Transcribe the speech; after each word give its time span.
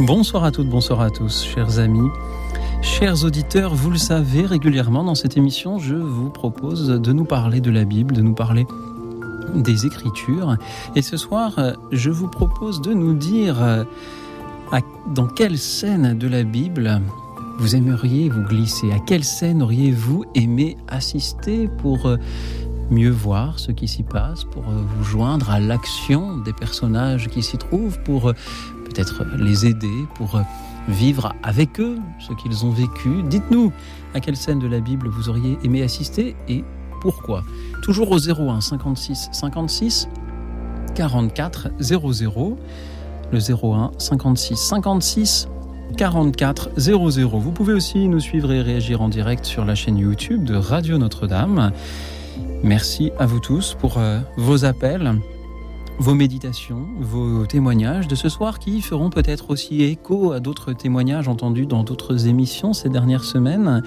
Bonsoir 0.00 0.44
à 0.44 0.50
toutes, 0.50 0.68
bonsoir 0.68 1.00
à 1.00 1.10
tous, 1.10 1.42
chers 1.42 1.78
amis. 1.78 2.08
Chers 2.82 3.24
auditeurs, 3.24 3.74
vous 3.74 3.90
le 3.90 3.96
savez, 3.96 4.44
régulièrement 4.44 5.02
dans 5.02 5.14
cette 5.14 5.38
émission, 5.38 5.78
je 5.78 5.94
vous 5.94 6.28
propose 6.28 6.88
de 6.88 7.12
nous 7.14 7.24
parler 7.24 7.62
de 7.62 7.70
la 7.70 7.84
Bible, 7.84 8.14
de 8.14 8.20
nous 8.20 8.34
parler 8.34 8.66
des 9.54 9.86
Écritures. 9.86 10.58
Et 10.96 11.02
ce 11.02 11.16
soir, 11.16 11.54
je 11.92 12.10
vous 12.10 12.28
propose 12.28 12.82
de 12.82 12.92
nous 12.92 13.14
dire 13.14 13.56
dans 15.14 15.26
quelle 15.28 15.56
scène 15.56 16.16
de 16.16 16.28
la 16.28 16.42
Bible 16.42 17.00
vous 17.58 17.74
aimeriez 17.74 18.28
vous 18.28 18.42
glisser? 18.42 18.92
À 18.92 18.98
quelle 18.98 19.24
scène 19.24 19.62
auriez-vous 19.62 20.26
aimé 20.34 20.76
assister 20.88 21.68
pour 21.68 22.14
mieux 22.90 23.10
voir 23.10 23.58
ce 23.58 23.72
qui 23.72 23.88
s'y 23.88 24.02
passe, 24.02 24.44
pour 24.44 24.62
vous 24.62 25.04
joindre 25.04 25.50
à 25.50 25.58
l'action 25.58 26.36
des 26.36 26.52
personnages 26.52 27.28
qui 27.28 27.42
s'y 27.42 27.56
trouvent, 27.56 27.98
pour 28.04 28.32
peut-être 28.96 29.24
les 29.38 29.66
aider 29.66 30.06
pour 30.14 30.40
vivre 30.88 31.34
avec 31.42 31.80
eux 31.80 31.98
ce 32.18 32.32
qu'ils 32.32 32.64
ont 32.64 32.70
vécu. 32.70 33.22
Dites-nous 33.24 33.72
à 34.14 34.20
quelle 34.20 34.36
scène 34.36 34.58
de 34.58 34.66
la 34.66 34.80
Bible 34.80 35.08
vous 35.08 35.28
auriez 35.28 35.58
aimé 35.64 35.82
assister 35.82 36.34
et 36.48 36.64
pourquoi. 37.02 37.42
Toujours 37.82 38.10
au 38.10 38.18
01 38.18 38.60
56 38.60 39.28
56 39.32 40.08
44 40.94 41.68
00. 41.78 42.56
Le 43.32 43.38
01 43.38 43.90
56 43.98 44.56
56 44.56 45.48
44 45.96 46.70
00. 46.78 47.38
Vous 47.38 47.52
pouvez 47.52 47.74
aussi 47.74 48.08
nous 48.08 48.20
suivre 48.20 48.50
et 48.52 48.62
réagir 48.62 49.02
en 49.02 49.08
direct 49.08 49.44
sur 49.44 49.64
la 49.64 49.74
chaîne 49.74 49.98
YouTube 49.98 50.44
de 50.44 50.56
Radio 50.56 50.96
Notre-Dame. 50.96 51.72
Merci 52.62 53.12
à 53.18 53.26
vous 53.26 53.40
tous 53.40 53.76
pour 53.78 54.00
vos 54.36 54.64
appels 54.64 55.16
vos 55.98 56.14
méditations, 56.14 56.86
vos 57.00 57.46
témoignages 57.46 58.06
de 58.06 58.14
ce 58.14 58.28
soir 58.28 58.58
qui 58.58 58.82
feront 58.82 59.10
peut-être 59.10 59.50
aussi 59.50 59.82
écho 59.82 60.32
à 60.32 60.40
d'autres 60.40 60.72
témoignages 60.72 61.28
entendus 61.28 61.66
dans 61.66 61.82
d'autres 61.82 62.26
émissions 62.26 62.72
ces 62.72 62.88
dernières 62.88 63.24
semaines. 63.24 63.82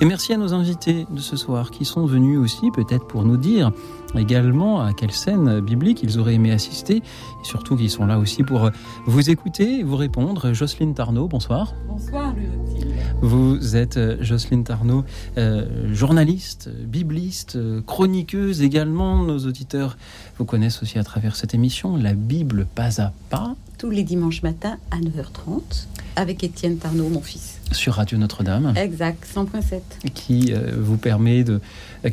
Et 0.00 0.04
merci 0.04 0.32
à 0.32 0.36
nos 0.36 0.52
invités 0.52 1.06
de 1.10 1.20
ce 1.20 1.36
soir 1.36 1.70
qui 1.70 1.84
sont 1.84 2.04
venus 2.04 2.38
aussi 2.38 2.70
peut-être 2.70 3.06
pour 3.06 3.24
nous 3.24 3.36
dire 3.36 3.72
également 4.16 4.80
à 4.80 4.92
quelle 4.92 5.12
scène 5.12 5.60
biblique 5.60 6.02
ils 6.02 6.18
auraient 6.18 6.34
aimé 6.34 6.52
assister 6.52 6.96
et 6.96 7.44
surtout 7.44 7.76
qu'ils 7.76 7.90
sont 7.90 8.06
là 8.06 8.18
aussi 8.18 8.42
pour 8.42 8.70
vous 9.06 9.30
écouter 9.30 9.80
et 9.80 9.82
vous 9.82 9.96
répondre. 9.96 10.52
Jocelyne 10.52 10.94
Tarnot, 10.94 11.28
bonsoir. 11.28 11.74
Bonsoir, 11.88 12.34
Vous 13.20 13.76
êtes 13.76 13.98
Jocelyne 14.22 14.64
Tarnot, 14.64 15.04
euh, 15.38 15.94
journaliste, 15.94 16.68
bibliste, 16.68 17.58
chroniqueuse 17.86 18.62
également. 18.62 19.22
Nos 19.22 19.38
auditeurs 19.46 19.96
vous 20.38 20.44
connaissent 20.44 20.82
aussi 20.82 20.98
à 20.98 21.04
travers 21.04 21.36
cette 21.36 21.54
émission, 21.54 21.96
La 21.96 22.14
Bible 22.14 22.66
pas 22.74 23.00
à 23.00 23.12
pas. 23.30 23.54
Tous 23.78 23.90
les 23.90 24.02
dimanches 24.02 24.42
matins 24.42 24.76
à 24.90 24.98
9h30 24.98 25.86
avec 26.16 26.44
Étienne 26.44 26.78
Tarnot, 26.78 27.08
mon 27.08 27.20
fils. 27.20 27.53
Sur 27.72 27.94
Radio 27.94 28.18
Notre-Dame. 28.18 28.72
Exact, 28.76 29.26
100.7. 29.34 29.80
Qui 30.14 30.52
euh, 30.52 30.72
vous 30.78 30.96
permet 30.96 31.42
de, 31.44 31.60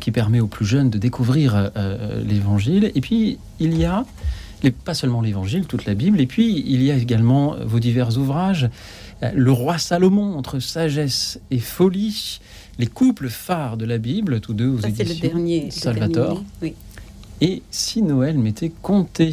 qui 0.00 0.10
permet 0.10 0.40
aux 0.40 0.46
plus 0.48 0.66
jeunes 0.66 0.90
de 0.90 0.98
découvrir 0.98 1.70
euh, 1.76 2.22
l'Évangile. 2.24 2.90
Et 2.94 3.00
puis 3.00 3.38
il 3.60 3.78
y 3.78 3.84
a, 3.84 4.04
les, 4.62 4.70
pas 4.72 4.94
seulement 4.94 5.20
l'Évangile, 5.20 5.66
toute 5.66 5.84
la 5.84 5.94
Bible. 5.94 6.20
Et 6.20 6.26
puis 6.26 6.64
il 6.66 6.82
y 6.82 6.90
a 6.90 6.96
également 6.96 7.56
vos 7.64 7.78
divers 7.78 8.16
ouvrages. 8.18 8.68
Le 9.34 9.52
roi 9.52 9.78
Salomon 9.78 10.34
entre 10.36 10.58
sagesse 10.58 11.38
et 11.52 11.60
folie, 11.60 12.40
les 12.78 12.88
couples 12.88 13.28
phares 13.28 13.76
de 13.76 13.84
la 13.84 13.98
Bible, 13.98 14.40
tous 14.40 14.54
deux 14.54 14.68
aux 14.68 14.80
Ça, 14.80 14.88
éditions 14.88 15.14
le 15.14 15.20
dernier. 15.20 15.70
Salvatore. 15.70 16.28
le 16.28 16.32
dernier, 16.34 16.46
oui. 16.62 16.74
Et 17.40 17.62
si 17.70 18.02
Noël 18.02 18.36
m'était 18.38 18.72
compté 18.82 19.32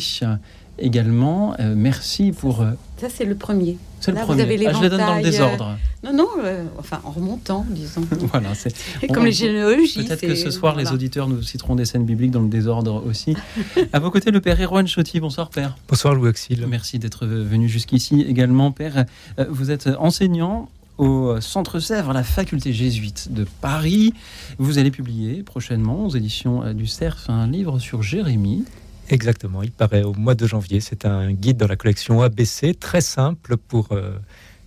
également, 0.78 1.56
euh, 1.60 1.74
merci 1.76 2.32
pour. 2.32 2.62
euh, 2.62 2.72
Ça, 2.98 3.08
c'est 3.10 3.26
le 3.26 3.36
premier. 3.36 3.78
C'est 4.00 4.12
le 4.12 4.18
vous 4.20 4.26
premier. 4.26 4.42
avez 4.44 4.68
Ah, 4.68 4.74
je 4.74 4.82
les 4.82 4.90
donne 4.90 5.00
dans 5.00 5.16
le 5.16 5.22
l'éventail, 5.22 5.24
désordre. 5.24 5.78
Non, 6.04 6.14
non, 6.14 6.28
euh, 6.44 6.66
enfin, 6.78 7.00
en 7.04 7.12
remontant, 7.12 7.66
disons. 7.70 8.02
voilà, 8.32 8.56
c'est. 8.56 8.74
On- 9.10 9.14
Comme 9.14 9.26
les 9.26 9.32
généalogies. 9.32 10.04
Peut-être 10.04 10.22
que 10.22 10.36
ce 10.36 10.52
soir, 10.52 10.76
les 10.76 10.92
auditeurs 10.92 11.28
nous 11.28 11.42
citeront 11.42 11.76
des 11.76 11.86
scènes 11.86 12.06
bibliques 12.06 12.32
dans 12.32 12.42
le 12.42 12.50
désordre 12.50 13.04
aussi. 13.06 13.36
à 13.94 14.00
vos 14.00 14.12
côtés, 14.12 14.32
le 14.32 14.42
père 14.42 14.60
Erwan 14.62 14.88
Chotti. 14.88 15.20
Bonsoir, 15.20 15.50
père. 15.50 15.76
Bonsoir 15.88 16.14
Louis 16.16 16.30
Auxil. 16.30 16.66
Merci 16.68 17.00
d'être 17.00 17.26
venu 17.26 17.68
jusqu'ici 17.70 18.22
également, 18.22 18.72
père. 18.72 19.06
Euh, 19.40 19.46
Vous 19.50 19.72
êtes 19.72 19.90
enseignant 20.00 20.70
au 20.98 21.40
Centre 21.40 21.80
Sèvres, 21.80 22.10
à 22.10 22.14
la 22.14 22.24
faculté 22.24 22.74
jésuite 22.74 23.32
de 23.32 23.46
Paris. 23.62 24.14
Vous 24.58 24.80
allez 24.80 24.92
publier 24.92 25.44
prochainement 25.44 26.06
aux 26.06 26.10
éditions 26.10 26.62
euh, 26.64 26.74
du 26.74 26.88
CERF 26.88 27.30
un 27.30 27.48
livre 27.48 27.80
sur 27.80 28.04
Jérémie. 28.04 28.66
Exactement, 29.10 29.64
il 29.64 29.72
paraît 29.72 30.04
au 30.04 30.14
mois 30.14 30.36
de 30.36 30.46
janvier. 30.46 30.80
C'est 30.82 31.06
un 31.06 31.32
guide 31.32 31.58
dans 31.58 31.68
la 31.68 31.76
collection 31.76 32.22
ABC, 32.22 32.76
très 32.76 33.02
simple 33.02 33.58
pour 33.58 33.88
euh, 33.92 34.12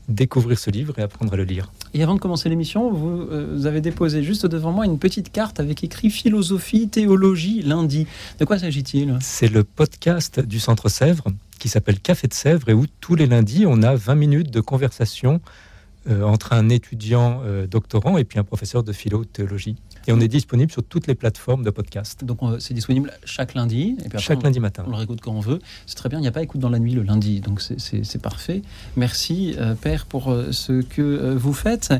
découvrir 0.09 0.59
ce 0.59 0.71
livre 0.71 0.99
et 0.99 1.03
apprendre 1.03 1.33
à 1.33 1.37
le 1.37 1.45
lire. 1.45 1.71
Et 1.95 2.03
avant 2.03 2.15
de 2.15 2.21
commencer 2.21 2.49
l'émission, 2.49 2.91
vous, 2.91 3.23
euh, 3.31 3.55
vous 3.55 3.67
avez 3.67 3.81
déposé 3.81 4.23
juste 4.23 4.47
devant 4.47 4.73
moi 4.73 4.85
une 4.85 4.99
petite 4.99 5.31
carte 5.31 5.61
avec 5.61 5.85
écrit 5.85 6.11
philosophie, 6.11 6.89
théologie, 6.89 7.63
lundi. 7.63 8.07
De 8.39 8.45
quoi 8.45 8.59
s'agit-il? 8.59 9.17
C'est 9.21 9.49
le 9.49 9.63
podcast 9.63 10.41
du 10.41 10.59
Centre 10.59 10.89
Sèvres 10.89 11.29
qui 11.59 11.69
s'appelle 11.69 12.01
Café 12.01 12.27
de 12.27 12.35
Sèvres 12.35 12.69
et 12.71 12.73
où 12.73 12.87
tous 13.01 13.15
les 13.15 13.27
lundis, 13.27 13.67
on 13.67 13.85
a 13.85 13.95
20 13.95 14.17
minutes 14.17 14.51
de 14.51 14.61
conversation 14.61 15.41
entre 16.11 16.53
un 16.53 16.69
étudiant 16.69 17.43
euh, 17.45 17.67
doctorant 17.67 18.17
et 18.19 18.25
puis 18.25 18.39
un 18.39 18.45
professeur 18.45 18.83
de 18.83 18.93
philo 18.93 19.25
théologie. 19.25 19.77
Et 20.09 20.13
on 20.13 20.19
est 20.21 20.27
disponible 20.29 20.73
sur 20.73 20.83
toutes 20.83 21.07
les 21.07 21.15
plateformes 21.15 21.63
de 21.63 21.71
podcast, 21.71 22.25
Donc 22.25 22.43
euh, 22.43 22.59
c'est 22.59 22.75
disponible 22.75 23.13
chaque 23.25 23.55
lundi. 23.55 23.91
Et 24.01 24.03
puis 24.03 24.07
après, 24.07 24.19
chaque 24.21 24.39
on- 24.39 24.43
lundi 24.43 24.59
matin. 24.59 24.83
On 24.87 24.91
le 24.91 24.97
réécoute 24.97 25.21
quand 25.21 25.33
on 25.33 25.41
veut. 25.41 25.61
C'est 25.87 25.95
très 25.95 26.09
bien. 26.09 26.19
Il 26.19 26.23
n'y 26.23 26.29
a 26.29 26.33
pas 26.33 26.43
écoute 26.43 26.61
dans 26.61 26.71
la 26.71 26.79
nuit 26.81 26.93
le 26.95 27.03
lundi. 27.03 27.41
Donc 27.41 27.61
c'est- 27.61 28.19
parfait. 28.23 28.63
Merci, 28.97 29.55
euh, 29.59 29.75
Père, 29.75 30.07
pour 30.07 30.31
euh, 30.31 30.51
ce 30.53 30.83
que 30.83 31.03
euh, 31.03 31.35
vous 31.37 31.53
faites. 31.53 31.93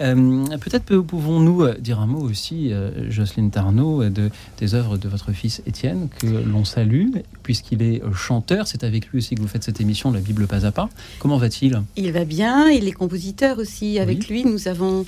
Euh, 0.00 0.44
Peut-être 0.60 0.84
peu- 0.84 1.02
pouvons-nous 1.02 1.62
euh, 1.62 1.74
dire 1.74 1.98
un 2.00 2.06
mot 2.06 2.20
aussi, 2.20 2.72
euh, 2.72 3.10
Jocelyne 3.10 3.50
Tarnot, 3.50 4.02
euh, 4.04 4.10
de, 4.10 4.30
des 4.58 4.74
œuvres 4.74 4.96
de 4.98 5.08
votre 5.08 5.32
fils 5.32 5.62
Étienne, 5.66 6.08
que 6.18 6.26
l'on 6.26 6.64
salue, 6.64 7.08
puisqu'il 7.42 7.82
est 7.82 8.02
euh, 8.02 8.12
chanteur. 8.12 8.66
C'est 8.66 8.84
avec 8.84 9.08
lui 9.08 9.18
aussi 9.18 9.34
que 9.34 9.40
vous 9.40 9.48
faites 9.48 9.64
cette 9.64 9.80
émission, 9.80 10.10
La 10.12 10.20
Bible 10.20 10.46
pas 10.46 10.64
à 10.66 10.72
pas. 10.72 10.88
Comment 11.18 11.38
va-t-il? 11.38 11.82
Il 11.96 12.10
va 12.12 12.24
bien, 12.24 12.68
il 12.70 12.86
est 12.86 12.92
compositeur 12.92 13.47
aussi. 13.56 13.98
Avec 13.98 14.28
lui, 14.28 14.44
nous 14.44 14.68
avons, 14.68 15.04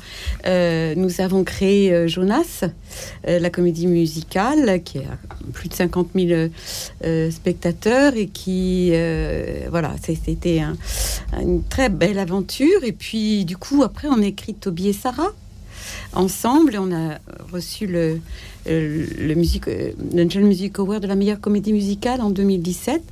euh, 0.46 0.94
nous 0.96 1.20
avons 1.20 1.44
créé 1.44 1.92
euh, 1.92 2.06
Jonas, 2.08 2.64
euh, 3.28 3.38
la 3.38 3.50
comédie 3.50 3.86
musicale, 3.86 4.82
qui 4.84 4.98
a 4.98 5.18
plus 5.52 5.68
de 5.68 5.74
50 5.74 6.08
000 6.14 6.48
euh, 7.04 7.30
spectateurs 7.30 8.14
et 8.16 8.28
qui, 8.28 8.92
voilà, 9.70 9.94
c'était 10.02 10.60
un- 10.60 10.76
une 11.42 11.62
très 11.64 11.88
belle 11.88 12.18
aventure. 12.18 12.84
Et 12.84 12.92
puis, 12.92 13.44
du 13.44 13.56
coup, 13.56 13.82
après, 13.82 14.08
on 14.08 14.22
a 14.22 14.26
écrit 14.26 14.54
Toby 14.54 14.88
et 14.88 14.92
Sarah 14.92 15.32
ensemble 16.12 16.74
et 16.74 16.78
on 16.78 16.92
a 16.92 17.18
reçu 17.52 17.86
le, 17.86 18.20
euh, 18.68 19.06
le, 19.18 19.34
music, 19.34 19.66
euh, 19.68 19.90
l'Angel 20.14 20.44
Music 20.44 20.78
Award 20.78 21.02
de 21.02 21.08
la 21.08 21.14
meilleure 21.14 21.40
comédie 21.40 21.72
musicale 21.72 22.20
en 22.20 22.30
2017. 22.30 23.02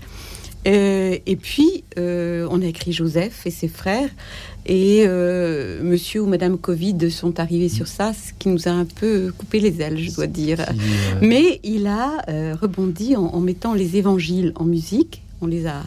Euh, 0.67 1.17
et 1.27 1.37
puis, 1.37 1.85
euh, 1.99 2.47
on 2.51 2.61
a 2.63 2.67
écrit 2.67 2.93
Joseph 2.93 3.47
et 3.47 3.51
ses 3.51 3.69
frères. 3.69 4.11
Et 4.67 5.05
euh, 5.07 5.81
monsieur 5.83 6.23
ou 6.23 6.27
madame 6.27 6.59
Covid 6.59 7.11
sont 7.11 7.41
arrivés 7.41 7.69
sur 7.71 7.87
ça, 7.87 8.13
ce 8.13 8.33
qui 8.39 8.49
nous 8.49 8.69
a 8.69 8.73
un 8.73 8.85
peu 8.85 9.33
coupé 9.37 9.61
les 9.61 9.81
ailes, 9.81 9.99
je 9.99 10.11
dois 10.13 10.27
dire. 10.27 10.59
Qui, 10.59 10.73
euh, 10.73 11.19
Mais 11.23 11.61
il 11.65 11.87
a 11.87 12.23
euh, 12.29 12.55
rebondi 12.61 13.17
en, 13.17 13.23
en 13.27 13.41
mettant 13.41 13.73
les 13.73 13.97
évangiles 13.97 14.53
en 14.57 14.65
musique. 14.65 15.23
On 15.41 15.47
les 15.47 15.67
a 15.67 15.83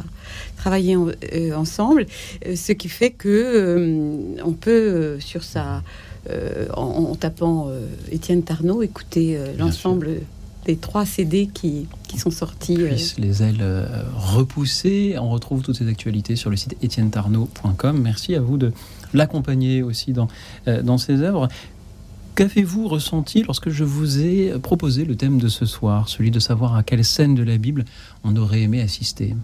travaillés 0.58 0.96
en- 0.96 1.10
ensemble, 1.56 2.06
ce 2.56 2.72
qui 2.72 2.88
fait 2.88 3.10
que 3.12 4.08
on 4.44 4.54
peut 4.54 5.20
sur 5.20 5.44
sa 5.44 5.84
en, 6.78 6.82
en 7.12 7.16
tapant 7.16 7.70
Étienne 8.12 8.44
Tarnot 8.44 8.82
écouter 8.82 9.38
l'ensemble 9.60 10.22
des 10.66 10.78
trois 10.78 11.06
CD 11.06 11.48
qui, 11.48 11.88
qui 12.08 12.20
sont 12.20 12.32
sortis. 12.32 12.78
euh, 12.80 12.88
puissent 12.90 13.18
les 13.18 13.42
ailes 13.44 13.62
euh, 13.62 14.04
repoussées. 14.16 15.16
On 15.20 15.30
retrouve 15.30 15.62
toutes 15.62 15.78
ces 15.78 15.88
actualités 15.88 16.36
sur 16.36 16.50
le 16.50 16.56
site 16.56 16.76
etiennetarnaud.com. 16.84 18.00
Merci 18.02 18.36
à 18.36 18.42
vous 18.42 18.58
de 18.58 18.72
l'accompagner 19.14 19.82
aussi 19.84 20.14
dans, 20.14 20.28
euh, 20.68 20.82
dans 20.82 20.98
ses 20.98 21.22
œuvres. 21.22 21.48
Qu'avez-vous 22.36 22.88
ressenti 22.88 23.44
lorsque 23.44 23.70
je 23.70 23.84
vous 23.84 24.20
ai 24.20 24.54
proposé 24.62 25.04
le 25.04 25.16
thème 25.16 25.38
de 25.38 25.50
ce 25.50 25.66
soir, 25.66 26.08
celui 26.08 26.32
de 26.32 26.40
savoir 26.40 26.76
à 26.76 26.84
quelle 26.84 27.04
scène 27.04 27.36
de 27.36 27.44
la 27.44 27.58
Bible 27.58 27.84
on 28.24 28.36
aurait 28.38 28.62
aimé 28.62 28.82
assister? 28.82 29.36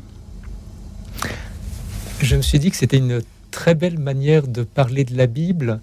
Je 2.21 2.35
me 2.35 2.41
suis 2.41 2.59
dit 2.59 2.71
que 2.71 2.77
c'était 2.77 2.97
une 2.97 3.21
très 3.51 3.75
belle 3.75 3.99
manière 3.99 4.47
de 4.47 4.63
parler 4.63 5.03
de 5.03 5.17
la 5.17 5.27
Bible, 5.27 5.81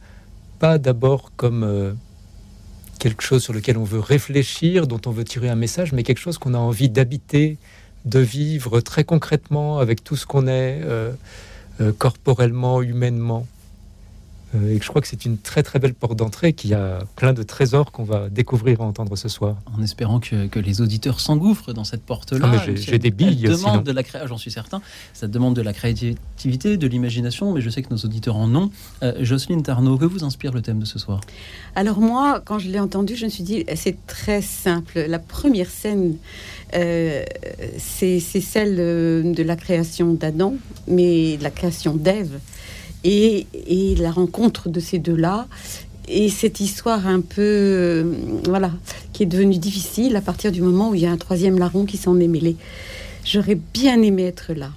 pas 0.59 0.79
d'abord 0.79 1.33
comme 1.37 1.63
euh, 1.63 1.93
quelque 2.99 3.23
chose 3.23 3.43
sur 3.43 3.53
lequel 3.53 3.79
on 3.79 3.85
veut 3.85 4.01
réfléchir, 4.01 4.87
dont 4.87 5.01
on 5.07 5.11
veut 5.11 5.25
tirer 5.25 5.49
un 5.49 5.55
message, 5.57 5.93
mais 5.93 6.03
quelque 6.03 6.19
chose 6.19 6.39
qu'on 6.39 6.55
a 6.55 6.59
envie 6.59 6.89
d'habiter, 6.89 7.59
de 8.05 8.19
vivre 8.19 8.81
très 8.81 9.05
concrètement 9.05 9.79
avec 9.79 10.05
tout 10.05 10.17
ce 10.17 10.27
qu'on 10.27 10.47
est, 10.47 10.81
euh, 10.83 11.13
euh, 11.81 11.93
corporellement, 11.97 12.83
humainement. 12.83 13.47
Euh, 14.55 14.75
et 14.75 14.81
je 14.81 14.89
crois 14.89 15.01
que 15.01 15.09
c'est 15.09 15.25
une 15.25 15.39
très 15.39 15.63
très 15.63 15.79
belle 15.79 15.95
porte 15.95 16.17
d'entrée 16.17 16.53
qui 16.53 16.75
a 16.75 17.01
plein 17.17 17.33
de 17.33 17.43
trésors 17.43 17.93
qu'on 17.93 18.05
va 18.05 18.29
découvrir 18.29 18.81
et 18.81 18.83
entendre 18.83 19.17
ce 19.17 19.29
soir. 19.29 19.57
En 19.77 19.83
espérant 19.83 20.21
que, 20.21 20.47
que 20.47 20.59
les 20.59 20.81
auditeurs 20.81 21.21
s'engouffrent 21.21 21.73
dans 21.73 21.85
cette 21.85 22.03
porte-là. 22.03 22.51
Ah, 22.53 22.65
j'ai 22.75 22.99
des 22.99 23.11
billes. 23.11 23.43
Demande 23.43 23.85
de 23.85 23.93
la 23.93 24.03
cré... 24.03 24.21
J'en 24.27 24.39
suis 24.39 24.51
certain. 24.51 24.81
Ça 25.13 25.27
demande 25.27 25.55
de 25.55 25.63
la 25.63 25.73
créativité, 25.73 26.77
de 26.77 26.87
l'imagination, 26.87 27.53
mais 27.53 27.61
je 27.61 27.71
sais 27.71 27.83
que 27.83 27.91
nos 27.91 27.99
auditeurs 27.99 28.37
en 28.37 28.55
ont. 28.55 28.71
Euh, 29.03 29.13
Jocelyne 29.21 29.63
Tarnot, 29.63 29.99
que 29.99 30.05
vous 30.05 30.25
inspire 30.25 30.53
le 30.53 30.63
thème 30.63 30.79
de 30.79 30.85
ce 30.85 30.99
soir? 30.99 31.21
Alors 31.75 32.01
moi, 32.01 32.41
quand 32.45 32.59
je 32.59 32.69
l'ai 32.69 32.81
entendu, 32.81 33.17
je 33.17 33.25
me 33.25 33.31
suis 33.31 33.45
dit, 33.45 33.65
c'est 33.75 34.07
très 34.07 34.43
simple. 34.43 35.07
La 35.09 35.19
première 35.19 35.71
scène, 35.71 36.17
euh, 36.75 37.25
c'est 37.79 38.21
celle 38.21 38.77
de 38.77 39.43
la 39.43 39.57
création 39.57 40.13
d'Adam, 40.15 40.55
mais 40.87 41.37
de 41.37 41.43
la 41.43 41.51
création 41.51 41.95
d'Ève 41.95 42.39
et, 43.05 43.47
la 43.99 44.11
rencontre 44.11 44.69
de 44.69 44.81
ces 44.81 44.99
deux-là 44.99 45.47
et 46.09 46.29
cette 46.29 46.61
histoire 46.61 47.07
un 47.07 47.21
peu, 47.21 47.41
euh, 47.41 48.13
voilà, 48.45 48.71
qui 49.13 49.23
est 49.23 49.27
devenue 49.27 49.59
difficile 49.59 50.17
à 50.17 50.21
partir 50.21 50.53
du 50.53 50.61
moment 50.61 50.91
où 50.91 50.95
il 50.95 51.01
y 51.03 51.07
a 51.07 51.11
un 51.11 51.17
troisième 51.17 51.59
larron 51.59 51.87
qui 51.87 51.97
s'en 51.97 52.19
est 52.21 52.29
mêlé. 52.29 52.57
J'aurais 53.25 53.59
bien 53.73 54.03
aimé 54.03 54.25
être 54.25 54.53
là. 54.53 54.71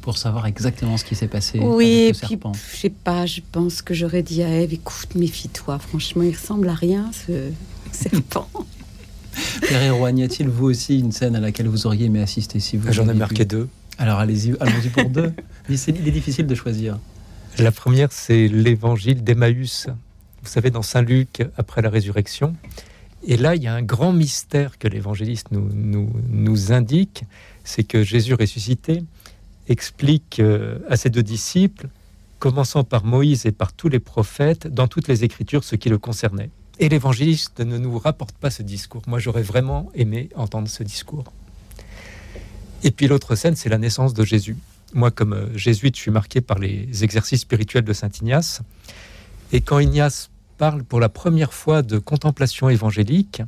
Pour 0.00 0.18
savoir 0.18 0.46
exactement 0.46 0.96
ce 0.96 1.04
qui 1.04 1.14
s'est 1.14 1.28
passé. 1.28 1.60
Oui, 1.60 2.04
avec 2.04 2.16
puis, 2.16 2.38
je 2.72 2.76
sais 2.76 2.90
pas, 2.90 3.26
je 3.26 3.40
pense 3.52 3.82
que 3.82 3.94
j'aurais 3.94 4.22
dit 4.22 4.42
à 4.42 4.48
Eve, 4.48 4.72
écoute, 4.72 5.14
méfie-toi, 5.14 5.78
franchement, 5.78 6.22
il 6.22 6.34
ressemble 6.34 6.68
à 6.68 6.74
rien, 6.74 7.10
ce 7.12 7.50
serpent. 7.92 8.48
Pierre 9.62 9.82
Héroigne, 9.82 10.18
y 10.18 10.22
a-t-il 10.24 10.48
vous 10.48 10.66
aussi 10.66 10.98
une 10.98 11.12
scène 11.12 11.36
à 11.36 11.40
laquelle 11.40 11.68
vous 11.68 11.86
auriez 11.86 12.06
aimé 12.06 12.20
assister 12.20 12.58
si 12.58 12.76
vous 12.76 12.92
J'en 12.92 13.08
ai 13.08 13.14
marqué 13.14 13.44
deux. 13.44 13.68
Alors 13.98 14.18
allez-y, 14.18 14.54
allons-y 14.60 14.88
pour 14.88 15.08
deux. 15.10 15.32
il 15.68 16.08
est 16.08 16.10
difficile 16.10 16.46
de 16.46 16.54
choisir. 16.54 16.98
La 17.58 17.72
première, 17.72 18.12
c'est 18.12 18.46
l'évangile 18.46 19.24
d'Emmaüs. 19.24 19.88
Vous 20.42 20.48
savez, 20.48 20.70
dans 20.70 20.82
Saint 20.82 21.02
Luc, 21.02 21.42
après 21.56 21.82
la 21.82 21.90
résurrection. 21.90 22.54
Et 23.24 23.36
là, 23.36 23.56
il 23.56 23.62
y 23.64 23.66
a 23.66 23.74
un 23.74 23.82
grand 23.82 24.12
mystère 24.12 24.78
que 24.78 24.86
l'évangéliste 24.86 25.48
nous, 25.50 25.68
nous, 26.28 26.72
indique, 26.72 27.24
c'est 27.64 27.82
que 27.82 28.04
Jésus 28.04 28.34
ressuscité 28.34 29.02
explique 29.68 30.38
euh, 30.38 30.78
à 30.88 30.96
ses 30.96 31.10
deux 31.10 31.24
disciples, 31.24 31.88
commençant 32.38 32.84
par 32.84 33.04
Moïse 33.04 33.44
et 33.44 33.50
par 33.50 33.72
tous 33.72 33.88
les 33.88 33.98
prophètes, 33.98 34.68
dans 34.68 34.86
toutes 34.86 35.08
les 35.08 35.24
Écritures, 35.24 35.64
ce 35.64 35.74
qui 35.74 35.88
le 35.88 35.98
concernait. 35.98 36.50
Et 36.78 36.88
l'évangéliste 36.88 37.58
ne 37.58 37.76
nous 37.76 37.98
rapporte 37.98 38.36
pas 38.36 38.50
ce 38.50 38.62
discours. 38.62 39.02
Moi, 39.08 39.18
j'aurais 39.18 39.42
vraiment 39.42 39.90
aimé 39.96 40.28
entendre 40.36 40.68
ce 40.68 40.84
discours. 40.84 41.24
Et 42.84 42.92
puis 42.92 43.08
l'autre 43.08 43.34
scène, 43.34 43.56
c'est 43.56 43.68
la 43.68 43.78
naissance 43.78 44.14
de 44.14 44.24
Jésus 44.24 44.56
moi, 44.94 45.10
comme 45.10 45.32
euh, 45.32 45.56
jésuite, 45.56 45.96
je 45.96 46.02
suis 46.02 46.10
marqué 46.10 46.40
par 46.40 46.58
les 46.58 47.04
exercices 47.04 47.42
spirituels 47.42 47.84
de 47.84 47.92
Saint 47.92 48.10
Ignace. 48.20 48.62
Et 49.52 49.60
quand 49.60 49.78
Ignace 49.78 50.30
parle 50.56 50.82
pour 50.82 51.00
la 51.00 51.08
première 51.08 51.52
fois 51.52 51.82
de 51.82 51.98
contemplation 51.98 52.68
évangélique, 52.68 53.42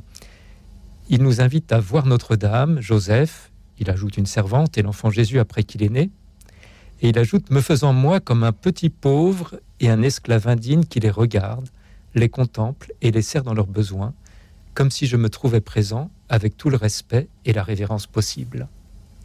il 1.09 1.21
nous 1.23 1.41
invite 1.41 1.71
à 1.71 1.79
voir 1.79 2.05
Notre-Dame, 2.05 2.79
Joseph, 2.79 3.51
il 3.79 3.89
ajoute 3.89 4.17
une 4.17 4.25
servante 4.25 4.77
et 4.77 4.81
l'enfant 4.81 5.09
Jésus 5.09 5.39
après 5.39 5.63
qu'il 5.63 5.83
est 5.83 5.89
né, 5.89 6.09
et 7.01 7.09
il 7.09 7.17
ajoute 7.17 7.49
Me 7.49 7.61
faisant 7.61 7.93
moi 7.93 8.19
comme 8.19 8.43
un 8.43 8.51
petit 8.51 8.89
pauvre 8.89 9.59
et 9.79 9.89
un 9.89 10.03
esclave 10.03 10.47
indigne 10.47 10.85
qui 10.85 10.99
les 10.99 11.09
regarde, 11.09 11.67
les 12.13 12.29
contemple 12.29 12.93
et 13.01 13.11
les 13.11 13.21
sert 13.21 13.43
dans 13.43 13.53
leurs 13.53 13.67
besoins, 13.67 14.13
comme 14.73 14.91
si 14.91 15.07
je 15.07 15.17
me 15.17 15.29
trouvais 15.29 15.61
présent 15.61 16.09
avec 16.29 16.55
tout 16.55 16.69
le 16.69 16.77
respect 16.77 17.27
et 17.45 17.53
la 17.53 17.63
révérence 17.63 18.07
possible. 18.07 18.67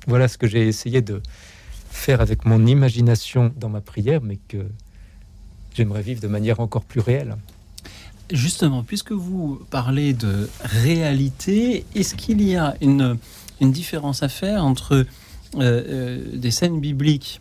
Voilà 0.06 0.28
ce 0.28 0.38
que 0.38 0.46
j'ai 0.46 0.66
essayé 0.66 1.02
de, 1.02 1.20
faire 1.90 2.20
avec 2.20 2.44
mon 2.44 2.66
imagination 2.66 3.52
dans 3.56 3.68
ma 3.68 3.80
prière, 3.80 4.20
mais 4.22 4.38
que 4.48 4.66
j'aimerais 5.74 6.02
vivre 6.02 6.20
de 6.20 6.28
manière 6.28 6.60
encore 6.60 6.84
plus 6.84 7.00
réelle. 7.00 7.36
Justement, 8.32 8.82
puisque 8.82 9.12
vous 9.12 9.60
parlez 9.70 10.12
de 10.12 10.48
réalité, 10.60 11.84
est-ce 11.94 12.16
qu'il 12.16 12.42
y 12.42 12.56
a 12.56 12.74
une, 12.80 13.18
une, 13.60 13.70
différence 13.70 14.24
à 14.24 14.28
faire 14.28 14.64
entre 14.64 14.94
euh, 14.94 15.04
euh, 15.54 16.20
des 16.34 16.50
scènes 16.50 16.80
bibliques 16.80 17.40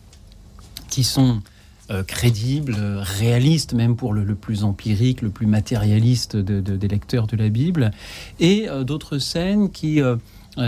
qui 0.88 1.02
sont 1.02 1.42
euh, 1.90 2.04
crédibles, 2.04 2.76
réalistes, 3.00 3.74
même 3.74 3.96
pour 3.96 4.12
le, 4.12 4.34
plus 4.36 4.62
empirique, 4.62 5.22
le 5.22 5.30
plus 5.30 5.46
matérialiste 5.46 6.36
de, 6.36 6.60
des 6.60 6.88
lecteurs 6.88 7.26
de 7.26 7.36
la 7.36 7.48
Bible, 7.48 7.90
et 8.38 8.68
d'autres 8.84 9.18
scènes 9.18 9.70
qui 9.70 10.00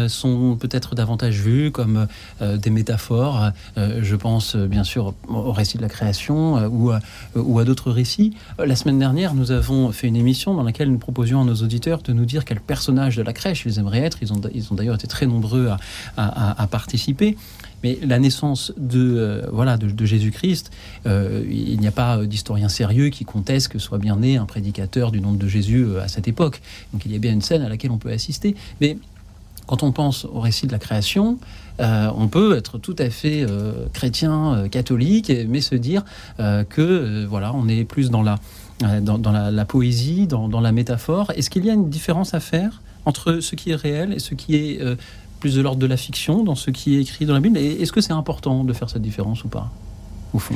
sont 0.08 0.56
peut-être 0.56 0.94
davantage 0.94 1.40
vues 1.40 1.70
comme 1.70 2.06
euh, 2.42 2.56
des 2.56 2.70
métaphores. 2.70 3.50
Euh, 3.76 4.00
je 4.02 4.16
pense 4.16 4.56
bien 4.56 4.84
sûr 4.84 5.14
au 5.28 5.52
récit 5.52 5.76
de 5.76 5.82
la 5.82 5.88
création 5.88 6.66
ou, 6.66 6.92
ou 7.34 7.58
à 7.58 7.64
d'autres 7.64 7.90
récits. 7.90 8.34
La 8.64 8.76
semaine 8.76 8.98
dernière, 8.98 9.34
nous 9.34 9.50
avons 9.50 9.92
fait 9.92 10.06
une 10.06 10.16
émission 10.16 10.54
dans 10.54 10.62
laquelle 10.62 10.90
nous 10.90 10.98
proposions 10.98 11.42
à 11.42 11.44
nos 11.44 11.54
auditeurs 11.54 12.02
de 12.02 12.12
nous 12.12 12.24
dire 12.24 12.44
quel 12.44 12.60
personnage 12.60 13.16
de 13.16 13.22
la 13.22 13.32
crèche 13.32 13.64
ils 13.66 13.78
aimeraient 13.78 14.00
être. 14.00 14.18
Ils 14.22 14.32
ont, 14.32 14.40
ils 14.54 14.72
ont 14.72 14.74
d'ailleurs 14.74 14.96
été 14.96 15.06
très 15.06 15.26
nombreux 15.26 15.68
à, 16.16 16.62
à, 16.62 16.66
participer. 16.66 17.36
Mais 17.84 17.98
la 18.02 18.18
naissance 18.18 18.72
de, 18.76 19.44
voilà, 19.52 19.76
de, 19.76 20.04
Jésus-Christ, 20.04 20.70
il 21.06 21.78
n'y 21.78 21.86
a 21.86 21.92
pas 21.92 22.24
d'historien 22.24 22.68
sérieux 22.68 23.08
qui 23.10 23.24
conteste 23.24 23.68
que 23.68 23.78
soit 23.78 23.98
bien 23.98 24.16
né 24.16 24.36
un 24.36 24.46
prédicateur 24.46 25.12
du 25.12 25.20
nom 25.20 25.32
de 25.32 25.48
Jésus 25.48 25.86
à 26.02 26.08
cette 26.08 26.28
époque. 26.28 26.60
Donc 26.92 27.02
il 27.06 27.12
y 27.12 27.16
a 27.16 27.18
bien 27.18 27.32
une 27.32 27.42
scène 27.42 27.62
à 27.62 27.68
laquelle 27.68 27.90
on 27.90 27.98
peut 27.98 28.10
assister. 28.10 28.56
Mais 28.80 28.98
quand 29.68 29.82
on 29.82 29.92
pense 29.92 30.24
au 30.24 30.40
récit 30.40 30.66
de 30.66 30.72
la 30.72 30.78
création, 30.78 31.38
euh, 31.80 32.10
on 32.16 32.26
peut 32.26 32.56
être 32.56 32.78
tout 32.78 32.96
à 32.98 33.10
fait 33.10 33.44
euh, 33.48 33.86
chrétien, 33.92 34.54
euh, 34.54 34.68
catholique, 34.68 35.30
mais 35.46 35.60
se 35.60 35.76
dire 35.76 36.02
que 36.38 37.26
voilà, 37.26 37.52
on 37.54 37.68
est 37.68 37.84
plus 37.84 38.10
dans 38.10 38.22
la, 38.22 38.36
dans, 39.00 39.30
la, 39.30 39.64
poésie, 39.64 40.26
dans, 40.26 40.60
la 40.60 40.72
métaphore. 40.72 41.30
Est-ce 41.36 41.50
qu'il 41.50 41.66
y 41.66 41.70
a 41.70 41.74
une 41.74 41.90
différence 41.90 42.34
à 42.34 42.40
faire 42.40 42.82
entre 43.04 43.40
ce 43.40 43.54
qui 43.54 43.70
est 43.70 43.76
réel 43.76 44.12
et 44.14 44.18
ce 44.18 44.34
qui 44.34 44.56
est 44.56 44.80
plus 45.40 45.54
de 45.54 45.60
l'ordre 45.60 45.78
de 45.78 45.86
la 45.86 45.96
fiction, 45.96 46.42
dans 46.42 46.54
ce 46.54 46.70
qui 46.70 46.96
est 46.96 47.02
écrit 47.02 47.26
dans 47.26 47.34
la 47.34 47.40
Bible? 47.40 47.58
Est-ce 47.58 47.92
que 47.92 48.00
c'est 48.00 48.12
important 48.12 48.64
de 48.64 48.72
faire 48.72 48.88
cette 48.88 49.02
différence 49.02 49.44
ou 49.44 49.48
pas, 49.48 49.70
au 50.32 50.38
fond? 50.38 50.54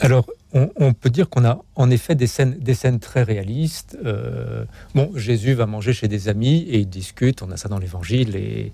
Alors, 0.00 0.26
on, 0.54 0.92
peut 0.94 1.10
dire 1.10 1.28
qu'on 1.28 1.44
a 1.44 1.58
en 1.74 1.90
effet 1.90 2.14
des 2.14 2.26
scènes, 2.26 2.58
des 2.58 2.74
scènes 2.74 3.00
très 3.00 3.22
réalistes. 3.22 3.98
Euh, 4.04 4.64
bon, 4.94 5.10
Jésus 5.14 5.54
va 5.54 5.66
manger 5.66 5.92
chez 5.92 6.08
des 6.08 6.28
amis 6.28 6.62
et 6.68 6.78
ils 6.78 6.88
discutent, 6.88 7.42
on 7.42 7.50
a 7.50 7.56
ça 7.56 7.68
dans 7.68 7.78
l'évangile, 7.78 8.34
et, 8.34 8.72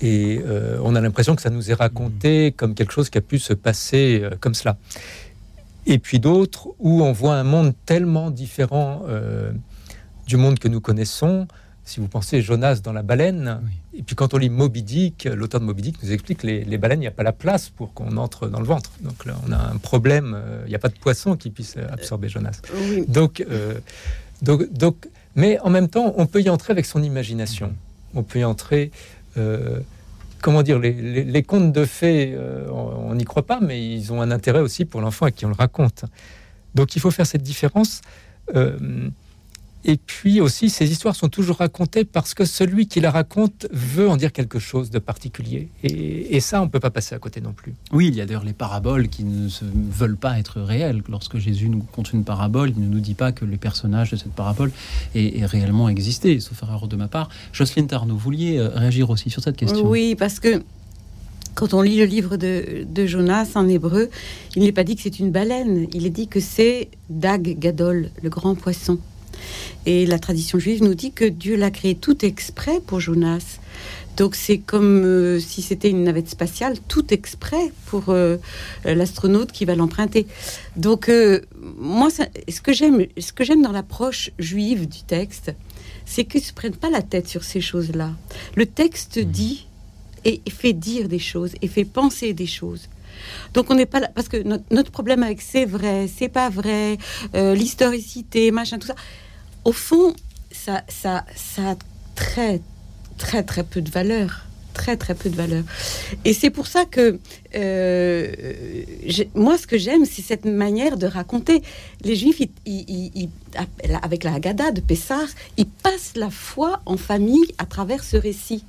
et 0.00 0.40
euh, 0.46 0.78
on 0.82 0.94
a 0.94 1.00
l'impression 1.00 1.36
que 1.36 1.42
ça 1.42 1.50
nous 1.50 1.70
est 1.70 1.74
raconté 1.74 2.52
comme 2.52 2.74
quelque 2.74 2.92
chose 2.92 3.10
qui 3.10 3.18
a 3.18 3.20
pu 3.20 3.38
se 3.38 3.52
passer 3.52 4.20
euh, 4.22 4.30
comme 4.40 4.54
cela. 4.54 4.78
Et 5.86 5.98
puis 5.98 6.20
d'autres 6.20 6.68
où 6.78 7.02
on 7.02 7.12
voit 7.12 7.34
un 7.34 7.44
monde 7.44 7.74
tellement 7.84 8.30
différent 8.30 9.02
du 10.26 10.38
monde 10.38 10.58
que 10.58 10.68
nous 10.68 10.80
connaissons, 10.80 11.46
si 11.84 12.00
vous 12.00 12.08
pensez 12.08 12.40
Jonas 12.40 12.80
dans 12.82 12.92
la 12.92 13.02
baleine, 13.02 13.60
et 13.94 14.02
puis 14.02 14.16
quand 14.16 14.32
on 14.32 14.38
lit 14.38 14.48
Moby 14.48 14.82
Dick, 14.82 15.24
l'auteur 15.24 15.60
de 15.60 15.66
Moby 15.66 15.82
Dick 15.82 16.02
nous 16.02 16.12
explique 16.12 16.38
que 16.38 16.46
les, 16.46 16.78
baleines, 16.78 17.00
il 17.00 17.02
n'y 17.02 17.08
a 17.08 17.12
pas 17.12 17.22
la 17.22 17.32
place 17.32 17.68
pour 17.68 17.92
qu'on 17.92 18.16
entre 18.16 18.48
dans 18.48 18.60
le 18.60 18.64
ventre. 18.64 18.90
Donc 19.02 19.26
là, 19.26 19.36
on 19.46 19.52
a 19.52 19.58
un 19.58 19.76
problème, 19.76 20.34
euh, 20.34 20.62
il 20.66 20.70
n'y 20.70 20.74
a 20.74 20.78
pas 20.78 20.88
de 20.88 20.98
poisson 20.98 21.36
qui 21.36 21.50
puisse 21.50 21.76
absorber 21.76 22.28
Jonas. 22.28 22.62
Donc, 23.06 23.44
euh, 23.48 23.74
donc, 24.40 24.72
donc, 24.72 25.08
mais 25.36 25.58
en 25.60 25.68
même 25.68 25.88
temps, 25.88 26.14
on 26.16 26.26
peut 26.26 26.40
y 26.40 26.48
entrer 26.48 26.72
avec 26.72 26.86
son 26.86 27.02
imagination. 27.02 27.74
On 28.14 28.22
peut 28.22 28.38
y 28.38 28.44
entrer. 28.44 28.90
Euh, 29.36 29.80
comment 30.40 30.62
dire, 30.62 30.78
les, 30.78 31.42
contes 31.42 31.72
de 31.72 31.84
fées, 31.84 32.36
on 32.70 33.14
n'y 33.14 33.24
croit 33.24 33.46
pas, 33.46 33.60
mais 33.60 33.94
ils 33.94 34.12
ont 34.12 34.20
un 34.20 34.30
intérêt 34.30 34.60
aussi 34.60 34.84
pour 34.84 35.00
l'enfant 35.00 35.26
à 35.26 35.30
qui 35.30 35.46
on 35.46 35.48
le 35.48 35.54
raconte. 35.54 36.04
Donc 36.74 36.96
il 36.96 37.00
faut 37.00 37.10
faire 37.10 37.26
cette 37.26 37.42
différence. 37.42 38.02
Et 39.84 39.96
puis 39.96 40.40
aussi, 40.40 40.70
ces 40.70 40.90
histoires 40.90 41.14
sont 41.14 41.28
toujours 41.28 41.56
racontées 41.56 42.04
parce 42.04 42.32
que 42.32 42.44
celui 42.44 42.86
qui 42.86 43.00
la 43.00 43.10
raconte 43.10 43.66
veut 43.70 44.08
en 44.08 44.16
dire 44.16 44.32
quelque 44.32 44.58
chose 44.58 44.90
de 44.90 44.98
particulier. 44.98 45.68
Et, 45.82 46.40
ça, 46.40 46.60
on 46.62 46.66
ne 46.66 46.70
peut 46.70 46.80
pas 46.80 46.90
passer 46.90 47.14
à 47.14 47.18
côté 47.18 47.40
non 47.40 47.52
plus. 47.52 47.74
Oui, 47.92 48.08
il 48.08 48.14
y 48.14 48.20
a 48.20 48.26
d'ailleurs 48.26 48.44
les 48.44 48.52
paraboles 48.52 49.08
qui 49.08 49.24
ne 49.24 49.48
se 49.48 49.64
veulent 49.64 50.16
pas 50.16 50.38
être 50.38 50.60
réelles. 50.60 51.02
Lorsque 51.08 51.38
Jésus 51.38 51.68
nous 51.68 51.82
conte 51.92 52.12
une 52.12 52.24
parabole, 52.24 52.70
il 52.70 52.82
ne 52.82 52.88
nous 52.88 53.00
dit 53.00 53.14
pas 53.14 53.32
que 53.32 53.44
les 53.44 53.56
personnages 53.56 54.10
de 54.10 54.16
cette 54.16 54.32
parabole 54.32 54.72
aient, 55.14 55.44
réellement 55.44 55.88
existé, 55.88 56.40
sauf 56.40 56.62
erreur 56.62 56.88
de 56.88 56.96
ma 56.96 57.08
part. 57.08 57.28
Jocelyne 57.52 57.86
Tarnot, 57.86 58.14
vous 58.14 58.20
vouliez 58.20 58.58
euh, 58.58 58.68
réagir 58.68 59.10
aussi 59.10 59.30
sur 59.30 59.42
cette 59.42 59.56
question 59.56 59.86
Oui, 59.86 60.14
parce 60.14 60.40
que 60.40 60.62
quand 61.54 61.72
on 61.72 61.82
lit 61.82 61.98
le 61.98 62.04
livre 62.04 62.36
de, 62.36 63.06
Jonas 63.06 63.52
en 63.54 63.68
hébreu, 63.68 64.10
il 64.56 64.62
n'est 64.62 64.72
pas 64.72 64.84
dit 64.84 64.96
que 64.96 65.02
c'est 65.02 65.18
une 65.18 65.30
baleine, 65.30 65.86
il 65.92 66.06
est 66.06 66.10
dit 66.10 66.26
que 66.26 66.40
c'est 66.40 66.88
Dag 67.10 67.58
Gadol, 67.58 68.10
le 68.22 68.30
grand 68.30 68.54
poisson. 68.54 68.98
Et 69.86 70.06
la 70.06 70.18
tradition 70.18 70.58
juive 70.58 70.82
nous 70.82 70.94
dit 70.94 71.12
que 71.12 71.24
Dieu 71.24 71.56
l'a 71.56 71.70
créé 71.70 71.94
tout 71.94 72.24
exprès 72.24 72.80
pour 72.86 73.00
Jonas. 73.00 73.58
Donc 74.16 74.36
c'est 74.36 74.58
comme 74.58 75.04
euh, 75.04 75.40
si 75.40 75.62
c'était 75.62 75.90
une 75.90 76.04
navette 76.04 76.28
spatiale, 76.28 76.76
tout 76.88 77.12
exprès 77.12 77.72
pour 77.86 78.10
euh, 78.10 78.36
l'astronaute 78.84 79.50
qui 79.50 79.64
va 79.64 79.74
l'emprunter. 79.74 80.26
Donc 80.76 81.08
euh, 81.08 81.40
moi, 81.78 82.08
ce 82.10 82.60
que 82.60 82.72
j'aime, 82.72 83.06
ce 83.18 83.32
que 83.32 83.44
j'aime 83.44 83.62
dans 83.62 83.72
l'approche 83.72 84.30
juive 84.38 84.88
du 84.88 85.02
texte, 85.02 85.52
c'est 86.04 86.24
qu'ils 86.24 86.42
se 86.42 86.52
prennent 86.52 86.76
pas 86.76 86.90
la 86.90 87.02
tête 87.02 87.28
sur 87.28 87.42
ces 87.42 87.60
choses-là. 87.60 88.12
Le 88.54 88.66
texte 88.66 89.18
mmh. 89.18 89.24
dit 89.24 89.66
et 90.26 90.40
fait 90.48 90.72
dire 90.72 91.08
des 91.08 91.18
choses 91.18 91.52
et 91.60 91.68
fait 91.68 91.84
penser 91.84 92.32
des 92.32 92.46
choses. 92.46 92.88
Donc 93.52 93.70
on 93.70 93.74
n'est 93.74 93.86
pas 93.86 94.00
là 94.00 94.10
parce 94.14 94.28
que 94.28 94.42
notre, 94.42 94.90
problème 94.90 95.22
avec 95.22 95.42
c'est 95.42 95.66
vrai, 95.66 96.08
c'est 96.08 96.28
pas 96.28 96.48
vrai, 96.48 96.96
l'historicité, 97.34 98.50
machin, 98.50 98.78
tout 98.78 98.86
ça. 98.86 98.94
Au 99.64 99.72
fond, 99.72 100.14
ça, 100.50 100.82
ça, 100.88 101.24
ça 101.34 101.70
a 101.70 101.76
très 102.14 102.60
très 103.18 103.42
très 103.42 103.62
peu 103.62 103.80
de 103.80 103.90
valeur 103.90 104.44
très 104.74 104.96
très 104.98 105.14
peu 105.14 105.30
de 105.30 105.36
valeur. 105.36 105.62
Et 106.26 106.34
c'est 106.34 106.50
pour 106.50 106.66
ça 106.66 106.84
que 106.84 107.18
euh, 107.54 108.32
moi, 109.34 109.56
ce 109.56 109.66
que 109.66 109.78
j'aime, 109.78 110.04
c'est 110.04 110.20
cette 110.20 110.44
manière 110.44 110.98
de 110.98 111.06
raconter. 111.06 111.62
Les 112.02 112.16
Juifs, 112.16 112.42
avec 114.02 114.24
la 114.24 114.34
Haggadah 114.34 114.72
de 114.72 114.80
Pessar, 114.82 115.26
ils 115.56 115.68
passent 115.68 116.14
la 116.16 116.28
foi 116.28 116.82
en 116.84 116.98
famille 116.98 117.46
à 117.56 117.64
travers 117.64 118.04
ce 118.04 118.18
récit. 118.18 118.64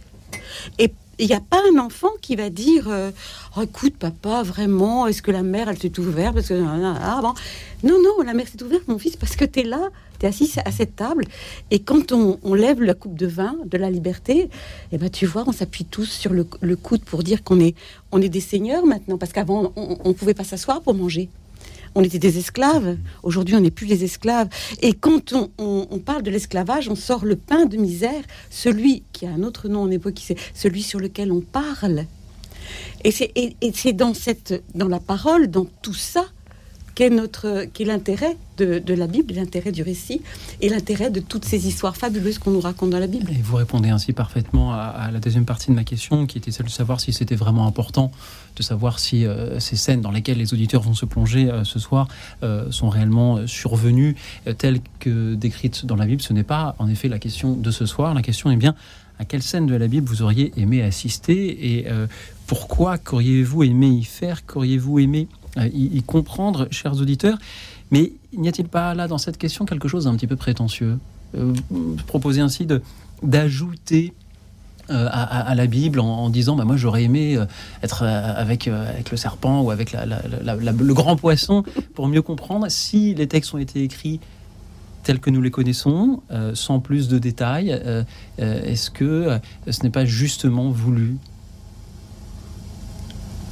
Et 0.80 0.94
il 1.20 1.28
n'y 1.28 1.34
a 1.34 1.40
pas 1.40 1.62
un 1.74 1.80
enfant 1.80 2.10
qui 2.22 2.36
va 2.36 2.50
dire 2.50 2.88
euh, 2.90 3.12
oh, 3.58 3.62
écoute 3.62 3.96
papa 3.98 4.44
vraiment 4.44 5.08
est-ce 5.08 5.22
que 5.22 5.32
la 5.32 5.44
mer 5.44 5.70
elle 5.70 5.78
s'est 5.78 5.98
ouverte 6.00 6.36
parce 6.36 6.48
que 6.50 6.54
ah, 6.54 7.20
bon. 7.22 7.34
non 7.88 8.02
non 8.02 8.24
la 8.24 8.34
mer 8.34 8.48
s'est 8.48 8.62
ouverte 8.64 8.88
mon 8.88 8.98
fils 8.98 9.16
parce 9.16 9.36
que 9.36 9.46
tu 9.46 9.62
es 9.62 9.64
là 9.64 9.90
tu 10.20 10.26
es 10.26 10.30
assis 10.30 10.52
à 10.64 10.72
cette 10.72 10.96
table 10.96 11.26
et 11.72 11.80
quand 11.80 12.12
on, 12.12 12.54
lève 12.54 12.82
la 12.82 12.94
coupe 12.94 13.16
de 13.16 13.28
vin 13.28 13.56
de 13.66 13.78
la 13.78 13.90
liberté 13.90 14.50
eh 14.92 14.98
ben 14.98 15.10
tu 15.10 15.26
vois 15.26 15.44
on 15.48 15.52
s'appuie 15.52 15.86
tous 15.86 16.10
sur 16.10 16.34
le, 16.34 16.76
coude 16.76 17.02
pour 17.02 17.24
dire 17.24 17.44
qu'on 17.44 17.60
est 17.60 17.76
on 18.12 18.22
est 18.22 18.30
des 18.30 18.42
seigneurs 18.42 18.86
maintenant 18.86 19.18
parce 19.18 19.32
qu'avant 19.32 19.72
on 19.76 20.10
ne 20.10 20.14
pouvait 20.14 20.34
pas 20.34 20.44
s'asseoir 20.44 20.82
pour 20.82 20.94
manger 20.94 21.30
on 21.96 22.04
était 22.04 22.20
des 22.20 22.38
esclaves. 22.38 22.98
Aujourd'hui, 23.24 23.56
on 23.56 23.62
n'est 23.62 23.72
plus 23.72 23.88
des 23.88 24.04
esclaves. 24.04 24.50
Et 24.82 24.94
quand 24.94 25.34
on, 25.58 26.00
parle 26.00 26.24
de 26.24 26.30
l'esclavage, 26.30 26.90
on 26.90 26.96
sort 26.96 27.26
le 27.26 27.36
pain 27.36 27.66
de 27.66 27.78
misère, 27.78 28.22
celui 28.50 29.04
qui 29.14 29.26
a 29.26 29.30
un 29.30 29.44
autre 29.44 29.70
nom 29.70 29.82
en 29.82 29.92
époque, 29.92 30.20
c'est 30.22 30.38
celui 30.54 30.84
sur 30.84 31.00
lequel 31.00 31.32
on 31.32 31.42
parle. 31.42 32.06
Et 33.04 33.12
c'est 33.12 33.94
dans, 33.94 34.14
cette, 34.14 34.64
dans 34.74 34.88
la 34.88 35.00
parole, 35.00 35.48
dans 35.48 35.66
tout 35.82 35.94
ça, 35.94 36.26
qu'est 36.96 37.10
notre 37.10 37.66
qu'est 37.74 37.84
l'intérêt 37.84 38.38
de, 38.58 38.94
la 38.94 39.08
Bible, 39.08 39.34
l'intérêt 39.34 39.74
du 39.74 39.84
récit 39.84 40.22
et 40.62 40.70
l'intérêt 40.70 41.10
de 41.10 41.20
toutes 41.20 41.44
ces 41.44 41.68
histoires 41.68 41.98
fabuleuses 41.98 42.40
qu'on 42.40 42.52
nous 42.52 42.62
raconte 42.62 42.90
dans 42.92 43.00
la 43.00 43.08
Bible. 43.08 43.32
Et 43.32 43.42
vous 43.44 43.58
répondez 43.58 43.90
ainsi 43.90 44.14
parfaitement 44.14 44.74
à, 44.74 45.10
la 45.12 45.20
deuxième 45.20 45.44
partie 45.44 45.70
de 45.72 45.76
ma 45.76 45.84
question, 45.84 46.26
qui 46.26 46.38
était 46.38 46.52
celle 46.52 46.68
de 46.68 46.72
savoir 46.72 47.02
si 47.02 47.12
c'était 47.12 47.36
vraiment 47.36 47.68
important 47.68 48.12
de 48.56 48.64
savoir 48.64 49.00
si 49.00 49.26
euh, 49.26 49.60
ces 49.60 49.76
scènes 49.76 50.00
dans 50.00 50.12
lesquelles 50.12 50.38
les 50.38 50.54
auditeurs 50.54 50.82
vont 50.82 50.94
se 50.94 51.06
plonger 51.06 51.50
euh, 51.50 51.66
ce 51.66 51.78
soir 51.78 52.08
euh, 52.42 52.72
sont 52.72 52.90
réellement 52.90 53.46
survenues 53.48 54.16
telles 54.58 54.80
que 55.00 55.36
décrites 55.36 55.86
dans 55.86 55.96
la 55.96 56.06
Bible. 56.06 56.22
Ce 56.22 56.32
n'est 56.32 56.44
pas 56.44 56.76
en 56.80 56.88
effet 56.88 57.10
la 57.10 57.20
question 57.20 57.54
de 57.54 57.72
ce 57.72 57.86
soir. 57.86 58.14
La 58.14 58.22
question 58.22 58.50
est 58.52 58.56
bien 58.56 58.76
à 59.20 59.26
quelle 59.26 59.44
scène 59.44 59.66
de 59.66 59.76
la 59.76 59.88
Bible 59.88 60.08
vous 60.08 60.22
auriez 60.22 60.54
aimé 60.58 60.82
assister 60.82 61.78
et 61.78 61.88
pourquoi 62.48 62.98
qu'auriez-vous 62.98 63.64
aimé 63.64 63.88
y 63.88 64.04
faire 64.04 64.46
Qu'auriez-vous 64.46 65.00
aimé 65.00 65.28
y, 65.58 66.02
comprendre, 66.04 66.68
chers 66.72 67.00
auditeurs. 67.00 67.38
Mais 67.92 68.14
n'y 68.36 68.48
a-t-il 68.48 68.68
pas 68.68 68.94
là, 68.94 69.08
dans 69.08 69.18
cette 69.18 69.38
question, 69.38 69.66
quelque 69.66 69.88
chose 69.88 70.06
d'un 70.06 70.16
petit 70.16 70.28
peu 70.28 70.36
prétentieux 70.36 70.98
euh, 71.36 71.54
Proposer 72.08 72.42
ainsi 72.42 72.66
de, 72.66 72.82
d'ajouter 73.24 74.14
euh, 74.90 75.08
à, 75.12 75.56
la 75.56 75.66
Bible 75.68 76.00
en, 76.00 76.30
disant 76.30 76.56
bah, 76.56 76.66
Moi, 76.66 76.78
j'aurais 76.78 77.04
aimé 77.04 77.38
euh, 77.38 77.46
être 77.84 78.04
avec 78.04 78.66
le 78.68 79.18
serpent 79.18 79.62
ou 79.62 79.72
avec 79.72 79.94
le 79.94 80.94
grand 80.94 81.16
poisson 81.16 81.64
pour 81.94 82.08
mieux 82.08 82.22
comprendre 82.22 82.68
si 82.70 83.14
les 83.14 83.28
textes 83.28 83.54
ont 83.54 83.60
été 83.60 83.84
écrits 83.84 84.20
tels 85.04 85.20
que 85.20 85.30
nous 85.30 85.42
les 85.42 85.52
connaissons, 85.52 86.24
sans 86.56 86.80
plus 86.80 87.08
de 87.08 87.20
détails. 87.20 87.80
Est-ce 88.40 88.90
que 88.90 89.40
ce 89.70 89.84
n'est 89.84 89.92
pas 89.92 90.04
justement 90.04 90.72
voulu 90.72 91.18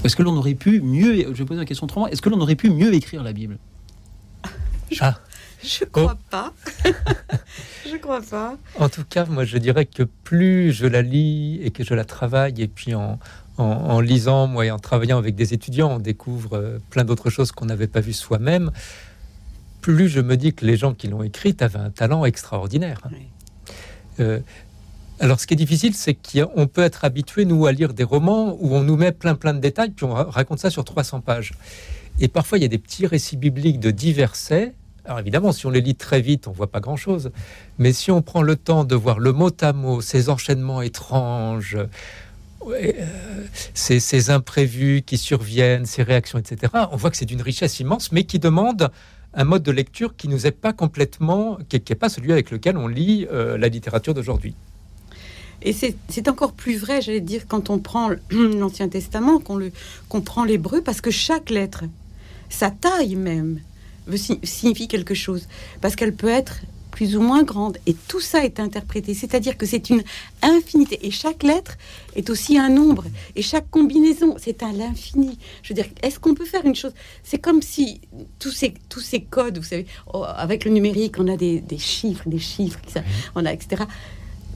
est-ce 0.04 0.16
que 0.16 0.24
l'on 0.24 0.36
aurait 0.36 0.56
pu 0.56 0.82
mieux, 0.82 1.16
je 1.16 1.32
vais 1.32 1.46
poser 1.46 1.60
la 1.60 1.66
question 1.66 1.86
autrement, 1.86 2.08
est-ce 2.08 2.22
que 2.22 2.30
l'on 2.30 2.42
aurait 2.42 2.56
pu 2.56 2.70
mieux 2.70 2.94
écrire 2.94 3.24
la 3.24 3.34
Bible? 3.34 3.58
Je, 4.92 5.00
ah. 5.02 5.20
je 5.64 5.86
crois 5.86 6.16
oh. 6.18 6.26
pas. 6.30 6.54
je 7.90 7.98
crois 7.98 8.22
pas. 8.22 8.58
En 8.80 8.90
tout 8.90 9.04
cas, 9.10 9.26
moi, 9.26 9.46
je 9.46 9.58
dirais 9.58 9.86
que 9.86 10.04
plus 10.04 10.72
je 10.72 10.86
la 10.86 11.02
lis 11.02 11.60
et 11.64 11.72
que 11.72 11.84
je 11.84 11.94
la 11.94 12.06
travaille, 12.06 12.62
et 12.62 12.68
puis 12.68 12.94
en, 12.94 13.18
en, 13.58 14.00
lisant, 14.00 14.48
moi, 14.48 14.66
et 14.66 14.72
en 14.72 14.80
travaillant 14.80 15.18
avec 15.18 15.36
des 15.36 15.54
étudiants, 15.54 15.92
on 15.94 16.00
découvre 16.00 16.58
euh, 16.58 16.80
plein 16.90 17.04
d'autres 17.04 17.30
choses 17.30 17.52
qu'on 17.52 17.66
n'avait 17.66 17.88
pas 17.88 18.00
vues 18.00 18.14
soi-même. 18.14 18.72
Plus 19.82 20.10
je 20.10 20.22
me 20.22 20.38
dis 20.38 20.54
que 20.54 20.66
les 20.66 20.78
gens 20.78 20.94
qui 20.94 21.08
l'ont 21.08 21.24
écrite 21.24 21.62
avaient 21.62 21.80
un 21.80 21.90
talent 21.90 22.26
extraordinaire. 22.26 23.02
Euh, 24.20 24.40
alors, 25.20 25.40
ce 25.40 25.48
qui 25.48 25.54
est 25.54 25.58
difficile, 25.58 25.94
c'est 25.94 26.16
qu'on 26.16 26.68
peut 26.68 26.82
être 26.82 27.06
habitué, 27.06 27.46
nous, 27.46 27.66
à 27.66 27.72
lire 27.72 27.94
des 27.94 28.04
romans 28.04 28.58
où 28.60 28.76
on 28.76 28.84
nous 28.84 28.98
met 28.98 29.12
plein, 29.12 29.36
plein 29.36 29.54
de 29.54 29.60
détails, 29.60 29.92
puis 29.92 30.06
on 30.06 30.14
raconte 30.14 30.60
ça 30.60 30.70
sur 30.70 30.84
300 30.84 31.22
pages. 31.22 31.54
Et 32.20 32.28
parfois, 32.28 32.58
il 32.58 32.62
y 32.62 32.66
a 32.66 32.68
des 32.68 32.78
petits 32.78 33.08
récits 33.08 33.38
bibliques 33.38 33.80
de 33.80 33.92
divers 33.92 34.34
Alors 35.06 35.20
évidemment, 35.20 35.52
si 35.52 35.66
on 35.66 35.70
les 35.70 35.82
lit 35.82 35.96
très 35.96 36.22
vite, 36.22 36.48
on 36.48 36.52
voit 36.52 36.72
pas 36.72 36.80
grand-chose. 36.80 37.32
Mais 37.78 37.94
si 37.94 38.12
on 38.12 38.22
prend 38.22 38.42
le 38.42 38.56
temps 38.56 38.84
de 38.84 38.96
voir 38.96 39.20
le 39.20 39.32
mot 39.32 39.52
à 39.62 39.74
mot, 39.74 40.02
ces 40.02 40.30
enchaînements 40.30 40.82
étranges, 40.82 41.78
euh, 42.68 42.92
ces, 43.74 44.30
imprévus 44.30 45.04
qui 45.06 45.18
surviennent, 45.18 45.86
ces 45.86 46.04
réactions, 46.04 46.40
etc., 46.40 46.74
on 46.92 46.98
voit 46.98 47.12
que 47.12 47.18
c'est 47.18 47.26
d'une 47.26 47.42
richesse 47.42 47.80
immense, 47.80 48.12
mais 48.12 48.24
qui 48.24 48.40
demande 48.40 48.92
un 49.34 49.44
mode 49.44 49.64
de 49.64 49.72
lecture 49.72 50.16
qui 50.16 50.28
nous 50.28 50.46
est 50.48 50.52
pas 50.52 50.74
complètement, 50.74 51.58
qui 51.68 51.82
n'est 51.90 51.96
pas 51.96 52.10
celui 52.10 52.32
avec 52.32 52.52
lequel 52.52 52.78
on 52.78 52.88
lit 52.88 53.28
euh, 53.32 53.58
la 53.58 53.68
littérature 53.68 54.14
d'aujourd'hui. 54.14 54.56
Et 55.64 55.74
c'est 55.74 56.28
encore 56.28 56.52
plus 56.52 56.78
vrai, 56.78 57.02
j'allais 57.02 57.22
dire, 57.22 57.48
quand 57.48 57.70
on 57.70 57.80
prend 57.80 58.10
l'Ancien 58.32 58.90
Testament, 58.90 59.40
qu'on 59.40 60.22
prend 60.22 60.44
l'hébreu, 60.44 60.82
parce 60.82 61.02
que 61.02 61.12
chaque 61.12 61.50
lettre, 61.50 61.86
sa 62.50 62.70
taille 62.70 63.16
même, 63.16 63.60
signifie 64.44 64.88
quelque 64.88 65.14
chose. 65.14 65.48
Parce 65.82 65.96
qu'elle 65.96 66.14
peut 66.14 66.28
être 66.28 66.60
plus 66.92 67.16
ou 67.16 67.22
moins 67.22 67.44
grande. 67.44 67.78
Et 67.88 67.96
tout 67.96 68.20
ça 68.20 68.46
est 68.46 68.60
interprété. 68.60 69.14
C'est-à-dire 69.14 69.58
que 69.58 69.66
c'est 69.66 69.90
une 69.90 70.04
infinité. 70.42 71.00
Et 71.02 71.12
chaque 71.12 71.42
lettre 71.42 71.78
est 72.16 72.30
aussi 72.30 72.60
un 72.60 72.70
nombre. 72.70 73.06
Et 73.36 73.42
chaque 73.42 73.70
combinaison, 73.72 74.36
c'est 74.38 74.62
à 74.62 74.72
l'infini. 74.72 75.40
Je 75.64 75.70
veux 75.70 75.76
dire, 75.76 75.88
est-ce 76.04 76.20
qu'on 76.20 76.36
peut 76.36 76.46
faire 76.46 76.66
une 76.66 76.76
chose? 76.76 76.94
C'est 77.24 77.40
comme 77.40 77.62
si 77.62 78.02
tous 78.38 78.52
ces, 78.52 78.76
tous 78.90 79.00
ces 79.00 79.22
codes, 79.22 79.58
vous 79.58 79.64
savez, 79.64 79.88
oh, 80.14 80.24
avec 80.24 80.66
le 80.66 80.72
numérique, 80.72 81.16
on 81.18 81.28
a 81.30 81.38
des, 81.38 81.62
des 81.62 81.80
chiffres, 81.80 82.28
des 82.28 82.40
chiffres, 82.40 82.80
on 83.34 83.46
a, 83.46 83.54
etc 83.54 83.86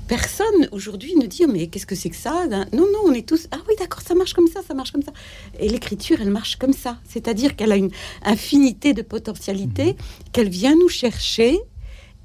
personne 0.08 0.70
aujourd'hui 0.72 1.16
ne 1.16 1.26
dit 1.26 1.44
oh, 1.46 1.52
mais 1.52 1.68
qu'est-ce 1.68 1.86
que 1.86 1.96
c'est 1.96 2.10
que 2.10 2.16
ça 2.16 2.48
Non, 2.74 2.86
non, 2.92 3.00
on 3.06 3.14
est 3.14 3.28
tous 3.28 3.48
ah 3.52 3.60
oui 3.68 3.76
d'accord, 3.80 4.02
ça 4.02 4.16
marche 4.16 4.34
comme 4.34 4.48
ça, 4.48 4.62
ça 4.68 4.74
marche 4.74 4.92
comme 4.92 5.04
ça. 5.04 5.12
Et 5.60 5.70
l'écriture, 5.70 6.18
elle 6.22 6.32
marche 6.32 6.56
comme 6.56 6.74
ça, 6.74 6.98
c'est-à-dire 7.08 7.56
qu'elle 7.56 7.72
a 7.72 7.76
une 7.76 7.92
infinité 8.24 8.94
de 8.94 9.02
potentialités, 9.02 9.94
mhm. 9.94 10.32
qu'elle 10.32 10.50
vient 10.50 10.76
nous 10.76 10.90
chercher 10.90 11.60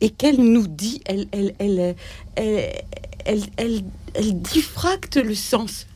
et 0.01 0.11
qu'elle 0.11 0.41
nous 0.41 0.67
dit, 0.67 1.01
elle, 1.05 1.29
elle, 1.33 1.55
elle, 1.59 1.95
elle, 2.37 3.43
elle, 3.57 3.83
elle, 4.15 4.43
diffracte 4.43 5.17
le 5.17 5.35
sens. 5.35 5.87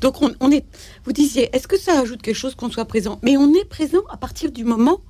Donc 0.00 0.22
on, 0.22 0.32
on 0.40 0.50
est, 0.52 0.64
vous 1.04 1.12
disiez, 1.12 1.50
est-ce 1.54 1.66
que 1.66 1.78
ça 1.78 2.00
ajoute 2.00 2.22
quelque 2.22 2.36
chose 2.36 2.54
qu'on 2.54 2.70
soit 2.70 2.84
présent? 2.84 3.18
Mais 3.22 3.36
on 3.36 3.52
est 3.54 3.64
présent 3.64 4.02
à 4.10 4.16
partir 4.16 4.52
du 4.52 4.64
moment 4.64 5.00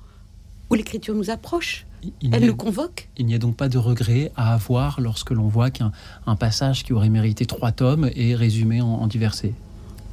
où 0.69 0.75
l'écriture 0.75 1.15
nous 1.15 1.29
approche. 1.29 1.85
Elle 2.31 2.45
nous 2.45 2.55
convoque. 2.55 3.09
Il 3.17 3.25
n'y 3.25 3.35
a 3.35 3.37
donc 3.37 3.55
pas 3.55 3.69
de 3.69 3.77
regret 3.77 4.31
à 4.35 4.53
avoir 4.53 5.01
lorsque 5.01 5.31
l'on 5.31 5.47
voit 5.47 5.69
qu'un 5.69 5.91
passage 6.39 6.83
qui 6.83 6.93
aurait 6.93 7.09
mérité 7.09 7.45
trois 7.45 7.71
tomes 7.71 8.09
est 8.15 8.35
résumé 8.35 8.81
en, 8.81 8.87
en 8.87 9.07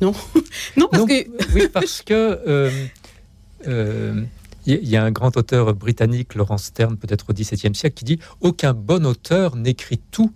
Non, 0.01 0.13
non 0.77 0.89
parce 0.91 1.07
que 1.07 1.55
oui, 1.55 1.69
parce 1.73 2.03
que 2.03 2.41
euh, 2.47 2.87
euh, 3.67 4.23
il 4.67 4.89
y 4.89 4.97
a 4.97 5.05
un 5.05 5.13
grand 5.13 5.37
auteur 5.37 5.75
britannique, 5.75 6.35
Laurence 6.35 6.65
Stern, 6.65 6.97
peut-être 6.97 7.27
au 7.31 7.33
XVIIe 7.33 7.75
siècle, 7.75 7.95
qui 7.95 8.05
dit 8.05 8.19
aucun 8.41 8.75
bon 8.75 9.07
auteur 9.07 9.55
n'écrit 9.55 10.01
tout. 10.11 10.33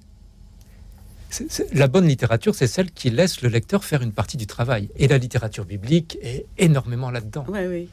La 1.73 1.89
bonne 1.89 2.07
littérature, 2.07 2.55
c'est 2.55 2.67
celle 2.67 2.91
qui 2.91 3.11
laisse 3.11 3.43
le 3.43 3.49
lecteur 3.49 3.85
faire 3.85 4.03
une 4.03 4.13
partie 4.13 4.37
du 4.37 4.47
travail. 4.47 4.91
Et 4.97 5.09
la 5.09 5.19
littérature 5.19 5.65
biblique 5.65 6.19
est 6.23 6.47
énormément 6.59 7.11
là-dedans. 7.11 7.45
Oui 7.49 7.89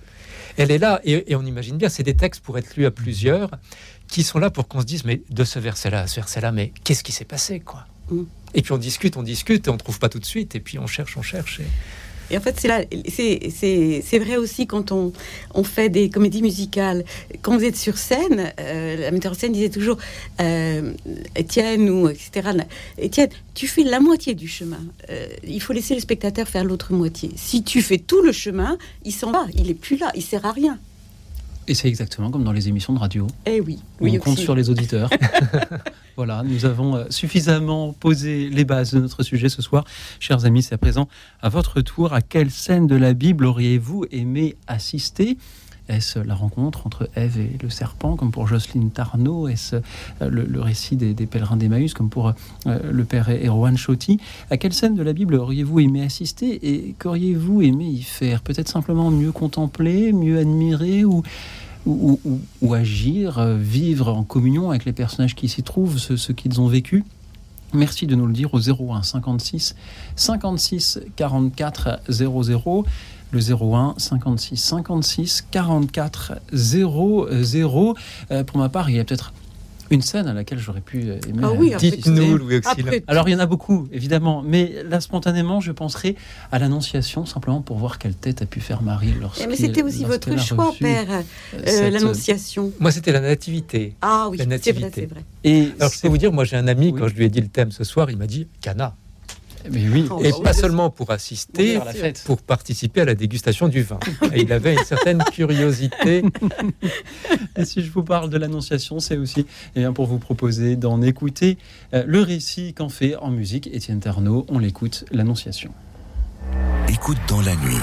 elle 0.58 0.72
est 0.72 0.80
là, 0.80 1.00
et, 1.04 1.36
on 1.36 1.46
imagine 1.46 1.78
bien, 1.78 1.88
c'est 1.88 2.04
des 2.04 2.16
textes 2.16 2.42
pour 2.42 2.58
être 2.58 2.76
lus 2.76 2.86
à 2.86 2.92
plusieurs, 2.92 3.52
qui 4.08 4.24
sont 4.24 4.40
là 4.40 4.50
pour 4.50 4.68
qu'on 4.68 4.82
se 4.82 4.86
dise, 4.86 5.06
mais 5.06 5.22
de 5.30 5.44
ce 5.44 5.60
verset-là 5.60 6.02
à 6.02 6.08
ce 6.08 6.16
verset-là, 6.16 6.52
mais 6.52 6.74
qu'est-ce 6.84 7.04
qui 7.04 7.12
s'est 7.12 7.26
passé, 7.26 7.60
quoi? 7.60 7.86
Mm. 8.10 8.24
Et 8.56 8.62
puis 8.64 8.72
on 8.72 8.78
discute, 8.78 9.18
on 9.18 9.24
discute, 9.24 9.68
et 9.68 9.70
on 9.70 9.78
trouve 9.78 10.00
pas 10.00 10.10
tout 10.10 10.20
de 10.20 10.26
suite, 10.26 10.56
et 10.56 10.60
puis 10.60 10.80
on 10.80 10.88
cherche, 10.88 11.16
on 11.16 11.22
cherche. 11.22 11.60
Et 11.60 11.68
en 12.36 12.42
fait, 12.42 12.60
c'est 12.60 12.68
là, 12.68 12.82
c'est 13.08 14.20
vrai 14.20 14.36
aussi 14.36 14.68
quand 14.68 14.92
on, 14.92 15.14
on 15.54 15.64
fait 15.64 15.90
des 15.90 16.10
comédies 16.10 16.42
musicales. 16.42 17.06
Quand 17.42 17.58
vous 17.58 17.64
êtes 17.64 17.78
sur 17.78 17.98
scène, 17.98 18.52
euh, 18.60 18.98
la 18.98 19.12
metteur 19.12 19.32
en 19.32 19.36
scène 19.36 19.54
disait 19.54 19.70
toujours, 19.70 19.98
euh, 20.42 20.94
Étienne 21.36 21.90
ou 21.90 22.10
etc. 22.10 22.50
Étienne, 22.98 23.30
tu 23.54 23.68
fais 23.68 23.84
la 23.84 24.00
moitié 24.00 24.34
du 24.34 24.48
chemin. 24.48 24.82
Euh, 25.10 25.28
il 25.48 25.62
faut 25.62 25.74
laisser 25.74 25.96
le 25.96 26.02
spectateur 26.02 26.48
faire 26.48 26.66
l'autre 26.66 26.94
moitié. 26.94 27.32
Si 27.36 27.64
tu 27.64 27.82
fais 27.82 27.98
tout 27.98 28.22
le 28.22 28.32
chemin, 28.32 28.78
il 29.06 29.14
s'en 29.14 29.32
va. 29.32 29.46
Il 29.54 29.70
est 29.70 29.76
plus 29.76 29.98
là. 29.98 30.12
Il 30.16 30.24
sert 30.24 30.46
à 30.46 30.52
rien. 30.52 30.80
Et 31.68 31.74
c'est 31.74 31.88
exactement 31.88 32.32
comme 32.32 32.44
dans 32.44 32.54
les 32.54 32.70
émissions 32.70 32.94
de 32.94 33.00
radio. 33.00 33.28
Eh 33.46 33.60
oui, 33.60 33.80
oui 34.00 34.18
on 34.18 34.20
compte 34.20 34.40
sur 34.40 34.56
les 34.56 34.70
auditeurs. 34.70 35.10
voilà, 36.18 36.42
nous 36.42 36.66
avons 36.66 36.96
euh, 36.96 37.06
suffisamment 37.12 37.94
posé 37.94 38.50
les 38.50 38.66
bases 38.66 38.92
de 38.92 39.00
notre 39.00 39.22
sujet 39.22 39.50
ce 39.50 39.62
soir. 39.62 39.84
Chers 40.20 40.46
amis, 40.46 40.64
c'est 40.64 40.74
à 40.74 40.80
présent 40.80 41.08
à 41.44 41.50
votre 41.50 41.80
tour. 41.82 42.12
À 42.12 42.22
quelle 42.22 42.50
scène 42.50 42.88
de 42.88 42.96
la 42.96 43.14
Bible 43.14 43.46
auriez-vous 43.46 44.06
aimé 44.10 44.56
assister? 44.66 45.38
Est-ce 45.90 46.18
la 46.18 46.34
rencontre 46.34 46.88
entre 46.88 47.08
Ève 47.16 47.38
et 47.38 47.56
le 47.62 47.70
serpent, 47.70 48.16
comme 48.16 48.32
pour 48.32 48.48
Jocelyne 48.48 48.90
Tarnot? 48.90 49.48
Est-ce 49.48 49.76
euh, 49.76 50.30
le, 50.30 50.60
récit 50.60 50.96
des, 50.96 51.14
pèlerins 51.28 51.56
d'Emmaüs, 51.56 51.94
comme 51.94 52.10
pour 52.10 52.30
euh, 52.66 52.80
le 52.92 53.04
père 53.04 53.30
Erwan 53.30 53.78
Chotti 53.78 54.20
À 54.50 54.58
quelle 54.58 54.74
scène 54.74 54.96
de 54.96 55.04
la 55.04 55.14
Bible 55.14 55.36
auriez-vous 55.36 55.82
aimé 55.82 56.02
assister 56.02 56.68
et 56.68 56.96
qu'auriez-vous 56.98 57.62
aimé 57.62 57.86
y 57.86 58.02
faire? 58.02 58.42
Peut-être 58.42 58.70
simplement 58.70 59.12
mieux 59.12 59.32
contempler, 59.32 60.14
mieux 60.14 60.40
admirer 60.40 61.06
ou, 61.06 61.22
ou, 61.86 62.74
agir, 62.74 63.40
euh, 63.40 63.56
vivre 63.58 64.10
en 64.10 64.24
communion 64.24 64.70
avec 64.70 64.86
les 64.86 64.94
personnages 64.94 65.36
qui 65.36 65.48
s'y 65.48 65.64
trouvent, 65.64 65.98
ce, 65.98 66.32
qu'ils 66.32 66.60
ont 66.62 66.68
vécu 66.68 67.04
Merci 67.74 68.08
de 68.08 68.16
nous 68.16 68.28
le 68.28 68.34
dire 68.34 68.54
au 68.54 68.60
01 68.60 69.04
56 69.04 69.76
56 70.16 71.00
44 71.18 72.00
00 72.10 72.86
le 73.32 73.40
01 73.40 73.96
56 73.98 74.58
56 74.58 75.48
44 75.52 76.34
00. 76.54 77.96
pour 78.46 78.58
ma 78.58 78.70
part, 78.70 78.90
il 78.90 78.96
y 78.96 79.00
a 79.00 79.04
peut-être 79.04 79.34
une 79.90 80.02
scène 80.02 80.28
à 80.28 80.34
laquelle 80.34 80.60
j'aurais 80.60 80.82
pu 80.82 81.10
euh, 81.10 81.20
aimer. 81.28 81.42
Ah 81.44 81.52
oui, 81.52 81.74
dites-nous, 81.78 82.38
Louis 82.38 82.62
Alors 83.08 83.28
il 83.28 83.32
y 83.32 83.36
en 83.36 83.40
a 83.40 83.46
beaucoup, 83.46 83.88
évidemment, 83.92 84.44
mais 84.46 84.84
là 84.84 85.00
spontanément, 85.00 85.60
je 85.60 85.72
penserai 85.72 86.16
à 86.52 86.60
l'Annonciation 86.60 87.26
simplement 87.26 87.62
pour 87.62 87.78
voir 87.78 87.98
quelle 87.98 88.16
tête 88.16 88.42
a 88.42 88.46
pu 88.46 88.60
faire 88.60 88.82
Marie 88.82 89.14
lorsque. 89.20 89.42
Eh, 89.44 89.48
mais 89.48 89.56
c'était 89.56 89.84
aussi 89.84 90.04
votre 90.04 90.38
choix, 90.40 90.74
père, 90.80 91.08
euh, 91.10 91.62
euh, 91.68 91.90
l'Annonciation. 91.90 92.72
Moi, 92.80 92.92
c'était 92.92 93.12
la 93.12 93.22
Nativité. 93.22 93.96
Ah 94.02 94.28
oui, 94.30 94.38
c'est 94.38 94.72
vrai, 94.72 94.92
c'est 94.94 95.06
vrai. 95.06 95.24
Et 95.44 95.70
alors 95.80 95.92
je 95.92 96.02
peux 96.02 96.08
vous 96.08 96.18
dire, 96.18 96.32
moi, 96.32 96.44
j'ai 96.44 96.58
un 96.58 96.68
ami 96.68 96.94
quand 96.94 97.08
je 97.08 97.16
lui 97.16 97.26
ai 97.26 97.30
dit 97.30 97.42
le 97.42 97.48
thème 97.48 97.72
ce 97.72 97.84
soir, 97.84 98.10
il 98.10 98.18
m'a 98.18 98.28
dit 98.28 98.48
Cana. 98.62 98.96
Oui. 99.72 100.06
Et 100.24 100.32
pas 100.44 100.54
seulement 100.54 100.90
pour 100.90 101.12
assister, 101.12 101.80
pour 102.26 102.42
participer 102.42 103.02
à 103.02 103.06
la 103.06 103.16
dégustation 103.16 103.68
du 103.68 103.84
vin. 103.84 104.00
Et 104.34 104.42
il 104.42 104.54
avait 104.54 104.74
une 104.74 104.84
certaine 104.84 105.24
curiosité. 105.32 106.24
Et 107.56 107.66
si 107.66 107.84
je 107.84 107.92
vous 107.92 108.04
parle 108.04 108.30
de 108.30 108.38
l'Annonciation, 108.38 109.00
c'est 109.00 109.18
aussi 109.18 109.46
eh 109.76 109.80
bien, 109.80 109.94
pour 109.94 110.06
vous 110.06 110.20
proposer 110.20 110.76
d'en 110.76 111.02
écouter 111.02 111.58
euh, 111.94 112.04
le 112.06 112.22
récit 112.22 112.74
qu'en 112.74 112.90
fait 112.90 113.16
en 113.16 113.32
musique 113.32 113.68
Étienne 113.74 114.00
Tarnot. 114.00 114.46
On 114.50 114.60
l'écoute, 114.60 115.06
l'Annonciation. 115.12 115.72
Écoute 116.90 117.18
dans 117.28 117.42
la 117.42 117.56
nuit, 117.56 117.78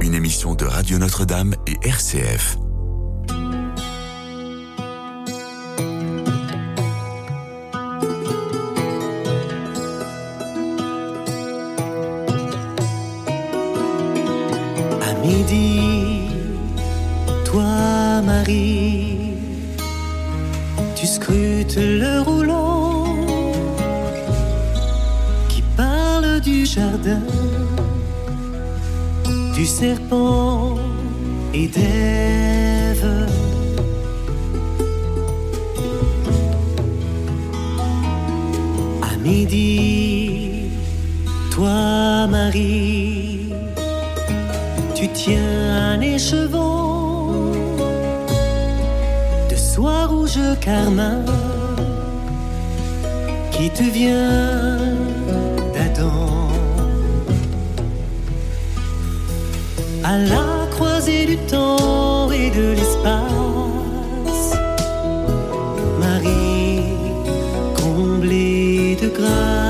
une 0.00 0.14
émission 0.14 0.54
de 0.54 0.64
Radio 0.64 0.98
Notre-Dame 0.98 1.54
et 1.66 1.76
RCF. 1.86 2.58
Midi, 15.32 16.28
toi 17.44 18.20
Marie, 18.22 19.34
tu 20.94 21.06
scrutes 21.06 21.76
le 21.76 22.20
roulant 22.20 23.16
qui 25.48 25.62
parle 25.76 26.40
du 26.40 26.66
jardin, 26.66 27.22
du 29.54 29.64
serpent 29.66 30.76
et 31.54 31.68
d'Ève. 31.68 33.08
À 39.02 39.16
midi, 39.22 40.70
toi 41.50 42.26
Marie 42.28 43.31
tiens 45.12 45.92
un 45.94 46.00
écheveau 46.00 47.52
de 49.50 49.56
soie 49.56 50.06
rouge 50.06 50.38
carmin 50.60 51.24
qui 53.50 53.68
te 53.70 53.82
vient 53.82 54.78
d'Adam. 55.74 56.48
À 60.04 60.18
la 60.18 60.66
croisée 60.70 61.26
du 61.26 61.36
temps 61.36 62.30
et 62.30 62.50
de 62.50 62.72
l'espace, 62.72 64.56
Marie 66.00 66.82
comblée 67.74 68.96
de 69.00 69.08
grâce. 69.08 69.61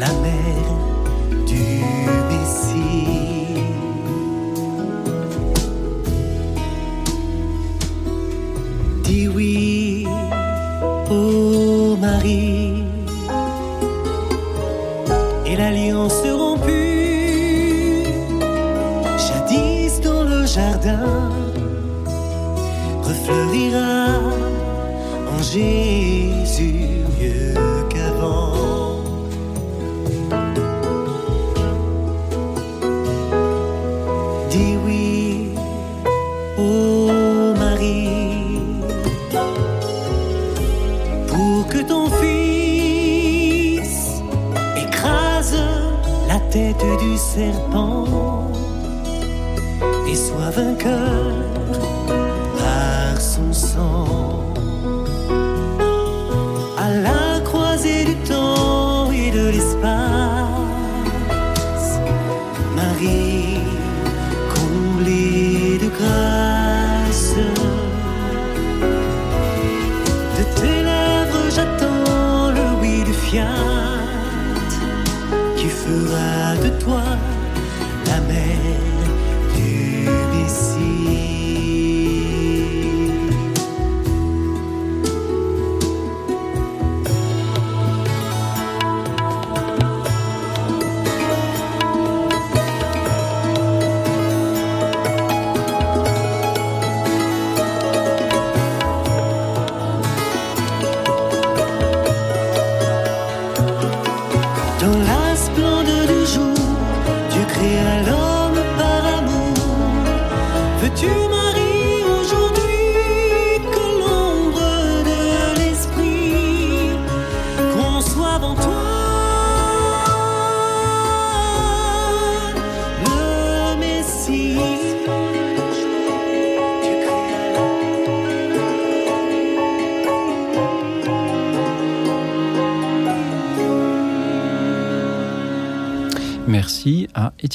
La 0.00 0.10
mère 0.14 0.59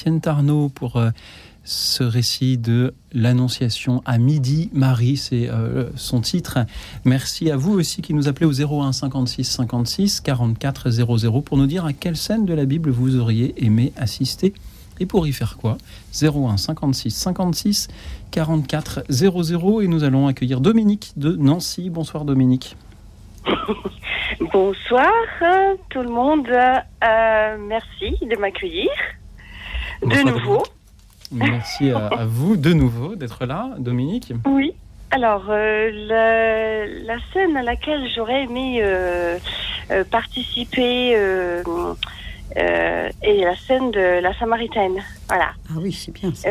Étienne 0.05 0.21
Tarnot 0.21 0.69
pour 0.69 0.97
euh, 0.97 1.09
ce 1.63 2.03
récit 2.03 2.59
de 2.59 2.93
l'Annonciation 3.11 4.03
à 4.05 4.19
midi. 4.19 4.69
Marie, 4.71 5.17
c'est 5.17 5.49
euh, 5.49 5.89
son 5.95 6.21
titre. 6.21 6.59
Merci 7.05 7.49
à 7.49 7.57
vous 7.57 7.73
aussi 7.73 8.03
qui 8.03 8.13
nous 8.13 8.27
appelez 8.27 8.45
au 8.45 8.51
01 8.83 8.91
56 8.91 9.43
56 9.43 10.21
44 10.21 10.91
00 10.91 11.41
pour 11.41 11.57
nous 11.57 11.65
dire 11.65 11.85
à 11.85 11.93
quelle 11.93 12.17
scène 12.17 12.45
de 12.45 12.53
la 12.53 12.65
Bible 12.65 12.91
vous 12.91 13.15
auriez 13.15 13.55
aimé 13.65 13.93
assister 13.97 14.53
et 14.99 15.07
pour 15.07 15.25
y 15.25 15.33
faire 15.33 15.57
quoi? 15.57 15.79
01 16.21 16.57
56 16.57 17.09
56 17.09 17.87
44 18.29 19.05
00 19.09 19.81
et 19.81 19.87
nous 19.87 20.03
allons 20.03 20.27
accueillir 20.27 20.61
Dominique 20.61 21.13
de 21.17 21.35
Nancy. 21.35 21.89
Bonsoir 21.89 22.25
Dominique. 22.25 22.77
Bonsoir 24.53 25.11
euh, 25.41 25.73
tout 25.89 26.03
le 26.03 26.09
monde. 26.09 26.47
Merci 27.67 28.19
de 28.21 28.39
m'accueillir 28.39 28.91
de 30.05 30.15
Bonsoir, 30.15 30.33
nouveau. 30.35 30.63
Merci 31.31 31.91
à, 31.91 32.07
à 32.07 32.25
vous 32.25 32.55
de 32.55 32.73
nouveau 32.73 33.15
d'être 33.15 33.45
là, 33.45 33.71
Dominique. 33.77 34.33
Oui. 34.45 34.73
Alors, 35.11 35.45
euh, 35.49 35.91
la, 36.07 36.85
la 36.85 37.19
scène 37.31 37.55
à 37.55 37.63
laquelle 37.63 38.07
j'aurais 38.13 38.43
aimé 38.43 38.79
euh, 38.81 39.37
euh, 39.91 40.03
participer 40.03 41.15
euh, 41.15 41.63
euh, 42.57 43.09
est 43.21 43.41
la 43.43 43.55
scène 43.55 43.91
de 43.91 44.19
la 44.21 44.37
Samaritaine. 44.37 44.97
Voilà. 45.27 45.51
Ah 45.69 45.73
oui, 45.79 45.91
c'est 45.93 46.11
bien. 46.11 46.33
ça. 46.33 46.49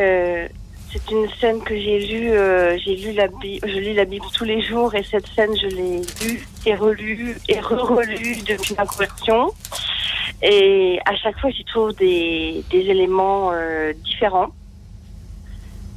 C'est 0.95 1.11
une 1.11 1.27
scène 1.41 1.61
que 1.61 1.75
j'ai 1.75 1.99
lue. 2.07 2.31
euh, 2.31 2.77
j'ai 2.77 2.95
lu 2.95 3.11
la 3.11 3.27
Bible, 3.27 3.67
je 3.67 3.79
lis 3.79 3.93
la 3.93 4.05
Bible 4.05 4.25
tous 4.33 4.45
les 4.45 4.61
jours 4.61 4.95
et 4.95 5.03
cette 5.03 5.27
scène, 5.27 5.53
je 5.57 5.67
l'ai 5.67 6.01
lue 6.23 6.47
et 6.65 6.73
relue 6.73 7.35
et 7.49 7.59
re-relue 7.59 8.37
depuis 8.47 8.75
ma 8.77 8.85
conversion. 8.85 9.51
Et 10.41 10.97
à 11.05 11.13
chaque 11.17 11.37
fois, 11.39 11.49
j'y 11.49 11.65
trouve 11.65 11.93
des, 11.95 12.63
des 12.69 12.79
éléments 12.79 13.51
euh, 13.51 13.91
différents 14.05 14.51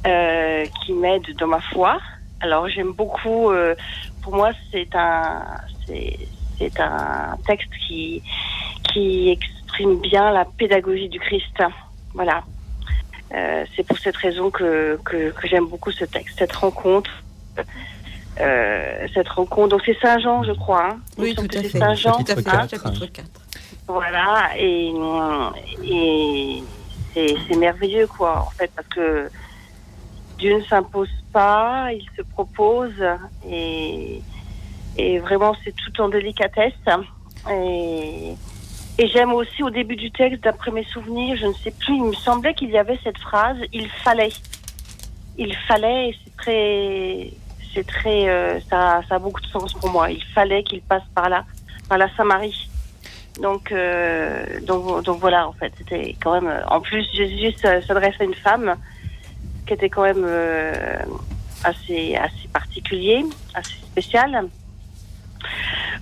euh, 0.05 0.65
qui 0.83 0.91
m'aident 0.91 1.33
dans 1.37 1.47
ma 1.47 1.61
foi. 1.61 1.97
Alors, 2.41 2.67
j'aime 2.67 2.91
beaucoup. 2.91 3.53
pour 4.21 4.35
moi, 4.35 4.51
c'est 4.69 4.93
un, 4.95 5.43
c'est 5.87 6.79
un 6.81 7.37
texte 7.47 7.71
qui 7.87 8.21
qui 8.91 9.29
exprime 9.29 10.01
bien 10.01 10.31
la 10.31 10.43
pédagogie 10.43 11.07
du 11.07 11.21
Christ. 11.21 11.63
Voilà. 12.13 12.43
Euh, 13.33 13.65
c'est 13.75 13.83
pour 13.83 13.97
cette 13.99 14.17
raison 14.17 14.49
que, 14.49 14.97
que, 15.05 15.31
que 15.31 15.47
j'aime 15.47 15.67
beaucoup 15.67 15.91
ce 15.91 16.05
texte, 16.05 16.39
cette 16.39 16.53
rencontre. 16.53 17.11
Euh, 18.39 19.07
cette 19.13 19.27
rencontre. 19.29 19.69
Donc 19.69 19.81
c'est 19.85 19.97
Saint 19.99 20.17
Jean, 20.19 20.43
je 20.43 20.53
crois. 20.53 20.87
hein. 20.91 20.99
Oui, 21.17 21.35
tout 21.35 21.43
à 21.43 21.61
c'est 21.61 21.69
fait. 21.69 21.79
Saint 21.79 21.93
Jean. 21.95 22.23
Tout 22.23 22.31
à 22.31 22.35
fait. 22.35 22.49
hein. 22.49 22.67
Chapitre 22.69 23.05
4. 23.07 23.27
Voilà, 23.87 24.49
et, 24.57 24.91
et 25.83 26.63
c'est 27.13 27.35
c'est 27.47 27.55
merveilleux, 27.57 28.07
quoi, 28.07 28.45
en 28.47 28.49
fait, 28.51 28.71
parce 28.75 28.87
que 28.87 29.29
Dieu 30.37 30.57
ne 30.57 30.63
s'impose 30.63 31.09
pas, 31.33 31.89
il 31.91 32.05
se 32.15 32.21
propose, 32.21 32.93
et, 33.49 34.21
et 34.97 35.19
vraiment, 35.19 35.53
c'est 35.63 35.75
tout 35.75 36.01
en 36.01 36.07
délicatesse. 36.09 36.73
Et, 37.51 38.35
et 38.99 39.07
j'aime 39.07 39.31
aussi 39.31 39.63
au 39.63 39.69
début 39.69 39.95
du 39.95 40.11
texte, 40.11 40.43
d'après 40.43 40.71
mes 40.71 40.83
souvenirs, 40.83 41.37
je 41.37 41.45
ne 41.45 41.53
sais 41.53 41.71
plus, 41.71 41.95
il 41.95 42.03
me 42.03 42.13
semblait 42.13 42.53
qu'il 42.53 42.69
y 42.69 42.77
avait 42.77 42.99
cette 43.01 43.17
phrase, 43.17 43.55
il 43.71 43.87
fallait. 43.89 44.33
Il 45.37 45.55
fallait, 45.55 46.13
c'est 46.21 46.35
très, 46.35 47.31
c'est 47.73 47.87
très, 47.87 48.27
euh, 48.27 48.59
ça, 48.69 49.01
a 49.09 49.19
beaucoup 49.19 49.39
de 49.39 49.47
sens 49.47 49.71
pour 49.71 49.89
moi. 49.89 50.11
Il 50.11 50.21
fallait 50.25 50.63
qu'il 50.63 50.81
passe 50.81 51.03
par 51.15 51.29
là, 51.29 51.45
par 51.87 51.97
la 51.97 52.13
Samarie. 52.15 52.69
Donc, 53.41 53.71
euh, 53.71 54.59
donc, 54.67 55.01
donc 55.05 55.21
voilà, 55.21 55.47
en 55.47 55.53
fait, 55.53 55.71
c'était 55.77 56.17
quand 56.21 56.33
même. 56.33 56.49
euh, 56.49 56.65
En 56.67 56.81
plus, 56.81 57.07
Jésus 57.13 57.53
s'adresse 57.61 58.15
à 58.19 58.25
une 58.25 58.33
femme 58.35 58.75
qui 59.65 59.75
était 59.75 59.89
quand 59.89 60.03
même 60.03 60.25
euh, 60.25 60.97
assez, 61.63 62.17
assez 62.17 62.49
particulier, 62.51 63.23
assez 63.53 63.77
spécial. 63.91 64.49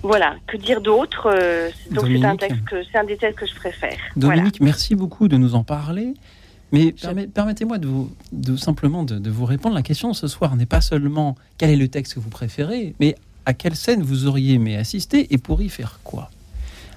Voilà, 0.02 0.36
que 0.46 0.56
dire 0.56 0.80
d'autre 0.80 1.28
euh, 1.32 1.70
c'est- 1.84 1.92
Donc 1.94 2.04
c'est 2.06 2.10
un 2.16 2.34
Dominique. 2.34 2.40
texte 2.40 2.64
que 2.64 2.76
c'est 2.90 2.98
un 2.98 3.04
des 3.04 3.16
textes 3.16 3.38
que 3.38 3.46
je 3.46 3.54
préfère. 3.54 3.96
Voilà. 4.16 4.36
Dominique, 4.36 4.60
merci 4.60 4.94
beaucoup 4.94 5.28
de 5.28 5.36
nous 5.36 5.54
en 5.54 5.64
parler. 5.64 6.14
Mais 6.70 6.92
permet- 6.92 7.26
permettez-moi 7.26 7.78
de 7.78 7.86
vous, 7.86 8.10
de, 8.30 8.54
simplement 8.56 9.02
de, 9.02 9.18
de 9.18 9.30
vous 9.30 9.46
répondre. 9.46 9.74
La 9.74 9.82
question 9.82 10.12
ce 10.12 10.28
soir 10.28 10.54
n'est 10.54 10.66
pas 10.66 10.82
seulement 10.82 11.34
quel 11.56 11.70
est 11.70 11.76
le 11.76 11.88
texte 11.88 12.14
que 12.14 12.20
vous 12.20 12.28
préférez, 12.28 12.94
mais 13.00 13.14
à 13.46 13.54
quelle 13.54 13.74
scène 13.74 14.02
vous 14.02 14.26
auriez 14.26 14.54
aimé 14.54 14.76
assister 14.76 15.32
et 15.32 15.38
pour 15.38 15.62
y 15.62 15.70
faire 15.70 15.98
quoi? 16.04 16.30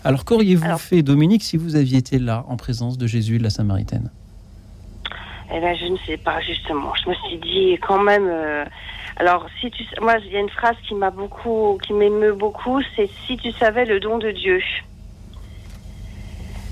Alors 0.03 0.25
qu'auriez-vous 0.25 0.77
fait, 0.77 1.03
Dominique, 1.03 1.43
si 1.43 1.55
vous 1.55 1.75
aviez 1.77 1.99
été 1.99 2.19
là 2.19 2.43
en 2.49 2.57
présence 2.57 2.97
de 2.97 3.07
Jésus 3.07 3.35
et 3.35 3.37
de 3.37 3.43
la 3.43 3.49
Samaritaine? 3.49 4.09
Eh 5.53 5.59
ben, 5.61 5.75
je 5.79 5.85
ne 5.85 5.97
sais 6.05 6.17
pas 6.17 6.41
justement. 6.41 6.91
Je 7.03 7.09
me 7.09 7.15
suis 7.15 7.37
dit 7.37 7.77
quand 7.81 8.01
même. 8.01 8.27
euh, 8.27 8.65
alors, 9.17 9.47
si 9.59 9.69
tu, 9.71 9.85
moi, 10.01 10.15
il 10.25 10.31
y 10.31 10.37
a 10.37 10.39
une 10.39 10.49
phrase 10.49 10.75
qui 10.87 10.95
m'a 10.95 11.09
beaucoup, 11.11 11.77
qui 11.83 11.93
m'émeut 11.93 12.33
beaucoup, 12.33 12.81
c'est 12.95 13.09
si 13.25 13.37
tu 13.37 13.51
savais 13.51 13.85
le 13.85 13.99
don 13.99 14.17
de 14.17 14.31
Dieu. 14.31 14.61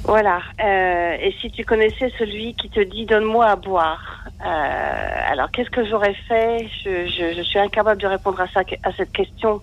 Voilà. 0.03 0.39
Euh, 0.63 1.17
et 1.19 1.35
si 1.41 1.51
tu 1.51 1.63
connaissais 1.63 2.11
celui 2.17 2.55
qui 2.55 2.69
te 2.69 2.79
dit 2.79 3.05
donne-moi 3.05 3.45
à 3.45 3.55
boire. 3.55 4.23
Euh, 4.43 5.31
alors, 5.31 5.51
qu'est-ce 5.51 5.69
que 5.69 5.85
j'aurais 5.85 6.15
fait? 6.27 6.67
Je, 6.83 7.07
je, 7.07 7.35
je 7.37 7.41
suis 7.43 7.59
incapable 7.59 8.01
de 8.01 8.07
répondre 8.07 8.39
à, 8.41 8.47
ça, 8.47 8.61
à 8.83 8.91
cette 8.93 9.11
question. 9.11 9.61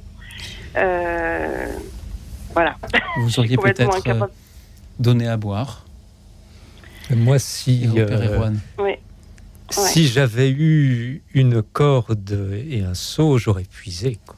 Euh, 0.76 1.66
voilà. 2.52 2.76
Vous 3.20 3.38
auriez 3.40 3.56
peut-être 3.56 4.28
donné 4.98 5.26
à 5.28 5.36
boire. 5.36 5.84
Moi, 7.10 7.38
si, 7.38 7.88
euh. 7.96 8.50
Oui. 8.78 8.96
Si 9.70 10.06
j'avais 10.06 10.50
eu 10.50 11.22
une 11.34 11.62
corde 11.62 12.52
et 12.68 12.82
un 12.82 12.94
seau, 12.94 13.38
j'aurais 13.38 13.64
puisé. 13.64 14.18
quoi. 14.26 14.36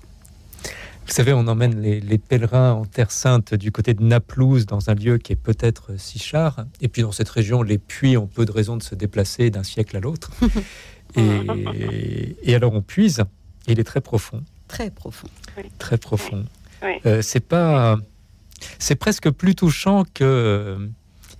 Vous 1.06 1.14
savez, 1.14 1.32
on 1.32 1.46
emmène 1.48 1.80
les, 1.80 2.00
les 2.00 2.18
pèlerins 2.18 2.72
en 2.72 2.84
Terre 2.84 3.10
Sainte 3.10 3.54
du 3.54 3.72
côté 3.72 3.94
de 3.94 4.02
Naplouse, 4.02 4.66
dans 4.66 4.90
un 4.90 4.94
lieu 4.94 5.16
qui 5.16 5.32
est 5.32 5.36
peut-être 5.36 5.98
Sichard. 5.98 6.66
Et 6.82 6.88
puis 6.88 7.00
dans 7.02 7.12
cette 7.12 7.30
région, 7.30 7.62
les 7.62 7.78
puits 7.78 8.16
ont 8.18 8.26
peu 8.26 8.44
de 8.44 8.52
raisons 8.52 8.76
de 8.76 8.82
se 8.82 8.94
déplacer 8.94 9.48
d'un 9.50 9.62
siècle 9.62 9.96
à 9.96 10.00
l'autre. 10.00 10.30
et, 11.16 12.36
et 12.42 12.54
alors 12.54 12.74
on 12.74 12.82
puise, 12.82 13.20
et 13.66 13.72
il 13.72 13.80
est 13.80 13.84
très 13.84 14.02
profond, 14.02 14.42
Très 14.68 14.90
profond. 14.90 15.28
très 15.78 15.96
profond. 15.96 16.44
Oui. 16.82 16.90
Euh, 17.06 17.22
c'est 17.22 17.40
pas, 17.40 17.98
c'est 18.78 18.94
presque 18.96 19.30
plus 19.30 19.54
touchant 19.54 20.04
que. 20.12 20.88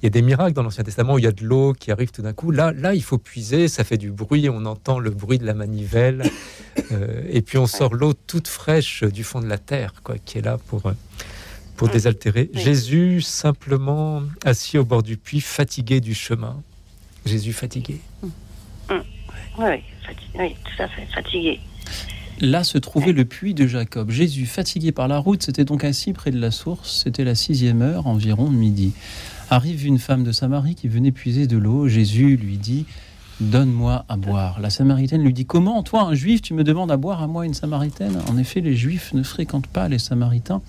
Il 0.01 0.05
y 0.05 0.07
a 0.07 0.11
des 0.11 0.23
miracles 0.23 0.53
dans 0.55 0.63
l'Ancien 0.63 0.85
Testament 0.85 1.15
où 1.15 1.19
il 1.19 1.25
y 1.25 1.29
a 1.29 1.33
de 1.33 1.45
l'eau 1.45 1.73
qui 1.73 1.91
arrive 1.91 2.11
tout 2.13 2.23
d'un 2.23 2.33
coup. 2.33 2.51
Là, 2.53 2.73
là, 2.73 2.95
il 2.95 3.03
faut 3.03 3.19
puiser, 3.19 3.67
ça 3.67 3.83
fait 3.83 3.97
du 3.97 4.11
bruit, 4.13 4.49
on 4.49 4.65
entend 4.65 4.99
le 5.01 5.11
bruit 5.11 5.39
de 5.39 5.45
la 5.47 5.55
manivelle, 5.55 6.23
euh, 6.93 7.23
et 7.29 7.43
puis 7.43 7.59
on 7.59 7.67
sort 7.67 7.95
l'eau 7.95 8.13
toute 8.15 8.47
fraîche 8.49 9.03
du 9.03 9.25
fond 9.25 9.41
de 9.41 9.47
la 9.49 9.59
terre, 9.59 9.95
quoi, 10.05 10.15
qui 10.25 10.39
est 10.39 10.43
là 10.43 10.59
pour 10.69 10.87
euh, 10.87 10.93
pour 11.77 11.89
Mm. 11.89 11.93
désaltérer. 11.93 12.51
Oui. 12.55 12.61
Jésus 12.61 13.23
simplement 13.23 14.23
assis 14.45 14.79
au 14.79 14.85
bord 14.85 15.03
du 15.03 15.17
puits, 15.17 15.41
fatigué 15.41 16.01
du 16.01 16.15
chemin. 16.15 16.61
Jésus 17.27 17.53
fatigué. 17.53 18.01
Oui, 18.91 18.97
oui, 19.59 19.65
fati- 20.07 20.31
oui, 20.39 20.55
tout 20.65 20.83
à 20.83 20.89
fait, 20.89 21.07
fatigué. 21.15 21.61
Là 22.41 22.63
se 22.63 22.79
trouvait 22.79 23.13
le 23.13 23.25
puits 23.25 23.53
de 23.55 23.67
Jacob. 23.67 24.11
Jésus, 24.13 24.47
fatigué 24.47 24.93
par 24.93 25.09
la 25.09 25.19
route, 25.19 25.43
s'était 25.43 25.65
donc 25.65 25.83
assis 25.83 26.13
près 26.13 26.31
de 26.31 26.39
la 26.39 26.53
source. 26.53 27.03
C'était 27.03 27.25
la 27.25 27.35
sixième 27.35 27.83
heure, 27.83 28.07
environ 28.07 28.49
midi. 28.49 28.93
Arrive 29.51 29.87
une 29.87 29.99
femme 29.99 30.25
de 30.25 30.33
Samarie 30.33 30.75
qui 30.75 30.89
venait 30.89 31.11
puiser 31.11 31.47
de 31.47 31.57
l'eau. 31.57 31.89
Jésus 31.89 32.37
lui 32.37 32.59
dit 32.59 32.85
Donne-moi 33.41 34.05
à 34.07 34.19
boire. 34.19 34.61
La 34.61 34.69
Samaritaine 34.69 35.23
lui 35.23 35.33
dit 35.33 35.47
Comment, 35.47 35.83
toi, 35.83 36.03
un 36.03 36.15
juif, 36.15 36.43
tu 36.43 36.53
me 36.53 36.65
demandes 36.65 36.91
à 36.91 36.99
boire 36.99 37.23
à 37.23 37.27
moi, 37.27 37.47
une 37.47 37.55
Samaritaine? 37.55 38.19
En 38.29 38.37
effet, 38.37 38.61
les 38.61 38.77
juifs 38.77 39.15
ne 39.15 39.23
fréquentent 39.23 39.67
pas 39.67 39.89
les 39.89 39.99
Samaritains. 39.99 40.61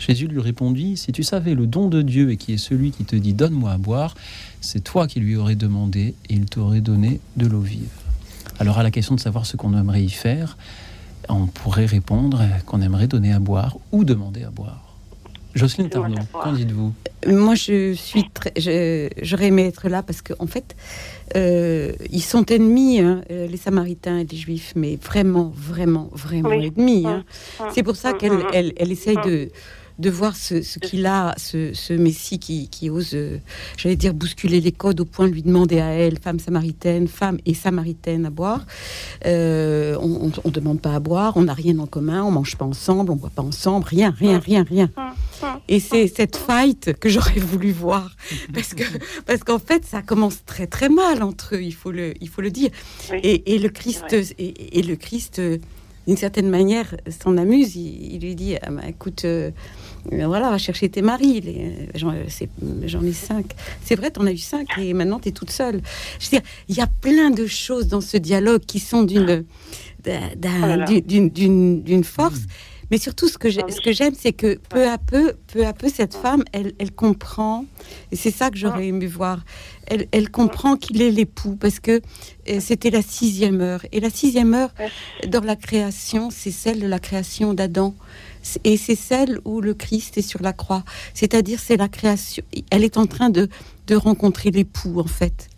Jésus 0.00 0.26
lui 0.26 0.40
répondit 0.40 0.96
Si 0.96 1.12
tu 1.12 1.22
savais 1.22 1.54
le 1.54 1.68
don 1.68 1.88
de 1.88 2.02
Dieu 2.02 2.32
et 2.32 2.36
qui 2.36 2.52
est 2.52 2.58
celui 2.58 2.90
qui 2.90 3.04
te 3.04 3.14
dit 3.14 3.34
Donne-moi 3.34 3.70
à 3.70 3.78
boire, 3.78 4.16
c'est 4.60 4.82
toi 4.82 5.06
qui 5.06 5.20
lui 5.20 5.36
aurais 5.36 5.54
demandé 5.54 6.16
et 6.28 6.34
il 6.34 6.46
t'aurait 6.46 6.80
donné 6.80 7.20
de 7.36 7.46
l'eau 7.46 7.60
vive. 7.60 7.86
Alors, 8.58 8.78
à 8.78 8.82
la 8.82 8.90
question 8.90 9.14
de 9.14 9.20
savoir 9.20 9.46
ce 9.46 9.56
qu'on 9.56 9.78
aimerait 9.78 10.02
y 10.02 10.10
faire, 10.10 10.56
on 11.28 11.46
pourrait 11.46 11.86
répondre 11.86 12.42
qu'on 12.66 12.80
aimerait 12.80 13.06
donner 13.06 13.32
à 13.32 13.38
boire 13.38 13.76
ou 13.92 14.02
demander 14.02 14.42
à 14.42 14.50
boire. 14.50 14.83
Jocelyne 15.54 15.88
boire. 15.88 16.08
qu'en 16.44 16.52
dites-vous 16.52 16.92
Moi, 17.26 17.54
je 17.54 17.92
suis 17.94 18.28
très. 18.30 18.52
je- 18.56 19.08
J'aurais 19.22 19.46
aimé 19.46 19.66
être 19.66 19.88
là 19.88 20.02
parce 20.02 20.20
qu'en 20.22 20.34
en 20.40 20.46
fait, 20.46 20.74
euh, 21.36 21.92
ils 22.10 22.22
sont 22.22 22.44
ennemis, 22.46 23.00
hein, 23.00 23.22
euh, 23.30 23.46
les 23.46 23.56
Samaritains 23.56 24.18
et 24.18 24.24
les 24.24 24.36
Juifs, 24.36 24.72
mais 24.76 24.96
vraiment, 24.96 25.52
vraiment, 25.56 26.10
vraiment 26.12 26.50
Oui. 26.50 26.72
ennemis. 26.76 27.06
hein. 27.06 27.24
Hum, 27.60 27.66
C'est 27.72 27.82
pour 27.82 27.96
ça 27.96 28.10
hum, 28.10 28.18
qu'elle 28.18 28.32
hum, 28.32 28.40
hum. 28.40 28.46
elle, 28.52 28.72
elle 28.76 28.92
essaye 28.92 29.16
de, 29.24 29.50
de 29.98 30.10
voir 30.10 30.34
ce, 30.36 30.62
ce 30.62 30.78
qu'il 30.78 31.06
a, 31.06 31.34
ce, 31.36 31.72
ce 31.72 31.92
Messie 31.92 32.38
qui, 32.38 32.68
qui 32.68 32.90
ose, 32.90 33.14
euh, 33.14 33.38
j'allais 33.76 33.96
dire, 33.96 34.12
bousculer 34.12 34.60
les 34.60 34.72
codes 34.72 35.00
au 35.00 35.04
point 35.04 35.28
de 35.28 35.32
lui 35.32 35.42
demander 35.42 35.80
à 35.80 35.90
elle, 35.90 36.18
femme 36.18 36.38
samaritaine, 36.38 37.06
femme 37.06 37.38
et 37.46 37.54
samaritaine, 37.54 38.26
à 38.26 38.30
boire. 38.30 38.66
Euh, 39.26 39.96
on 40.00 40.26
ne 40.26 40.50
demande 40.50 40.80
pas 40.80 40.94
à 40.94 41.00
boire, 41.00 41.36
on 41.36 41.42
n'a 41.42 41.54
rien 41.54 41.78
en 41.78 41.86
commun, 41.86 42.24
on 42.24 42.30
mange 42.30 42.56
pas 42.56 42.64
ensemble, 42.64 43.10
on 43.12 43.16
boit 43.16 43.30
pas 43.30 43.42
ensemble, 43.42 43.86
rien, 43.86 44.10
rien, 44.10 44.38
rien, 44.38 44.64
rien. 44.64 44.90
Hum, 44.96 45.12
hum. 45.42 45.58
Et 45.68 45.78
c'est 45.78 46.08
cette 46.08 46.36
fight 46.36 46.94
que 46.98 47.08
j'aurais 47.08 47.40
voulu 47.40 47.70
voir. 47.70 48.16
Parce 48.52 48.74
que 48.74 48.84
parce 49.26 49.44
qu'en 49.44 49.58
fait, 49.58 49.84
ça 49.84 50.02
commence 50.02 50.44
très 50.44 50.66
très 50.66 50.88
mal 50.88 51.22
entre 51.22 51.54
eux, 51.54 51.62
il 51.62 51.74
faut 51.74 51.92
le, 51.92 52.14
il 52.20 52.28
faut 52.28 52.42
le 52.42 52.50
dire. 52.50 52.70
Et, 53.12 53.54
et 53.54 53.58
le 53.58 53.68
Christ, 53.68 54.12
et, 54.12 54.78
et 54.78 54.82
le 54.82 54.96
Christ, 54.96 55.40
d'une 56.06 56.16
certaine 56.16 56.48
manière, 56.50 56.94
s'en 57.22 57.36
amuse. 57.36 57.76
Il, 57.76 58.14
il 58.14 58.20
lui 58.20 58.34
dit 58.34 58.56
ah, 58.62 58.70
bah, 58.70 58.82
écoute, 58.88 59.24
euh, 59.24 59.50
euh, 60.12 60.26
voilà, 60.26 60.50
va 60.50 60.58
chercher 60.58 60.88
tes 60.88 61.02
maris. 61.02 61.42
Euh, 61.46 61.86
J'en 62.84 63.02
ai 63.02 63.12
cinq. 63.12 63.46
C'est 63.84 63.94
vrai, 63.96 64.10
t'en 64.10 64.26
as 64.26 64.32
eu 64.32 64.38
cinq 64.38 64.66
et 64.78 64.92
maintenant 64.94 65.18
t'es 65.18 65.30
toute 65.32 65.50
seule. 65.50 65.80
Je 66.20 66.26
veux 66.26 66.30
dire, 66.38 66.42
il 66.68 66.76
y 66.76 66.80
a 66.80 66.86
plein 66.86 67.30
de 67.30 67.46
choses 67.46 67.88
dans 67.88 68.00
ce 68.02 68.16
dialogue 68.16 68.62
qui 68.66 68.78
sont 68.80 69.02
d'une 69.02 69.44
d'un- 70.04 70.30
d'un- 70.36 70.84
Oh 70.86 71.00
d'une- 71.00 71.30
d'une 71.30 71.82
d'une 71.82 72.04
force. 72.04 72.40
Mais 72.90 72.98
surtout, 72.98 73.28
ce 73.28 73.38
que 73.38 73.48
j'ai- 73.50 73.62
Ah 73.66 73.70
ce 73.72 73.80
que 73.80 73.92
j'aime, 73.92 74.14
c'est 74.18 74.32
que 74.32 74.58
peu 74.68 74.88
à 74.88 74.98
peu, 74.98 75.34
peu 75.52 75.64
à 75.66 75.72
peu, 75.72 75.88
cette 75.88 76.14
femme, 76.14 76.44
elle, 76.52 76.72
elle 76.78 76.92
comprend, 76.92 77.64
et 78.12 78.16
c'est 78.16 78.30
ça 78.30 78.50
que 78.50 78.56
j'aurais 78.56 78.86
aimé 78.88 79.06
voir. 79.06 79.44
Elle, 79.86 80.06
elle 80.12 80.30
comprend 80.30 80.76
qu'il 80.76 81.02
est 81.02 81.10
l'époux 81.10 81.56
parce 81.56 81.78
que 81.80 82.00
euh, 82.48 82.60
c'était 82.60 82.90
la 82.90 83.02
sixième 83.02 83.60
heure. 83.60 83.84
Et 83.92 84.00
la 84.00 84.10
sixième 84.10 84.54
heure 84.54 84.72
dans 85.28 85.40
la 85.44 85.56
création, 85.56 86.30
c'est 86.30 86.50
celle 86.50 86.80
de 86.80 86.86
la 86.86 86.98
création 86.98 87.52
d'Adam. 87.54 87.94
Et 88.64 88.76
c'est 88.76 88.96
celle 88.96 89.40
où 89.44 89.60
le 89.60 89.72
Christ 89.74 90.18
est 90.18 90.22
sur 90.22 90.42
la 90.42 90.52
croix. 90.52 90.84
C'est-à-dire, 91.14 91.58
c'est 91.60 91.76
la 91.78 91.88
création. 91.88 92.42
Elle 92.70 92.84
est 92.84 92.96
en 92.98 93.06
train 93.06 93.30
de, 93.30 93.48
de 93.86 93.94
rencontrer 93.96 94.50
l'époux, 94.50 95.00
en 95.00 95.06
fait. 95.06 95.48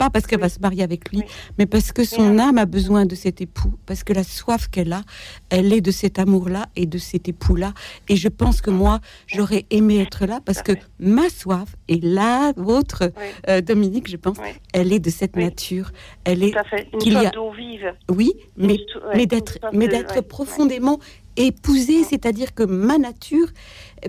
Pas 0.00 0.08
parce 0.08 0.26
qu'elle 0.26 0.40
va 0.40 0.48
se 0.48 0.58
marier 0.60 0.82
avec 0.82 1.10
lui, 1.10 1.18
Oui. 1.18 1.24
mais 1.58 1.66
parce 1.66 1.92
que 1.92 2.04
son 2.04 2.38
âme 2.38 2.56
a 2.56 2.64
besoin 2.64 3.04
de 3.04 3.14
cet 3.14 3.42
époux. 3.42 3.74
Parce 3.84 4.02
que 4.02 4.14
la 4.14 4.24
soif 4.24 4.68
qu'elle 4.70 4.94
a, 4.94 5.02
elle 5.50 5.70
est 5.74 5.82
de 5.82 5.90
cet 5.90 6.18
amour-là 6.18 6.68
et 6.74 6.86
de 6.86 6.96
cet 6.96 7.28
époux-là. 7.28 7.74
Et 8.08 8.16
je 8.16 8.28
pense 8.28 8.62
que 8.62 8.70
moi, 8.70 9.00
j'aurais 9.26 9.66
aimé 9.68 9.98
être 10.00 10.24
là 10.24 10.40
parce 10.42 10.62
que 10.62 10.72
ma 11.00 11.28
soif 11.28 11.76
et 11.88 12.00
la 12.00 12.54
vôtre, 12.56 13.12
euh, 13.50 13.60
Dominique, 13.60 14.08
je 14.10 14.16
pense, 14.16 14.38
elle 14.72 14.90
est 14.94 15.00
de 15.00 15.10
cette 15.10 15.36
nature. 15.36 15.92
Elle 16.24 16.44
est, 16.44 16.54
qu'il 16.98 17.12
y 17.12 17.16
a- 17.16 17.30
vive. 17.54 17.94
oui, 18.10 18.32
mais, 18.56 18.78
mais 19.14 19.26
d'être, 19.26 19.58
mais 19.74 19.86
d'être 19.88 20.22
profondément 20.22 20.98
épousée, 21.36 22.04
c'est-à-dire 22.04 22.54
que 22.54 22.62
ma 22.62 22.96
nature 22.96 23.48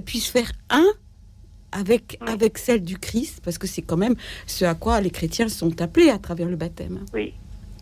puisse 0.06 0.28
faire 0.28 0.54
un 0.70 0.88
avec, 1.72 2.18
Oui. 2.22 2.28
avec 2.32 2.58
celle 2.58 2.84
du 2.84 2.98
Christ, 2.98 3.42
parce 3.44 3.58
que 3.58 3.68
c'est 3.68 3.82
quand 3.82 3.98
même 3.98 4.16
ce 4.48 4.66
à 4.66 4.74
quoi 4.76 5.00
les 5.02 5.10
chrétiens 5.12 5.48
sont 5.50 5.82
appelés 5.82 6.10
à 6.10 6.18
travers 6.18 6.48
le 6.48 6.56
baptême. 6.56 7.00
Oui. 7.14 7.34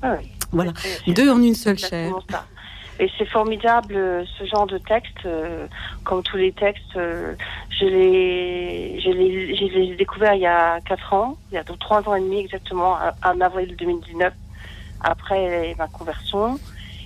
Ah 0.01 0.15
oui. 0.19 0.29
Voilà, 0.51 0.73
deux 1.07 1.29
en 1.31 1.41
une 1.41 1.55
seule 1.55 1.77
chair. 1.77 2.11
Ça. 2.29 2.45
Et 3.01 3.09
c'est 3.17 3.27
formidable 3.29 3.95
euh, 3.95 4.23
ce 4.37 4.45
genre 4.45 4.67
de 4.67 4.77
texte, 4.77 5.25
euh, 5.25 5.67
comme 6.03 6.21
tous 6.23 6.35
les 6.37 6.51
textes. 6.51 6.95
euh, 6.97 7.33
je 7.69 7.85
les, 7.85 8.99
je 8.99 9.09
les, 9.09 9.55
je 9.55 9.63
les 9.65 9.91
ai 9.93 9.95
découverts 9.95 10.33
il 10.33 10.41
y 10.41 10.45
a 10.45 10.79
quatre 10.81 11.13
ans, 11.13 11.37
il 11.51 11.55
y 11.55 11.57
a 11.57 11.63
donc 11.63 11.79
trois 11.79 12.01
ans 12.09 12.15
et 12.15 12.19
demi 12.21 12.39
exactement, 12.39 12.97
en 13.23 13.39
avril 13.41 13.73
2019, 13.77 14.33
après 15.01 15.75
ma 15.77 15.87
conversion. 15.87 16.59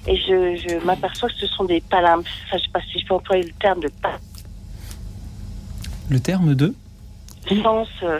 Et 0.07 0.17
je, 0.17 0.55
je 0.57 0.83
m'aperçois 0.85 1.29
que 1.29 1.35
ce 1.35 1.47
sont 1.47 1.63
des 1.63 1.79
palimpses. 1.79 2.27
Enfin, 2.47 2.57
je 2.57 2.63
sais 2.63 2.71
pas 2.71 2.81
si 2.91 2.99
je 2.99 3.05
peux 3.05 3.13
employer 3.13 3.43
le 3.43 3.53
terme 3.53 3.79
de 3.79 3.87
pa- 4.01 4.19
Le 6.13 6.19
terme 6.19 6.53
de 6.53 6.73
sens. 7.63 7.87
euh, 8.03 8.19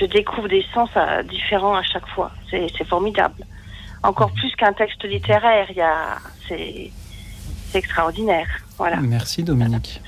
je 0.00 0.06
découvre 0.06 0.48
des 0.48 0.64
sens 0.74 0.88
euh, 0.96 1.22
différents 1.22 1.74
à 1.76 1.82
chaque 1.82 2.06
fois. 2.08 2.30
C'est 2.50 2.84
formidable. 2.86 3.44
Encore 4.02 4.30
plus 4.32 4.50
qu'un 4.56 4.72
texte 4.72 5.04
littéraire, 5.04 5.66
il 5.70 5.76
y 5.76 5.80
a, 5.82 6.16
c'est, 6.48 6.90
extraordinaire. 7.74 8.46
Voilà. 8.78 8.96
Merci 9.02 9.42
Dominique. 9.42 10.00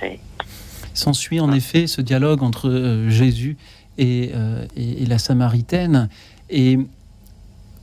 S'ensuit 0.95 1.39
en 1.41 1.53
effet 1.53 1.87
ce 1.87 2.01
dialogue 2.01 2.43
entre 2.43 2.69
euh, 2.71 3.11
Jésus 3.11 3.57
et, 3.99 4.31
euh, 4.35 4.65
et- 4.75 5.03
et 5.03 5.07
la 5.07 5.19
Samaritaine. 5.19 6.09
Et 6.49 6.79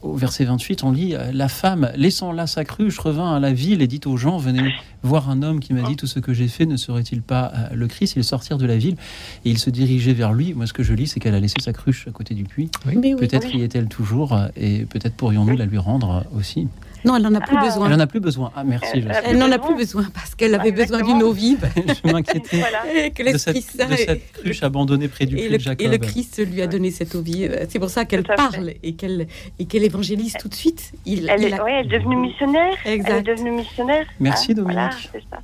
au 0.06 0.16
verset 0.16 0.46
28, 0.46 0.84
on 0.84 0.92
lit 0.92 1.16
euh, 1.16 1.32
La 1.34 1.48
femme, 1.48 1.92
laissant 1.96 2.32
là 2.32 2.48
sa 2.48 2.64
cruche, 2.64 3.00
revint 3.00 3.36
à 3.36 3.40
la 3.40 3.54
ville 3.54 3.82
et 3.82 3.88
dit 3.88 4.02
aux 4.06 4.18
gens 4.18 4.38
Venez 4.38 4.74
voir 5.04 5.30
un 5.30 5.42
homme 5.44 5.60
qui 5.60 5.74
m'a 5.74 5.82
dit 5.84 5.96
tout 5.96 6.08
ce 6.08 6.20
que 6.20 6.34
j'ai 6.34 6.48
fait, 6.48 6.66
ne 6.66 6.78
serait-il 6.78 7.22
pas 7.22 7.52
euh, 7.56 7.76
le 7.76 7.88
Christ? 7.88 8.16
Ils 8.16 8.24
sortirent 8.24 8.58
de 8.58 8.66
la 8.66 8.78
ville 8.78 8.96
et 9.44 9.50
ils 9.50 9.58
se 9.58 9.70
dirigeaient 9.70 10.14
vers 10.14 10.34
lui. 10.34 10.54
Moi, 10.54 10.68
ce 10.68 10.74
que 10.74 10.84
je 10.84 10.94
lis, 10.94 11.08
c'est 11.08 11.20
qu'elle 11.20 11.36
a 11.36 11.40
laissé 11.40 11.60
sa 11.60 11.74
cruche 11.74 12.08
à 12.08 12.12
côté 12.12 12.34
du 12.34 12.44
puits. 12.44 12.70
Oui. 12.86 13.16
Peut-être 13.16 13.48
oui. 13.54 13.60
y 13.60 13.64
est-elle 13.64 13.88
toujours 13.88 14.34
euh, 14.34 14.48
et 14.56 14.86
peut-être 14.86 15.16
pourrions-nous 15.16 15.58
la 15.58 15.66
lui 15.66 15.78
rendre 15.78 16.26
aussi. 16.38 16.68
Non, 17.06 17.16
elle 17.18 17.22
n'en 17.24 17.36
a 17.36 17.42
plus 17.42 17.56
Ah. 17.60 17.64
besoin. 17.66 17.86
Elle 17.86 17.92
n'en 17.96 18.00
a 18.00 18.08
plus 18.08 18.20
besoin. 18.20 18.52
Ah, 18.56 18.64
merci. 18.64 19.02
je, 19.02 19.08
Elle 19.26 19.38
n'en 19.38 19.46
a 19.46 19.58
besoin. 19.58 19.68
plus 19.68 19.76
besoin 19.76 20.06
parce 20.14 20.36
qu'elle 20.36 20.56
avait 20.56 20.72
besoin 20.72 21.00
Exactement. 21.00 21.18
d'une 21.20 21.24
eau 21.28 21.32
vive 21.32 21.68
je 22.06 22.12
m'inquiétais 22.12 22.58
Voilà. 22.58 23.06
et 23.06 23.12
que 23.12 23.32
de 23.32 23.38
cette, 23.38 23.56
de 23.90 23.96
cette 23.96 24.32
cruche 24.34 24.64
abandonnée 24.64 25.08
près 25.08 25.26
du 25.26 25.36
puits 25.36 25.50
de 25.50 25.60
Jacob. 25.60 25.86
et 25.86 25.90
le 25.90 25.98
Christ 25.98 26.42
lui 26.46 26.62
a 26.62 26.68
donné 26.68 26.92
cette 26.92 27.14
eau 27.16 27.22
vive. 27.22 27.66
C'est 27.70 27.80
pour 27.80 27.90
ça 27.90 28.06
qu'elle 28.06 28.22
à 28.22 28.24
fait. 28.24 28.36
parle 28.36 28.72
et 28.84 28.94
qu'elle 28.96 29.28
et 29.60 29.66
qu'elle 29.66 29.84
évangélise 29.84 30.34
tout 30.40 30.48
de 30.50 30.56
suite. 30.56 30.92
Il, 31.06 31.30
Elle 31.30 31.42
il 31.42 31.48
est, 31.48 31.54
a- 31.60 31.64
ouais, 31.64 31.74
elle 31.80 31.86
est 31.94 31.98
devenue 32.00 32.16
missionnaire. 32.18 32.74
Elle 32.86 33.00
est 33.08 33.22
devenue 33.22 33.52
missionnaire. 33.52 34.06
Merci, 34.20 34.52
Hein, 34.52 34.56
Dominique. 34.56 34.74
Voilà, 34.76 34.90
c'est 35.12 35.24
ça. 35.30 35.40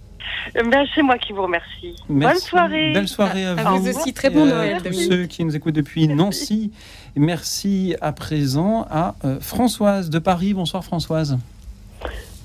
Euh, 0.57 0.63
Ben, 0.69 0.85
c'est 0.95 1.01
moi 1.03 1.17
qui 1.17 1.33
vous 1.33 1.43
remercie. 1.43 1.95
Merci. 2.09 2.33
Bonne 2.33 2.41
soirée. 2.41 2.93
Belle 2.93 3.07
soirée 3.07 3.45
à, 3.45 3.51
À 3.51 3.71
vous. 3.73 3.83
vous 3.83 3.89
aussi, 3.99 4.13
très 4.13 4.29
bon 4.29 4.43
à 4.45 4.49
Noël, 4.53 4.77
tous 4.77 4.83
Dominique. 4.85 5.11
ceux 5.11 5.25
qui 5.25 5.45
nous 5.45 5.55
écoutent 5.55 5.75
depuis 5.75 6.07
Nancy. 6.07 6.71
Merci 7.15 7.95
à 7.99 8.13
présent 8.13 8.85
à 8.89 9.15
euh, 9.25 9.39
Françoise 9.41 10.09
de 10.09 10.19
Paris. 10.19 10.53
Bonsoir 10.53 10.83
Françoise. 10.83 11.37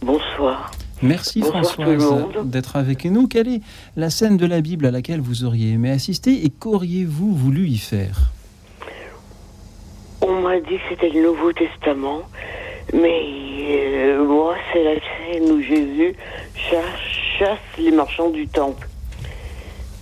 Bonsoir. 0.02 0.72
Merci 1.02 1.40
Bonsoir 1.40 1.64
Françoise 1.64 2.44
d'être 2.44 2.76
avec 2.76 3.04
nous. 3.04 3.28
Quelle 3.28 3.48
est 3.48 3.60
la 3.96 4.10
scène 4.10 4.36
de 4.36 4.46
la 4.46 4.60
Bible 4.60 4.86
à 4.86 4.90
laquelle 4.90 5.20
vous 5.20 5.44
auriez 5.44 5.72
aimé 5.72 5.90
assister 5.90 6.44
et 6.44 6.50
qu'auriez-vous 6.50 7.34
voulu 7.34 7.68
y 7.68 7.78
faire? 7.78 8.32
On 10.20 10.40
m'a 10.40 10.58
dit 10.58 10.76
que 10.76 10.82
c'était 10.88 11.10
le 11.10 11.22
Nouveau 11.22 11.52
Testament, 11.52 12.22
mais 12.92 13.22
euh, 13.68 14.24
moi, 14.24 14.56
c'est 14.72 14.82
la 14.82 14.94
scène 14.94 15.52
où 15.52 15.60
Jésus 15.60 16.16
chasse, 16.54 17.00
chasse 17.38 17.58
les 17.78 17.92
marchands 17.92 18.30
du 18.30 18.48
temple. 18.48 18.88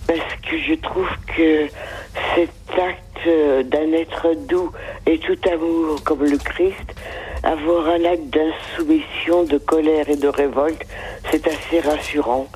Parce 0.07 0.35
que 0.47 0.57
je 0.57 0.75
trouve 0.75 1.09
que 1.35 1.67
cet 2.35 2.49
acte 2.77 3.27
euh, 3.27 3.63
d'un 3.63 3.91
être 3.93 4.35
doux 4.47 4.71
et 5.05 5.17
tout 5.17 5.37
amour 5.51 6.03
comme 6.03 6.23
le 6.23 6.37
Christ, 6.37 6.95
avoir 7.43 7.87
un 7.87 8.03
acte 8.05 8.29
d'insoumission, 8.29 9.43
de 9.43 9.57
colère 9.57 10.09
et 10.09 10.15
de 10.15 10.27
révolte, 10.27 10.85
c'est 11.31 11.47
assez 11.47 11.79
rassurant. 11.79 12.47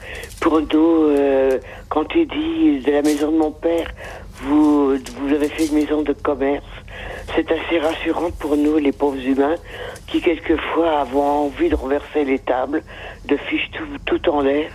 Pour 0.42 0.62
nous, 0.62 1.04
euh, 1.10 1.60
quand 1.90 2.06
il 2.16 2.28
dit 2.28 2.86
de 2.86 2.92
la 2.92 3.02
maison 3.02 3.32
de 3.32 3.38
mon 3.38 3.52
père, 3.52 3.92
vous, 4.42 4.96
vous 4.96 5.34
avez 5.34 5.50
fait 5.50 5.66
une 5.66 5.76
maison 5.76 6.02
de 6.02 6.14
commerce, 6.14 6.64
c'est 7.36 7.52
assez 7.52 7.80
rassurant 7.80 8.32
pour 8.40 8.56
nous, 8.58 8.78
les 8.78 8.92
pauvres 8.92 9.24
humains, 9.24 9.56
qui 10.08 10.22
quelquefois 10.22 11.00
avons 11.02 11.46
envie 11.46 11.70
de 11.70 11.76
renverser 11.76 12.24
les 12.26 12.40
tables, 12.40 12.84
de 13.26 13.38
ficher 13.38 13.70
tout, 13.72 13.86
tout 14.06 14.30
en 14.30 14.42
l'air. 14.42 14.72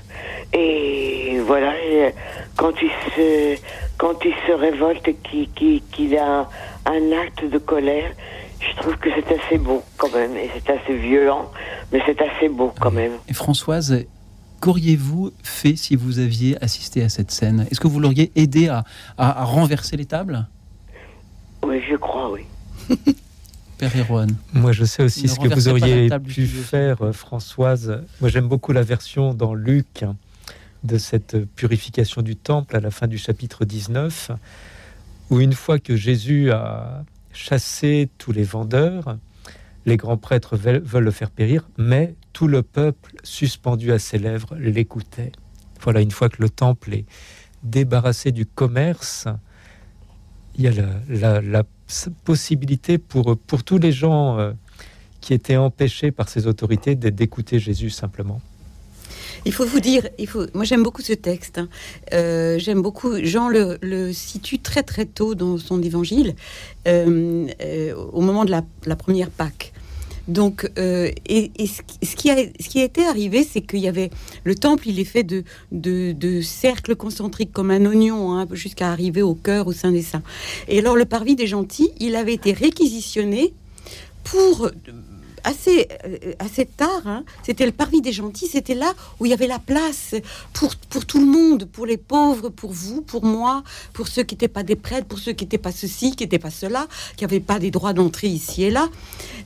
Et 0.55 1.41
voilà, 1.47 1.73
et 1.83 2.15
quand 2.57 2.73
il 2.81 2.91
se, 3.15 3.57
quand 3.99 4.15
il 4.25 4.33
se 4.47 4.53
révolte 4.53 5.07
et 5.09 5.15
qu'il 5.15 5.51
qu'il- 5.53 5.83
qu'il 5.91 6.17
a 6.17 6.49
un, 6.87 7.13
acte 7.25 7.45
de 7.51 7.59
colère, 7.59 8.13
je 8.61 8.77
trouve 8.81 8.97
que 8.99 9.11
c'est 9.15 9.35
assez 9.39 9.59
beau 9.59 9.83
quand 9.97 10.13
même. 10.15 10.37
Et 10.37 10.49
c'est 10.55 10.73
assez 10.73 10.97
violent, 10.97 11.51
mais 11.93 12.01
c'est 12.07 12.21
assez 12.23 12.49
beau 12.49 12.73
quand 12.81 12.91
même. 12.93 13.13
Et 13.29 13.35
Françoise, 13.35 14.05
qu'auriez-vous 14.61 15.33
fait 15.43 15.77
si 15.77 15.97
vous 15.97 16.19
aviez 16.21 16.63
assisté 16.63 17.03
à 17.03 17.09
cette 17.09 17.31
scène? 17.31 17.67
Est-ce 17.71 17.81
que 17.81 17.89
vous 17.89 18.01
l'auriez 18.01 18.31
aidé 18.37 18.69
à, 18.69 18.85
à- 19.19 19.41
à 19.43 19.45
renverser 19.45 19.97
les 19.97 20.07
tables? 20.07 20.47
Oui, 21.67 21.81
je 21.91 21.97
crois, 21.97 22.31
oui. 22.31 22.43
Père 23.79 23.91
Erwan 23.99 24.31
Moi, 24.53 24.71
je 24.73 24.85
sais 24.85 25.03
aussi 25.03 25.25
Ne 25.25 25.29
ce 25.29 25.39
que 25.41 25.49
vous 25.53 25.69
auriez 25.69 26.09
pu 26.21 26.47
faire, 26.47 27.03
euh, 27.03 27.13
Françoise. 27.13 28.05
Moi, 28.21 28.31
j'aime 28.31 28.47
beaucoup 28.47 28.73
la 28.73 28.83
version 28.83 29.35
dans 29.35 29.53
Luc 29.55 30.05
hein, 30.05 30.15
de 30.85 30.99
cette 30.99 31.45
purification 31.55 32.23
du 32.23 32.37
temple 32.37 32.77
à 32.77 32.81
la 32.81 32.91
fin 32.91 33.07
du 33.07 33.19
chapitre 33.19 33.65
19, 33.65 34.31
où 35.31 35.41
une 35.41 35.55
fois 35.55 35.79
que 35.79 35.97
Jésus 35.97 36.53
a 36.53 37.05
chassé 37.33 38.09
tous 38.19 38.33
les 38.33 38.45
vendeurs, 38.45 39.17
les 39.87 39.97
grands 39.97 40.17
prêtres 40.17 40.57
veulent, 40.57 41.05
le 41.05 41.11
faire 41.11 41.31
périr, 41.31 41.69
mais 41.79 42.15
tout 42.33 42.49
le 42.49 42.63
peuple, 42.63 43.15
suspendu 43.23 43.93
à 43.93 43.99
ses 43.99 44.19
lèvres, 44.19 44.55
l'écoutait. 44.57 45.33
Voilà, 45.81 46.01
une 46.01 46.11
fois 46.11 46.29
que 46.29 46.41
le 46.43 46.49
temple 46.49 46.95
est 46.95 47.05
débarrassé 47.63 48.33
du 48.33 48.47
commerce, 48.47 49.27
il 50.57 50.65
y 50.65 50.69
a 50.69 51.33
la, 51.43 51.63
possibilité 52.25 52.97
pour, 52.97 53.37
pour 53.37 53.63
tous 53.63 53.77
les 53.77 53.93
gens 53.93 54.39
euh, 54.39 54.53
qui 55.21 55.35
étaient 55.35 55.57
empêchés 55.57 56.11
par 56.11 56.31
ces 56.31 56.47
autorités 56.47 56.95
d'écouter 56.97 57.59
Jésus 57.59 57.91
simplement. 57.91 58.41
Il 59.47 59.53
faut 59.53 59.65
vous 59.65 59.81
dire, 59.81 60.09
il 60.19 60.27
faut. 60.27 60.47
Moi, 60.55 60.65
j'aime 60.65 60.83
beaucoup 60.83 61.03
ce 61.03 61.13
texte. 61.13 61.59
hein. 61.59 61.69
Euh, 62.13 62.59
j'aime 62.59 62.83
beaucoup. 62.83 63.13
Jean 63.23 63.49
le, 63.49 64.13
situe 64.13 64.59
très 64.59 64.83
très 64.83 65.07
tôt 65.07 65.35
dans 65.35 65.59
son 65.59 65.83
évangile, 65.83 66.35
euh, 66.87 67.47
euh, 67.63 67.95
au 68.13 68.21
moment 68.21 68.45
de 68.45 68.51
la, 68.51 68.97
première 68.97 69.31
Pâque. 69.31 69.73
Donc, 70.27 70.71
et, 70.77 71.51
ce, 71.59 72.17
qui 72.17 72.31
a, 72.31 72.37
ce 72.37 72.69
qui 72.69 72.81
été 72.81 73.05
arrivé, 73.05 73.45
c'est 73.45 73.61
qu'il 73.61 73.81
y 73.81 73.89
avait 73.89 74.09
le 74.45 74.55
temple, 74.55 74.89
il 74.89 74.99
est 74.99 75.05
fait 75.05 75.23
de, 75.23 75.45
de, 75.71 76.41
cercles 76.41 76.97
concentriques 76.97 77.53
comme 77.53 77.71
un 77.71 77.85
oignon, 77.85 78.33
hein, 78.33 78.47
jusqu'à 78.53 78.91
arriver 78.91 79.21
au 79.21 79.35
cœur, 79.35 79.67
au 79.67 79.73
sein 79.73 79.93
des 79.93 80.01
saints. 80.01 80.23
Et 80.69 80.79
alors, 80.79 80.97
le 80.97 81.05
parvis 81.05 81.37
des 81.37 81.47
gentils, 81.47 81.91
il 82.01 82.17
avait 82.17 82.33
été 82.33 82.53
réquisitionné 82.53 83.53
pour 84.25 84.71
assez, 85.45 85.89
euh, 86.05 86.33
assez 86.39 86.67
tard, 86.67 87.03
hein, 87.07 87.25
c'était 87.45 87.67
le 87.67 87.73
parvis 87.73 88.01
des 88.01 88.13
gentils, 88.13 88.49
c'était 88.49 88.75
là 88.75 88.93
où 89.21 89.27
il 89.27 89.31
y 89.31 89.33
avait 89.33 89.47
la 89.47 89.59
place 89.59 90.15
pour, 90.53 90.75
pour 90.77 91.05
tout 91.05 91.21
le 91.21 91.27
monde, 91.27 91.67
pour 91.67 91.87
les 91.87 91.97
pauvres, 91.97 92.49
pour 92.49 92.73
vous, 92.73 93.03
pour 93.03 93.25
moi, 93.25 93.63
pour 93.93 94.09
ceux 94.09 94.23
qui 94.23 94.35
n'étaient 94.35 94.49
pas 94.49 94.63
des 94.63 94.77
prêtres, 94.77 95.07
pour 95.07 95.19
ceux 95.19 95.33
qui 95.33 95.45
n'étaient 95.45 95.59
pas 95.59 95.73
ceci, 95.73 96.17
qui 96.17 96.25
n'étaient 96.25 96.39
pas 96.39 96.51
cela, 96.51 96.89
qui 97.17 97.25
n'avaient 97.25 97.41
pas 97.41 97.59
des 97.59 97.71
droits 97.71 97.93
d'entrée 97.93 98.29
ici 98.29 98.65
et 98.65 98.71
là. 98.71 98.89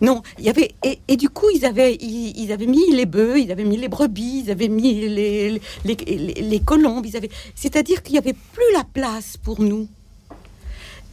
Non, 0.01 0.23
il 0.39 0.45
y 0.45 0.49
avait 0.49 0.75
et, 0.83 1.17
du 1.17 1.29
coup 1.29 1.47
ils 1.55 1.65
avaient 1.65 1.97
ils, 1.97 2.53
avaient 2.53 2.67
mis 2.67 2.93
les 2.93 3.07
bœufs, 3.07 3.41
ils 3.41 3.51
avaient 3.51 3.65
mis 3.65 3.77
les 3.77 3.89
brebis, 3.89 4.43
ils 4.45 4.51
avaient 4.51 4.69
mis 4.69 4.95
les 5.09 5.61
les, 5.85 5.97
les, 6.05 6.61
colombes, 6.61 7.07
ils 7.07 7.17
avaient, 7.17 7.31
c'est-à-dire 7.55 8.03
qu'il 8.03 8.13
n'y 8.13 8.19
avait 8.19 8.37
plus 8.53 8.73
la 8.73 8.85
place 8.85 9.37
pour 9.37 9.61
nous. 9.61 9.89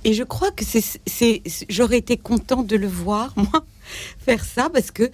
Et 0.04 0.14
je 0.14 0.24
crois 0.24 0.52
que 0.52 0.64
c'est, 0.64 1.42
j'aurais 1.68 1.98
été 1.98 2.16
contente 2.18 2.68
de 2.68 2.76
le 2.76 2.88
voir, 2.88 3.34
moi, 3.38 3.66
faire 4.18 4.44
ça 4.44 4.70
parce 4.72 4.92
que 4.92 5.10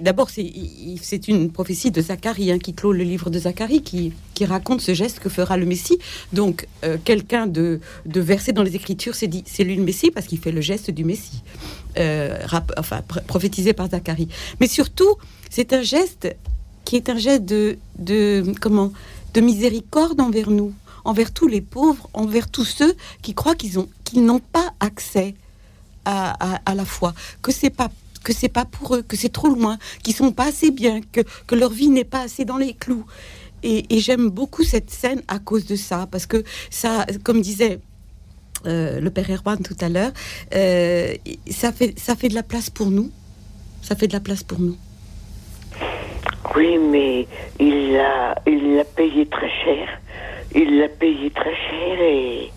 d'abord 0.00 0.30
c'est 0.30 1.28
une 1.28 1.50
prophétie 1.50 1.90
de 1.90 2.00
Zacharie 2.00 2.50
hein, 2.52 2.58
qui 2.58 2.74
clôt 2.74 2.92
le 2.92 3.04
livre 3.04 3.30
de 3.30 3.38
Zacharie 3.38 3.82
qui, 3.82 4.12
qui 4.34 4.44
raconte 4.44 4.80
ce 4.80 4.94
geste 4.94 5.20
que 5.20 5.28
fera 5.28 5.56
le 5.56 5.66
Messie. 5.66 5.98
Donc 6.32 6.66
euh, 6.84 6.96
quelqu'un 7.04 7.46
de, 7.46 7.80
de 8.04 8.20
versé 8.20 8.52
dans 8.52 8.62
les 8.62 8.76
Écritures 8.76 9.14
s'est 9.14 9.26
dit 9.26 9.44
c'est 9.46 9.64
lui 9.64 9.76
le 9.76 9.82
Messie 9.82 10.10
parce 10.10 10.26
qu'il 10.26 10.38
fait 10.38 10.52
le 10.52 10.60
geste 10.60 10.90
du 10.90 11.04
Messie, 11.04 11.42
euh, 11.98 12.38
enfin 12.76 13.02
prophétisé 13.26 13.72
par 13.72 13.88
Zacharie. 13.90 14.28
Mais 14.60 14.68
surtout 14.68 15.16
c'est 15.50 15.72
un 15.72 15.82
geste 15.82 16.28
qui 16.84 16.96
est 16.96 17.08
un 17.08 17.18
geste 17.18 17.44
de, 17.44 17.78
de 17.98 18.44
comment 18.60 18.92
de 19.34 19.40
miséricorde 19.40 20.20
envers 20.20 20.50
nous, 20.50 20.72
envers 21.04 21.32
tous 21.32 21.48
les 21.48 21.60
pauvres, 21.60 22.08
envers 22.14 22.48
tous 22.48 22.64
ceux 22.64 22.94
qui 23.22 23.34
croient 23.34 23.54
qu'ils 23.54 23.78
ont 23.78 23.88
qu'ils 24.04 24.24
n'ont 24.24 24.40
pas 24.40 24.72
accès 24.80 25.34
à, 26.04 26.54
à, 26.54 26.60
à, 26.64 26.74
la 26.74 26.84
foi, 26.84 27.12
que 27.42 27.52
c'est 27.52 27.70
pas 27.70 27.90
que 28.26 28.32
c'est 28.32 28.48
pas 28.48 28.64
pour 28.64 28.96
eux, 28.96 29.02
que 29.02 29.16
c'est 29.16 29.32
trop 29.32 29.46
loin, 29.46 29.78
qu'ils 30.02 30.16
sont 30.16 30.32
pas 30.32 30.48
assez 30.48 30.72
bien, 30.72 31.00
que, 31.12 31.20
que 31.46 31.54
leur 31.54 31.70
vie 31.70 31.88
n'est 31.88 32.10
pas 32.16 32.22
assez 32.22 32.44
dans 32.44 32.56
les 32.56 32.74
clous. 32.74 33.06
Et, 33.62 33.84
j'aime 34.00 34.28
beaucoup 34.30 34.64
cette 34.64 34.90
scène 34.90 35.22
à 35.28 35.38
cause 35.38 35.64
de 35.66 35.76
ça, 35.76 36.08
parce 36.10 36.26
que 36.26 36.42
ça, 36.68 37.06
comme 37.22 37.40
disait 37.40 37.78
euh, 38.66 38.98
le 38.98 39.10
père 39.10 39.30
Erwan 39.30 39.58
tout 39.62 39.76
à 39.80 39.88
l'heure, 39.88 40.10
euh, 40.56 41.14
ça, 41.50 41.70
fait, 41.70 41.96
ça 41.96 42.16
fait 42.16 42.28
de 42.28 42.34
la 42.34 42.42
place 42.42 42.68
pour 42.68 42.90
nous. 42.90 43.12
Ça 43.82 43.94
fait 43.94 44.08
de 44.08 44.12
la 44.12 44.20
place 44.20 44.42
pour 44.42 44.58
nous. 44.58 44.76
Oui, 46.56 46.78
mais 46.78 47.28
il 47.60 47.92
l'a 47.92 48.34
il 48.46 48.74
l'a 48.74 48.84
payé 48.84 49.26
très 49.26 49.50
cher. 49.64 49.86
Il 50.52 50.78
l'a 50.78 50.88
payé 50.88 51.30
très 51.30 51.54
cher 51.54 52.00
et 52.00 52.50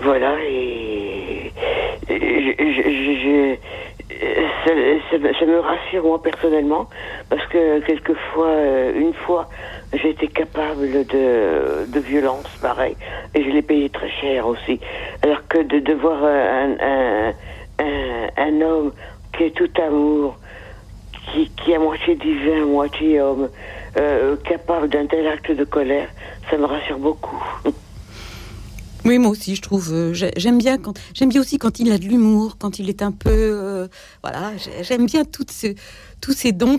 voilà. 0.00 0.34
Et, 0.44 1.52
ça, 4.64 5.46
me 5.46 5.58
rassure 5.58 6.04
moi 6.04 6.22
personnellement 6.22 6.88
parce 7.28 7.44
que 7.46 7.80
quelquefois, 7.80 8.46
euh, 8.46 8.92
une 8.94 9.14
fois, 9.14 9.48
j'ai 9.92 10.10
été 10.10 10.28
capable 10.28 11.06
de, 11.06 11.86
de 11.86 12.00
violence, 12.00 12.46
pareil, 12.60 12.96
et 13.34 13.42
je 13.42 13.50
l'ai 13.50 13.62
payé 13.62 13.90
très 13.90 14.10
cher 14.10 14.46
aussi. 14.46 14.80
Alors 15.22 15.46
que 15.48 15.58
de, 15.58 15.80
de 15.80 15.94
voir 15.94 16.24
un, 16.24 16.76
un, 16.80 17.32
un, 18.36 18.60
homme 18.60 18.92
qui 19.36 19.44
est 19.44 19.56
tout 19.56 19.70
amour, 19.80 20.38
qui, 21.32 21.50
qui 21.50 21.72
est 21.72 21.76
à 21.76 21.78
moitié 21.78 22.14
divin, 22.14 22.64
moitié 22.66 23.20
homme, 23.20 23.48
euh, 23.98 24.36
capable 24.44 24.88
d'un 24.88 25.06
tel 25.06 25.26
acte 25.26 25.50
de 25.50 25.64
colère, 25.64 26.08
ça 26.50 26.56
me 26.56 26.66
rassure 26.66 26.98
beaucoup. 26.98 27.42
Oui, 29.04 29.18
moi 29.18 29.30
aussi, 29.30 29.56
je 29.56 29.62
trouve. 29.62 29.92
Euh, 29.92 30.14
j'aime 30.36 30.58
bien 30.58 30.78
quand 30.78 30.96
j'aime 31.12 31.28
bien 31.28 31.40
aussi 31.40 31.58
quand 31.58 31.80
il 31.80 31.90
a 31.90 31.98
de 31.98 32.04
l'humour, 32.04 32.56
quand 32.58 32.78
il 32.78 32.88
est 32.88 33.02
un 33.02 33.10
peu, 33.10 33.30
euh, 33.30 33.88
voilà. 34.22 34.52
J'aime 34.82 35.06
bien 35.06 35.24
toutes 35.24 35.50
ce, 35.50 35.74
tous 36.20 36.32
ces 36.32 36.52
dons 36.52 36.78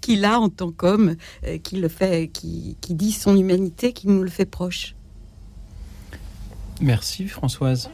qu'il 0.00 0.24
a 0.24 0.40
en 0.40 0.48
tant 0.48 0.70
qu'homme, 0.70 1.16
euh, 1.46 1.58
qui 1.58 1.76
le 1.76 1.88
fait, 1.88 2.30
qui, 2.32 2.76
qui, 2.80 2.94
dit 2.94 3.12
son 3.12 3.36
humanité, 3.36 3.92
qui 3.92 4.08
nous 4.08 4.22
le 4.22 4.30
fait 4.30 4.46
proche. 4.46 4.94
Merci, 6.80 7.28
Françoise. 7.28 7.90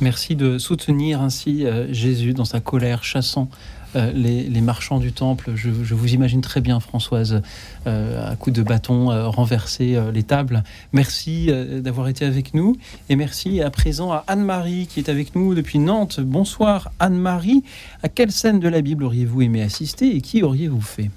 Merci 0.00 0.36
de 0.36 0.58
soutenir 0.58 1.20
ainsi 1.22 1.64
Jésus 1.90 2.34
dans 2.34 2.44
sa 2.44 2.60
colère, 2.60 3.04
chassant 3.04 3.48
euh, 3.96 4.12
les, 4.12 4.60
marchands 4.60 4.98
du 4.98 5.12
temple. 5.12 5.52
Je, 5.54 5.70
vous 5.70 6.14
imagine 6.14 6.40
très 6.40 6.60
bien, 6.60 6.80
Françoise, 6.80 7.42
euh, 7.86 8.32
à 8.32 8.36
coup 8.36 8.50
de 8.50 8.62
bâton, 8.62 9.10
euh, 9.10 9.28
renverser 9.28 9.98
les 10.12 10.22
tables. 10.22 10.64
Merci 10.92 11.50
d'avoir 11.80 12.08
été 12.08 12.24
avec 12.24 12.54
nous. 12.54 12.76
Et 13.08 13.16
merci 13.16 13.60
à 13.60 13.70
présent 13.70 14.12
à 14.12 14.24
Anne-Marie 14.26 14.86
qui 14.86 15.00
est 15.00 15.08
avec 15.08 15.34
nous 15.36 15.54
depuis 15.54 15.78
Nantes. 15.78 16.20
Bonsoir, 16.20 16.90
Anne-Marie. 16.98 17.62
À 18.02 18.08
quelle 18.08 18.32
scène 18.32 18.58
de 18.60 18.68
la 18.68 18.80
Bible 18.80 19.04
auriez-vous 19.04 19.42
aimé 19.42 19.62
assister 19.62 20.16
et 20.16 20.20
qui 20.20 20.42
auriez-vous 20.42 20.80
fait? 20.80 21.10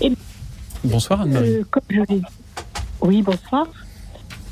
Eh 0.00 0.12
Bonsoir, 0.84 1.22
Anne-Marie. 1.22 1.62
oui, 3.00 3.22
bonsoir. 3.22 3.66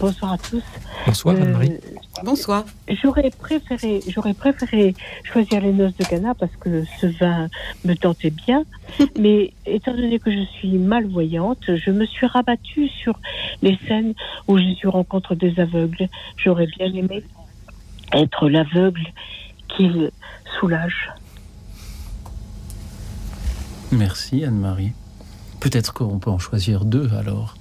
Bonsoir 0.04 0.32
à 0.34 0.36
tous. 0.36 0.62
Bonsoir, 1.06 1.34
Anne-Marie. 1.34 1.78
Bonsoir. 2.22 2.66
J'aurais 3.02 3.30
préféré, 3.30 4.02
j'aurais 4.06 4.34
préféré 4.34 4.94
choisir 5.22 5.62
les 5.62 5.72
noces 5.72 5.96
de 5.96 6.04
Ghana 6.04 6.34
parce 6.34 6.54
que 6.60 6.84
ce 7.00 7.06
vin 7.06 7.48
me 7.86 7.94
tentait 7.94 8.28
bien. 8.28 8.64
Mais 9.18 9.54
étant 9.64 9.94
donné 9.94 10.18
que 10.18 10.30
je 10.30 10.44
suis 10.58 10.76
malvoyante, 10.76 11.74
je 11.74 11.90
me 11.90 12.04
suis 12.04 12.26
rabattue 12.26 12.90
sur 12.90 13.18
les 13.62 13.78
scènes 13.88 14.12
où 14.46 14.58
Jésus 14.58 14.88
rencontre 14.88 15.34
des 15.34 15.58
aveugles. 15.58 16.10
J'aurais 16.36 16.66
bien 16.66 16.92
aimé 16.92 17.24
être 18.12 18.50
l'aveugle 18.50 19.06
qu'il 19.68 20.10
soulage. 20.60 21.14
Merci 23.90 24.44
Anne-Marie. 24.44 24.92
Peut-être 25.60 25.94
qu'on 25.94 26.18
peut 26.18 26.30
en 26.30 26.38
choisir 26.38 26.84
deux 26.84 27.08
alors. 27.14 27.54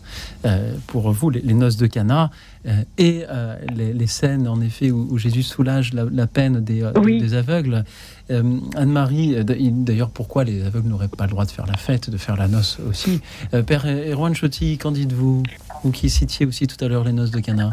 Euh, 0.46 0.76
pour 0.88 1.12
vous, 1.12 1.30
les, 1.30 1.54
noces 1.54 1.78
de 1.78 1.88
Cana 1.88 2.30
euh, 2.66 2.84
et 2.98 3.24
euh, 3.30 3.58
les, 3.76 4.08
scènes, 4.08 4.48
en 4.48 4.60
effet, 4.62 4.92
où, 4.92 5.18
Jésus 5.18 5.44
soulage 5.44 5.94
la, 5.94 6.28
peine 6.28 6.60
des, 6.60 6.90
des 7.06 7.34
aveugles. 7.34 7.84
Anne-Marie, 8.30 9.44
d'ailleurs, 9.46 10.10
pourquoi 10.10 10.44
les 10.44 10.64
aveugles 10.66 10.90
n'auraient 10.90 11.08
pas 11.08 11.26
le 11.26 11.32
droit 11.32 11.46
de 11.46 11.52
faire 11.52 11.66
la 11.66 11.78
fête, 11.78 12.10
de 12.10 12.18
faire 12.18 12.36
la 12.36 12.48
noce 12.48 12.78
aussi? 12.88 13.22
Père 13.66 13.86
Erwan 13.86 14.36
Chotti, 14.36 14.78
qu'en 14.78 14.92
dites-vous? 14.92 15.44
Vous 15.84 15.92
qui 15.92 16.10
citiez 16.10 16.46
aussi 16.46 16.68
tout 16.68 16.84
à 16.84 16.88
l'heure 16.88 17.04
les 17.04 17.14
noces 17.14 17.32
de 17.32 17.40
Cana. 17.40 17.70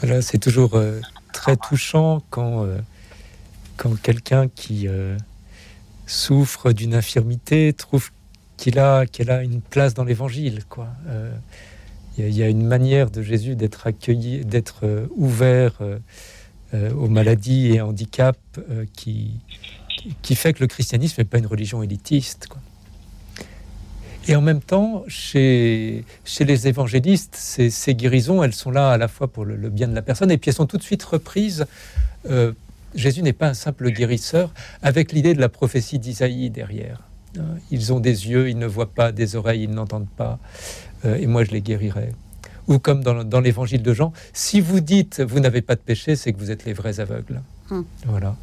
Voilà, 0.00 0.22
c'est 0.22 0.38
toujours 0.38 0.80
très 1.32 1.56
touchant 1.56 2.22
quand, 2.30 2.66
quand 3.76 4.00
quelqu'un 4.00 4.48
qui 4.48 4.88
souffre 6.06 6.72
d'une 6.72 6.94
infirmité 6.94 7.72
trouve 7.72 8.10
qu'il 8.62 8.78
a, 8.78 9.06
qu'elle 9.06 9.30
a 9.30 9.42
une 9.42 9.60
place 9.60 9.92
dans 9.92 10.04
l'évangile. 10.04 10.62
Quoi. 10.68 10.86
Euh, 11.08 11.34
il 12.16 12.30
y, 12.30 12.44
a 12.44 12.48
une 12.48 12.64
manière 12.64 13.10
de 13.10 13.20
Jésus 13.20 13.56
d'être 13.56 13.88
accueilli, 13.88 14.44
d'être 14.44 14.84
euh, 14.84 15.06
ouvert 15.16 15.78
euh, 15.80 16.92
aux 16.92 17.08
maladies 17.08 17.72
et 17.72 17.80
handicaps 17.80 18.38
qui, 18.92 19.40
fait 20.36 20.52
que 20.52 20.60
le 20.60 20.68
christianisme 20.68 21.16
n'est 21.18 21.24
pas 21.24 21.38
une 21.38 21.46
religion 21.46 21.82
élitiste. 21.82 22.46
Quoi. 22.46 22.60
Et 24.28 24.36
en 24.36 24.42
même 24.42 24.60
temps, 24.60 25.02
chez, 25.08 26.04
les 26.38 26.68
évangélistes, 26.68 27.34
ces, 27.34 27.68
ces, 27.68 27.96
guérisons, 27.96 28.44
elles 28.44 28.54
sont 28.54 28.70
là 28.70 28.92
à 28.92 28.96
la 28.96 29.08
fois 29.08 29.26
pour 29.26 29.44
le, 29.44 29.56
bien 29.70 29.88
de 29.88 29.94
la 29.94 30.02
personne, 30.02 30.30
et 30.30 30.38
puis 30.38 30.50
elles 30.50 30.54
sont 30.54 30.66
tout 30.66 30.78
de 30.78 30.84
suite 30.84 31.02
reprises. 31.02 31.66
Jésus 32.94 33.22
n'est 33.22 33.32
pas 33.32 33.48
un 33.48 33.54
simple 33.54 33.90
guérisseur, 33.90 34.52
avec 34.82 35.10
l'idée 35.10 35.34
de 35.34 35.40
la 35.40 35.48
prophétie 35.48 35.98
d'Isaïe 35.98 36.50
derrière. 36.50 37.00
Euh, 37.38 37.56
ils 37.70 37.92
ont 37.92 38.00
des 38.00 38.28
yeux, 38.28 38.50
ils 38.50 38.58
ne 38.58 38.66
voient 38.66 38.90
pas, 38.90 39.12
des 39.12 39.36
oreilles, 39.36 39.64
ils 39.64 39.70
n'entendent 39.70 40.10
pas, 40.16 40.38
euh, 41.04 41.16
et 41.16 41.26
moi 41.26 41.44
je 41.44 41.50
les 41.50 41.62
guérirai. 41.62 42.10
Ou 42.68 42.78
comme 42.78 43.02
dans, 43.02 43.40
l'évangile 43.40 43.82
de 43.82 43.92
Jean, 43.92 44.12
si 44.32 44.60
vous 44.60 44.80
dites 44.80 45.20
vous 45.20 45.40
n'avez 45.40 45.62
pas 45.62 45.74
de 45.74 45.80
péché, 45.80 46.14
c'est 46.14 46.32
que 46.32 46.38
vous 46.38 46.50
êtes 46.50 46.64
les 46.64 46.72
vrais 46.72 47.00
aveugles. 47.00 47.42
Hmm. 47.70 47.82
Voilà. 48.06 48.36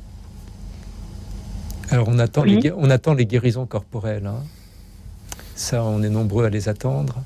Alors 1.90 2.08
on 2.10 2.20
attend, 2.20 2.44
les, 2.44 2.72
on 2.76 2.90
attend 2.90 3.14
les 3.14 3.26
guérisons 3.26 3.66
corporelles. 3.66 4.28
Hein. 4.28 4.44
Ça, 5.56 5.84
on 5.84 6.04
est 6.04 6.10
nombreux 6.10 6.46
à 6.46 6.50
les 6.50 6.70
attendre. 6.70 7.24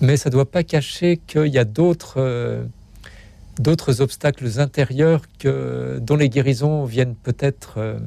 Mais 0.00 0.16
ça 0.16 0.30
ne 0.30 0.32
doit 0.32 0.50
pas 0.50 0.62
cacher 0.62 1.20
qu'il 1.26 1.48
y 1.48 1.58
a 1.58 1.64
d'autres 1.64 2.14
euh, 2.18 2.64
d'autres 3.58 4.00
obstacles 4.00 4.58
intérieurs 4.58 5.22
que, 5.38 5.98
dont 6.00 6.16
les 6.16 6.30
guérisons 6.30 6.84
viennent 6.84 7.14
peut-être 7.14 8.00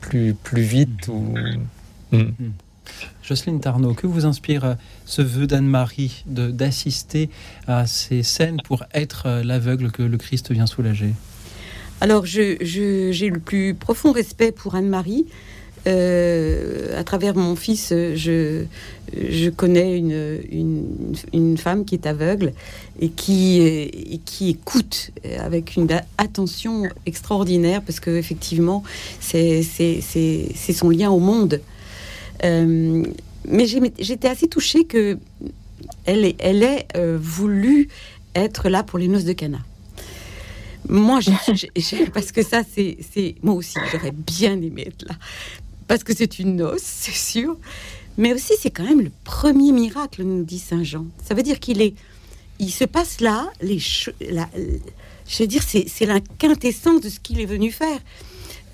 plus, 0.00 0.34
plus 0.34 0.62
vite 0.62 1.08
ou... 1.08 1.34
Hmm. 2.12 2.18
Hmm. 2.18 2.52
Jocelyne 3.22 3.60
Tarnot, 3.60 3.94
que 3.94 4.08
vous 4.08 4.26
inspire 4.26 4.64
euh, 4.64 4.74
ce 5.06 5.22
vœu 5.22 5.46
d'Anne-Marie 5.46 6.24
d'assister 6.26 7.30
à 7.68 7.86
ces 7.86 8.24
scènes 8.24 8.56
pour 8.64 8.84
être 8.92 9.26
euh, 9.26 9.44
l'aveugle 9.44 9.92
que 9.92 10.02
le 10.02 10.18
Christ 10.18 10.50
vient 10.50 10.66
soulager? 10.66 11.14
Alors, 12.00 12.26
j'ai 12.26 12.58
je, 12.64 13.26
le 13.26 13.38
plus 13.38 13.74
profond 13.74 14.10
respect 14.10 14.52
pour 14.52 14.74
Anne-Marie. 14.74 15.26
Euh, 15.86 16.98
à 16.98 17.04
travers 17.04 17.34
mon 17.34 17.56
fils, 17.56 17.88
je, 17.88 18.64
je 19.14 19.50
connais 19.50 19.96
une, 19.96 20.38
une, 21.32 21.56
femme 21.56 21.84
qui 21.84 21.94
est 21.94 22.06
aveugle 22.06 22.52
et 23.00 23.08
qui, 23.08 23.60
et 23.62 24.20
qui 24.24 24.50
écoute 24.50 25.10
avec 25.38 25.76
une 25.76 25.88
attention 26.18 26.82
extraordinaire 27.06 27.80
parce 27.82 27.98
que 27.98 28.10
effectivement, 28.10 28.82
c'est 29.20 29.62
son 29.62 30.90
lien 30.90 31.10
au 31.10 31.18
monde. 31.18 31.60
Euh, 32.44 33.04
mais 33.48 33.66
j'étais 33.66 34.28
assez 34.28 34.48
touchée 34.48 34.84
que 34.84 35.18
elle, 36.04 36.34
elle 36.38 36.62
ait 36.62 36.86
euh, 36.96 37.18
voulu 37.20 37.88
être 38.34 38.68
là 38.68 38.82
pour 38.82 38.98
les 38.98 39.08
noces 39.08 39.24
de 39.24 39.32
Cana. 39.32 39.58
Moi, 40.88 41.20
parce 42.14 42.32
que 42.32 42.42
ça, 42.42 42.62
c'est 42.64 43.34
moi 43.42 43.54
aussi, 43.54 43.78
j'aurais 43.92 44.12
bien 44.12 44.60
aimé 44.60 44.84
être 44.86 45.06
là, 45.06 45.14
parce 45.90 46.04
que 46.04 46.14
c'est 46.14 46.38
une 46.38 46.54
noce, 46.54 46.82
c'est 46.84 47.10
sûr. 47.10 47.56
Mais 48.16 48.32
aussi, 48.32 48.52
c'est 48.60 48.70
quand 48.70 48.84
même 48.84 49.00
le 49.00 49.10
premier 49.24 49.72
miracle, 49.72 50.22
nous 50.22 50.44
dit 50.44 50.60
Saint 50.60 50.84
Jean. 50.84 51.06
Ça 51.24 51.34
veut 51.34 51.42
dire 51.42 51.58
qu'il 51.58 51.82
est, 51.82 51.94
il 52.60 52.70
se 52.70 52.84
passe 52.84 53.20
là, 53.20 53.50
les, 53.60 53.80
la, 54.30 54.48
je 55.26 55.42
veux 55.42 55.48
dire, 55.48 55.64
c'est 55.64 56.06
la 56.06 56.20
quintessence 56.38 57.00
de 57.00 57.08
ce 57.08 57.18
qu'il 57.18 57.40
est 57.40 57.46
venu 57.46 57.72
faire. 57.72 57.98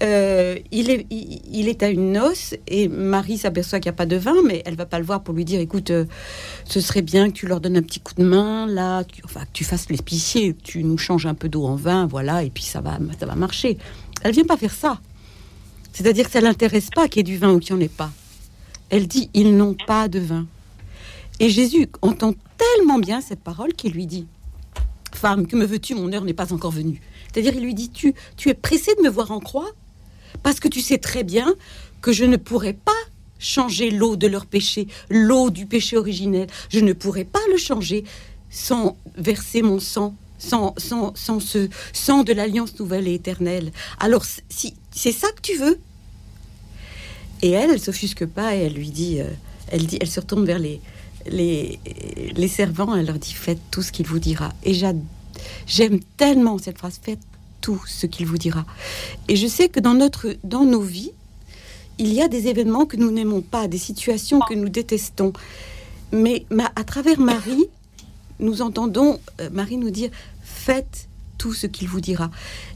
Euh, 0.02 0.58
il, 0.72 0.90
est, 0.90 1.06
il, 1.10 1.68
est 1.68 1.82
à 1.82 1.88
une 1.88 2.12
noce 2.12 2.54
et 2.66 2.86
Marie 2.86 3.38
s'aperçoit 3.38 3.80
qu'il 3.80 3.88
n'y 3.88 3.94
a 3.94 3.96
pas 3.96 4.04
de 4.04 4.16
vin, 4.16 4.42
mais 4.44 4.62
elle 4.66 4.76
va 4.76 4.84
pas 4.84 4.98
le 4.98 5.06
voir 5.06 5.22
pour 5.22 5.32
lui 5.32 5.46
dire 5.46 5.58
écoute, 5.58 5.90
euh, 5.90 6.04
ce 6.66 6.82
serait 6.82 7.00
bien 7.00 7.30
que 7.30 7.34
tu 7.34 7.46
leur 7.46 7.62
donnes 7.62 7.78
un 7.78 7.82
petit 7.82 8.00
coup 8.00 8.12
de 8.12 8.24
main, 8.24 8.66
là, 8.66 9.04
tu, 9.04 9.22
enfin, 9.24 9.40
que 9.40 9.52
tu 9.54 9.64
fasses 9.64 9.88
l'épicier, 9.88 10.54
tu 10.62 10.84
nous 10.84 10.98
changes 10.98 11.24
un 11.24 11.32
peu 11.32 11.48
d'eau 11.48 11.64
en 11.64 11.76
vin, 11.76 12.06
voilà, 12.06 12.42
et 12.42 12.50
puis 12.50 12.64
ça 12.64 12.82
va, 12.82 12.98
ça 13.18 13.24
va 13.24 13.36
marcher. 13.36 13.78
Elle 14.22 14.32
vient 14.32 14.44
pas 14.44 14.58
faire 14.58 14.74
ça. 14.74 15.00
C'est-à-dire 15.97 16.26
que 16.26 16.32
ça 16.32 16.42
l'intéresse 16.42 16.90
pas 16.94 17.09
qu'il 17.09 17.20
y 17.20 17.20
ait 17.20 17.32
du 17.32 17.38
vin 17.38 17.55
ou 17.55 17.59
qu'il 17.59 17.74
n'y 17.74 17.82
en 17.82 17.84
ait 17.86 17.88
pas. 17.88 18.11
Elle 18.90 19.09
dit 19.09 19.30
ils 19.32 19.57
n'ont 19.57 19.74
pas 19.86 20.09
de 20.09 20.18
vin. 20.18 20.47
Et 21.40 21.49
Jésus 21.49 21.88
entend 22.03 22.34
tellement 22.59 22.99
bien 22.99 23.22
cette 23.22 23.40
parole 23.40 23.72
qu'il 23.72 23.92
lui 23.92 24.05
dit 24.05 24.26
Femme, 25.14 25.47
que 25.47 25.57
me 25.57 25.64
veux-tu? 25.64 25.94
Mon 25.94 26.12
heure 26.12 26.24
n'est 26.24 26.34
pas 26.34 26.53
encore 26.53 26.70
venue. 26.70 27.01
C'est-à-dire, 27.32 27.55
il 27.55 27.62
lui 27.62 27.72
dit 27.72 27.88
tu, 27.88 28.14
es 28.44 28.53
pressé 28.53 28.94
de 28.94 29.01
me 29.01 29.09
voir 29.09 29.30
en 29.30 29.40
croix 29.40 29.70
parce 30.42 30.61
que 30.61 30.68
tu 30.68 30.82
sais 30.82 30.99
très 30.99 31.24
bien 31.24 31.55
que 32.03 32.12
je 32.12 32.26
ne 32.26 32.36
pourrais 32.36 32.74
pas 32.74 32.92
changer 33.38 33.90
l'eau 33.90 34.16
de 34.16 34.26
leur 34.26 34.44
péché, 34.44 34.88
l'eau 35.09 35.49
du 35.49 35.64
péché 35.64 35.97
originel. 35.97 36.47
Je 36.68 36.80
ne 36.80 36.92
pourrais 36.92 37.24
pas 37.24 37.40
le 37.51 37.57
changer 37.57 38.05
sans 38.51 38.99
verser 39.16 39.62
mon 39.62 39.80
sang, 39.80 40.14
sans, 40.39 40.74
sans, 40.76 41.14
sans 41.14 41.41
ce 41.41 41.68
sang 41.93 42.22
de 42.22 42.32
l'alliance 42.32 42.78
nouvelle 42.78 43.09
et 43.09 43.14
éternelle. 43.14 43.72
Alors, 43.99 44.24
si 44.49 44.74
c'est 44.91 45.12
ça 45.12 45.28
que 45.32 45.41
tu 45.41 45.57
veux, 45.57 45.78
et 47.43 47.51
elle, 47.51 47.70
elle 47.70 47.80
s'offusque 47.80 48.26
pas 48.26 48.55
et 48.57 48.61
elle 48.61 48.74
lui 48.74 48.91
dit, 48.91 49.20
euh, 49.20 49.28
elle 49.68 49.87
dit, 49.87 49.99
elle 50.01 50.11
se 50.11 50.20
retourne 50.20 50.47
vers 50.47 50.59
les, 50.59 50.80
les, 51.28 51.78
les 52.34 52.49
servants, 52.49 52.95
elle 52.95 53.07
leur 53.07 53.18
dit 53.18 53.32
faites 53.32 53.61
tout 53.70 53.82
ce 53.82 53.93
qu'il 53.93 54.07
vous 54.07 54.18
dira. 54.18 54.53
Et 54.64 54.74
j'aime 54.74 56.01
tellement 56.16 56.59
cette 56.59 56.78
phrase 56.78 56.99
faites 57.03 57.20
tout 57.61 57.80
ce 57.87 58.07
qu'il 58.07 58.26
vous 58.26 58.39
dira. 58.39 58.64
Et 59.28 59.37
je 59.37 59.47
sais 59.47 59.68
que 59.68 59.80
dans 59.80 59.95
notre, 59.95 60.37
dans 60.45 60.64
nos 60.64 60.80
vies, 60.80 61.11
il 61.99 62.12
y 62.12 62.20
a 62.20 62.28
des 62.28 62.49
événements 62.49 62.87
que 62.87 62.97
nous 62.97 63.11
n'aimons 63.11 63.41
pas, 63.41 63.68
des 63.68 63.78
situations 63.78 64.41
que 64.41 64.55
nous 64.55 64.68
détestons. 64.68 65.32
Mais 66.12 66.47
à 66.76 66.84
travers 66.84 67.18
Marie, 67.18 67.66
nous 68.41 68.62
entendons 68.62 69.18
euh, 69.41 69.49
Marie 69.53 69.76
nous 69.76 69.91
dire 69.91 70.11
faites 70.43 71.09
tout 71.39 71.53
ce 71.53 71.66
qu'il 71.66 71.89
vous 71.89 72.01
dira. 72.01 72.30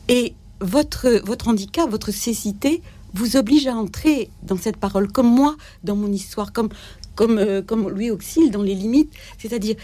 Et 0.08 0.34
votre, 0.60 1.22
votre 1.24 1.48
handicap, 1.48 1.88
votre 1.88 2.10
cécité 2.10 2.82
vous 3.14 3.36
oblige 3.36 3.66
à 3.66 3.74
entrer 3.74 4.30
dans 4.42 4.56
cette 4.56 4.76
parole, 4.76 5.10
comme 5.10 5.28
moi 5.28 5.56
dans 5.84 5.96
mon 5.96 6.12
histoire, 6.12 6.52
comme, 6.52 6.68
comme, 7.14 7.38
euh, 7.38 7.62
comme 7.62 7.88
Louis 7.88 8.10
dans 8.50 8.62
les 8.62 8.74
limites. 8.74 9.12
C'est-à-dire, 9.38 9.76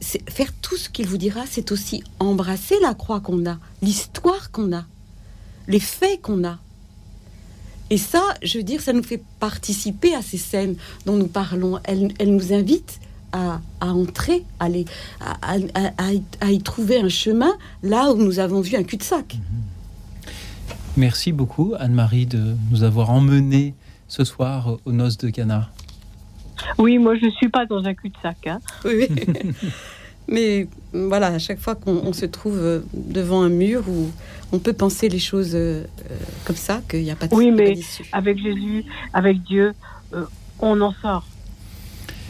faire 0.00 0.52
tout 0.60 0.76
ce 0.76 0.88
qu'il 0.88 1.06
vous 1.06 1.16
dira, 1.16 1.44
c'est 1.48 1.72
aussi 1.72 2.02
embrasser 2.18 2.76
la 2.82 2.94
croix 2.94 3.20
qu'on 3.20 3.46
a, 3.46 3.58
l'histoire 3.82 4.50
qu'on 4.50 4.76
a, 4.76 4.84
les 5.68 5.80
faits 5.80 6.20
qu'on 6.22 6.44
a. 6.44 6.58
Et 7.88 7.98
ça, 7.98 8.22
je 8.42 8.58
veux 8.58 8.64
dire, 8.64 8.80
ça 8.80 8.92
nous 8.92 9.02
fait 9.02 9.22
participer 9.38 10.14
à 10.14 10.22
ces 10.22 10.38
scènes 10.38 10.76
dont 11.06 11.16
nous 11.16 11.28
parlons. 11.28 11.78
Elles, 11.84 12.12
nous 12.26 12.52
invitent 12.52 12.98
à, 13.36 13.60
entrer, 13.86 14.44
à, 14.58 14.68
à, 16.40 16.50
y 16.50 16.60
trouver 16.60 17.00
un 17.00 17.08
chemin 17.08 17.52
là 17.82 18.12
où 18.12 18.16
nous 18.16 18.38
avons 18.38 18.60
vu 18.60 18.76
un 18.76 18.82
cul-de-sac. 18.82 19.34
Mhm. 19.34 19.40
Merci 20.96 21.32
beaucoup, 21.32 21.74
Anne-Marie, 21.78 22.26
de 22.26 22.56
nous 22.70 22.82
avoir 22.82 23.10
emmenés 23.10 23.74
ce 24.08 24.24
soir 24.24 24.78
aux 24.86 24.92
noces 24.92 25.18
de 25.18 25.28
Cana. 25.28 25.70
Oui, 26.78 26.96
moi 26.96 27.16
je 27.16 27.26
ne 27.26 27.30
suis 27.32 27.50
pas 27.50 27.66
dans 27.66 27.84
un 27.84 27.92
cul-de-sac. 27.92 28.46
Hein. 28.46 28.60
Oui, 28.84 29.06
mais 30.28 30.68
voilà, 30.94 31.26
à 31.26 31.38
chaque 31.38 31.58
fois 31.58 31.74
qu'on 31.74 32.12
se 32.14 32.24
trouve 32.24 32.82
devant 32.94 33.42
un 33.42 33.50
mur 33.50 33.86
où 33.88 34.10
on 34.52 34.58
peut 34.58 34.72
penser 34.72 35.10
les 35.10 35.18
choses 35.18 35.52
euh, 35.54 35.84
comme 36.46 36.56
ça, 36.56 36.80
qu'il 36.88 37.02
n'y 37.02 37.10
a 37.10 37.16
pas 37.16 37.28
de 37.28 37.34
Oui, 37.34 37.50
mais 37.50 37.74
avec 38.12 38.38
Jésus, 38.38 38.84
avec 39.12 39.42
Dieu, 39.42 39.74
euh, 40.14 40.24
on 40.60 40.80
en 40.80 40.94
sort. 41.02 41.26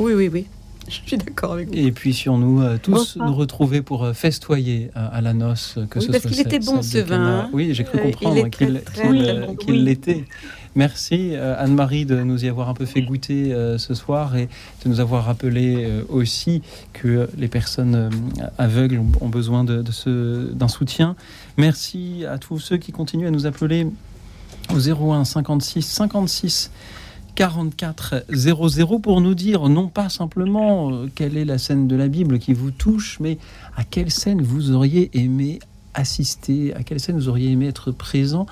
Oui, 0.00 0.12
oui, 0.14 0.28
oui. 0.32 0.46
Je 0.89 1.01
suis 1.07 1.16
d'accord 1.16 1.53
avec 1.53 1.68
vous. 1.68 1.74
Et 1.74 1.93
puis 1.93 2.14
sur 2.14 2.39
nous 2.39 2.62
euh, 2.62 2.78
tous 2.80 3.16
nous 3.16 3.34
retrouver 3.34 3.82
pour 3.82 4.05
euh, 4.05 4.12
festoyer 4.12 4.91
à, 4.95 5.20
la 5.20 5.34
noce, 5.34 5.78
que 5.91 6.01
ce 6.01 6.11
parce 6.11 6.26
qu'il 6.26 6.41
était 6.41 6.59
bon 6.59 6.82
ce 6.82 6.99
vin. 6.99 7.41
Hein. 7.41 7.51
Oui, 7.53 7.74
j'ai 7.74 7.84
cru 7.84 7.99
comprendre 7.99 8.49
qu'il 8.49 9.84
l'était. 9.84 10.24
Merci 10.74 11.34
Anne-Marie 11.34 12.05
de 12.05 12.20
nous 12.20 12.45
y 12.45 12.49
avoir 12.51 12.68
un 12.68 12.74
peu 12.74 12.84
fait 12.84 13.01
goûter 13.01 13.55
ce 13.78 13.95
soir 13.95 14.37
et 14.37 14.47
de 14.84 14.91
nous 14.91 15.01
avoir 15.01 15.24
rappelé 15.24 15.89
aussi 16.11 16.61
que 16.93 17.30
les 17.39 17.49
personnes 17.49 18.11
aveugles 18.59 19.01
ont 19.22 19.28
besoin 19.28 19.64
de, 19.64 19.80
de 19.80 20.53
d'un 20.53 20.68
soutien. 20.68 21.16
Merci 21.57 22.26
à 22.28 22.37
tous 22.37 22.59
ceux 22.59 22.76
qui 22.76 22.93
continuent 22.93 23.28
à 23.28 23.30
nous 23.30 23.47
appeler 23.47 23.87
au 24.74 24.78
01 24.78 25.24
56 25.24 25.82
56 25.82 26.70
44 27.37 28.24
00 28.30 28.99
pour 28.99 29.20
nous 29.20 29.34
dire 29.34 29.68
non 29.68 29.89
pas 29.89 30.09
simplement 30.09 30.91
euh, 30.91 31.07
quelle 31.14 31.37
est 31.37 31.45
la 31.45 31.59
scène 31.59 31.87
de 31.87 31.95
la 31.95 32.09
Bible 32.09 32.39
qui 32.39 32.55
vous 32.55 32.70
touche, 32.70 33.18
mais 33.20 33.37
à 33.76 33.84
quelle 33.84 34.11
scène 34.11 34.41
vous 34.41 34.72
auriez 34.72 35.11
aimé 35.12 35.59
assister, 35.93 36.74
à 36.74 36.82
quelle 36.82 36.99
scène 36.99 37.16
vous 37.16 37.28
auriez 37.28 37.51
aimé 37.51 37.68
être 37.68 37.93
présent. 37.93 38.47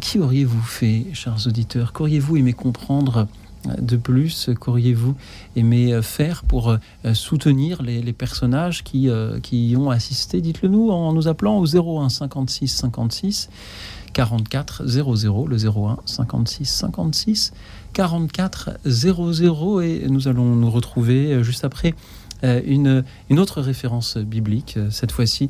Qui 0.00 0.20
auriez-vous 0.20 0.62
fait, 0.62 1.06
chers 1.12 1.46
auditeurs 1.46 1.92
Qu'auriez-vous 1.92 2.36
aimé 2.36 2.52
comprendre 2.52 3.26
euh, 3.66 3.74
de 3.80 3.96
plus 3.96 4.48
Qu'auriez-vous 4.60 5.16
aimé 5.56 5.92
euh, 5.92 6.00
faire 6.00 6.44
pour 6.44 6.76
soutenir 7.14 7.82
les, 7.82 8.12
personnages 8.12 8.84
qui, 8.84 9.08
qui 9.42 9.70
y 9.70 9.76
ont 9.76 9.90
assisté 9.90 10.40
Dites-le 10.40 10.68
nous 10.68 10.90
en 10.90 11.12
nous 11.12 11.26
appelant 11.26 11.58
au 11.58 11.66
01 11.66 12.08
56 12.08 12.68
56 12.68 13.50
44 14.12 14.86
00, 14.86 15.46
le 15.48 15.56
01 15.56 15.98
56 16.06 16.64
56 16.64 17.52
44 17.94 18.70
00 18.84 19.80
et 19.80 20.06
nous 20.08 20.28
allons 20.28 20.44
nous 20.56 20.70
retrouver 20.70 21.32
euh, 21.32 21.42
juste 21.42 21.64
après 21.64 21.94
euh, 22.42 22.60
une, 22.66 23.04
une 23.30 23.38
autre 23.38 23.62
référence 23.62 24.18
biblique, 24.18 24.74
euh, 24.76 24.90
cette 24.90 25.12
fois-ci 25.12 25.48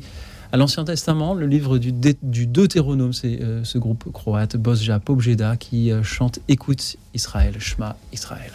à 0.51 0.57
l'Ancien 0.57 0.85
Testament, 0.85 1.33
le 1.33 1.47
livre 1.47 1.79
du, 1.79 1.91
du 1.91 2.47
Deutéronome, 2.47 3.11
c'est 3.11 3.39
ce 3.63 3.77
groupe 3.77 4.09
croate, 4.13 4.55
Bosja 4.55 4.99
Pobjeda, 4.99 5.57
qui 5.57 5.91
chante 6.03 6.39
Écoute 6.47 6.95
Israël, 7.13 7.55
Shema 7.59 7.97
Israël. 8.13 8.51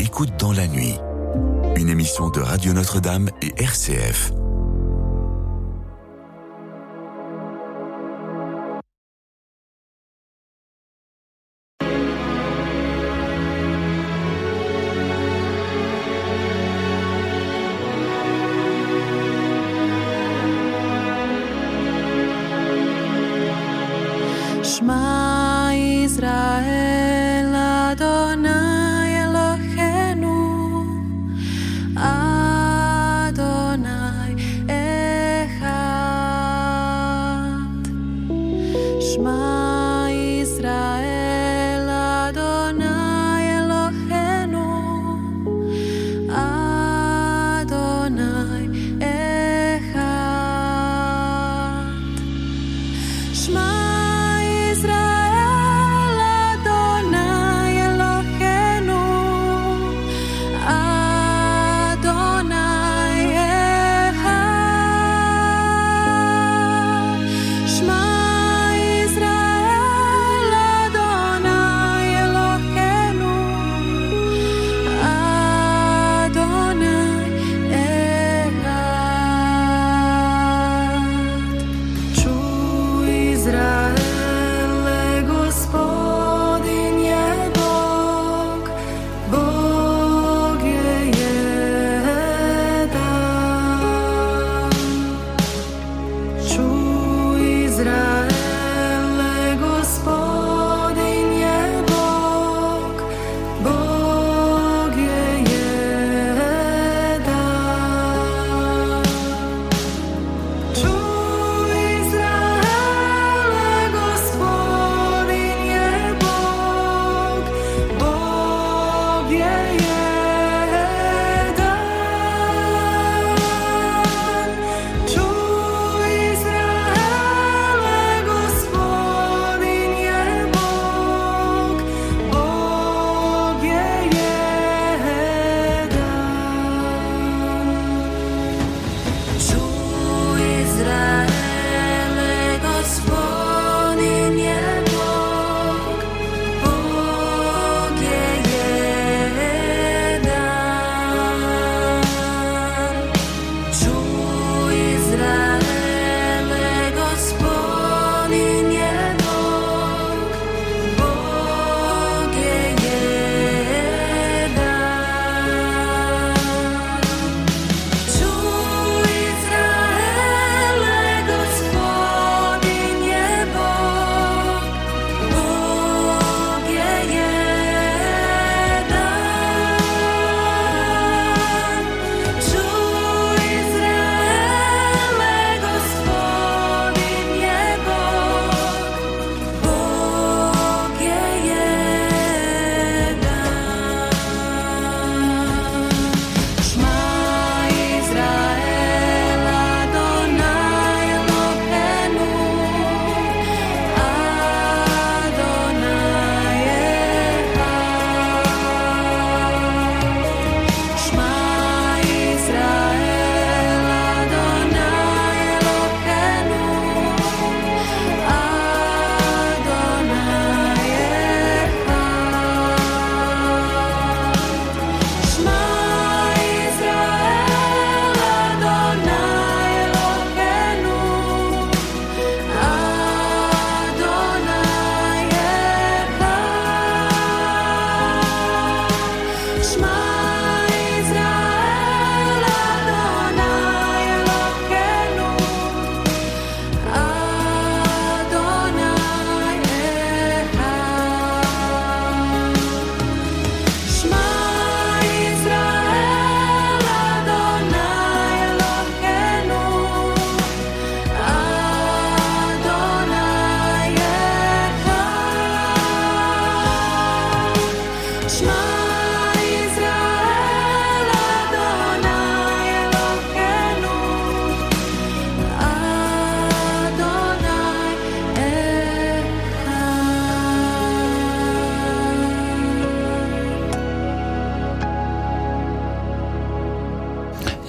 Écoute 0.00 0.30
dans 0.40 0.52
la 0.52 0.66
nuit, 0.66 0.94
une 1.76 1.90
émission 1.90 2.30
de 2.30 2.40
Radio 2.40 2.72
Notre-Dame 2.72 3.28
et 3.40 3.52
RCF. 3.62 4.32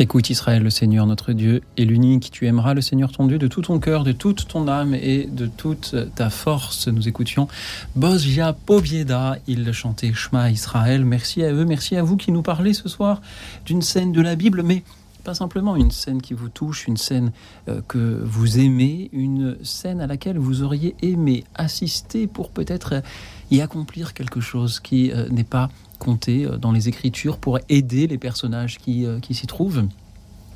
Écoute 0.09 0.31
Israël, 0.31 0.63
le 0.63 0.71
Seigneur 0.71 1.05
notre 1.05 1.33
Dieu 1.33 1.61
est 1.77 1.85
l'unique. 1.85 2.31
Tu 2.31 2.47
aimeras 2.47 2.73
le 2.73 2.81
Seigneur 2.81 3.11
ton 3.11 3.27
Dieu 3.27 3.37
de 3.37 3.45
tout 3.45 3.61
ton 3.61 3.77
cœur, 3.77 4.03
de 4.03 4.11
toute 4.11 4.47
ton 4.47 4.67
âme 4.67 4.95
et 4.95 5.25
de 5.25 5.45
toute 5.45 5.95
ta 6.15 6.31
force. 6.31 6.87
Nous 6.87 7.07
écoutions 7.07 7.47
Bozja 7.95 8.53
Povieda. 8.53 9.37
Il 9.45 9.71
chantait 9.71 10.11
Shema 10.11 10.49
Israël. 10.49 11.05
Merci 11.05 11.43
à 11.43 11.53
eux, 11.53 11.63
merci 11.63 11.95
à 11.95 12.01
vous 12.01 12.17
qui 12.17 12.31
nous 12.31 12.41
parlez 12.41 12.73
ce 12.73 12.89
soir 12.89 13.21
d'une 13.67 13.83
scène 13.83 14.11
de 14.11 14.19
la 14.19 14.35
Bible, 14.35 14.63
mais 14.63 14.81
pas 15.23 15.35
simplement 15.35 15.75
une 15.75 15.91
scène 15.91 16.23
qui 16.23 16.33
vous 16.33 16.49
touche, 16.49 16.87
une 16.87 16.97
scène 16.97 17.31
euh, 17.67 17.81
que 17.87 18.19
vous 18.23 18.57
aimez, 18.57 19.11
une 19.13 19.57
scène 19.63 20.01
à 20.01 20.07
laquelle 20.07 20.39
vous 20.39 20.63
auriez 20.63 20.95
aimé 21.03 21.43
assister 21.53 22.25
pour 22.25 22.49
peut-être 22.49 23.03
y 23.51 23.61
accomplir 23.61 24.15
quelque 24.15 24.39
chose 24.39 24.79
qui 24.79 25.11
euh, 25.11 25.29
n'est 25.29 25.43
pas 25.43 25.69
compter 25.99 26.45
euh, 26.45 26.57
dans 26.57 26.71
les 26.71 26.89
Écritures 26.89 27.37
pour 27.37 27.59
aider 27.69 28.07
les 28.07 28.17
personnages 28.17 28.79
qui, 28.79 29.05
euh, 29.05 29.19
qui 29.19 29.35
s'y 29.35 29.45
trouvent, 29.45 29.83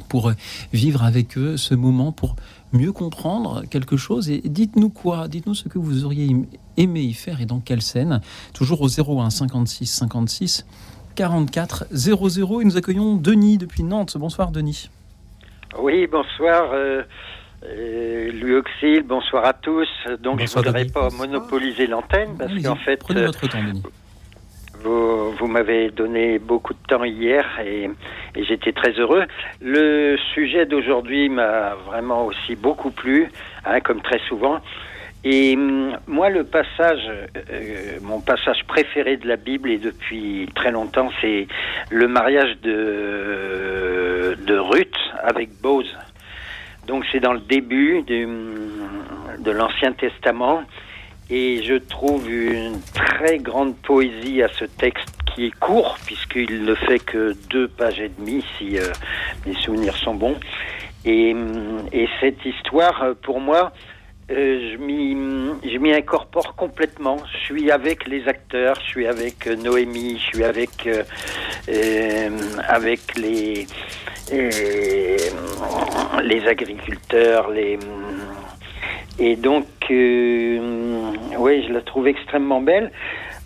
pour 0.09 0.29
euh, 0.29 0.33
vivre 0.71 1.03
avec 1.03 1.37
eux 1.37 1.57
ce 1.57 1.75
moment, 1.75 2.11
pour 2.11 2.35
mieux 2.71 2.91
comprendre 2.91 3.63
quelque 3.69 3.97
chose. 3.97 4.29
Et 4.31 4.41
dites-nous 4.43 4.89
quoi 4.89 5.27
Dites-nous 5.27 5.53
ce 5.53 5.69
que 5.69 5.77
vous 5.77 6.05
auriez 6.05 6.35
aimé 6.77 7.01
y 7.01 7.13
faire 7.13 7.41
et 7.41 7.45
dans 7.45 7.59
quelle 7.59 7.83
scène. 7.83 8.21
Toujours 8.53 8.81
au 8.81 8.87
01 8.87 9.29
56 9.29 9.85
56 9.85 10.65
44 11.15 11.85
00. 11.91 12.61
Et 12.61 12.65
nous 12.65 12.77
accueillons 12.77 13.15
Denis 13.15 13.59
depuis 13.59 13.83
Nantes. 13.83 14.17
Bonsoir 14.17 14.51
Denis. 14.51 14.89
Oui, 15.77 16.07
bonsoir. 16.07 16.71
Louis 17.61 18.55
Auxil, 18.55 19.03
bonsoir 19.03 19.45
à 19.45 19.53
tous. 19.53 19.87
Donc 20.21 20.39
je 20.39 20.45
ne 20.45 20.63
voudrais 20.63 20.85
pas 20.85 21.09
monopoliser 21.11 21.85
l'antenne 21.85 22.35
parce 22.37 22.53
qu'en 22.61 22.75
fait, 22.75 22.97
prenez 22.97 23.25
votre 23.25 23.47
temps, 23.47 23.63
Denis. 23.63 23.83
Vous, 24.83 25.47
m'avez 25.47 25.91
donné 25.91 26.39
beaucoup 26.39 26.73
de 26.73 26.87
temps 26.87 27.03
hier 27.03 27.45
et, 27.65 27.89
j'étais 28.35 28.73
très 28.73 28.91
heureux. 28.91 29.23
Le 29.61 30.17
sujet 30.33 30.65
d'aujourd'hui 30.65 31.29
m'a 31.29 31.75
vraiment 31.85 32.25
aussi 32.25 32.55
beaucoup 32.55 32.91
plu, 32.91 33.29
hein, 33.65 33.79
comme 33.79 34.01
très 34.01 34.19
souvent. 34.27 34.59
Et 35.23 35.55
hum, 35.55 35.97
moi, 36.07 36.29
le 36.29 36.43
passage, 36.43 37.09
euh, 37.49 37.97
mon 38.01 38.19
passage 38.19 38.63
préféré 38.67 39.15
de 39.17 39.27
la 39.27 39.37
Bible 39.37 39.71
et 39.71 39.77
depuis 39.77 40.49
très 40.53 40.71
longtemps, 40.71 41.09
c'est 41.21 41.47
le 41.89 42.07
mariage 42.07 42.57
de, 42.61 44.35
Ruth 44.49 44.95
avec 45.23 45.49
Bose. 45.61 45.95
Donc 46.87 47.05
c'est 47.11 47.19
dans 47.19 47.33
le 47.33 47.39
début 47.39 48.03
de 48.03 49.51
l'Ancien 49.51 49.93
Testament 49.93 50.63
et 51.29 51.63
je 51.63 51.75
trouve 51.75 52.29
une 52.29 52.79
très 52.93 53.37
grande 53.37 53.75
poésie 53.77 54.41
à 54.41 54.49
ce 54.49 54.65
texte 54.65 55.09
qui 55.33 55.45
est 55.45 55.59
court, 55.59 55.97
puisqu'il 56.05 56.63
ne 56.63 56.75
fait 56.75 56.99
que 56.99 57.35
deux 57.49 57.67
pages 57.67 57.99
et 57.99 58.09
demie, 58.09 58.43
si 58.57 58.77
euh, 58.77 58.91
mes 59.45 59.55
souvenirs 59.55 59.95
sont 59.97 60.15
bons. 60.15 60.39
Et, 61.05 61.35
et 61.91 62.07
cette 62.21 62.45
histoire, 62.45 63.15
pour 63.23 63.41
moi, 63.41 63.73
euh, 64.31 64.77
je 64.77 65.77
m'y 65.77 65.93
incorpore 65.93 66.55
complètement. 66.55 67.17
Je 67.31 67.37
suis 67.39 67.71
avec 67.71 68.07
les 68.07 68.27
acteurs, 68.27 68.75
je 68.81 68.87
suis 68.87 69.07
avec 69.07 69.47
euh, 69.47 69.55
Noémie, 69.57 70.17
je 70.17 70.23
suis 70.23 70.43
avec 70.43 70.87
euh, 70.87 71.03
euh 71.67 72.29
avec 72.67 73.17
les 73.17 73.67
les 76.23 76.47
agriculteurs, 76.47 77.49
les 77.51 77.77
et 79.19 79.35
donc, 79.35 79.67
euh, 79.91 81.11
oui, 81.37 81.63
je 81.67 81.73
la 81.73 81.81
trouve 81.81 82.07
extrêmement 82.07 82.61
belle. 82.61 82.91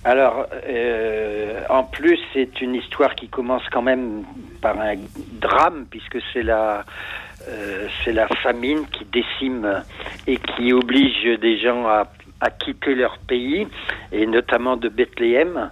Alors, 0.06 0.46
euh, 0.68 1.64
en 1.70 1.84
plus, 1.84 2.20
c'est 2.34 2.62
une 2.62 2.76
histoire 2.76 3.16
qui 3.16 3.28
commence 3.28 3.64
quand 3.70 3.82
même 3.82 4.24
par 4.62 4.80
un 4.80 4.96
drame, 5.42 5.86
puisque 5.90 6.20
c'est 6.32 6.44
la, 6.44 6.86
euh, 7.50 7.88
c'est 8.04 8.14
la 8.14 8.28
famine 8.28 8.86
qui 8.92 9.04
décime 9.06 9.84
et 10.26 10.38
qui 10.38 10.72
oblige 10.72 11.40
des 11.40 11.60
gens 11.60 11.86
à, 11.86 12.08
à 12.40 12.50
quitter 12.50 12.96
leur 12.96 13.18
pays, 13.18 13.68
et 14.14 14.26
notamment 14.26 14.78
de 14.78 14.88
Bethléem. 14.88 15.70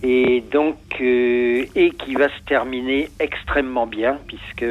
Et 0.00 0.40
donc, 0.40 0.78
et 1.00 1.90
qui 1.98 2.14
va 2.14 2.28
se 2.28 2.40
terminer 2.46 3.10
extrêmement 3.18 3.86
bien, 3.86 4.16
puisque 4.28 4.64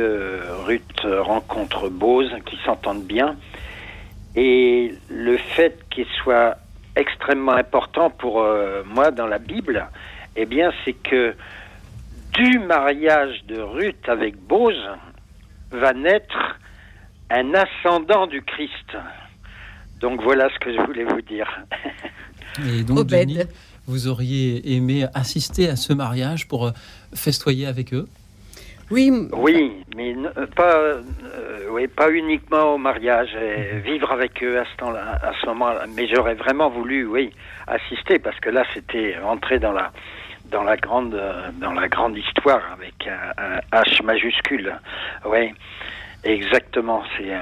Ruth 0.66 1.02
rencontre 1.04 1.90
Bose, 1.90 2.32
qui 2.46 2.58
s'entendent 2.66 3.04
bien. 3.04 3.36
Et 4.38 4.94
le 5.10 5.38
fait 5.38 5.80
qu'il 5.90 6.06
soit 6.24 6.58
extrêmement 6.96 7.54
important 7.54 8.12
pour 8.12 8.42
euh, 8.42 8.84
moi 8.86 9.10
dans 9.10 9.26
la 9.26 9.40
Bible, 9.40 9.88
eh 10.36 10.46
bien, 10.46 10.72
c'est 10.86 10.94
que 10.94 11.36
du 12.34 12.60
mariage 12.60 13.44
de 13.48 13.60
Ruth 13.60 14.08
avec 14.08 14.38
Bose 14.38 14.84
va 15.72 15.94
naître 15.94 16.60
un 17.32 17.52
ascendant 17.56 18.28
du 18.28 18.44
Christ. 18.44 18.96
Donc 20.00 20.22
voilà 20.22 20.50
ce 20.54 20.60
que 20.60 20.72
je 20.72 20.80
voulais 20.82 21.04
vous 21.04 21.22
dire. 21.22 21.48
Et 22.68 22.84
donc, 22.84 23.08
Denis, 23.08 23.40
vous 23.88 24.08
auriez 24.08 24.76
aimé 24.76 25.08
assister 25.16 25.68
à 25.68 25.76
ce 25.76 25.94
mariage 25.94 26.48
pour 26.48 26.68
euh, 26.68 26.72
festoyer 27.14 27.66
avec 27.66 27.92
eux? 27.94 28.08
Oui. 28.90 29.12
Oui, 29.34 29.84
mais 29.96 30.16
pas, 30.56 30.76
euh, 30.76 31.02
oui, 31.72 31.88
pas 31.88 32.10
uniquement 32.12 32.76
au 32.76 32.78
mariage, 32.78 33.36
et 33.36 33.80
vivre 33.80 34.12
avec 34.12 34.42
eux 34.44 34.60
à 34.60 34.66
ce 34.66 34.78
temps-là, 34.78 35.20
à 35.22 35.32
ce 35.42 35.46
moment-là. 35.48 35.86
Mais 35.96 36.08
j'aurais 36.08 36.36
vraiment 36.36 36.70
voulu, 36.70 37.06
oui, 37.06 37.32
assister 37.68 38.20
parce 38.20 38.40
que 38.40 38.50
là, 38.50 38.64
c'était 38.74 39.18
entrer 39.24 39.60
dans 39.60 39.74
la 39.74 39.92
dans 40.52 40.64
la 40.64 40.78
grande 40.78 41.22
dans 41.60 41.74
la 41.74 41.90
grande 41.90 42.18
histoire 42.18 42.62
avec 42.72 43.08
un, 43.08 43.60
H 43.78 44.02
majuscule. 44.04 44.74
Oui, 45.26 45.54
exactement. 46.24 47.04
C'est 47.18 47.34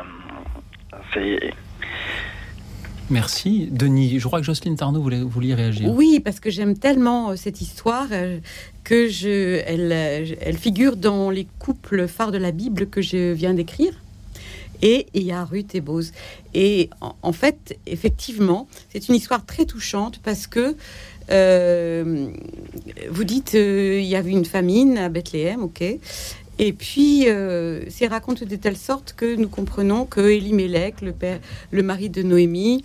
c'est 1.13 1.53
Merci. 3.09 3.67
Denis, 3.71 4.19
je 4.19 4.27
crois 4.27 4.39
que 4.39 4.45
Jocelyne 4.45 4.75
Tarnot 4.75 5.01
voulait, 5.01 5.21
vouliez 5.21 5.53
réagir. 5.53 5.91
Oui, 5.91 6.19
parce 6.19 6.39
que 6.39 6.49
j'aime 6.49 6.77
tellement 6.77 7.29
euh, 7.29 7.35
cette 7.35 7.61
histoire 7.61 8.07
euh, 8.11 8.39
que 8.83 9.07
je, 9.09 9.61
elle, 9.65 9.91
euh, 9.91 10.35
elle 10.41 10.57
figure 10.57 10.95
dans 10.95 11.29
les 11.29 11.47
couples 11.59 12.07
phares 12.07 12.31
de 12.31 12.37
la 12.37 12.51
Bible 12.51 12.87
que 12.87 13.01
je 13.01 13.33
viens 13.33 13.53
d'écrire. 13.53 13.93
Et 14.81 15.05
il 15.13 15.23
y 15.23 15.31
a 15.31 15.45
Ruth 15.45 15.75
et 15.75 15.81
Bose. 15.81 16.11
Et 16.53 16.89
en, 16.99 17.31
fait, 17.31 17.77
effectivement, 17.85 18.67
c'est 18.89 19.07
une 19.07 19.15
histoire 19.15 19.45
très 19.45 19.65
touchante 19.65 20.19
parce 20.21 20.47
que 20.47 20.75
vous 23.09 23.23
dites 23.23 23.53
il 23.53 24.03
y 24.03 24.15
avait 24.17 24.31
une 24.31 24.45
famine 24.45 24.97
à 24.97 25.07
Bethléem, 25.07 25.63
ok. 25.63 25.81
Et 26.59 26.73
puis, 26.73 27.27
c'est 27.89 28.07
raconté 28.07 28.45
de 28.45 28.55
telle 28.55 28.77
sorte 28.77 29.13
que 29.17 29.35
nous 29.35 29.49
comprenons 29.49 30.05
que 30.05 30.21
Elimelech, 30.21 31.01
le 31.01 31.11
père, 31.11 31.39
le 31.71 31.83
mari 31.83 32.09
de 32.09 32.23
Noémie, 32.23 32.83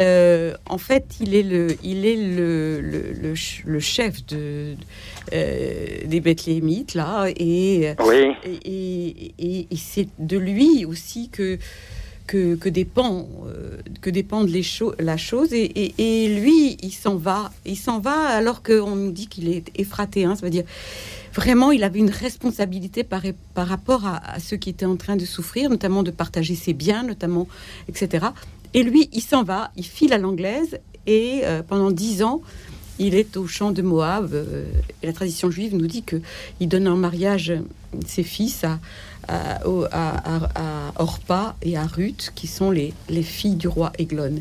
euh, 0.00 0.54
en 0.68 0.78
fait, 0.78 1.04
il 1.20 1.34
est 1.34 1.42
le, 1.42 1.76
il 1.82 2.06
est 2.06 2.16
le, 2.16 2.80
le, 2.80 3.34
le, 3.64 3.80
chef 3.80 4.24
de, 4.26 4.74
euh, 5.32 5.86
des 6.06 6.20
Bethléemites, 6.20 6.94
là, 6.94 7.26
et, 7.28 7.94
et, 8.64 9.34
et, 9.38 9.76
c'est 9.76 10.08
de 10.18 10.38
lui 10.38 10.86
aussi 10.86 11.28
que, 11.28 11.58
que, 12.26 12.54
que 12.54 12.70
dépend, 12.70 13.28
euh, 13.46 13.78
que 14.00 14.08
dépendent 14.08 14.48
les 14.48 14.64
la 14.98 15.18
chose. 15.18 15.52
Et, 15.52 16.40
lui, 16.40 16.78
il 16.82 16.92
s'en 16.92 17.16
va. 17.16 17.52
Il 17.66 17.76
s'en 17.76 17.98
va 17.98 18.28
alors 18.28 18.62
qu'on 18.62 18.96
nous 18.96 19.12
dit 19.12 19.26
qu'il 19.26 19.50
est 19.50 19.70
effraté. 19.78 20.24
Hein, 20.24 20.36
ça 20.36 20.46
veut 20.46 20.50
dire 20.50 20.64
vraiment, 21.32 21.72
il 21.72 21.84
avait 21.84 21.98
une 21.98 22.10
responsabilité 22.10 23.04
par, 23.04 23.22
rapport 23.56 24.06
à, 24.06 24.38
ceux 24.38 24.56
qui 24.56 24.70
étaient 24.70 24.86
en 24.86 24.96
train 24.96 25.16
de 25.16 25.24
souffrir, 25.24 25.70
notamment 25.70 26.02
de 26.02 26.10
partager 26.10 26.54
ses 26.54 26.72
biens, 26.72 27.02
notamment, 27.02 27.48
etc. 27.88 28.26
Et 28.74 28.82
lui, 28.82 29.08
il 29.12 29.22
s'en 29.22 29.42
va, 29.42 29.70
il 29.76 29.84
file 29.84 30.12
à 30.12 30.18
l'anglaise 30.18 30.78
et 31.06 31.40
euh, 31.44 31.62
pendant 31.62 31.90
dix 31.90 32.22
ans, 32.22 32.40
il 32.98 33.14
est 33.14 33.36
au 33.36 33.46
champ 33.46 33.72
de 33.72 33.82
Moab. 33.82 34.32
Euh, 34.32 34.64
et 35.02 35.06
la 35.06 35.12
tradition 35.12 35.50
juive 35.50 35.74
nous 35.74 35.86
dit 35.86 36.02
que 36.02 36.20
il 36.60 36.68
donne 36.68 36.88
en 36.88 36.96
mariage 36.96 37.52
ses 38.06 38.22
fils 38.22 38.64
à, 38.64 38.78
à, 39.28 39.66
au- 39.66 39.84
à- 39.84 40.36
à- 40.46 40.48
à 40.54 40.92
Orpa 41.02 41.56
et 41.62 41.76
à 41.76 41.84
Ruth, 41.86 42.32
qui 42.34 42.46
sont 42.46 42.70
les, 42.70 42.92
les 43.08 43.22
filles 43.22 43.54
du 43.56 43.68
roi 43.68 43.92
Eglon. 43.98 44.40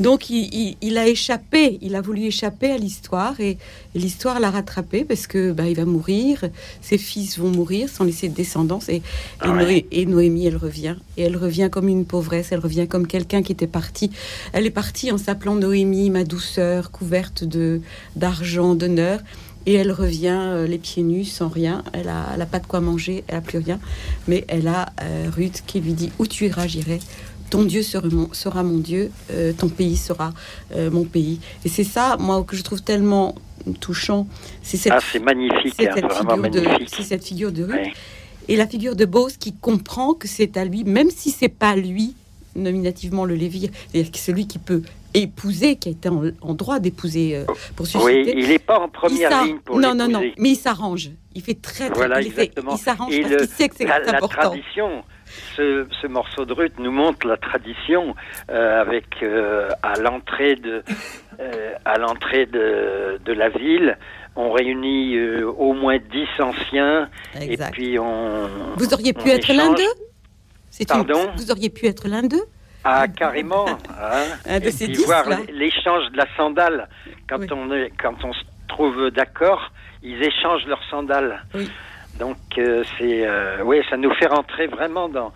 Donc 0.00 0.30
il, 0.30 0.52
il- 0.54 0.76
il 0.82 0.98
a 0.98 1.06
échappé, 1.06 1.78
il 1.82 1.94
a 1.94 2.00
voulu 2.00 2.22
échapper 2.24 2.70
à 2.70 2.78
l'histoire 2.78 3.38
et, 3.40 3.50
et 3.94 3.98
l'histoire 3.98 4.40
l'a 4.40 4.50
rattrapé 4.50 5.04
parce 5.04 5.26
que 5.26 5.52
bah, 5.52 5.68
il 5.68 5.76
va 5.76 5.84
mourir, 5.84 6.44
ses 6.82 6.98
fils 6.98 7.38
vont 7.38 7.50
mourir 7.50 7.88
sans 7.88 8.04
laisser 8.04 8.28
de 8.28 8.34
descendance 8.34 8.88
et, 8.88 9.02
et, 9.44 9.48
Noé- 9.48 9.86
et 9.92 10.06
Noémie 10.06 10.46
elle 10.46 10.56
revient 10.56 10.96
et 11.16 11.22
elle 11.22 11.36
revient 11.36 11.68
comme 11.70 11.88
une 11.88 12.04
pauvresse, 12.04 12.48
elle 12.50 12.60
revient 12.60 12.88
comme 12.88 13.06
quelqu'un 13.06 13.42
qui 13.42 13.52
était 13.52 13.66
parti. 13.66 14.10
Elle 14.52 14.66
est 14.66 14.70
partie 14.70 15.12
en 15.12 15.18
s'appelant 15.18 15.54
Noémie, 15.54 16.10
ma 16.10 16.24
douceur, 16.24 16.90
couverte 16.90 17.44
de 17.44 17.80
d'argent, 18.16 18.74
d'honneur. 18.74 19.20
Et 19.66 19.74
elle 19.74 19.92
revient 19.92 20.38
euh, 20.38 20.66
les 20.66 20.78
pieds 20.78 21.02
nus, 21.02 21.24
sans 21.24 21.48
rien. 21.48 21.82
Elle 21.92 22.08
a, 22.08 22.26
elle 22.34 22.42
a 22.42 22.46
pas 22.46 22.58
de 22.58 22.66
quoi 22.66 22.80
manger, 22.80 23.24
elle 23.28 23.36
a 23.36 23.40
plus 23.40 23.58
rien. 23.58 23.80
Mais 24.28 24.44
elle 24.48 24.68
a 24.68 24.92
euh, 25.02 25.30
Ruth 25.34 25.62
qui 25.66 25.80
lui 25.80 25.92
dit 25.92 26.12
Où 26.18 26.26
tu 26.26 26.46
iras, 26.46 26.66
j'irai. 26.66 27.00
Ton 27.50 27.62
Dieu 27.62 27.82
sera 27.82 28.08
mon, 28.08 28.32
sera 28.32 28.62
mon 28.62 28.78
Dieu, 28.78 29.10
euh, 29.30 29.52
ton 29.52 29.68
pays 29.68 29.96
sera 29.96 30.32
euh, 30.74 30.90
mon 30.90 31.04
pays. 31.04 31.40
Et 31.64 31.68
c'est 31.68 31.84
ça, 31.84 32.16
moi, 32.18 32.42
que 32.42 32.56
je 32.56 32.62
trouve 32.62 32.82
tellement 32.82 33.34
touchant. 33.80 34.26
C'est 34.62 34.76
cette, 34.76 34.92
Ah, 34.92 35.00
c'est 35.12 35.20
magnifique, 35.20 35.74
c'est 35.78 35.88
hein, 35.88 35.92
cette 35.94 36.04
vraiment 36.06 36.42
figure 36.42 36.50
de, 36.50 36.60
magnifique. 36.68 36.94
c'est 36.96 37.02
cette 37.02 37.24
figure 37.24 37.52
de 37.52 37.62
Ruth. 37.62 37.72
Ouais. 37.74 37.92
Et 38.48 38.56
la 38.56 38.66
figure 38.66 38.96
de 38.96 39.04
Bose 39.04 39.36
qui 39.36 39.54
comprend 39.54 40.14
que 40.14 40.28
c'est 40.28 40.56
à 40.56 40.64
lui, 40.64 40.84
même 40.84 41.10
si 41.10 41.30
c'est 41.30 41.48
pas 41.48 41.76
lui, 41.76 42.14
nominativement 42.56 43.24
le 43.24 43.34
Lévir, 43.34 43.70
c'est-à-dire 43.90 44.10
que 44.10 44.18
c'est 44.18 44.32
lui 44.32 44.46
qui 44.46 44.58
peut 44.58 44.82
épouser, 45.14 45.76
qui 45.76 45.88
a 45.88 45.92
été 45.92 46.08
en, 46.08 46.22
en 46.42 46.54
droit 46.54 46.78
d'épouser 46.80 47.36
euh, 47.36 47.44
pour 47.76 47.86
Oui, 48.02 48.24
susciter. 48.24 48.34
il 48.38 48.48
n'est 48.48 48.58
pas 48.58 48.78
en 48.80 48.88
première 48.88 49.44
ligne 49.44 49.58
pour 49.58 49.78
non, 49.78 49.94
non, 49.94 50.08
non, 50.08 50.20
mais 50.38 50.50
il 50.50 50.56
s'arrange. 50.56 51.10
Il 51.36 51.42
fait 51.42 51.54
très, 51.60 51.88
très 51.88 51.94
Voilà, 51.96 52.20
exactement. 52.20 52.72
il 52.74 52.78
s'arrange 52.78 53.16
parce 53.20 53.30
le- 53.32 53.38
qu'il 53.38 53.48
sait 53.48 53.68
que 53.68 53.74
c'est 53.76 53.84
la, 53.86 53.98
la 54.00 54.16
important. 54.16 54.42
tradition, 54.50 55.04
ce, 55.56 55.86
ce 56.00 56.06
morceau 56.06 56.44
de 56.44 56.52
Ruth 56.52 56.74
nous 56.78 56.92
montre 56.92 57.26
la 57.26 57.36
tradition 57.36 58.14
euh, 58.50 58.80
avec 58.80 59.06
euh, 59.22 59.68
à 59.82 59.98
l'entrée 59.98 60.56
de 60.56 60.82
euh, 61.40 61.72
à 61.84 61.98
l'entrée 61.98 62.46
de, 62.46 63.18
de 63.24 63.32
la 63.32 63.48
ville, 63.48 63.98
on 64.36 64.52
réunit 64.52 65.16
euh, 65.16 65.44
au 65.50 65.72
moins 65.72 65.98
dix 65.98 66.28
anciens 66.40 67.08
Exact. 67.40 67.68
et 67.68 67.72
puis 67.72 67.98
on 67.98 68.48
Vous 68.76 68.94
auriez 68.94 69.12
pu 69.12 69.30
on 69.30 69.34
être 69.34 69.52
l'un 69.52 69.72
d'eux? 69.72 69.82
C'est 70.70 70.84
une- 70.90 71.04
Pardon? 71.04 71.30
Vous 71.36 71.50
auriez 71.50 71.70
pu 71.70 71.86
être 71.86 72.06
l'un 72.08 72.22
d'eux? 72.22 72.44
Ah, 72.84 73.08
carrément. 73.08 73.66
hein. 73.68 74.24
Un 74.46 74.60
de 74.60 74.66
Et 74.66 74.70
ces 74.70 74.86
puis 74.86 74.94
dix, 74.96 75.04
voir 75.06 75.24
l'échange 75.52 76.10
de 76.12 76.16
la 76.18 76.26
sandale. 76.36 76.88
Quand, 77.28 77.38
Oui. 77.40 77.48
on 77.52 77.72
est, 77.72 77.92
quand 78.00 78.14
on 78.24 78.32
se 78.32 78.42
trouve 78.68 79.10
d'accord, 79.10 79.72
ils 80.02 80.22
échangent 80.22 80.66
leurs 80.66 80.82
sandales. 80.90 81.42
Oui. 81.54 81.70
Donc, 82.18 82.36
euh, 82.58 82.84
c'est, 82.98 83.26
euh, 83.26 83.62
oui, 83.64 83.78
ça 83.90 83.96
nous 83.96 84.12
fait 84.14 84.26
rentrer 84.26 84.66
vraiment 84.68 85.08
dans, 85.08 85.32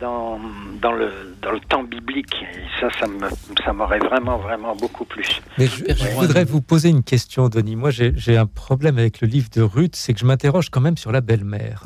dans, 0.00 0.40
dans, 0.80 0.92
le, 0.92 1.10
dans 1.42 1.52
le 1.52 1.60
temps 1.60 1.82
biblique. 1.82 2.34
Et 2.42 2.80
ça, 2.80 2.88
ça, 2.98 3.06
me, 3.06 3.28
ça 3.64 3.72
m'aurait 3.74 3.98
vraiment, 3.98 4.38
vraiment 4.38 4.74
beaucoup 4.74 5.04
plus. 5.04 5.42
Mais 5.58 5.66
je, 5.66 5.84
voudrais 6.14 6.44
vous 6.44 6.62
poser 6.62 6.88
une 6.88 7.02
question, 7.02 7.48
Denis. 7.48 7.76
Moi, 7.76 7.90
j'ai 7.90 8.12
j'ai 8.16 8.38
un 8.38 8.46
problème 8.46 8.96
avec 8.98 9.20
le 9.20 9.28
livre 9.28 9.48
de 9.54 9.60
Ruth, 9.60 9.94
c'est 9.94 10.14
que 10.14 10.20
je 10.20 10.24
m'interroge 10.24 10.70
quand 10.70 10.80
même 10.80 10.96
sur 10.96 11.12
la 11.12 11.20
belle-mère. 11.20 11.84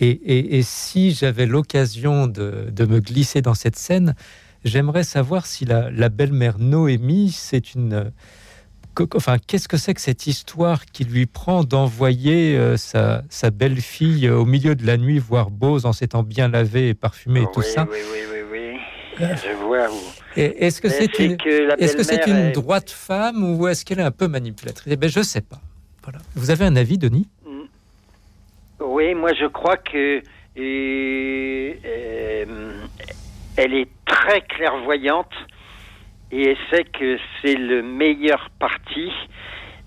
Et, 0.00 0.10
et- 0.10 0.58
et 0.58 0.62
si 0.62 1.12
j'avais 1.12 1.46
l'occasion 1.46 2.26
de, 2.26 2.68
de 2.70 2.84
me 2.86 3.00
glisser 3.00 3.42
dans 3.42 3.54
cette 3.54 3.76
scène, 3.76 4.14
j'aimerais 4.64 5.04
savoir 5.04 5.46
si 5.46 5.64
la, 5.64 5.90
la 5.90 6.08
belle-mère 6.08 6.58
Noémie, 6.58 7.30
c'est 7.32 7.74
une... 7.74 7.92
euh, 7.92 8.10
Enfin, 9.14 9.36
qu'est-ce 9.38 9.68
que 9.68 9.76
c'est 9.76 9.94
que 9.94 10.00
cette 10.00 10.26
histoire 10.26 10.84
qui 10.86 11.04
lui 11.04 11.26
prend 11.26 11.62
d'envoyer 11.62 12.56
euh, 12.56 12.76
sa, 12.76 13.22
sa 13.30 13.50
belle-fille 13.50 14.26
euh, 14.26 14.36
au 14.36 14.44
milieu 14.44 14.74
de 14.74 14.84
la 14.84 14.96
nuit 14.96 15.20
voir 15.20 15.50
Bose 15.50 15.86
en 15.86 15.92
s'étant 15.92 16.24
bien 16.24 16.48
lavé 16.48 16.88
et 16.88 16.94
parfumé 16.94 17.42
et 17.42 17.46
tout 17.54 17.60
oui, 17.60 17.66
ça? 17.66 17.86
oui, 17.88 17.98
oui, 18.12 18.18
oui, 18.32 18.40
oui. 19.20 19.26
Je 19.36 19.52
vois 19.64 19.88
où. 19.88 19.98
Est-ce 20.34 20.80
que 20.80 20.88
c'est 20.88 21.16
une... 21.20 21.36
que 21.36 21.68
la 21.68 21.78
Est-ce 21.80 21.96
que 21.96 22.02
c'est 22.02 22.26
une 22.26 22.36
est- 22.48 22.50
droite 22.52 22.90
femme 22.90 23.44
ou 23.44 23.68
est-ce 23.68 23.84
qu'elle 23.84 24.00
est 24.00 24.02
un 24.02 24.10
peu 24.10 24.26
manipulatrice? 24.26 24.92
Eh 24.92 24.96
ben, 24.96 25.08
je 25.08 25.22
sais 25.22 25.42
pas. 25.42 25.60
Voilà. 26.02 26.18
Vous 26.34 26.50
avez 26.50 26.64
un 26.64 26.74
avis, 26.74 26.98
Denis? 26.98 27.28
Oui, 28.80 29.14
moi 29.14 29.32
je 29.34 29.46
crois 29.46 29.76
que 29.76 30.22
euh, 30.58 31.74
euh, 31.84 32.86
elle 33.56 33.74
est 33.74 33.88
très 34.04 34.40
clairvoyante 34.42 35.32
et 36.30 36.50
elle 36.50 36.56
sait 36.70 36.84
que 36.84 37.18
c'est 37.40 37.56
le 37.56 37.82
meilleur 37.82 38.50
parti, 38.60 39.10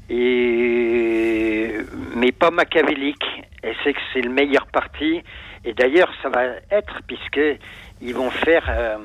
et, 0.10 1.78
mais 2.16 2.32
pas 2.32 2.52
machiavélique. 2.52 3.24
Elle 3.64 3.76
sait 3.84 3.94
que 3.94 4.00
c'est 4.12 4.22
le 4.22 4.32
meilleur 4.32 4.66
parti 4.68 5.22
et 5.64 5.74
d'ailleurs 5.74 6.12
ça 6.22 6.30
va 6.30 6.44
être 6.70 7.00
puisque 7.08 7.40
ils 8.02 8.14
vont 8.14 8.32
faire 8.32 8.66
euh, 8.70 8.98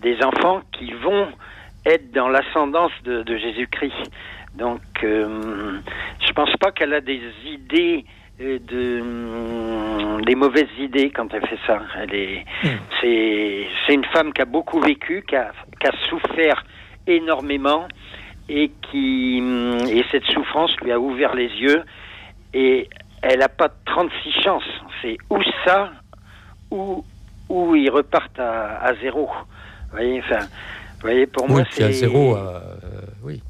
des 0.00 0.22
enfants 0.22 0.62
qui 0.72 0.92
vont 0.92 1.28
être 1.84 2.12
dans 2.12 2.28
l'ascendance 2.28 2.92
de, 3.04 3.36
Jésus-Christ. 3.36 4.10
Donc, 4.54 4.80
euh, 5.02 5.80
je 6.26 6.32
pense 6.32 6.54
pas 6.56 6.70
qu'elle 6.72 6.94
a 6.94 7.00
des 7.00 7.20
idées 7.44 8.04
de 8.38 9.00
hum, 9.00 10.24
des 10.24 10.34
mauvaises 10.34 10.68
idées 10.78 11.10
quand 11.10 11.32
elle 11.34 11.46
fait 11.46 11.58
ça. 11.66 11.80
Elle 12.00 12.14
est, 12.14 12.44
c'est, 13.00 13.66
c'est 13.86 13.94
une 13.94 14.04
femme 14.06 14.32
qui 14.32 14.42
a 14.42 14.44
beaucoup 14.44 14.80
vécu, 14.80 15.24
qui 15.28 15.36
a, 15.36 15.52
qui 15.80 15.86
a 15.86 15.92
souffert 16.08 16.64
énormément 17.06 17.88
et 18.48 18.70
qui 18.90 19.38
hum, 19.40 19.78
et 19.88 20.04
cette 20.10 20.24
souffrance 20.24 20.74
lui 20.82 20.92
a 20.92 21.00
ouvert 21.00 21.34
les 21.34 21.48
yeux 21.48 21.82
et 22.54 22.88
elle 23.22 23.42
a 23.42 23.48
pas 23.48 23.68
36 23.86 24.42
chances. 24.44 24.82
C'est 25.02 25.16
ou 25.30 25.42
ça 25.64 25.90
ou 26.70 27.04
ou 27.48 27.74
ils 27.74 27.90
repartent 27.90 28.38
à, 28.38 28.78
à 28.82 28.94
zéro. 28.96 29.26
Vous 29.26 29.96
voyez, 29.96 30.20
enfin, 30.20 30.40
vous 30.40 31.00
voyez, 31.00 31.26
pour 31.26 31.44
Oui, 31.44 31.52
moi, 31.52 31.62
puis 31.62 31.82
à 31.82 31.86
c'est 31.86 31.92
zéro, 31.94 32.36
euh, 32.36 32.60
oui. 33.22 33.42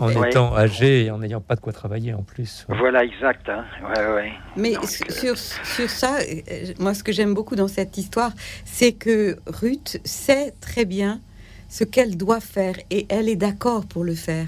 En 0.00 0.08
Ouais. 0.12 0.30
étant 0.30 0.56
âgé 0.56 1.04
et 1.04 1.10
en 1.12 1.18
n'ayant 1.18 1.40
pas 1.40 1.54
de 1.54 1.60
quoi 1.60 1.72
travailler 1.72 2.14
en 2.14 2.22
plus. 2.22 2.66
Voilà, 2.68 3.04
exact. 3.04 3.48
Hein. 3.48 3.64
Ouais, 3.96 4.12
ouais. 4.14 4.32
Mais 4.56 4.72
Donc, 4.74 4.86
sur, 4.88 5.32
euh, 5.34 5.36
sur, 5.36 5.88
ça, 5.88 6.16
euh, 6.18 6.72
moi, 6.80 6.94
ce 6.94 7.04
que 7.04 7.12
j'aime 7.12 7.32
beaucoup 7.32 7.54
dans 7.54 7.68
cette 7.68 7.96
histoire, 7.96 8.32
c'est 8.64 8.92
que 8.92 9.36
Ruth 9.46 10.00
sait 10.04 10.52
très 10.60 10.84
bien 10.84 11.20
ce 11.68 11.84
qu'elle 11.84 12.16
doit 12.16 12.40
faire 12.40 12.74
et 12.90 13.06
elle 13.08 13.28
est 13.28 13.36
d'accord 13.36 13.86
pour 13.86 14.02
le 14.02 14.14
faire. 14.16 14.46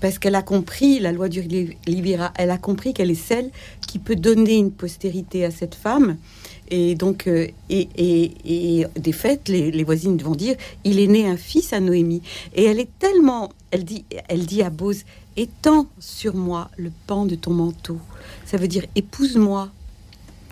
Parce 0.00 0.18
qu'elle 0.18 0.34
a 0.34 0.40
compris 0.42 0.98
la 0.98 1.12
loi 1.12 1.28
du 1.28 1.42
Li- 1.42 1.76
Libéra, 1.86 2.32
elle 2.36 2.50
a 2.50 2.56
compris 2.56 2.94
qu'elle 2.94 3.10
est 3.10 3.14
celle 3.14 3.50
qui 3.86 3.98
peut 3.98 4.16
donner 4.16 4.56
une 4.56 4.72
postérité 4.72 5.44
à 5.44 5.50
cette 5.50 5.74
femme. 5.74 6.16
Et 6.70 6.94
donc, 6.94 7.26
euh, 7.26 7.48
et, 7.68 7.88
et, 7.96 8.32
et 8.80 8.86
des 8.98 9.12
faits, 9.12 9.48
les, 9.48 9.70
les 9.72 9.84
voisines 9.84 10.16
vont 10.18 10.34
dire, 10.36 10.54
il 10.84 11.00
est 11.00 11.06
né 11.08 11.26
un 11.26 11.36
fils 11.36 11.72
à 11.72 11.80
Noémie. 11.80 12.22
Et 12.54 12.64
elle 12.64 12.78
est 12.78 12.88
tellement, 12.98 13.50
elle 13.72 13.84
dit, 13.84 14.04
elle 14.28 14.46
dit 14.46 14.62
à 14.62 14.70
Bose, 14.70 15.02
étends 15.36 15.86
sur 15.98 16.34
moi 16.36 16.70
le 16.76 16.92
pan 17.06 17.26
de 17.26 17.34
ton 17.34 17.52
manteau. 17.52 17.98
Ça 18.44 18.56
veut 18.56 18.68
dire, 18.68 18.84
épouse-moi. 18.94 19.70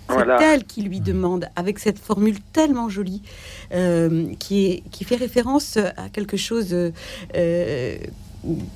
C'est 0.09 0.15
Voilà. 0.15 0.55
elle 0.55 0.65
qui 0.65 0.81
lui 0.83 1.01
demande, 1.01 1.49
avec 1.55 1.79
cette 1.79 1.99
formule 1.99 2.39
tellement 2.53 2.89
jolie, 2.89 3.21
euh, 3.75 4.33
qui, 4.39 4.67
est, 4.67 4.83
qui 4.91 5.05
fait 5.05 5.17
référence 5.17 5.77
à 5.77 6.09
quelque 6.09 6.37
chose 6.39 6.69
euh, 6.73 6.91
euh, 7.37 7.99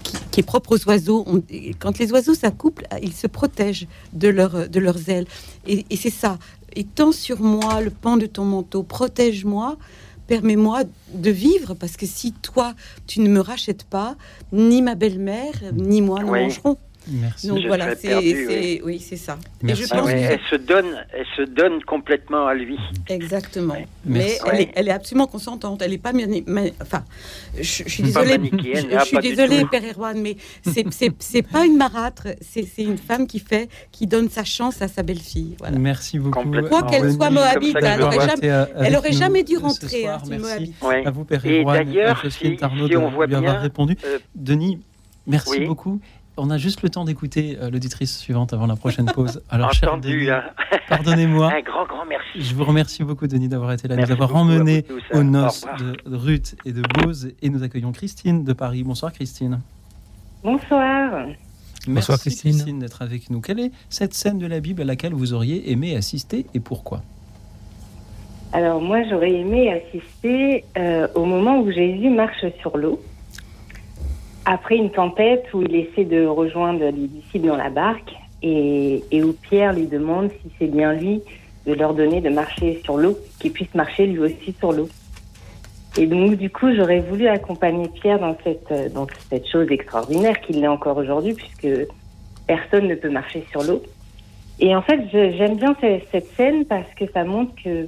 qui, 0.02 0.12
qui 0.30 0.40
est 0.40 0.42
propre 0.44 0.76
aux 0.76 0.84
oiseaux. 0.88 1.24
On- 1.26 1.42
quand 1.78 1.98
les 1.98 2.12
oiseaux 2.12 2.34
s'accouplent, 2.34 2.86
ils 3.02 3.14
se 3.14 3.26
protègent 3.26 3.86
de, 4.12 4.28
leur, 4.28 4.68
de 4.68 4.78
leurs 4.78 5.08
ailes. 5.08 5.26
Et, 5.66 5.86
et 5.88 5.96
c'est 5.96 6.10
ça. 6.10 6.38
Étends 6.74 7.12
sur 7.12 7.40
moi 7.40 7.80
le 7.80 7.90
pan 7.90 8.16
de 8.16 8.26
ton 8.26 8.44
manteau, 8.44 8.82
protège-moi, 8.82 9.76
permets-moi 10.26 10.84
de 11.12 11.30
vivre, 11.30 11.74
parce 11.74 11.96
que 11.96 12.06
si 12.06 12.32
toi, 12.32 12.74
tu 13.06 13.20
ne 13.20 13.28
me 13.28 13.40
rachètes 13.40 13.84
pas, 13.84 14.16
ni 14.52 14.80
ma 14.80 14.94
belle-mère, 14.94 15.52
ni 15.74 16.00
moi 16.00 16.22
ne 16.22 16.30
Oui. 16.30 16.42
mangerons. 16.44 16.78
Merci. 17.08 17.48
Donc 17.48 17.58
Je 17.60 17.66
voilà, 17.66 17.94
c'est, 17.96 18.80
oui, 18.84 19.00
c'est 19.00 19.16
ça. 19.16 19.36
Merci. 19.62 19.82
Et 19.82 19.86
je 19.86 19.90
Ah 19.92 19.96
pense 19.98 20.06
ouais, 20.06 20.14
que 20.14 20.32
elle 20.34 20.40
se 20.50 20.54
donne, 20.56 21.04
elle 21.12 21.26
se 21.36 21.42
donne 21.42 21.82
complètement 21.84 22.46
à 22.46 22.54
lui. 22.54 22.78
Exactement. 23.08 23.74
Ouais. 23.74 23.86
Mais 24.04 24.38
elle, 24.46 24.52
Ouais. 24.52 24.62
est, 24.62 24.72
elle 24.76 24.88
est 24.88 24.92
absolument 24.92 25.26
consentante. 25.26 25.82
Elle 25.82 25.90
n'est 25.90 25.98
pas. 25.98 26.12
mani- 26.12 26.44
enfin, 26.80 27.04
je, 27.56 27.62
je 27.62 27.88
suis 27.88 28.02
désolée. 28.04 28.38
Je, 28.52 28.96
ah, 28.96 29.00
je 29.00 29.04
suis 29.06 29.18
désolée, 29.18 29.62
tout. 29.62 29.68
Père 29.68 29.82
Erwan, 29.94 30.20
mais 30.20 30.36
c'est, 30.64 30.84
c'est, 30.92 31.12
c'est 31.18 31.42
pas 31.42 31.64
une 31.66 31.76
marâtre. 31.76 32.28
C'est, 32.40 32.62
c'est 32.64 32.82
une 32.84 32.98
femme 32.98 33.26
qui 33.26 33.40
fait, 33.40 33.68
qui 33.90 34.06
donne 34.06 34.28
sa 34.30 34.44
chance 34.44 34.80
à 34.80 34.88
sa 34.88 35.02
belle-fille. 35.02 35.56
Voilà. 35.58 35.78
Merci 35.78 36.18
beaucoup. 36.18 36.50
Quoi 36.68 36.82
qu'elle 36.84 37.02
Denis, 37.02 37.16
soit 37.16 37.30
moabite, 37.30 37.76
elle 37.82 37.98
je 37.98 38.02
aurait 38.04 38.14
vois. 38.16 38.26
jamais, 38.28 38.50
euh, 38.50 38.64
elle 38.76 38.96
aurait 38.96 39.12
jamais 39.12 39.42
dû 39.42 39.56
rentrer. 39.56 40.06
hein, 40.06 40.18
Merci. 40.28 40.72
Ouais. 40.82 41.04
À 41.04 41.10
vous, 41.10 41.24
Père 41.24 41.44
Et 41.44 41.60
Erwan 41.62 41.84
d'ailleurs, 41.84 42.20
Jocelyne 42.22 42.58
si- 42.58 42.96
on 42.96 43.10
voit 43.10 43.26
bien, 43.26 43.40
répondu. 43.58 43.96
euh, 44.04 44.18
Denis, 44.34 44.78
merci 45.26 45.50
oui. 45.58 45.66
beaucoup. 45.66 46.00
On 46.36 46.50
a 46.50 46.56
juste 46.56 46.82
le 46.82 46.88
temps 46.88 47.04
d'écouter 47.04 47.58
euh, 47.60 47.70
l'auditrice 47.70 48.18
suivante 48.18 48.52
avant 48.52 48.66
la 48.66 48.76
prochaine 48.76 49.06
pause. 49.06 49.42
Alors, 49.50 49.72
cher 49.72 49.90
Entendu, 49.90 50.20
Denis, 50.20 50.30
hein. 50.30 50.44
pardonnez-moi. 50.88 51.52
Un 51.52 51.60
grand, 51.60 51.84
grand 51.84 52.06
merci. 52.06 52.40
Je 52.40 52.54
vous 52.54 52.64
remercie 52.64 53.04
beaucoup, 53.04 53.26
Denis, 53.26 53.48
d'avoir 53.48 53.72
été 53.72 53.86
là, 53.86 53.94
de 53.94 54.00
Merci 54.00 54.12
nous 54.12 54.22
avoir 54.22 54.36
hein. 54.36 54.82
aux 55.12 55.18
Au 55.18 55.22
noces 55.22 55.66
de 55.78 56.16
Ruth 56.16 56.56
et 56.64 56.72
de 56.72 56.82
Bose. 56.82 57.32
Et 57.42 57.50
nous 57.50 57.62
accueillons 57.62 57.92
Christine 57.92 58.44
de 58.44 58.52
Paris. 58.54 58.82
Bonsoir, 58.82 59.12
Christine. 59.12 59.60
Bonsoir. 60.42 61.26
Merci 61.86 62.12
Christine. 62.18 62.78
d'être 62.78 63.02
avec 63.02 63.30
nous. 63.30 63.40
Quelle 63.40 63.60
est 63.60 63.72
cette 63.88 64.14
scène 64.14 64.38
de 64.38 64.46
la 64.46 64.60
Bible 64.60 64.82
à 64.82 64.84
laquelle 64.84 65.14
vous 65.14 65.34
auriez 65.34 65.70
aimé 65.70 65.96
assister 65.96 66.46
et 66.54 66.60
pourquoi? 66.60 67.02
Alors 68.52 68.82
moi 68.82 69.02
j'aurais 69.08 69.32
aimé 69.32 69.72
assister 69.72 70.64
euh, 70.76 71.08
au 71.14 71.24
moment 71.24 71.60
où 71.60 71.70
Jésus 71.70 72.10
marche 72.10 72.44
sur 72.60 72.76
l'eau. 72.76 73.00
Après 74.44 74.76
une 74.76 74.90
tempête 74.90 75.44
où 75.54 75.62
il 75.62 75.74
essaie 75.76 76.04
de 76.04 76.26
rejoindre 76.26 76.84
les 76.84 77.06
disciples 77.06 77.46
dans 77.46 77.56
la 77.56 77.70
barque 77.70 78.12
et, 78.42 79.02
où 79.22 79.32
Pierre 79.32 79.72
lui 79.72 79.86
demande 79.86 80.30
si 80.30 80.50
c'est 80.58 80.66
bien 80.66 80.92
lui 80.92 81.22
de 81.66 81.74
leur 81.74 81.94
donner 81.94 82.20
de 82.20 82.28
marcher 82.28 82.80
sur 82.82 82.96
l'eau, 82.96 83.16
qu'il 83.38 83.52
puisse 83.52 83.72
marcher 83.74 84.06
lui 84.06 84.18
aussi 84.18 84.52
sur 84.58 84.72
l'eau. 84.72 84.88
Et 85.96 86.06
donc, 86.06 86.36
du 86.36 86.50
coup, 86.50 86.74
j'aurais 86.74 87.00
voulu 87.00 87.28
accompagner 87.28 87.88
Pierre 87.88 88.18
dans 88.18 88.36
cette, 88.42 88.92
dans 88.94 89.06
cette 89.30 89.46
chose 89.46 89.70
extraordinaire 89.70 90.40
qu'il 90.40 90.60
l'est 90.60 90.66
encore 90.66 90.96
aujourd'hui, 90.96 91.34
puisque 91.34 91.86
personne 92.46 92.88
ne 92.88 92.94
peut 92.96 93.10
marcher 93.10 93.44
sur 93.50 93.62
l'eau. 93.62 93.82
Et 94.58 94.74
en 94.74 94.82
fait, 94.82 95.00
j'aime 95.12 95.56
bien 95.56 95.76
cette 96.10 96.26
scène 96.36 96.64
parce 96.64 96.92
que 96.94 97.04
ça 97.12 97.24
montre 97.24 97.52
que 97.62 97.86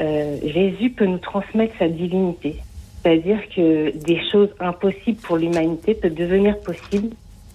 euh, 0.00 0.36
Jésus 0.44 0.90
peut 0.90 1.06
nous 1.06 1.18
transmettre 1.18 1.74
sa 1.78 1.88
divinité. 1.88 2.56
C'est-à-dire 3.02 3.40
que 3.54 3.96
des 3.96 4.20
choses 4.30 4.50
impossibles 4.60 5.18
pour 5.22 5.38
l'humanité 5.38 5.94
peuvent 5.94 6.14
devenir 6.14 6.58
possibles 6.60 7.10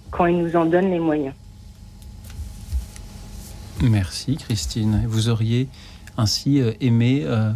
quand 0.09 0.25
il 0.25 0.37
nous 0.37 0.55
en 0.55 0.65
donne 0.65 0.89
les 0.89 0.99
moyens. 0.99 1.33
Merci 3.81 4.37
Christine. 4.37 5.03
Vous 5.07 5.29
auriez 5.29 5.67
ainsi 6.17 6.61
euh, 6.61 6.71
aimé 6.81 7.23
euh, 7.25 7.51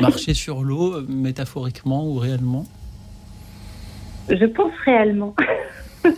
marcher 0.00 0.34
sur 0.44 0.62
l'eau, 0.62 0.94
euh, 0.94 1.06
métaphoriquement 1.08 2.06
ou 2.06 2.16
réellement? 2.16 2.66
Je 4.28 4.44
pense 4.46 4.72
réellement. 4.84 5.34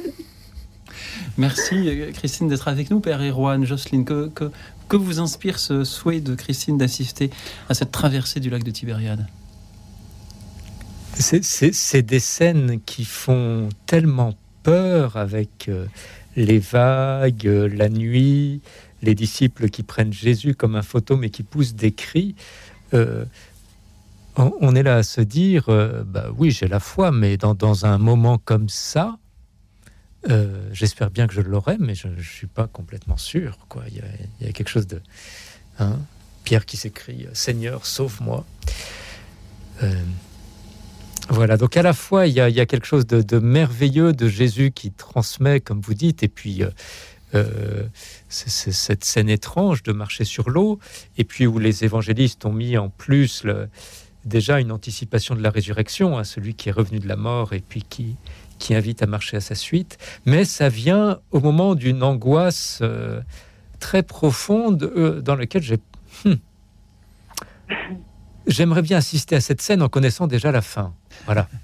Merci 1.37 2.12
Christine 2.14 2.49
d'être 2.49 2.68
avec 2.68 2.91
nous, 2.91 3.01
Père 3.01 3.21
Erwan, 3.23 3.64
Jocelyne. 3.64 4.05
Que, 4.05 4.29
que, 4.29 4.51
que 4.89 4.97
vous 4.97 5.21
inspire 5.21 5.59
ce 5.59 5.85
souhait 5.85 6.21
de 6.21 6.35
Christine 6.35 6.77
d'assister 6.77 7.31
à 7.68 7.75
cette 7.75 7.93
traversée 7.93 8.41
du 8.41 8.51
lac 8.51 8.64
de 8.64 8.71
Tibériade? 8.71 9.27
C'est- 11.14 12.02
des 12.02 12.20
scènes 12.20 12.80
qui 12.80 13.04
font 13.04 13.68
tellement 13.86 14.34
peur 14.62 15.16
avec 15.16 15.68
euh, 15.68 15.86
les 16.36 16.58
vagues, 16.58 17.46
euh, 17.46 17.68
la 17.68 17.88
nuit, 17.88 18.61
les 19.02 19.14
disciples 19.14 19.68
qui 19.68 19.82
prennent 19.82 20.12
Jésus 20.12 20.54
comme 20.54 20.76
un 20.76 20.82
fantôme 20.82 21.24
et 21.24 21.30
qui 21.30 21.42
poussent 21.42 21.74
des 21.74 21.92
cris. 21.92 22.34
Euh, 22.94 23.24
on, 24.36 24.74
est 24.74 24.82
là 24.82 24.96
à 24.96 25.02
se 25.02 25.20
dire, 25.20 25.66
bah 26.06 26.30
oui, 26.38 26.50
j'ai 26.50 26.68
la 26.68 26.80
foi, 26.80 27.11
mais 27.11 27.36
dans, 27.36 27.84
un 27.84 27.98
moment 27.98 28.38
comme 28.38 28.68
ça, 28.70 29.18
j'espère 30.72 31.11
bien 31.11 31.26
que 31.26 31.34
je 31.34 31.42
l'aurai, 31.42 31.76
mais 31.78 31.94
je 31.94 32.08
ne 32.08 32.22
suis 32.22 32.46
pas 32.46 32.66
complètement 32.66 33.18
sûr. 33.18 33.58
Quoi. 33.68 33.82
Il, 33.88 33.96
y 33.96 34.00
a, 34.00 34.04
il 34.40 34.46
y 34.46 34.48
a 34.48 34.52
quelque 34.52 34.68
chose 34.68 34.86
de... 34.86 35.02
hein, 35.78 35.98
Pierre 36.44 36.64
qui 36.64 36.78
s'écrie, 36.78 37.26
Seigneur, 37.34 37.84
sauve-moi. 37.84 38.46
Voilà, 41.31 41.57
donc 41.57 41.76
à 41.76 41.83
la 41.83 41.93
fois, 41.93 42.26
il 42.26 42.35
y 42.35 42.41
a, 42.41 42.66
quelque 42.66 42.87
chose 42.87 43.07
de, 43.07 43.39
merveilleux 43.39 44.12
de 44.12 44.28
Jésus 44.28 44.72
qui 44.72 44.91
transmet, 44.91 45.61
comme 45.61 45.81
vous 45.81 45.95
dites, 45.95 46.24
et 46.24 46.28
puis 46.28 46.64
euh, 46.64 46.70
euh, 47.37 47.85
cette 48.28 49.05
scène 49.05 49.28
étrange 49.28 49.85
de 49.85 49.93
marcher 49.93 50.24
sur 50.24 50.51
l'eau, 50.51 50.81
et 51.18 51.22
puis 51.22 51.47
où 51.47 51.61
les 51.61 51.85
évangélistes 51.85 52.45
ont 52.47 52.53
mis 52.53 52.76
en 52.76 52.89
plus 52.89 53.47
déjà 54.24 54.59
une 54.59 54.72
anticipation 54.72 55.37
de 55.37 55.43
la 55.43 55.51
résurrection, 55.51 56.18
hein, 56.18 56.24
celui 56.24 56.55
qui 56.55 56.68
est 56.68 56.72
revenu 56.72 56.99
de 56.99 57.07
la 57.07 57.16
mort 57.16 57.53
et 57.53 57.61
puis 57.61 57.85
qui, 57.89 58.16
invite 58.70 59.01
à 59.01 59.07
marcher 59.07 59.37
à 59.37 59.41
sa 59.41 59.55
suite. 59.55 59.99
Mais 60.26 60.45
ça 60.45 60.68
vient 60.68 61.20
au 61.31 61.39
moment 61.39 61.76
d'une 61.76 62.03
angoisse 62.03 62.81
euh, 62.83 63.20
très 63.78 64.03
profonde 64.03 65.22
dans 65.24 65.37
laquelle 65.37 65.62
j'ai... 65.62 65.78
Hmm. 66.24 66.35
J'aimerais 68.49 68.83
bien 68.83 68.99
assister 68.99 69.37
à 69.37 69.41
cette 69.41 69.62
scène 69.62 69.81
en 69.81 69.89
connaissant 69.89 70.26
déjà 70.26 70.51
la 70.51 70.61
fin. 70.61 70.93
Voilà. 71.27 71.49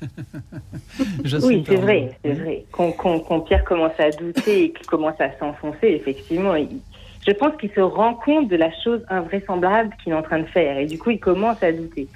Oui, 1.43 1.65
c'est 1.69 1.77
vrai, 1.77 2.11
c'est 2.25 2.33
vrai. 2.33 2.65
Quand, 2.73 2.93
quand- 2.93 3.21
quand 3.21 3.41
Pierre 3.41 3.65
commence 3.65 3.99
à 3.99 4.11
douter 4.11 4.65
et 4.65 4.73
qu'il 4.73 4.87
commence 4.87 5.21
à 5.21 5.37
s'enfoncer, 5.39 5.89
effectivement, 5.89 6.55
il- 6.55 6.81
je 7.27 7.33
pense 7.33 7.57
qu'il 7.61 7.71
se 7.71 7.81
rend 7.81 8.15
compte 8.15 8.49
de 8.49 8.57
la 8.57 8.71
chose 8.85 9.01
invraisemblable 9.09 9.95
qu'il 10.03 10.13
est 10.13 10.17
en 10.17 10.23
train 10.23 10.39
de 10.39 10.47
faire. 10.47 10.79
Et 10.79 10.87
du 10.87 10.99
coup, 10.99 11.11
il 11.11 11.19
commence 11.21 11.63
à 11.63 11.73
douter. 11.73 12.09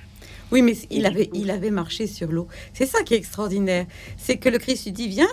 Oui, 0.53 0.63
mais 0.63 0.73
il 0.91 1.07
avait, 1.07 1.31
il 1.35 1.51
avait 1.51 1.71
marché 1.71 2.07
sur 2.07 2.29
l'eau. 2.31 2.49
C'est 2.73 2.87
ça 2.87 3.03
qui 3.03 3.15
est 3.15 3.19
extraordinaire. 3.19 3.87
C'est 4.17 4.37
que 4.37 4.49
le 4.49 4.59
Christ 4.59 4.85
lui 4.87 4.93
dit 4.93 5.09
Viens, 5.09 5.29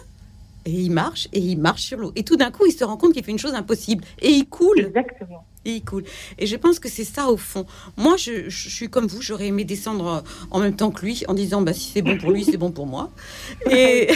et 0.66 0.72
il 0.72 0.90
marche, 0.92 1.28
et 1.34 1.40
il 1.40 1.58
marche 1.60 1.82
sur 1.84 1.98
l'eau. 2.00 2.12
Et 2.16 2.24
tout 2.24 2.36
d'un 2.36 2.52
coup, 2.52 2.66
il 2.66 2.72
se 2.72 2.84
rend 2.84 2.98
compte 2.98 3.14
qu'il 3.14 3.24
fait 3.24 3.32
une 3.32 3.40
chose 3.40 3.54
impossible. 3.54 4.04
Et 4.22 4.30
il 4.30 4.48
coule. 4.48 4.80
Exactement. 4.80 5.46
Et 5.68 5.76
il 5.76 5.84
coule. 5.84 6.06
Et 6.40 6.48
je 6.48 6.56
pense 6.56 6.80
que 6.80 6.88
c'est 6.88 7.04
ça 7.04 7.28
au 7.28 7.36
fond. 7.36 7.66
Moi, 7.98 8.16
je, 8.16 8.50
je 8.50 8.70
suis 8.70 8.88
comme 8.88 9.06
vous, 9.06 9.22
j'aurais 9.22 9.48
aimé 9.48 9.66
descendre 9.66 10.24
en 10.50 10.60
même 10.60 10.78
temps 10.78 10.92
que 10.92 11.06
lui, 11.06 11.26
en 11.28 11.34
disant 11.34 11.62
bah, 11.62 11.74
si 11.74 11.92
c'est 11.94 12.02
bon 12.02 12.18
pour 12.18 12.32
lui, 12.32 12.46
c'est 12.46 12.56
bon 12.56 12.72
pour 12.72 12.88
moi. 12.88 13.12
Et, 13.70 14.10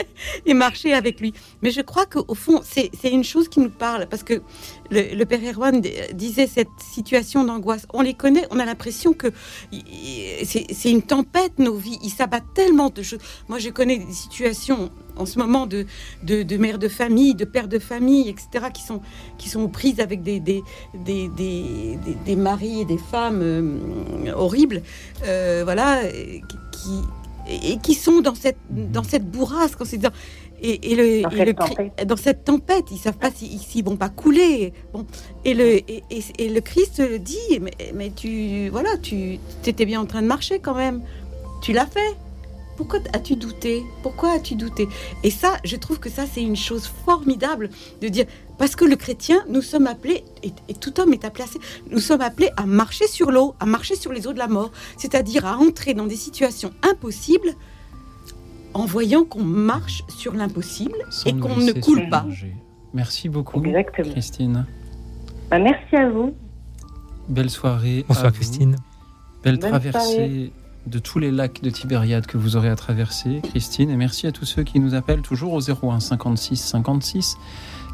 et 0.46 0.54
marcher 0.54 0.92
avec 0.92 1.20
lui. 1.20 1.32
Mais 1.62 1.70
je 1.70 1.80
crois 1.80 2.06
qu'au 2.06 2.34
fond, 2.34 2.60
c'est 2.64 2.90
une 3.04 3.22
chose 3.22 3.48
qui 3.48 3.60
nous 3.60 3.70
parle. 3.70 4.08
Parce 4.08 4.24
que 4.24 4.42
le, 4.90 5.24
père 5.24 5.40
Erwan 5.42 5.80
disait 6.12 6.46
cette 6.46 6.68
situation 6.80 7.44
d'angoisse. 7.44 7.86
On 7.92 8.02
les 8.02 8.14
connaît, 8.14 8.46
on 8.50 8.58
a 8.58 8.64
l'impression 8.64 9.12
que 9.12 9.28
c'est 10.44 10.90
une 10.90 11.02
tempête, 11.02 11.58
nos 11.58 11.74
vies. 11.76 11.98
Ils 12.02 12.10
s'abattent 12.10 12.52
tellement 12.54 12.90
de 12.90 13.02
choses. 13.02 13.20
Moi, 13.48 13.58
je 13.58 13.70
connais 13.70 13.98
des 13.98 14.12
situations 14.12 14.90
en 15.16 15.24
ce 15.26 15.38
moment 15.38 15.66
de, 15.66 15.86
de, 16.24 16.42
de 16.42 16.56
mères 16.58 16.78
de 16.78 16.88
famille, 16.88 17.34
de 17.34 17.44
pères 17.46 17.68
de 17.68 17.78
famille, 17.78 18.28
etc., 18.28 18.66
qui 18.72 18.82
sont, 18.82 19.00
qui 19.38 19.48
sont 19.48 19.68
prises 19.68 20.00
avec 20.00 20.22
des, 20.22 20.40
des, 20.40 20.62
des, 20.94 21.28
des, 21.28 21.98
des- 22.24 22.36
maris 22.36 22.82
et 22.82 22.84
des 22.84 22.98
femmes 22.98 23.40
euh, 23.42 24.32
horribles, 24.34 24.82
euh, 25.24 25.62
voilà, 25.64 26.02
qui, 26.72 27.00
et 27.62 27.78
qui 27.78 27.94
sont 27.94 28.20
dans 28.20 28.34
cette, 28.34 28.58
dans 28.70 29.04
cette 29.04 29.24
bourrasque, 29.30 29.80
en 29.80 29.84
se 29.86 29.96
disant- 29.96 30.10
et, 30.62 30.92
et 30.92 30.94
le, 30.96 31.22
Dans 31.22 31.30
et 31.30 31.36
cette 31.36 31.46
le 31.48 31.54
tempête. 31.54 32.06
dans 32.06 32.16
cette 32.16 32.44
tempête, 32.44 32.84
ils 32.90 32.98
savent 32.98 33.18
pas 33.18 33.30
s'ils 33.30 33.58
s'ils 33.60 33.84
vont 33.84 33.96
pas 33.96 34.08
couler. 34.08 34.72
Bon, 34.92 35.06
et 35.44 35.54
le 35.54 35.66
et, 35.90 36.02
et- 36.10 36.24
et 36.38 36.48
le 36.48 36.60
Christ 36.60 37.00
dit, 37.20 37.60
mais, 37.60 37.72
mais 37.94 38.10
tu 38.14 38.68
voilà, 38.70 38.96
tu 38.98 39.38
étais 39.66 39.84
bien 39.86 40.00
en 40.00 40.06
train 40.06 40.22
de 40.22 40.26
marcher 40.26 40.58
quand 40.60 40.74
même. 40.74 41.02
Tu 41.62 41.72
l'as 41.72 41.86
fait. 41.86 42.14
Pourquoi 42.76 42.98
as-tu 43.14 43.36
douté? 43.36 43.82
Pourquoi 44.02 44.32
as-tu 44.32 44.54
douté? 44.54 44.86
Et 45.24 45.30
ça, 45.30 45.56
je 45.64 45.76
trouve 45.76 45.98
que 45.98 46.10
ça, 46.10 46.24
c'est 46.30 46.42
une 46.42 46.56
chose 46.56 46.86
formidable 47.06 47.70
de 48.02 48.08
dire, 48.08 48.26
parce 48.58 48.76
que 48.76 48.84
le 48.84 48.96
chrétien, 48.96 49.42
nous 49.48 49.62
sommes 49.62 49.86
appelés, 49.86 50.24
et, 50.42 50.52
et 50.68 50.74
tout 50.74 51.00
homme 51.00 51.14
est 51.14 51.24
appelé 51.24 51.44
à, 51.44 51.46
nous 51.90 52.00
sommes 52.00 52.20
appelés 52.20 52.50
à 52.58 52.66
marcher 52.66 53.06
sur 53.06 53.30
l'eau, 53.30 53.54
à 53.60 53.64
marcher 53.64 53.96
sur 53.96 54.12
les 54.12 54.26
eaux 54.26 54.34
de 54.34 54.38
la 54.38 54.46
mort, 54.48 54.72
c'est-à-dire 54.98 55.46
à 55.46 55.56
entrer 55.56 55.94
dans 55.94 56.04
des 56.04 56.16
situations 56.16 56.70
impossibles 56.82 57.54
en 58.76 58.84
voyant 58.86 59.24
qu'on 59.24 59.42
marche 59.44 60.02
sur 60.08 60.34
l'impossible 60.34 60.96
et 61.24 61.32
qu'on 61.36 61.56
ne 61.56 61.72
coule 61.72 62.08
pas. 62.08 62.26
Merci 62.94 63.28
beaucoup, 63.28 63.62
Exactement. 63.64 64.10
Christine. 64.10 64.66
Bah, 65.50 65.58
merci 65.58 65.96
à 65.96 66.08
vous. 66.08 66.34
Belle 67.28 67.50
soirée. 67.50 68.04
Bonsoir. 68.08 68.32
Christine. 68.32 68.76
Belle 69.42 69.58
Bonne 69.58 69.70
traversée 69.70 70.14
soirée. 70.14 70.52
de 70.86 70.98
tous 70.98 71.18
les 71.18 71.30
lacs 71.30 71.62
de 71.62 71.70
Tibériade 71.70 72.26
que 72.26 72.36
vous 72.38 72.56
aurez 72.56 72.68
à 72.68 72.76
traverser, 72.76 73.40
Christine. 73.42 73.90
Et 73.90 73.96
merci 73.96 74.26
à 74.26 74.32
tous 74.32 74.44
ceux 74.44 74.62
qui 74.62 74.80
nous 74.80 74.94
appellent 74.94 75.22
toujours 75.22 75.52
au 75.52 75.60
01 75.60 76.00
56 76.00 76.56
56 76.56 77.36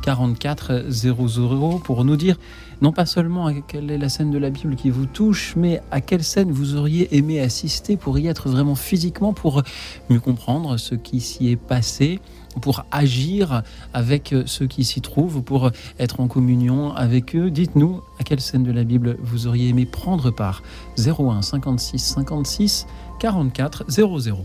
44 0.03 0.85
00 0.89 1.81
pour 1.85 2.05
nous 2.05 2.17
dire 2.17 2.37
non 2.83 2.91
pas 2.91 3.07
seulement 3.07 3.47
à 3.47 3.55
quelle 3.55 3.93
est 3.93 3.97
la 3.97 4.09
scène 4.09 4.33
de 4.33 4.39
la 4.39 4.51
Bible 4.51 4.75
qui 4.75 4.91
vous 4.91 5.07
touche, 5.07 5.55
mais 5.57 5.81
à 5.93 6.01
quelle 6.01 6.25
scène 6.25 6.51
vous 6.51 6.75
auriez 6.75 7.17
aimé 7.17 7.41
assister 7.41 7.97
pour 7.97 8.19
y 8.19 8.27
être 8.27 8.49
vraiment 8.49 8.75
physiquement, 8.75 9.33
pour 9.33 9.63
mieux 10.11 10.19
comprendre 10.19 10.77
ce 10.77 10.97
qui 10.97 11.21
s'y 11.21 11.49
est 11.49 11.57
passé, 11.57 12.19
pour 12.61 12.85
agir 12.91 13.63
avec 13.95 14.35
ceux 14.47 14.67
qui 14.67 14.83
s'y 14.83 15.01
trouvent, 15.01 15.43
pour 15.43 15.71
être 16.01 16.19
en 16.19 16.27
communion 16.27 16.93
avec 16.93 17.37
eux. 17.37 17.53
Dites-nous 17.53 18.03
à 18.19 18.25
quelle 18.25 18.41
scène 18.41 18.65
de 18.65 18.73
la 18.73 18.83
Bible 18.83 19.17
vous 19.23 19.47
auriez 19.47 19.69
aimé 19.69 19.87
prendre 19.87 20.33
part. 20.33 20.65
01 20.99 21.41
56 21.41 21.99
56 21.99 22.87
44 23.21 23.85
00. 23.89 24.45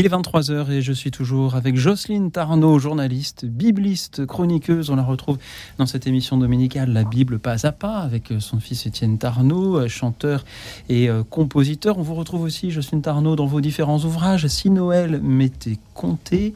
Il 0.00 0.06
est 0.06 0.08
23h 0.08 0.70
et 0.70 0.80
je 0.80 0.94
suis 0.94 1.10
toujours 1.10 1.56
avec 1.56 1.76
Jocelyne 1.76 2.30
Tarnot, 2.30 2.78
journaliste, 2.78 3.44
bibliste, 3.44 4.24
chroniqueuse. 4.24 4.88
On 4.88 4.96
la 4.96 5.02
retrouve 5.02 5.36
dans 5.76 5.84
cette 5.84 6.06
émission 6.06 6.38
dominicale 6.38 6.90
La 6.90 7.04
Bible 7.04 7.38
pas 7.38 7.66
à 7.66 7.72
pas 7.72 7.98
avec 7.98 8.32
son 8.38 8.60
fils 8.60 8.86
Étienne 8.86 9.18
Tarnot, 9.18 9.86
chanteur 9.88 10.46
et 10.88 11.10
euh, 11.10 11.22
compositeur. 11.22 11.98
On 11.98 12.02
vous 12.02 12.14
retrouve 12.14 12.40
aussi, 12.40 12.70
Jocelyne 12.70 13.02
Tarnot, 13.02 13.36
dans 13.36 13.44
vos 13.44 13.60
différents 13.60 13.98
ouvrages 13.98 14.46
Si 14.46 14.70
Noël 14.70 15.20
m'était 15.20 15.78
compté. 15.92 16.54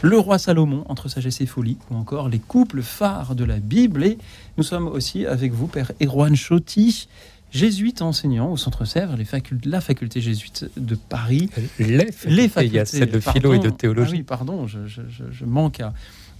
Le 0.00 0.18
roi 0.18 0.38
Salomon, 0.38 0.84
entre 0.88 1.08
sagesse 1.08 1.42
et 1.42 1.46
folie, 1.46 1.76
ou 1.90 1.96
encore 1.96 2.30
les 2.30 2.38
couples 2.38 2.80
phares 2.80 3.34
de 3.34 3.44
la 3.44 3.58
Bible. 3.58 4.04
Et 4.04 4.16
nous 4.56 4.64
sommes 4.64 4.88
aussi 4.88 5.26
avec 5.26 5.52
vous, 5.52 5.66
Père 5.66 5.92
Erwan 6.02 6.34
Chotti, 6.34 7.08
jésuite 7.54 8.02
enseignant 8.02 8.50
au 8.50 8.56
Centre 8.56 8.84
Sèvres, 8.84 9.16
les 9.16 9.24
la 9.64 9.80
faculté 9.80 10.20
jésuite 10.20 10.68
de 10.76 10.96
Paris. 10.96 11.48
Les 11.78 12.10
facultés, 12.10 12.66
il 12.66 12.72
y 12.72 12.78
a 12.78 12.84
celle 12.84 13.10
de 13.10 13.20
philo 13.20 13.54
et 13.54 13.60
de 13.60 13.70
théologie. 13.70 14.10
Ah 14.12 14.16
oui, 14.16 14.22
pardon, 14.24 14.66
je, 14.66 15.44
manque 15.44 15.80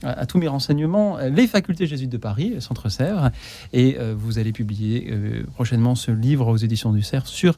à, 0.03 0.27
tous 0.27 0.39
mes 0.39 0.49
renseignements. 0.49 1.19
Les 1.19 1.47
facultés 1.47 1.87
jésuites 1.87 2.11
de 2.11 2.19
Paris, 2.19 2.57
Centre 2.59 2.89
Sèvres. 2.89 3.31
Et 3.73 3.97
euh, 3.99 4.15
vous 4.17 4.39
allez 4.39 4.53
publier 4.53 5.09
euh, 5.11 5.45
prochainement 5.55 5.95
ce 5.95 6.11
livre 6.11 6.49
aux 6.49 6.57
éditions 6.57 6.93
du 6.93 7.03
Cerf 7.03 7.27
sur 7.29 7.57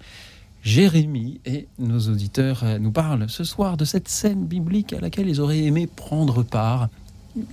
Jérémie. 0.63 1.41
Et 1.47 1.67
nos 1.79 2.01
auditeurs 2.01 2.63
euh, 2.63 2.79
nous 2.79 2.93
parlent 2.93 3.29
ce 3.29 3.43
soir 3.43 3.79
de 3.79 3.87
cette 3.87 4.09
scène 4.09 4.45
biblique 4.45 4.93
à 4.93 5.01
laquelle 5.01 5.29
ils 5.29 5.41
auraient 5.41 5.65
aimé 5.65 5.89
prendre 5.89 6.43
part. 6.43 6.89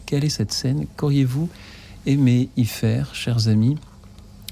Quelle 0.06 0.26
est 0.26 0.30
cette 0.30 0.51
scène? 0.51 0.86
Qu'auriez-vous 0.97 1.49
aimé 2.06 2.49
y 2.58 2.66
faire, 2.66 3.16
chers 3.16 3.47
amis? 3.47 3.78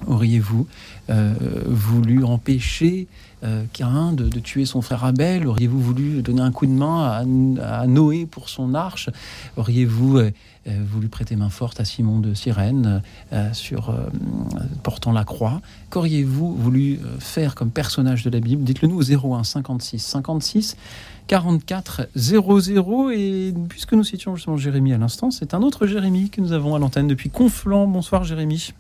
Auriez-vous 0.08 0.68
euh, 1.10 1.34
voulu 1.68 2.24
empêcher 2.24 3.08
euh, 3.43 3.64
Cain 3.74 4.14
de, 4.14 4.28
tuer 4.39 4.66
son 4.66 4.82
frère 4.82 5.04
Abel? 5.04 5.47
Auriez-vous 5.47 5.80
voulu 5.80 6.22
donner 6.22 6.41
un 6.41 6.52
coup 6.52 6.66
de 6.66 6.72
main 6.72 7.24
à, 7.62 7.88
Noé 7.88 8.26
pour 8.26 8.49
son 8.49 8.74
arche? 8.74 9.10
Auriez-vous 9.58 10.18
euh, 10.18 10.32
voulu 10.66 11.08
prêter 11.08 11.36
main 11.36 11.49
forte 11.49 11.80
à 11.80 11.86
Simon 11.86 12.20
de 12.20 12.34
Cyrène 12.34 13.02
sur 13.54 13.95
portant 14.84 15.12
la 15.12 15.24
croix? 15.24 15.62
Qu'auriez-vous 15.89 16.56
voulu 16.56 16.99
faire 17.20 17.56
comme 17.56 17.72
personnage 17.72 18.24
de 18.24 18.30
la 18.30 18.39
Bible? 18.39 18.64
Dites-le 18.64 18.88
nous 18.88 18.99
au 18.99 19.36
01 19.36 19.43
56 19.43 19.99
56 19.99 20.78
44 21.28 22.10
00 22.16 23.12
et 23.12 23.54
puisque 23.70 23.93
nous 23.93 24.04
citions 24.04 24.36
justement 24.36 24.58
Jérémie 24.58 24.93
à 24.93 24.97
l'instant, 24.97 25.32
c'est 25.32 25.54
un 25.54 25.62
autre 25.62 25.88
Jérémie 25.88 26.30
que 26.30 26.41
nous 26.41 26.52
avons 26.52 26.76
à 26.76 26.80
l'antenne 26.80 27.08
depuis 27.08 27.30
Conflans. 27.30 27.88
Bonsoir 27.88 28.24
Jérémie. 28.24 28.74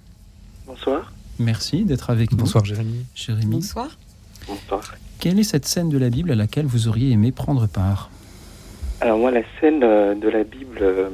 Bonsoir. 0.71 1.11
Merci 1.37 1.83
d'être 1.83 2.11
avec 2.11 2.31
nous. 2.31 2.37
Bonsoir 2.37 2.63
Jérémy. 2.63 3.05
Jérémy. 3.13 3.55
Bonsoir. 3.55 3.89
Bonsoir. 4.47 4.95
Quelle 5.19 5.37
est 5.37 5.43
cette 5.43 5.65
scène 5.65 5.89
de 5.89 5.97
la 5.97 6.09
Bible 6.09 6.31
à 6.31 6.35
laquelle 6.35 6.65
vous 6.65 6.87
auriez 6.87 7.11
aimé 7.11 7.33
prendre 7.33 7.67
part 7.67 8.09
Alors 9.01 9.17
moi, 9.17 9.31
la 9.31 9.41
scène 9.59 9.83
euh, 9.83 10.15
de 10.15 10.29
la 10.29 10.45
Bible 10.45 10.77
euh, 10.81 11.09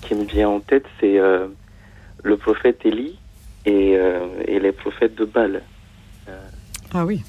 qui 0.00 0.14
me 0.14 0.24
vient 0.24 0.48
en 0.48 0.60
tête, 0.60 0.86
c'est 0.98 1.18
euh, 1.18 1.46
le 2.22 2.38
prophète 2.38 2.86
Élie 2.86 3.18
et, 3.66 3.98
les 4.48 4.72
prophètes 4.72 5.14
de 5.14 5.26
Baal. 5.26 5.60
ah 6.94 7.04
oui. 7.04 7.22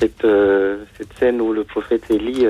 Cette, 0.00 0.26
cette 0.96 1.12
scène 1.16 1.40
où 1.40 1.52
le 1.52 1.62
prophète 1.62 2.10
Élie 2.10 2.44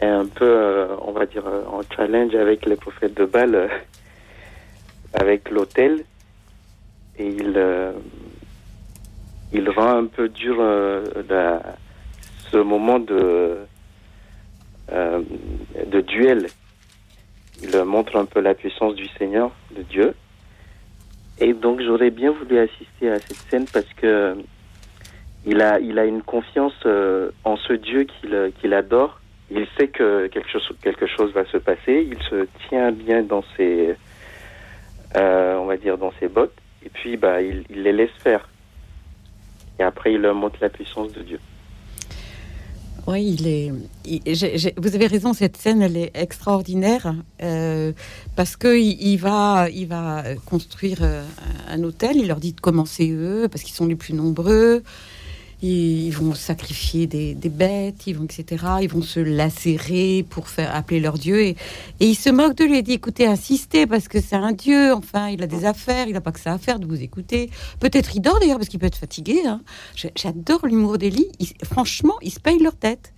est 0.00 0.06
un 0.06 0.26
peu, 0.26 0.86
on 1.04 1.10
va 1.10 1.26
dire, 1.26 1.46
en 1.46 1.80
challenge 1.96 2.36
avec 2.36 2.64
les 2.64 2.76
prophètes 2.76 3.16
de 3.16 3.24
Baal, 3.24 3.68
avec 5.14 5.50
l'autel 5.50 6.04
et 7.18 7.26
il, 7.26 7.54
euh, 7.56 7.92
il 9.52 9.68
rend 9.70 9.98
un 9.98 10.06
peu 10.06 10.28
dur 10.28 10.56
euh, 10.58 11.04
ce 12.50 12.56
moment 12.56 12.98
de, 12.98 13.58
euh, 14.90 15.20
de 15.86 16.00
duel. 16.00 16.46
Il 17.62 17.76
montre 17.84 18.16
un 18.16 18.24
peu 18.24 18.40
la 18.40 18.54
puissance 18.54 18.94
du 18.94 19.06
Seigneur, 19.18 19.52
de 19.76 19.82
Dieu. 19.82 20.14
Et 21.38 21.52
donc 21.52 21.80
j'aurais 21.80 22.10
bien 22.10 22.32
voulu 22.32 22.58
assister 22.58 23.10
à 23.10 23.18
cette 23.18 23.36
scène 23.48 23.66
parce 23.72 23.92
que 23.94 24.36
il 25.44 25.60
a, 25.60 25.80
il 25.80 25.98
a 25.98 26.04
une 26.04 26.22
confiance 26.22 26.86
en 27.44 27.56
ce 27.56 27.72
Dieu 27.72 28.06
qu'il 28.60 28.74
adore. 28.74 29.20
Il 29.50 29.66
sait 29.76 29.88
que 29.88 30.28
quelque 30.28 30.48
chose, 30.48 30.76
quelque 30.82 31.06
chose 31.06 31.32
va 31.32 31.44
se 31.46 31.56
passer. 31.58 32.06
Il 32.08 32.22
se 32.24 32.46
tient 32.68 32.92
bien 32.92 33.22
dans 33.22 33.42
ses, 33.56 33.96
on 35.14 35.64
va 35.66 35.76
dire, 35.76 35.98
dans 35.98 36.12
ses 36.20 36.28
bottes. 36.28 36.61
Et 36.84 36.88
puis, 36.88 37.16
bah, 37.16 37.42
il, 37.42 37.64
les 37.70 37.92
laisse 37.92 38.10
faire. 38.18 38.48
Et 39.78 39.82
après, 39.82 40.12
il 40.14 40.20
leur 40.20 40.34
montre 40.34 40.58
la 40.60 40.68
puissance 40.68 41.12
de 41.12 41.22
Dieu. 41.22 41.40
Oui, 43.08 43.36
il 43.36 43.48
est. 43.48 43.72
vous 44.76 44.94
avez 44.94 45.08
raison, 45.08 45.32
cette 45.32 45.56
scène, 45.56 45.82
elle 45.82 45.96
est 45.96 46.12
extraordinaire 46.14 47.14
euh, 47.42 47.92
parce 48.36 48.56
que 48.56 48.78
il, 48.78 49.16
va, 49.16 49.68
il 49.70 49.88
va 49.88 50.22
construire 50.46 50.98
euh, 51.02 51.24
un 51.68 51.82
hôtel. 51.82 52.16
Il 52.16 52.28
leur 52.28 52.38
dit 52.38 52.52
de 52.52 52.60
commencer 52.60 53.10
eux 53.10 53.48
parce 53.50 53.64
qu'ils 53.64 53.74
sont 53.74 53.86
les 53.86 53.96
plus 53.96 54.14
nombreux. 54.14 54.84
Ils, 55.62 56.10
vont 56.10 56.34
sacrifier 56.34 57.06
des, 57.06 57.34
bêtes, 57.48 58.06
ils 58.06 58.16
vont 58.16 58.24
etc. 58.24 58.64
Ils 58.82 58.88
vont 58.88 59.02
se 59.02 59.20
lacérer 59.20 60.24
pour 60.28 60.48
faire 60.48 60.74
appeler 60.74 61.00
leur 61.00 61.18
dieu 61.18 61.40
et, 61.42 61.50
et 62.00 62.06
ils 62.06 62.14
se 62.16 62.30
moquent 62.30 62.56
de 62.56 62.64
lui. 62.64 62.78
Il 62.78 62.82
dit 62.82 62.92
écoutez, 62.94 63.26
insistez 63.26 63.86
parce 63.86 64.08
que 64.08 64.20
c'est 64.20 64.36
un 64.36 64.52
dieu. 64.52 64.92
Enfin, 64.92 65.28
il 65.28 65.42
a 65.42 65.46
des 65.46 65.64
affaires, 65.64 66.06
il 66.08 66.14
n'a 66.14 66.20
pas 66.20 66.32
que 66.32 66.40
ça 66.40 66.52
à 66.52 66.58
faire 66.58 66.78
de 66.80 66.86
vous 66.86 67.00
écouter. 67.02 67.50
Peut-être 67.80 68.14
il 68.16 68.20
dort 68.20 68.38
d'ailleurs 68.40 68.58
parce 68.58 68.68
qu'il 68.68 68.80
peut 68.80 68.86
être 68.86 68.96
fatigué. 68.98 69.40
hein. 69.46 69.60
J'adore 70.16 70.66
l'humour 70.66 70.98
d'Elie. 70.98 71.28
Ils- 71.38 71.52
Franchement, 71.64 72.14
ils 72.22 72.32
se 72.32 72.40
payent 72.40 72.58
leur 72.62 72.76
tête. 72.76 73.12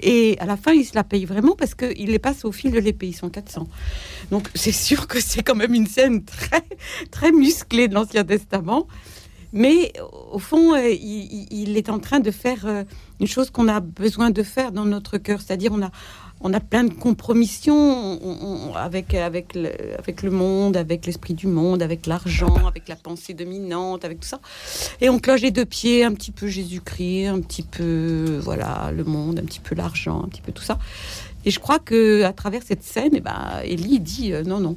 Et 0.00 0.36
à 0.38 0.46
la 0.46 0.56
fin, 0.56 0.72
ils 0.72 0.84
se 0.84 0.94
la 0.94 1.02
payent 1.02 1.24
vraiment 1.24 1.56
parce 1.56 1.74
qu'ils 1.74 2.06
les 2.10 2.20
passent 2.20 2.44
au 2.44 2.52
fil 2.52 2.70
de 2.70 2.78
l'épée. 2.78 3.08
Ils 3.08 3.12
sont 3.16 3.28
400. 3.28 3.66
Donc 4.30 4.48
c'est 4.54 4.70
sûr 4.70 5.08
que 5.08 5.20
c'est 5.20 5.42
quand 5.42 5.56
même 5.56 5.74
une 5.74 5.88
scène 5.88 6.24
très, 6.24 6.62
très 7.10 7.32
musclée 7.32 7.88
de 7.88 7.94
l'Ancien 7.94 8.22
Testament. 8.24 8.86
Mais 9.54 9.92
au 10.32 10.40
fond, 10.40 10.74
euh, 10.74 10.90
il, 10.90 11.76
est 11.76 11.88
en 11.88 12.00
train 12.00 12.18
de 12.18 12.32
faire 12.32 12.66
euh, 12.66 12.82
une 13.20 13.28
chose 13.28 13.50
qu'on 13.50 13.68
a 13.68 13.78
besoin 13.78 14.30
de 14.30 14.42
faire 14.42 14.72
dans 14.72 14.84
notre 14.84 15.16
cœur. 15.16 15.40
C'est-à-dire, 15.40 15.70
on 15.72 15.80
a, 15.80 15.90
on 16.40 16.52
a 16.52 16.58
plein 16.58 16.82
de 16.82 16.92
compromissions 16.92 17.74
on- 17.74 18.70
on- 18.70 18.74
avec, 18.74 19.14
avec, 19.14 19.54
le, 19.54 19.70
avec 19.96 20.22
le 20.22 20.30
monde, 20.32 20.76
avec 20.76 21.06
l'esprit 21.06 21.34
du 21.34 21.46
monde, 21.46 21.82
avec 21.82 22.06
l'argent, 22.06 22.66
avec 22.66 22.88
la 22.88 22.96
pensée 22.96 23.32
dominante, 23.32 24.04
avec 24.04 24.18
tout 24.20 24.28
ça. 24.28 24.40
Et 25.00 25.08
on 25.08 25.20
cloche 25.20 25.42
les 25.42 25.52
deux 25.52 25.64
pieds, 25.64 26.02
un 26.04 26.12
petit 26.14 26.32
peu 26.32 26.48
Jésus-Christ, 26.48 27.26
un 27.28 27.40
petit 27.40 27.62
peu 27.62 28.40
voilà 28.42 28.90
le 28.92 29.04
monde, 29.04 29.38
un 29.38 29.44
petit 29.44 29.60
peu 29.60 29.76
l'argent, 29.76 30.22
un 30.24 30.28
petit 30.28 30.42
peu 30.42 30.50
tout 30.50 30.64
ça. 30.64 30.78
Et 31.44 31.52
je 31.52 31.60
crois 31.60 31.78
que 31.78 32.24
à 32.24 32.32
travers 32.32 32.62
cette 32.66 32.82
scène, 32.82 33.12
eh 33.14 33.20
ben, 33.20 33.62
dit 34.00 34.32
euh, 34.32 34.42
non, 34.42 34.58
non. 34.58 34.76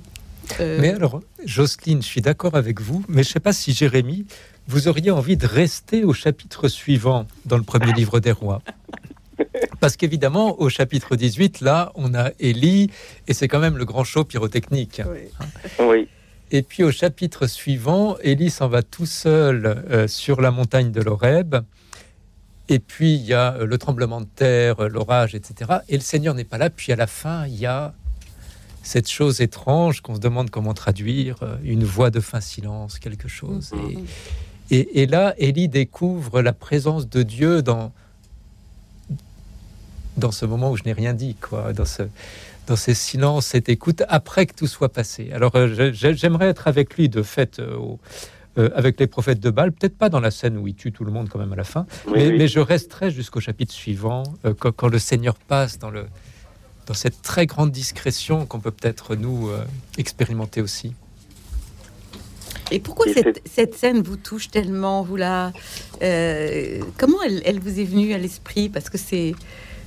Mais 0.60 0.92
alors, 0.94 1.20
Jocelyne, 1.46 2.02
je 2.02 2.08
suis 2.08 2.22
d'accord 2.22 2.56
avec 2.56 2.80
vous, 2.80 3.04
mais 3.10 3.24
je 3.24 3.30
ne 3.30 3.34
sais 3.34 3.40
pas 3.42 3.52
si 3.52 3.74
Jérémie, 3.74 4.26
vous 4.68 4.88
auriez 4.88 5.12
envie 5.12 5.38
de 5.38 5.48
rester 5.48 6.04
au 6.04 6.14
chapitre 6.14 6.68
suivant 6.68 7.26
dans 7.46 7.58
le 7.58 7.64
premier 7.64 7.94
livre 7.94 8.20
des 8.20 8.32
rois. 8.32 8.62
Parce 9.80 9.96
qu'évidemment, 9.96 10.60
au 10.60 10.70
chapitre 10.70 11.16
18, 11.16 11.62
là, 11.62 11.92
on 11.96 12.14
a 12.14 12.32
Élie, 12.40 12.90
et 13.28 13.34
c'est 13.34 13.48
quand 13.48 13.60
même 13.60 13.78
le 13.78 13.86
grand 13.86 14.04
show 14.04 14.24
pyrotechnique. 14.24 15.02
Oui. 15.80 16.08
Et 16.50 16.62
puis 16.62 16.84
au 16.84 16.92
chapitre 16.92 17.46
suivant, 17.48 18.18
Élie 18.22 18.50
s'en 18.50 18.70
va 18.70 18.82
tout 18.82 19.06
seul 19.06 19.84
euh, 19.90 20.08
sur 20.08 20.42
la 20.42 20.52
montagne 20.52 20.92
de 20.92 21.02
l'Horeb. 21.02 21.58
Et 22.70 22.80
puis 22.80 23.16
il 23.16 23.24
y 23.24 23.34
a 23.34 23.56
euh, 23.56 23.66
le 23.66 23.78
tremblement 23.78 24.22
de 24.22 24.28
terre, 24.34 24.80
euh, 24.80 24.88
l'orage, 24.88 25.36
etc. 25.36 25.80
Et 25.90 25.96
le 25.96 26.02
Seigneur 26.02 26.36
n'est 26.36 26.46
pas 26.46 26.58
là. 26.58 26.70
Puis 26.70 26.94
à 26.94 26.96
la 26.96 27.08
fin, 27.08 27.46
il 27.48 27.56
y 27.56 27.66
a 27.66 27.94
cette 28.82 29.10
chose 29.10 29.42
étrange 29.42 30.00
qu'on 30.00 30.16
se 30.16 30.22
demande 30.22 30.50
comment 30.50 30.74
traduire, 30.74 31.38
une 31.64 31.84
voix 31.84 32.10
de 32.10 32.22
fin 32.22 32.40
silence, 32.40 33.00
quelque 33.00 33.28
chose. 33.28 33.74
Et, 33.92 33.98
et- 34.72 35.02
et 35.02 35.06
là, 35.08 35.34
Élie 35.38 35.68
découvre 35.70 36.42
la 36.42 36.54
présence 36.54 37.08
de 37.10 37.24
Dieu 37.24 37.62
dans, 37.62 37.92
dans 40.18 40.32
ce 40.32 40.46
moment 40.46 40.72
où 40.72 40.78
je 40.78 40.84
n'ai 40.84 40.94
rien 40.94 41.14
dit, 41.14 41.36
quoi, 41.36 41.74
dans 41.74 41.86
ce, 41.86 42.04
dans 42.66 42.76
ces 42.76 42.94
silences, 42.94 43.48
cette 43.48 43.70
écoute, 43.70 44.04
après 44.10 44.46
que 44.46 44.54
tout 44.56 44.68
soit 44.68 44.90
passé. 44.90 45.32
Alors, 45.32 45.56
euh, 45.56 45.92
j'aimerais 45.94 46.48
être 46.48 46.68
avec 46.68 46.96
lui, 46.96 47.08
de 47.08 47.22
fait, 47.24 47.60
euh, 47.60 47.78
euh, 48.58 48.70
avec 48.76 49.00
les 49.00 49.08
prophètes 49.08 49.40
de 49.40 49.50
Baal, 49.52 49.72
peut-être 49.72 49.98
pas 49.98 50.10
dans 50.10 50.20
la 50.20 50.32
scène 50.32 50.58
où 50.58 50.68
il 50.68 50.74
tue 50.76 50.92
tout 50.92 51.06
le 51.06 51.12
monde 51.12 51.30
quand 51.30 51.40
même 51.40 51.54
à 51.54 51.56
la 51.56 51.64
fin, 51.64 51.86
Oui, 52.08 52.14
mais, 52.16 52.28
oui. 52.30 52.38
mais 52.40 52.48
je 52.48 52.60
resterai 52.60 53.12
jusqu'au 53.12 53.40
chapitre 53.40 53.74
suivant, 53.74 54.24
quand, 54.60 54.72
quand 54.72 54.88
le 54.88 55.00
Seigneur 55.00 55.36
passe 55.36 55.78
dans, 55.78 55.92
le, 55.92 56.08
dans 56.88 56.96
cette 56.96 57.22
très 57.22 57.46
grande 57.46 57.72
discrétion 57.72 58.46
qu'on 58.48 58.60
peut 58.60 58.72
peut-être 58.72 59.16
nous 59.16 59.50
expérimenter 59.98 60.62
aussi. 60.62 60.94
Et 62.72 62.80
pourquoi 62.80 63.06
Et 63.08 63.14
cette, 63.14 63.42
cette 63.46 63.74
scène 63.76 64.02
vous 64.02 64.18
touche 64.18 64.50
tellement 64.50 65.02
vous 65.02 65.16
la, 65.16 65.52
euh, 66.02 66.80
Comment 66.98 67.22
elle, 67.24 67.42
elle 67.46 67.60
vous 67.60 67.80
est 67.80 67.84
venue 67.86 68.14
à 68.14 68.18
l'esprit? 68.18 68.70
Parce 68.70 68.90
que 68.90 68.98
c'est, 68.98 69.34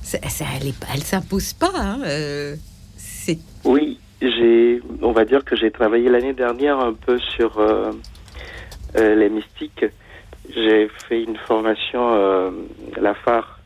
c'est- 0.01 0.21
c'est- 0.29 0.45
elle 0.61 0.73
elle 0.93 1.03
s'impose 1.03 1.53
pas. 1.53 1.71
hein, 1.75 1.99
euh, 2.05 2.55
c'est 2.97 3.37
Oui, 3.65 3.99
j'ai, 4.21 4.81
on 5.01 5.11
va 5.11 5.25
dire 5.25 5.43
que 5.45 5.55
j'ai 5.55 5.71
travaillé 5.71 6.09
l'année 6.09 6.33
dernière 6.33 6.79
un 6.79 6.93
peu 6.93 7.19
sur 7.19 7.59
euh, 7.59 7.91
les 8.95 9.29
mystiques. 9.29 9.85
J'ai 10.53 10.89
fait 11.07 11.23
une 11.23 11.37
formation, 11.37 12.51
la 12.99 13.13
phare, 13.13 13.59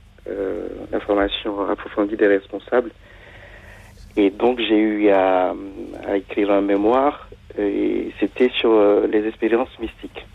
la 0.92 1.00
formation 1.00 1.68
approfondie 1.70 2.16
des 2.18 2.28
responsables. 2.28 2.92
Et 4.18 4.30
donc 4.30 4.60
j'ai 4.60 4.78
eu 4.78 5.10
à, 5.10 5.54
à 6.08 6.18
écrire 6.18 6.52
un 6.52 6.62
mémoire 6.62 7.28
et 7.58 8.12
c'était 8.20 8.50
sur 8.50 8.72
euh, 8.72 9.08
les 9.08 9.28
expériences 9.28 9.80
mystiques. 9.80 10.26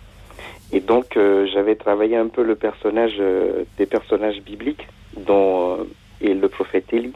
Et 0.73 0.81
donc 0.81 1.17
euh, 1.17 1.47
j'avais 1.53 1.75
travaillé 1.75 2.17
un 2.17 2.29
peu 2.29 2.43
le 2.43 2.55
personnage 2.55 3.17
euh, 3.19 3.65
des 3.77 3.87
personnages 3.87 4.41
bibliques 4.41 4.87
dont 5.17 5.87
est 6.21 6.35
le 6.35 6.49
prophète 6.49 6.93
Élie. 6.93 7.13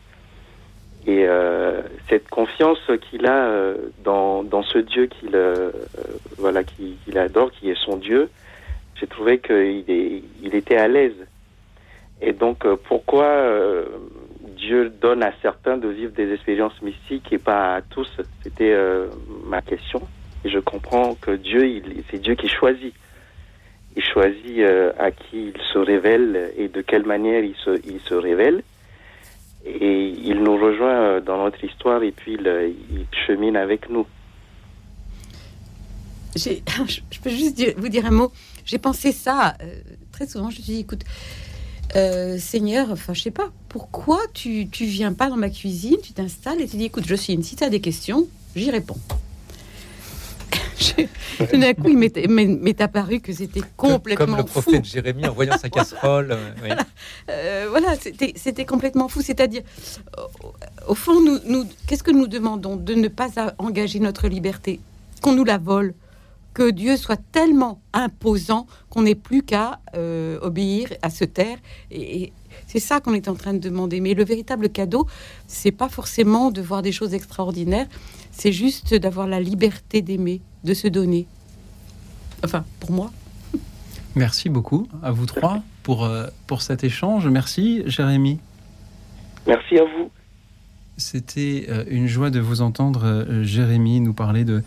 Et 1.07 1.27
cette 2.09 2.31
confiance 2.31 2.79
qu'il 3.03 3.27
a 3.27 3.75
dans, 4.03 4.43
dans 4.43 4.63
ce 4.63 4.79
Dieu 4.79 5.05
qu'il 5.05 5.39
voilà 6.39 6.65
qu'il 6.65 7.19
adore, 7.19 7.51
qui 7.51 7.69
est 7.69 7.79
son 7.79 7.99
Dieu, 7.99 8.31
j'ai 8.99 9.07
trouvé 9.07 9.39
qu'il 9.39 9.85
il 9.87 10.55
était 10.55 10.79
à 10.79 10.89
l'aise. 10.89 11.27
Et 12.23 12.33
donc 12.33 12.67
pourquoi 12.89 13.85
Dieu 14.65 14.91
donne 15.01 15.23
à 15.23 15.33
certains 15.43 15.77
de 15.77 15.89
vivre 15.89 16.13
des 16.13 16.33
expériences 16.33 16.81
mystiques 16.81 17.33
et 17.33 17.39
pas 17.39 17.77
à 17.77 17.83
tous 17.83 18.09
C'était 18.43 18.73
euh, 18.73 19.09
ma 19.47 19.61
question. 19.61 20.01
Je 20.45 20.59
comprends 20.59 21.15
que 21.15 21.33
Dieu, 21.33 21.83
c'est 22.11 22.19
Dieu 22.19 22.35
qui 22.35 22.49
choisit. 22.49 22.95
Il 23.97 24.03
choisit 24.03 24.59
euh, 24.59 24.93
à 24.99 25.11
qui 25.11 25.53
il 25.55 25.61
se 25.73 25.79
révèle 25.79 26.53
et 26.57 26.69
de 26.69 26.81
quelle 26.81 27.05
manière 27.05 27.45
il 27.45 27.55
se, 27.57 28.15
révèle. 28.15 28.63
Et 29.67 30.09
il 30.09 30.43
nous 30.43 30.57
rejoint 30.57 31.01
euh, 31.01 31.21
dans 31.21 31.43
notre 31.45 31.63
histoire 31.63 32.03
et 32.03 32.11
puis 32.11 32.35
il, 32.35 33.07
chemine 33.27 33.57
avec 33.57 33.91
nous. 33.91 34.07
je 36.37 37.21
peux 37.23 37.31
juste 37.31 37.63
vous 37.77 37.89
dire 37.89 38.07
un 38.07 38.11
mot. 38.11 38.33
J'ai 38.65 38.79
pensé 38.79 39.13
ça 39.13 39.55
très 40.11 40.27
souvent. 40.27 40.51
Je 40.51 40.61
suis 40.61 40.81
écoute, 40.81 41.05
euh, 41.97 42.39
Seigneur, 42.39 42.89
enfin, 42.91 43.15
je 43.15 43.23
sais 43.23 43.31
pas, 43.31 43.51
pourquoi 43.69 44.19
tu, 44.33 44.69
tu 44.69 44.85
viens 44.85 45.13
pas 45.13 45.29
dans 45.31 45.37
ma 45.37 45.51
cuisine, 45.51 45.97
tu 46.03 46.13
t'installes 46.13 46.61
et 46.61 46.69
tu 46.69 46.77
dis, 46.77 46.85
écoute, 46.85 47.07
Jocelyne, 47.07 47.43
si 47.43 47.57
tu 47.57 47.65
as 47.65 47.71
des 47.71 47.81
questions, 47.81 48.27
j'y 48.57 48.71
réponds. 48.71 48.97
Je- 50.79 51.07
Tout 51.47 51.57
d'un 51.59 51.73
coup, 51.75 51.89
il 51.89 51.97
m'est- 51.99 52.81
apparu 52.81 53.21
que 53.21 53.33
c'était 53.33 53.61
complètement 53.77 54.27
Comme 54.27 54.37
le 54.37 54.43
fou. 54.43 54.61
prophète 54.61 54.85
Jérémie 54.85 55.27
en 55.27 55.33
voyant 55.33 55.57
sa 55.57 55.69
casserole. 55.71 56.33
euh, 56.33 56.51
oui. 56.63 56.71
Euh, 57.31 57.67
voilà, 57.71 57.95
c'était 58.37 58.65
complètement 58.65 59.09
fou. 59.09 59.23
C'est-à-dire, 59.23 59.63
au, 60.89 60.95
fond, 60.95 61.21
nous, 61.21 61.39
nous, 61.47 61.65
qu'est-ce 61.87 62.03
que 62.03 62.11
nous 62.11 62.27
demandons 62.27 62.77
De 62.77 62.95
ne 62.95 63.09
pas 63.09 63.29
engager 63.59 64.01
notre 64.01 64.29
liberté, 64.29 64.81
qu'on 65.23 65.33
nous 65.35 65.45
la 65.45 65.59
vole, 65.59 65.95
que 66.55 66.71
Dieu 66.71 66.97
soit 66.97 67.21
tellement 67.33 67.83
imposant 67.93 68.67
qu'on 68.89 69.03
n'ait 69.03 69.15
plus 69.15 69.43
qu'à 69.43 69.81
euh, 69.95 70.39
obéir, 70.41 70.89
à 71.03 71.11
se 71.11 71.25
taire. 71.25 71.59
Et, 71.91 72.23
et 72.23 72.33
c'est 72.67 72.79
ça 72.79 73.01
qu'on 73.01 73.13
est 73.13 73.29
en 73.29 73.35
train 73.35 73.53
de 73.53 73.59
demander. 73.59 74.01
Mais 74.01 74.15
le 74.15 74.25
véritable 74.25 74.69
cadeau, 74.69 75.07
c'est 75.47 75.73
pas 75.73 75.89
forcément 75.89 76.51
de 76.51 76.63
voir 76.63 76.83
des 76.83 76.93
choses 76.93 77.13
extraordinaires, 77.13 77.87
c'est 78.31 78.53
juste 78.53 78.95
d'avoir 78.95 79.27
la 79.27 79.41
liberté 79.41 80.01
d'aimer, 80.01 80.41
de 80.65 80.75
se 80.75 80.89
donner. 80.89 81.27
Enfin, 82.45 82.65
pour 82.81 82.93
moi. 82.93 83.11
Merci 84.17 84.49
beaucoup 84.49 84.87
à 85.03 85.11
vous 85.11 85.27
trois 85.27 85.63
pour, 85.83 86.05
euh, 86.05 86.27
pour 86.47 86.63
cet 86.63 86.85
échange. 86.85 87.27
Merci, 87.27 87.83
Jérémy. 87.87 88.39
Merci 89.47 89.79
à 89.79 89.85
vous. 89.85 90.11
C'était 90.97 91.67
euh, 91.69 91.85
une 91.89 92.07
joie 92.07 92.31
de 92.31 92.39
vous 92.39 92.63
entendre, 92.63 93.05
euh, 93.05 93.43
Jérémy, 93.43 94.01
nous 94.01 94.15
parler 94.15 94.45
de 94.45 94.63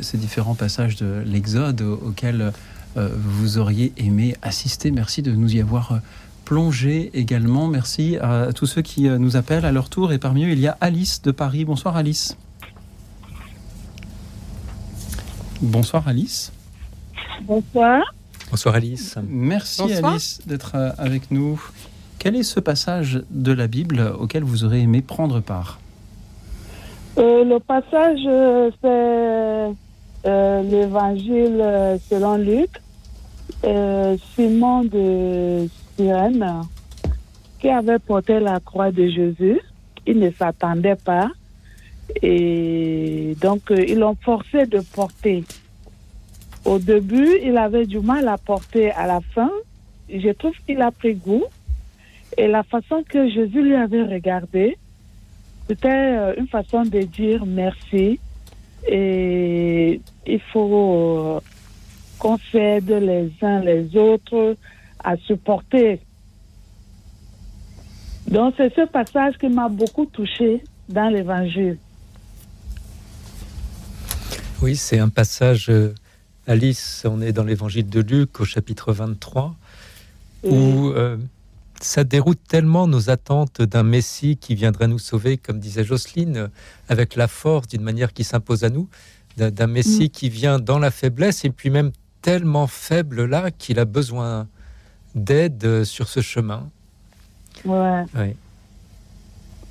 ces 0.00 0.18
différents 0.18 0.54
passages 0.54 0.96
de 0.96 1.22
l'Exode 1.26 1.80
au- 1.82 1.94
auxquels 2.08 2.52
euh, 2.96 3.08
vous 3.16 3.58
auriez 3.58 3.92
aimé 3.96 4.36
assister. 4.42 4.90
Merci 4.90 5.22
de 5.22 5.32
nous 5.32 5.54
y 5.56 5.60
avoir 5.60 5.92
euh, 5.92 5.98
plongé 6.44 7.10
également. 7.14 7.68
Merci 7.68 8.16
à 8.20 8.52
tous 8.54 8.66
ceux 8.66 8.82
qui 8.82 9.08
euh, 9.08 9.18
nous 9.18 9.36
appellent 9.36 9.64
à 9.64 9.72
leur 9.72 9.88
tour. 9.90 10.12
Et 10.12 10.18
parmi 10.18 10.44
eux, 10.44 10.50
il 10.50 10.60
y 10.60 10.68
a 10.68 10.76
Alice 10.80 11.22
de 11.22 11.30
Paris. 11.30 11.64
Bonsoir, 11.64 11.96
Alice. 11.96 12.36
Bonsoir, 15.60 16.06
Alice. 16.08 16.52
Bonsoir. 17.42 18.02
Bonsoir, 18.50 18.74
Alice. 18.74 19.16
Merci, 19.28 19.82
Bonsoir. 19.82 20.12
Alice, 20.12 20.40
d'être 20.46 20.72
euh, 20.74 20.90
avec 20.98 21.30
nous. 21.30 21.60
Quel 22.18 22.36
est 22.36 22.42
ce 22.42 22.60
passage 22.60 23.22
de 23.30 23.52
la 23.52 23.66
Bible 23.66 24.12
auquel 24.18 24.44
vous 24.44 24.64
aurez 24.64 24.80
aimé 24.80 25.02
prendre 25.02 25.40
part? 25.40 25.78
Euh, 27.16 27.44
le 27.44 27.60
passage, 27.60 28.20
euh, 28.26 28.70
c'est 28.82 30.28
euh, 30.28 30.62
l'évangile 30.62 31.60
euh, 31.60 31.96
selon 32.10 32.36
Luc. 32.36 32.70
Euh, 33.62 34.16
Simon 34.34 34.84
de 34.84 35.68
Cyrène, 35.96 36.62
qui 37.60 37.68
avait 37.68 37.98
porté 37.98 38.40
la 38.40 38.58
croix 38.58 38.90
de 38.90 39.06
Jésus, 39.06 39.60
il 40.06 40.18
ne 40.18 40.30
s'attendait 40.32 40.96
pas. 40.96 41.30
Et 42.20 43.36
donc, 43.40 43.70
euh, 43.70 43.84
ils 43.86 43.98
l'ont 43.98 44.16
forcé 44.20 44.66
de 44.66 44.80
porter. 44.80 45.44
Au 46.64 46.78
début, 46.78 47.38
il 47.42 47.56
avait 47.56 47.86
du 47.86 48.00
mal 48.00 48.26
à 48.28 48.38
porter. 48.38 48.90
À 48.90 49.06
la 49.06 49.20
fin, 49.34 49.50
je 50.08 50.30
trouve 50.30 50.54
qu'il 50.66 50.82
a 50.82 50.90
pris 50.90 51.14
goût. 51.14 51.44
Et 52.36 52.48
la 52.48 52.64
façon 52.64 53.04
que 53.08 53.28
Jésus 53.28 53.62
lui 53.62 53.76
avait 53.76 54.02
regardé, 54.02 54.76
c'était 55.68 55.88
euh, 55.88 56.34
une 56.36 56.48
façon 56.48 56.82
de 56.84 57.00
dire 57.00 57.44
merci. 57.46 58.20
Et 58.86 60.00
il 60.26 60.40
faut 60.52 61.36
euh, 61.36 61.40
qu'on 62.18 62.38
s'aide 62.52 62.90
les 62.90 63.32
uns 63.42 63.60
les 63.60 63.96
autres 63.96 64.56
à 65.02 65.16
supporter. 65.16 66.00
Donc 68.28 68.54
c'est 68.56 68.74
ce 68.74 68.86
passage 68.86 69.36
qui 69.38 69.48
m'a 69.48 69.68
beaucoup 69.68 70.06
touché 70.06 70.62
dans 70.88 71.08
l'évangile. 71.08 71.78
Oui, 74.62 74.76
c'est 74.76 74.98
un 74.98 75.10
passage, 75.10 75.68
euh, 75.68 75.94
Alice, 76.46 77.04
on 77.08 77.20
est 77.20 77.32
dans 77.32 77.44
l'évangile 77.44 77.88
de 77.88 78.00
Luc 78.00 78.40
au 78.40 78.44
chapitre 78.44 78.92
23, 78.92 79.54
où 80.44 80.88
euh, 80.88 81.18
ça 81.84 82.04
déroute 82.04 82.40
tellement 82.48 82.86
nos 82.86 83.10
attentes 83.10 83.62
d'un 83.62 83.82
Messie 83.82 84.36
qui 84.36 84.54
viendrait 84.54 84.88
nous 84.88 84.98
sauver, 84.98 85.36
comme 85.36 85.58
disait 85.58 85.84
Jocelyne, 85.84 86.50
avec 86.88 87.14
la 87.14 87.28
force, 87.28 87.68
d'une 87.68 87.82
manière 87.82 88.12
qui 88.12 88.24
s'impose 88.24 88.64
à 88.64 88.70
nous, 88.70 88.88
d'un 89.36 89.66
Messie 89.66 90.10
qui 90.10 90.28
vient 90.28 90.58
dans 90.58 90.78
la 90.78 90.90
faiblesse, 90.90 91.44
et 91.44 91.50
puis 91.50 91.70
même 91.70 91.92
tellement 92.22 92.66
faible 92.66 93.24
là 93.24 93.50
qu'il 93.50 93.78
a 93.78 93.84
besoin 93.84 94.48
d'aide 95.14 95.84
sur 95.84 96.08
ce 96.08 96.20
chemin. 96.20 96.68
Ouais. 97.64 98.04
Oui. 98.14 98.36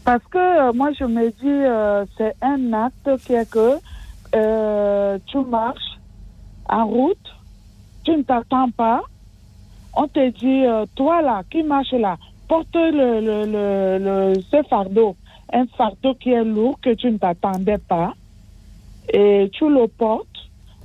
Parce 0.04 0.24
que 0.26 0.38
euh, 0.38 0.74
moi, 0.74 0.92
je 0.92 1.06
me 1.06 1.30
dis, 1.30 1.36
euh, 1.46 2.06
c'est 2.18 2.36
un 2.42 2.74
acte 2.74 3.10
qui 3.26 3.34
est 3.34 3.50
que 3.50 3.78
euh, 4.36 5.18
tu 5.26 5.38
marches 5.40 6.00
en 6.68 6.86
route, 6.86 7.36
tu 8.04 8.12
ne 8.12 8.24
t'attends 8.24 8.70
pas, 8.72 9.02
on 9.96 10.08
te 10.08 10.30
dit, 10.30 10.66
euh, 10.66 10.86
toi 10.96 11.22
là, 11.22 11.44
qui 11.50 11.64
marche 11.64 11.92
là, 11.94 12.18
porte 12.48 12.76
le, 12.76 13.20
le, 13.22 13.46
le, 13.46 14.34
le- 14.34 14.42
ce 14.52 14.64
fardeau, 14.70 15.16
un 15.52 15.66
fardeau 15.78 16.14
qui 16.16 16.32
est 16.32 16.44
lourd 16.44 16.80
que 16.82 16.94
tu 16.94 17.12
ne 17.12 17.18
t'attendais 17.18 17.78
pas, 17.78 18.14
et 19.12 19.50
tu 19.54 19.70
le 19.70 19.88
portes. 19.88 20.28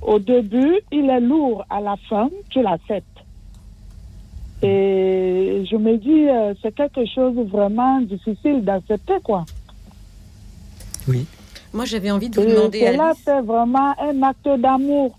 Au 0.01 0.17
début, 0.19 0.79
il 0.91 1.09
est 1.09 1.19
lourd, 1.19 1.65
à 1.69 1.81
la 1.81 1.95
fin, 2.09 2.29
tu 2.49 2.61
l'acceptes. 2.61 3.05
Et 4.61 5.63
je 5.69 5.75
me 5.75 5.97
dis, 5.97 6.27
euh, 6.29 6.53
c'est 6.61 6.73
quelque 6.73 7.05
chose 7.05 7.35
de 7.35 7.43
vraiment 7.43 7.99
difficile 8.01 8.63
d'accepter, 8.63 9.15
quoi. 9.23 9.45
Oui. 11.07 11.25
Moi, 11.73 11.85
j'avais 11.85 12.11
envie 12.11 12.29
de 12.29 12.35
vous 12.41 12.47
Et 12.47 12.51
demander, 12.53 12.79
cela, 12.79 13.07
Alice. 13.09 13.21
c'est 13.25 13.41
vraiment 13.41 13.93
un 13.99 14.21
acte 14.23 14.49
d'amour. 14.59 15.17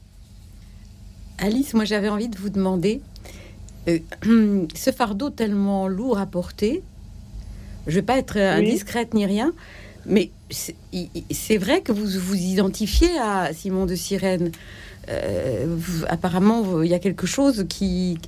Alice, 1.39 1.73
moi, 1.75 1.85
j'avais 1.85 2.09
envie 2.09 2.29
de 2.29 2.37
vous 2.37 2.51
demander 2.51 3.01
euh, 3.89 3.99
ce 4.75 4.91
fardeau 4.93 5.31
tellement 5.31 5.89
lourd 5.89 6.19
à 6.19 6.27
porter. 6.27 6.83
Je 7.87 7.95
vais 7.95 8.03
pas 8.03 8.19
être 8.19 8.37
euh, 8.37 8.59
Oui. 8.59 8.67
indiscrète 8.69 9.15
ni 9.15 9.25
rien, 9.27 9.53
mais 10.07 10.31
c'est 10.51 11.57
vrai 11.57 11.81
que 11.81 11.93
vous 11.93 12.07
vous 12.19 12.35
identifiez 12.37 13.11
à 13.19 13.53
Simon 13.53 13.87
de 13.87 13.95
Sirène. 13.95 14.51
Euh, 15.09 15.65
vous- 15.69 16.05
apparemment, 16.09 16.83
il 16.83 16.91
y 16.91 16.95
a 16.95 16.99
quelque 16.99 17.27
chose 17.27 17.65
qui 17.69 18.19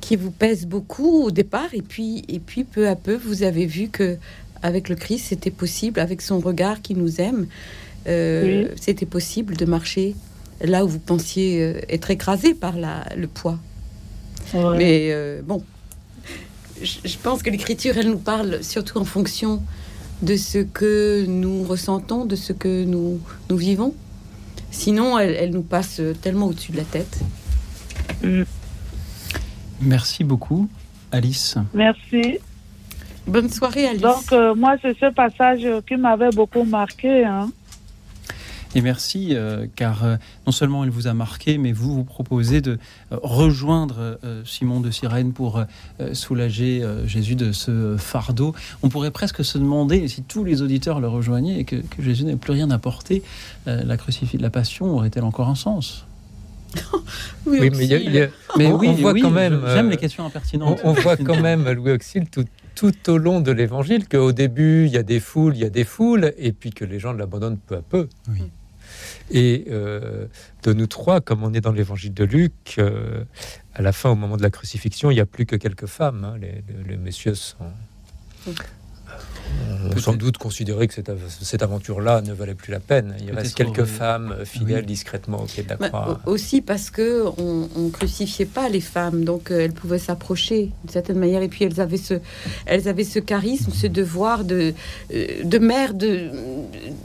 qui 0.00 0.16
vous 0.16 0.30
pèse 0.30 0.66
beaucoup 0.66 1.22
au 1.24 1.30
départ, 1.30 1.72
et 1.72 1.80
puis 1.82 2.24
et 2.28 2.38
puis 2.38 2.64
peu 2.64 2.88
à 2.88 2.94
peu, 2.96 3.16
vous 3.16 3.42
avez 3.42 3.64
vu 3.66 3.88
que 3.88 4.16
avec 4.62 4.88
le 4.88 4.96
Christ, 4.96 5.26
c'était 5.30 5.50
possible, 5.50 5.98
avec 5.98 6.20
son 6.22 6.38
regard 6.40 6.82
qui 6.82 6.94
nous 6.94 7.20
aime, 7.20 7.46
euh, 8.06 8.68
c'était 8.80 9.06
possible 9.06 9.56
de 9.56 9.64
marcher 9.64 10.14
là 10.62 10.84
où 10.84 10.88
vous 10.88 10.98
pensiez 10.98 11.58
être 11.88 12.10
écrasé 12.10 12.54
par 12.54 12.76
la, 12.76 13.04
le 13.16 13.26
poids. 13.26 13.58
Ouais. 14.52 14.76
Mais 14.76 15.08
euh, 15.10 15.42
bon, 15.42 15.64
je, 16.82 16.98
je 17.04 17.18
pense 17.18 17.42
que 17.42 17.50
l'écriture, 17.50 17.96
elle 17.96 18.10
nous 18.10 18.18
parle 18.18 18.62
surtout 18.62 18.98
en 18.98 19.04
fonction 19.04 19.62
de 20.22 20.36
ce 20.36 20.58
que 20.58 21.24
nous 21.26 21.64
ressentons, 21.64 22.24
de 22.24 22.36
ce 22.36 22.52
que 22.52 22.84
nous, 22.84 23.20
nous 23.50 23.56
vivons. 23.56 23.94
Sinon, 24.70 25.18
elle, 25.18 25.34
elle 25.34 25.50
nous 25.50 25.62
passe 25.62 26.00
tellement 26.20 26.46
au-dessus 26.46 26.72
de 26.72 26.78
la 26.78 26.84
tête. 26.84 27.20
Merci 29.80 30.24
beaucoup, 30.24 30.68
Alice. 31.12 31.56
Merci. 31.72 32.38
Bonne 33.26 33.50
soirée, 33.50 33.86
Alice. 33.86 34.02
Donc, 34.02 34.32
euh, 34.32 34.54
moi, 34.54 34.76
c'est 34.82 34.98
ce 34.98 35.10
passage 35.10 35.66
qui 35.86 35.96
m'avait 35.96 36.30
beaucoup 36.30 36.64
marqué. 36.64 37.24
Hein. 37.24 37.50
Et 38.74 38.80
merci, 38.80 39.28
euh, 39.32 39.66
car 39.76 40.04
euh, 40.04 40.16
non 40.46 40.52
seulement 40.52 40.82
elle 40.84 40.90
vous 40.90 41.06
a 41.06 41.14
marqué, 41.14 41.58
mais 41.58 41.72
vous 41.72 41.94
vous 41.94 42.04
proposez 42.04 42.60
de 42.60 42.72
euh, 43.12 43.16
rejoindre 43.22 44.18
euh, 44.24 44.42
Simon 44.44 44.80
de 44.80 44.90
Sirène 44.90 45.32
pour 45.32 45.62
soulager 46.12 46.82
euh, 46.82 47.06
Jésus 47.06 47.36
de 47.36 47.52
ce 47.52 47.96
fardeau. 47.98 48.54
On 48.82 48.88
pourrait 48.88 49.10
presque 49.12 49.44
se 49.44 49.58
demander 49.58 50.08
si 50.08 50.22
tous 50.22 50.42
les 50.44 50.60
auditeurs 50.62 51.00
le 51.00 51.08
rejoignaient 51.08 51.60
et 51.60 51.64
que, 51.64 51.76
que 51.76 52.02
Jésus 52.02 52.24
n'avait 52.24 52.36
plus 52.36 52.52
rien 52.52 52.70
à 52.70 52.78
porter, 52.78 53.22
euh, 53.68 53.82
la 53.84 53.96
crucifix 53.96 54.36
de 54.38 54.42
la 54.42 54.50
Passion 54.50 54.86
aurait-elle 54.86 55.24
encore 55.24 55.48
un 55.48 55.54
sens? 55.54 56.06
Oui, 57.46 57.58
Oui, 57.60 57.70
mais 57.70 57.84
il 57.84 57.90
y 57.90 57.94
a- 57.94 57.98
il 57.98 58.12
y 58.14 58.20
a- 58.20 58.28
Mais 58.56 58.66
on, 58.66 58.78
oui, 58.78 58.88
on 58.88 58.92
voit 58.94 59.12
oui, 59.12 59.20
quand 59.20 59.30
même. 59.30 59.62
J'aime 59.72 59.90
les 59.90 59.96
questions 59.98 60.24
On, 60.24 60.26
impertinentes. 60.28 60.80
on 60.82 60.92
voit 60.94 61.16
quand 61.16 61.40
même, 61.40 61.70
Louis 61.70 61.92
Auxil, 61.92 62.28
tout, 62.30 62.46
tout 62.74 62.92
au 63.10 63.18
long 63.18 63.40
de 63.40 63.52
l'évangile, 63.52 64.08
qu'au 64.08 64.32
début, 64.32 64.86
il 64.86 64.92
y 64.92 64.96
a 64.96 65.02
des 65.04 65.20
foules, 65.20 65.54
il 65.56 65.60
y 65.60 65.64
a 65.66 65.70
des 65.70 65.84
foules, 65.84 66.32
et 66.38 66.52
puis 66.52 66.70
que 66.70 66.84
les 66.84 66.98
gens 66.98 67.12
l'abandonnent 67.12 67.58
peu 67.58 67.76
à 67.76 67.82
peu. 67.82 68.08
Oui. 68.30 68.42
Et 69.30 69.64
euh, 69.70 70.26
de 70.62 70.72
nous 70.72 70.86
trois, 70.86 71.20
comme 71.20 71.42
on 71.42 71.54
est 71.54 71.60
dans 71.60 71.72
l'évangile 71.72 72.12
de 72.12 72.24
Luc, 72.24 72.74
euh, 72.78 73.24
à 73.74 73.82
la 73.82 73.92
fin, 73.92 74.10
au 74.10 74.14
moment 74.14 74.36
de 74.36 74.42
la 74.42 74.50
crucifixion, 74.50 75.10
il 75.10 75.14
n'y 75.14 75.20
a 75.20 75.26
plus 75.26 75.46
que 75.46 75.56
quelques 75.56 75.86
femmes. 75.86 76.24
hein. 76.24 76.38
Les, 76.86 76.96
messieurs 76.96 77.34
sont, 77.34 77.56
ont 79.94 79.98
sans 79.98 80.14
doute 80.14 80.38
considéré 80.38 80.88
que 80.88 80.94
cette, 80.94 81.10
cette 81.42 81.62
aventure-là 81.62 82.20
ne 82.22 82.32
valait 82.32 82.54
plus 82.54 82.72
la 82.72 82.80
peine. 82.80 83.14
Il 83.22 83.32
reste 83.32 83.54
quelques 83.54 83.84
femmes 83.84 84.34
euh, 84.38 84.44
fidèles 84.44 84.80
Oui. 84.80 84.86
discrètement 84.86 85.42
au 85.42 85.46
pied 85.46 85.62
de 85.62 85.68
la 85.70 85.76
Bah, 85.76 85.88
croix. 85.88 86.20
aussi 86.26 86.60
parce 86.60 86.90
que 86.90 87.24
on, 87.38 87.68
on 87.76 87.88
crucifiait 87.90 88.46
pas 88.46 88.68
les 88.68 88.80
femmes, 88.80 89.24
donc 89.24 89.50
euh, 89.50 89.60
elles 89.64 89.72
pouvaient 89.72 89.98
s'approcher 89.98 90.70
d'une 90.82 90.90
certaine 90.92 91.18
manière. 91.18 91.42
Et 91.42 91.48
puis 91.48 91.64
elles 91.64 91.80
avaient 91.80 91.96
ce, 91.96 92.14
elles 92.66 92.88
avaient 92.88 93.04
ce 93.04 93.18
charisme, 93.18 93.70
ce 93.72 93.86
devoir 93.86 94.44
de, 94.44 94.74
euh, 95.12 95.26
de 95.44 95.58
mère, 95.58 95.94
de, 95.94 96.30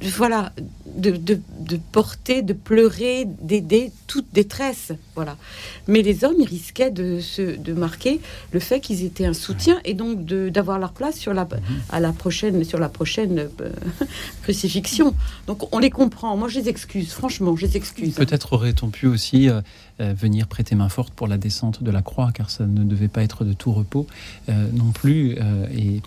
de- 0.02 0.08
voilà, 0.16 0.52
de, 0.96 1.12
de, 1.12 1.40
de 1.60 1.80
porter, 1.92 2.42
de 2.42 2.54
pleurer, 2.54 3.26
d'aider 3.42 3.92
toute 4.08 4.26
détresse, 4.34 4.92
voilà. 5.16 5.38
Mais 5.88 6.02
les 6.02 6.24
hommes, 6.24 6.36
ils 6.40 6.48
risquaient 6.48 6.90
de 6.92 7.20
se, 7.20 7.42
de 7.58 7.74
marquer 7.74 8.20
le 8.52 8.60
fait 8.60 8.80
qu'ils 8.80 9.04
étaient 9.04 9.26
un 9.26 9.34
soutien 9.34 9.80
et 9.86 9.94
donc 9.94 10.26
d'avoir 10.26 10.80
leur 10.80 10.94
place 10.94 11.16
sur 11.16 11.34
la, 11.34 11.48
à 11.90 12.00
la 12.00 12.12
prochaine, 12.12 12.39
sur 12.64 12.80
la 12.80 12.90
prochaine 12.90 13.50
euh, 13.62 13.70
crucifixion. 14.44 15.14
Donc 15.48 15.74
on 15.74 15.80
les 15.80 15.90
comprend. 15.90 16.36
Moi, 16.38 16.48
je 16.48 16.60
les 16.60 16.70
excuse. 16.70 17.12
Franchement, 17.12 17.56
je 17.56 17.66
les 17.66 17.78
excuse. 17.78 18.16
Peut-être 18.16 18.54
aurait-on 18.54 18.90
pu 18.90 19.08
aussi 19.08 19.50
euh, 19.50 19.62
euh, 20.02 20.14
venir 20.14 20.48
prêter 20.48 20.76
main 20.76 20.90
forte 20.90 21.14
pour 21.14 21.28
la 21.28 21.38
descente 21.38 21.84
de 21.84 21.92
la 21.92 22.02
croix, 22.02 22.32
car 22.34 22.50
ça 22.50 22.66
ne 22.66 22.84
devait 22.84 23.08
pas 23.08 23.24
être 23.24 23.44
de 23.46 23.54
tout 23.54 23.72
repos 23.72 24.08
euh, 24.50 24.68
non 24.74 24.92
plus. 24.92 25.36
euh, 25.40 25.66
et, 25.76 26.02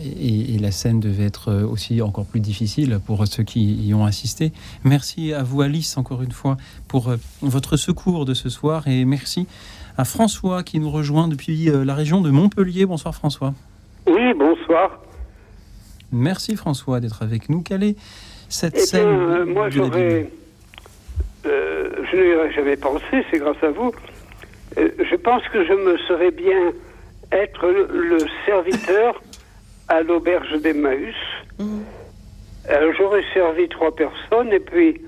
et- 0.00 0.54
et 0.54 0.58
la 0.58 0.70
scène 0.70 1.00
devait 1.00 1.24
être 1.26 1.52
aussi 1.52 2.00
encore 2.00 2.24
plus 2.24 2.40
difficile 2.40 2.98
pour 3.04 3.26
ceux 3.26 3.42
qui 3.42 3.74
y 3.86 3.92
ont 3.94 4.04
assisté. 4.06 4.50
Merci 4.84 5.34
à 5.34 5.42
vous, 5.42 5.60
Alice, 5.60 5.98
encore 5.98 6.22
une 6.22 6.32
fois, 6.32 6.56
pour 6.88 7.12
votre 7.42 7.76
secours 7.76 8.24
de 8.24 8.32
ce 8.34 8.48
soir. 8.48 8.88
Et 8.88 9.04
merci 9.04 9.46
à 9.98 10.04
François 10.04 10.62
qui 10.62 10.78
nous 10.80 10.90
rejoint 10.90 11.28
depuis 11.28 11.68
la 11.84 11.94
région 11.94 12.22
de 12.22 12.30
Montpellier. 12.30 12.86
Bonsoir, 12.86 13.14
François. 13.14 13.52
Oui, 14.06 14.32
bonsoir. 14.38 14.98
Merci, 16.12 16.56
François, 16.56 17.00
d'être 17.00 17.22
avec 17.22 17.48
nous. 17.48 17.62
Quelle 17.62 17.82
est 17.82 17.96
cette 18.48 18.74
Eh 18.74 18.76
bien, 18.76 18.86
scène 18.86 19.08
euh, 19.08 19.46
moi, 19.46 19.70
j'aurais. 19.70 20.28
Euh, 21.46 21.90
je 22.10 22.16
n'y 22.16 22.34
aurais 22.34 22.52
jamais 22.52 22.76
pensé, 22.76 23.24
c'est 23.30 23.38
grâce 23.38 23.62
à 23.62 23.70
vous. 23.70 23.92
Euh, 24.78 24.88
je 25.10 25.16
pense 25.16 25.42
que 25.48 25.64
je 25.66 25.72
me 25.72 25.96
serais 26.08 26.30
bien 26.30 26.72
être 27.32 27.66
le, 27.66 28.18
serviteur 28.46 29.20
à 29.88 30.02
l'auberge 30.02 30.60
d'Emmaüs. 30.60 31.14
Euh, 32.70 32.92
J'aurais 32.96 33.24
servi 33.34 33.68
trois 33.68 33.94
personnes 33.94 34.52
et 34.52 34.60
puis, 34.60 35.00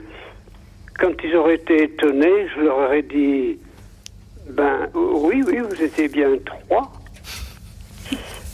quand 0.99 1.13
ils 1.23 1.37
auraient 1.37 1.57
été 1.57 1.85
étonnés, 1.85 2.49
je 2.55 2.63
leur 2.63 2.79
aurais 2.79 3.03
dit 3.03 3.59
Ben 4.51 4.89
oui, 4.95 5.43
oui, 5.47 5.59
vous 5.59 5.83
étiez 5.83 6.09
bien 6.09 6.31
trois. 6.45 6.91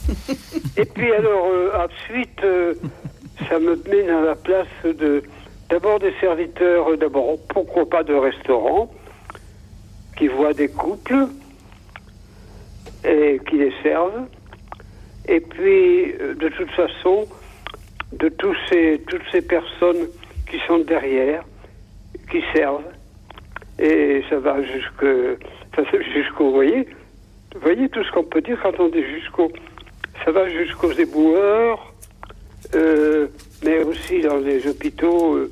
Et 0.77 0.85
puis 0.85 1.11
alors, 1.13 1.47
euh, 1.47 1.71
ensuite, 1.85 2.43
euh, 2.43 2.73
ça 3.49 3.59
me 3.59 3.75
met 3.89 4.09
à 4.09 4.21
la 4.21 4.35
place 4.35 4.67
de 4.83 5.23
d'abord 5.69 5.99
des 5.99 6.13
serviteurs, 6.19 6.89
euh, 6.89 6.97
d'abord 6.97 7.37
pourquoi 7.49 7.87
pas 7.89 8.03
de 8.03 8.13
restaurant, 8.13 8.91
qui 10.17 10.27
voient 10.27 10.53
des 10.53 10.69
couples 10.69 11.27
et 13.05 13.39
qui 13.49 13.57
les 13.57 13.73
servent. 13.81 14.27
Et 15.27 15.39
puis, 15.39 16.13
de 16.13 16.49
toute 16.49 16.71
façon, 16.71 17.27
de 18.11 18.29
tous 18.29 18.55
ces, 18.69 19.01
toutes 19.07 19.23
ces 19.31 19.41
personnes 19.41 20.07
qui 20.49 20.59
sont 20.67 20.79
derrière, 20.79 21.43
qui 22.29 22.43
servent. 22.53 22.83
Et 23.79 24.23
ça 24.29 24.39
va 24.39 24.61
jusqu'au, 24.63 26.45
vous 26.45 26.51
voyez, 26.51 26.87
voyez 27.61 27.89
tout 27.89 28.03
ce 28.03 28.11
qu'on 28.11 28.23
peut 28.23 28.41
dire 28.41 28.59
quand 28.61 28.79
on 28.79 28.89
dit 28.89 29.03
jusqu'au. 29.03 29.51
Ça 30.23 30.31
va 30.31 30.47
jusqu'aux 30.49 30.91
éboueurs, 30.91 31.93
euh, 32.75 33.27
mais 33.63 33.79
aussi 33.79 34.21
dans 34.21 34.37
les 34.37 34.67
hôpitaux, 34.67 35.35
euh, 35.35 35.51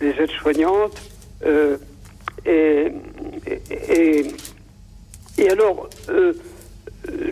les 0.00 0.10
aides-soignantes. 0.10 1.00
euh, 1.46 1.76
et, 2.46 2.92
et, 3.70 4.22
et 5.38 5.50
alors, 5.50 5.88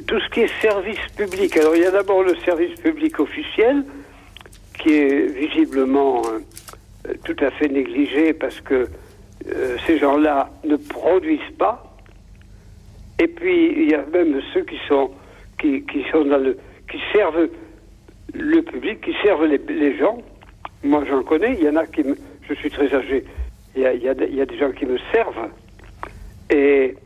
tout 0.07 0.21
ce 0.21 0.29
qui 0.31 0.41
est 0.41 0.61
service 0.61 1.01
public. 1.17 1.57
Alors, 1.57 1.75
il 1.77 1.83
y 1.83 1.87
a 1.87 1.91
d'abord 1.91 2.23
le 2.23 2.37
service 2.45 2.79
public 2.81 3.19
officiel, 3.19 3.85
qui 4.79 4.93
est 4.93 5.27
visiblement 5.27 6.23
tout 7.25 7.37
à 7.41 7.51
fait 7.53 7.69
négligé 7.69 8.35
parce 8.35 8.61
que 8.61 8.89
ces 9.87 9.99
gens-là 9.99 10.51
ne 10.65 10.77
produisent 10.77 11.57
pas. 11.59 11.97
Et 13.19 13.29
puis, 13.29 13.73
il 13.77 13.91
y 13.91 13.95
a 13.95 14.05
même 14.13 14.41
ceux 14.53 14.63
qui 14.63 14.79
sont, 14.89 15.11
qui, 15.59 15.83
qui 15.87 16.05
sont 16.13 16.25
dans 16.25 16.37
le, 16.39 16.59
qui 16.91 16.99
servent 17.13 17.49
le 18.35 18.63
public, 18.63 19.01
qui 19.01 19.15
servent 19.23 19.47
les, 19.47 19.97
gens. 19.97 20.19
Moi, 20.83 21.05
j'en 21.09 21.23
connais. 21.23 21.57
Il 21.59 21.65
y 21.65 21.69
en 21.69 21.77
a 21.77 21.87
qui 21.87 22.03
me, 22.03 22.17
je 22.49 22.55
suis 22.55 22.71
très 22.71 22.95
âgé. 22.95 23.25
Il 23.77 23.83
y 23.83 24.09
a, 24.09 24.15
des 24.15 24.59
gens 24.59 24.73
qui 24.73 24.87
me 24.87 24.99
servent. 25.13 25.51
Et, 26.51 26.97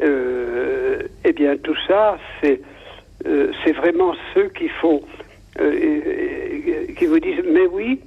euh, 0.00 1.02
eh 1.24 1.32
bien, 1.32 1.56
tout 1.56 1.76
ça, 1.86 2.18
c'est, 2.40 2.60
euh, 3.26 3.52
c'est 3.64 3.72
vraiment 3.72 4.14
ceux 4.34 4.48
qui 4.48 4.68
font, 4.68 5.02
euh, 5.60 6.86
qui 6.96 7.06
vous 7.06 7.20
disent, 7.20 7.44
mais 7.52 7.66
oui. 7.66 8.00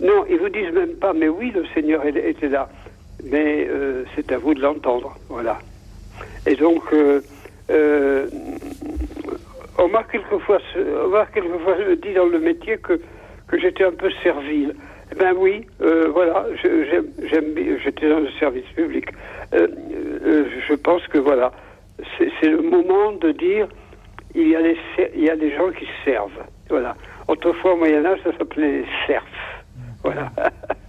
Non, 0.00 0.24
ils 0.28 0.38
vous 0.38 0.48
disent 0.48 0.72
même 0.72 0.94
pas, 0.94 1.12
mais 1.12 1.28
oui, 1.28 1.52
le 1.54 1.64
Seigneur 1.74 2.04
était 2.04 2.48
là. 2.48 2.68
Mais 3.24 3.68
c'est 4.16 4.32
à 4.32 4.38
vous 4.38 4.52
de 4.52 4.60
l'entendre. 4.60 5.16
Voilà. 5.28 5.60
Et 6.44 6.56
donc, 6.56 6.82
on 9.78 9.88
m'a 9.88 10.02
quelquefois, 10.04 10.58
on 10.76 11.08
quelquefois 11.32 11.76
dit 12.02 12.12
dans 12.14 12.26
le 12.26 12.38
métier 12.38 12.78
que, 12.78 13.00
que 13.48 13.58
j'étais 13.58 13.84
un 13.84 13.92
peu 13.92 14.10
servile. 14.22 14.74
Eh 15.10 15.14
ben 15.14 15.34
oui, 15.36 15.66
euh, 15.82 16.08
voilà, 16.12 16.46
j'aime, 16.62 17.46
j'étais 17.84 18.08
dans 18.08 18.20
le 18.20 18.30
service 18.40 18.64
public. 18.74 19.06
Euh, 19.54 19.68
euh, 20.24 20.44
je 20.68 20.74
pense 20.74 21.06
que 21.08 21.18
voilà, 21.18 21.52
c'est, 22.16 22.30
c'est 22.40 22.48
le 22.48 22.62
moment 22.62 23.12
de 23.12 23.32
dire 23.32 23.68
il 24.34 24.48
y 24.48 24.56
a 24.56 24.62
ser- 24.96 25.10
il 25.14 25.24
y 25.24 25.28
a 25.30 25.36
des 25.36 25.54
gens 25.54 25.70
qui 25.70 25.86
servent. 26.04 26.42
Voilà. 26.70 26.96
Autrefois 27.28 27.74
au 27.74 27.76
Moyen 27.76 28.04
Âge, 28.06 28.20
ça 28.24 28.30
s'appelait 28.38 28.72
les 28.80 28.86
serfs. 29.06 29.22
Voilà. 30.02 30.30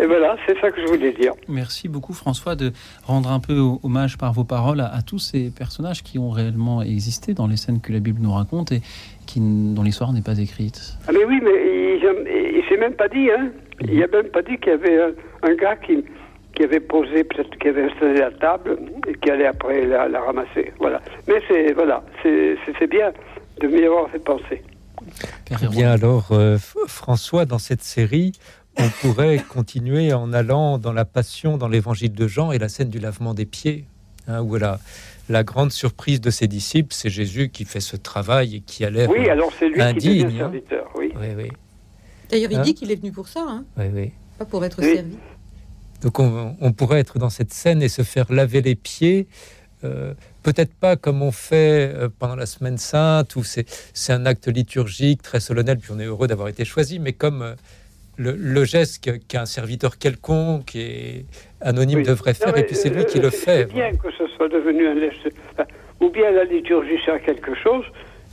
Et 0.00 0.06
voilà, 0.06 0.36
c'est 0.46 0.58
ça 0.60 0.70
que 0.70 0.80
je 0.80 0.86
voulais 0.86 1.12
dire. 1.12 1.32
Merci 1.48 1.88
beaucoup 1.88 2.12
François 2.12 2.54
de 2.54 2.72
rendre 3.04 3.30
un 3.30 3.40
peu 3.40 3.58
hommage 3.82 4.18
par 4.18 4.32
vos 4.32 4.44
paroles 4.44 4.80
à, 4.80 4.94
à 4.94 5.02
tous 5.02 5.18
ces 5.18 5.50
personnages 5.50 6.02
qui 6.02 6.18
ont 6.18 6.30
réellement 6.30 6.82
existé 6.82 7.32
dans 7.34 7.46
les 7.46 7.56
scènes 7.56 7.80
que 7.80 7.92
la 7.92 8.00
Bible 8.00 8.20
nous 8.20 8.32
raconte 8.32 8.72
et 8.72 8.82
qui, 9.26 9.40
dont 9.40 9.82
l'histoire 9.82 10.12
n'est 10.12 10.22
pas 10.22 10.38
écrite. 10.38 10.94
Ah 11.08 11.12
mais 11.12 11.24
oui, 11.24 11.40
mais 11.42 11.50
il, 11.50 12.58
il 12.58 12.64
s'est 12.68 12.76
même 12.76 12.94
pas 12.94 13.08
dit, 13.08 13.30
hein. 13.30 13.50
Il 13.80 14.02
a 14.02 14.06
même 14.06 14.28
pas 14.28 14.42
dit 14.42 14.56
qu'il 14.58 14.72
y 14.72 14.74
avait 14.74 15.02
un, 15.02 15.10
un 15.42 15.54
gars 15.54 15.76
qui, 15.76 16.04
qui 16.54 16.62
avait 16.62 16.80
posé, 16.80 17.24
peut-être 17.24 17.58
qui 17.58 17.68
avait 17.68 17.84
installé 17.90 18.20
la 18.20 18.30
table 18.30 18.78
et 19.06 19.14
qui 19.14 19.30
allait 19.30 19.46
après 19.46 19.84
la, 19.86 20.08
la 20.08 20.20
ramasser. 20.20 20.72
Voilà. 20.78 21.02
Mais 21.28 21.42
c'est 21.48 21.72
voilà, 21.72 22.02
c'est 22.22 22.90
bien 22.90 23.12
de 23.60 23.66
m'y 23.66 23.84
avoir 23.84 24.08
fait 24.10 24.18
penser. 24.18 24.62
Eh 25.50 25.68
bien 25.68 25.92
alors, 25.92 26.28
euh, 26.32 26.58
François, 26.86 27.44
dans 27.44 27.58
cette 27.58 27.82
série, 27.82 28.32
on 28.78 28.88
pourrait 29.00 29.38
continuer 29.48 30.12
en 30.12 30.32
allant 30.32 30.78
dans 30.78 30.92
la 30.92 31.04
Passion, 31.04 31.56
dans 31.58 31.68
l'Évangile 31.68 32.12
de 32.12 32.26
Jean 32.28 32.52
et 32.52 32.58
la 32.58 32.68
scène 32.68 32.90
du 32.90 32.98
lavement 32.98 33.34
des 33.34 33.46
pieds, 33.46 33.84
hein, 34.28 34.42
où 34.42 34.56
la, 34.56 34.78
la 35.28 35.44
grande 35.44 35.72
surprise 35.72 36.20
de 36.20 36.30
ses 36.30 36.46
disciples, 36.46 36.92
c'est 36.94 37.10
Jésus 37.10 37.48
qui 37.48 37.64
fait 37.64 37.80
ce 37.80 37.96
travail 37.96 38.56
et 38.56 38.60
qui 38.60 38.84
a 38.84 38.90
l'air 38.90 39.08
Oui, 39.10 39.28
alors 39.28 39.50
c'est 39.58 39.68
lui 39.68 39.74
qui 39.76 39.80
indigne. 39.82 40.24
devient 40.24 40.34
hein. 40.36 40.38
serviteur, 40.38 40.90
oui. 40.96 41.12
Oui, 41.18 41.26
oui, 41.36 41.48
D'ailleurs, 42.30 42.50
il 42.50 42.58
Hein 42.58 42.62
dit 42.62 42.74
qu'il 42.74 42.90
est 42.90 42.96
venu 42.96 43.12
pour 43.12 43.28
ça, 43.28 43.44
hein, 43.48 43.64
oui, 43.76 43.84
oui. 43.94 44.12
pas 44.38 44.44
pour 44.44 44.64
être 44.64 44.80
Oui. 44.82 44.94
servi. 44.94 45.16
Donc 46.02 46.18
on, 46.18 46.56
on 46.60 46.72
pourrait 46.72 47.00
être 47.00 47.18
dans 47.18 47.30
cette 47.30 47.54
scène 47.54 47.82
et 47.82 47.88
se 47.88 48.02
faire 48.02 48.30
laver 48.30 48.60
les 48.62 48.74
pieds. 48.74 49.28
euh, 49.84 50.12
Peut-être 50.42 50.74
pas 50.74 50.94
comme 50.96 51.22
on 51.22 51.32
fait 51.32 51.92
euh, 51.94 52.08
pendant 52.18 52.36
la 52.36 52.46
semaine 52.46 52.78
sainte, 52.78 53.34
où 53.36 53.42
c'est 53.42 53.66
c'est 53.94 54.12
un 54.12 54.26
acte 54.26 54.46
liturgique 54.48 55.22
très 55.22 55.40
solennel, 55.40 55.78
puis 55.78 55.90
on 55.92 55.98
est 55.98 56.04
heureux 56.04 56.28
d'avoir 56.28 56.48
été 56.48 56.64
choisi, 56.64 56.98
mais 56.98 57.12
comme 57.14 57.42
euh, 57.42 57.54
le, 58.16 58.32
le 58.32 58.64
geste 58.64 59.08
qu'un 59.28 59.46
serviteur 59.46 59.98
quelconque 59.98 60.74
et 60.76 61.24
anonyme 61.60 61.98
Oui. 61.98 62.04
devrait 62.04 62.34
faire, 62.34 62.56
et 62.56 62.64
puis 62.64 62.74
c'est 62.76 62.88
lui 62.90 63.02
euh, 63.02 63.04
qui 63.04 63.18
le 63.20 63.30
fait. 63.30 63.66
C'est 63.68 63.72
bien 63.72 63.92
que 63.92 64.10
ce 64.18 64.26
soit 64.28 64.48
devenu 64.48 64.86
un 64.88 64.96
enfin, 65.52 65.64
ou 66.00 66.08
bien 66.10 66.30
la 66.30 66.44
liturgie 66.44 66.98
sert 67.04 67.14
à 67.14 67.18
quelque 67.18 67.54
chose, 67.54 67.84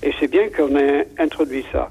et 0.02 0.12
c'est 0.20 0.30
bien 0.30 0.50
qu'on 0.50 0.76
ait 0.78 1.08
introduit 1.18 1.66
ça. 1.72 1.90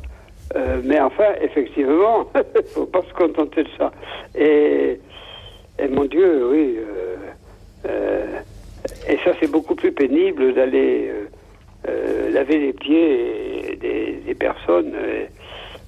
Euh, 0.55 0.81
mais 0.85 1.01
enfin, 1.01 1.28
effectivement, 1.40 2.31
il 2.35 2.62
faut 2.74 2.86
pas 2.86 3.02
se 3.02 3.12
contenter 3.14 3.62
de 3.64 3.69
ça. 3.78 3.90
Et, 4.35 5.01
et 5.78 5.89
mon 5.89 6.05
Dieu, 6.05 6.47
oui. 6.51 6.77
euh, 6.78 7.16
euh, 7.89 8.27
et 9.09 9.16
ça, 9.24 9.32
c'est 9.40 9.51
beaucoup 9.51 9.74
plus 9.74 9.93
pénible 9.93 10.55
d'aller 10.55 11.10
laver 12.32 12.59
les 12.59 12.73
pieds 12.73 13.77
des, 13.81 14.12
des 14.24 14.35
personnes, 14.35 14.93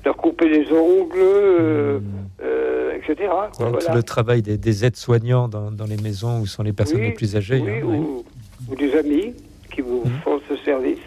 leur 0.05 0.17
couper 0.17 0.49
les 0.49 0.71
ongles, 0.73 1.17
euh, 1.19 1.99
euh, 2.43 2.93
etc. 2.97 3.29
quoi, 3.29 3.51
Quand 3.57 3.71
voilà. 3.71 3.95
Le 3.95 4.03
travail 4.03 4.43
des, 4.43 4.59
des 4.59 4.85
aides-soignants 4.85 5.49
dans, 5.49 5.71
dans 5.71 5.87
les 5.87 5.97
maisons 5.97 6.41
où 6.41 6.47
sont 6.47 6.63
les 6.63 6.73
personnes 6.73 7.01
Oui, 7.01 7.07
les 7.09 7.13
plus 7.13 7.37
âgées. 7.37 7.61
oui, 7.61 7.71
hein, 7.71 7.81
oui. 7.85 7.97
ou, 7.97 8.25
ou 8.71 8.77
des 8.77 8.95
amis 8.97 9.35
qui 9.73 9.81
vous 9.81 10.03
Mhm. 10.05 10.21
font 10.23 10.41
ce 10.49 10.57
service, 10.59 10.99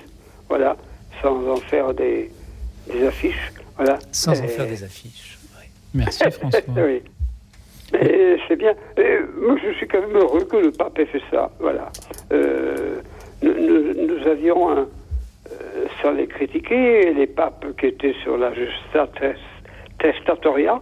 voilà, 0.49 0.75
sans 1.21 1.35
en 1.49 1.57
faire 1.57 1.93
des, 1.93 2.29
des 2.91 3.05
affiches, 3.07 3.51
voilà. 3.77 3.99
Sans 4.11 4.31
en 4.41 4.47
faire 4.47 4.67
des 4.67 4.83
affiches. 4.83 5.37
Merci 5.93 6.23
François. 6.31 6.59
oui. 6.77 7.01
C'est 8.47 8.55
bien. 8.57 8.73
Et 8.97 9.19
moi, 9.41 9.55
je 9.63 9.71
suis 9.77 9.87
quand 9.87 10.01
même 10.01 10.15
heureux 10.17 10.43
que 10.43 10.57
le 10.57 10.71
pape 10.71 10.99
ait 10.99 11.05
fait 11.05 11.21
ça. 11.31 11.49
Voilà. 11.59 11.89
Euh, 12.33 12.99
nous, 13.41 13.53
nous- 13.53 14.07
nous 14.07 14.27
avions, 14.27 14.69
un, 14.69 14.87
sans 16.01 16.11
les 16.11 16.27
critiquer, 16.27 17.13
les 17.13 17.27
papes 17.27 17.65
qui 17.79 17.87
étaient 17.87 18.15
sur 18.23 18.37
la 18.37 18.53
justa 18.53 19.07
tes- 19.19 19.35
testatoria, 19.99 20.81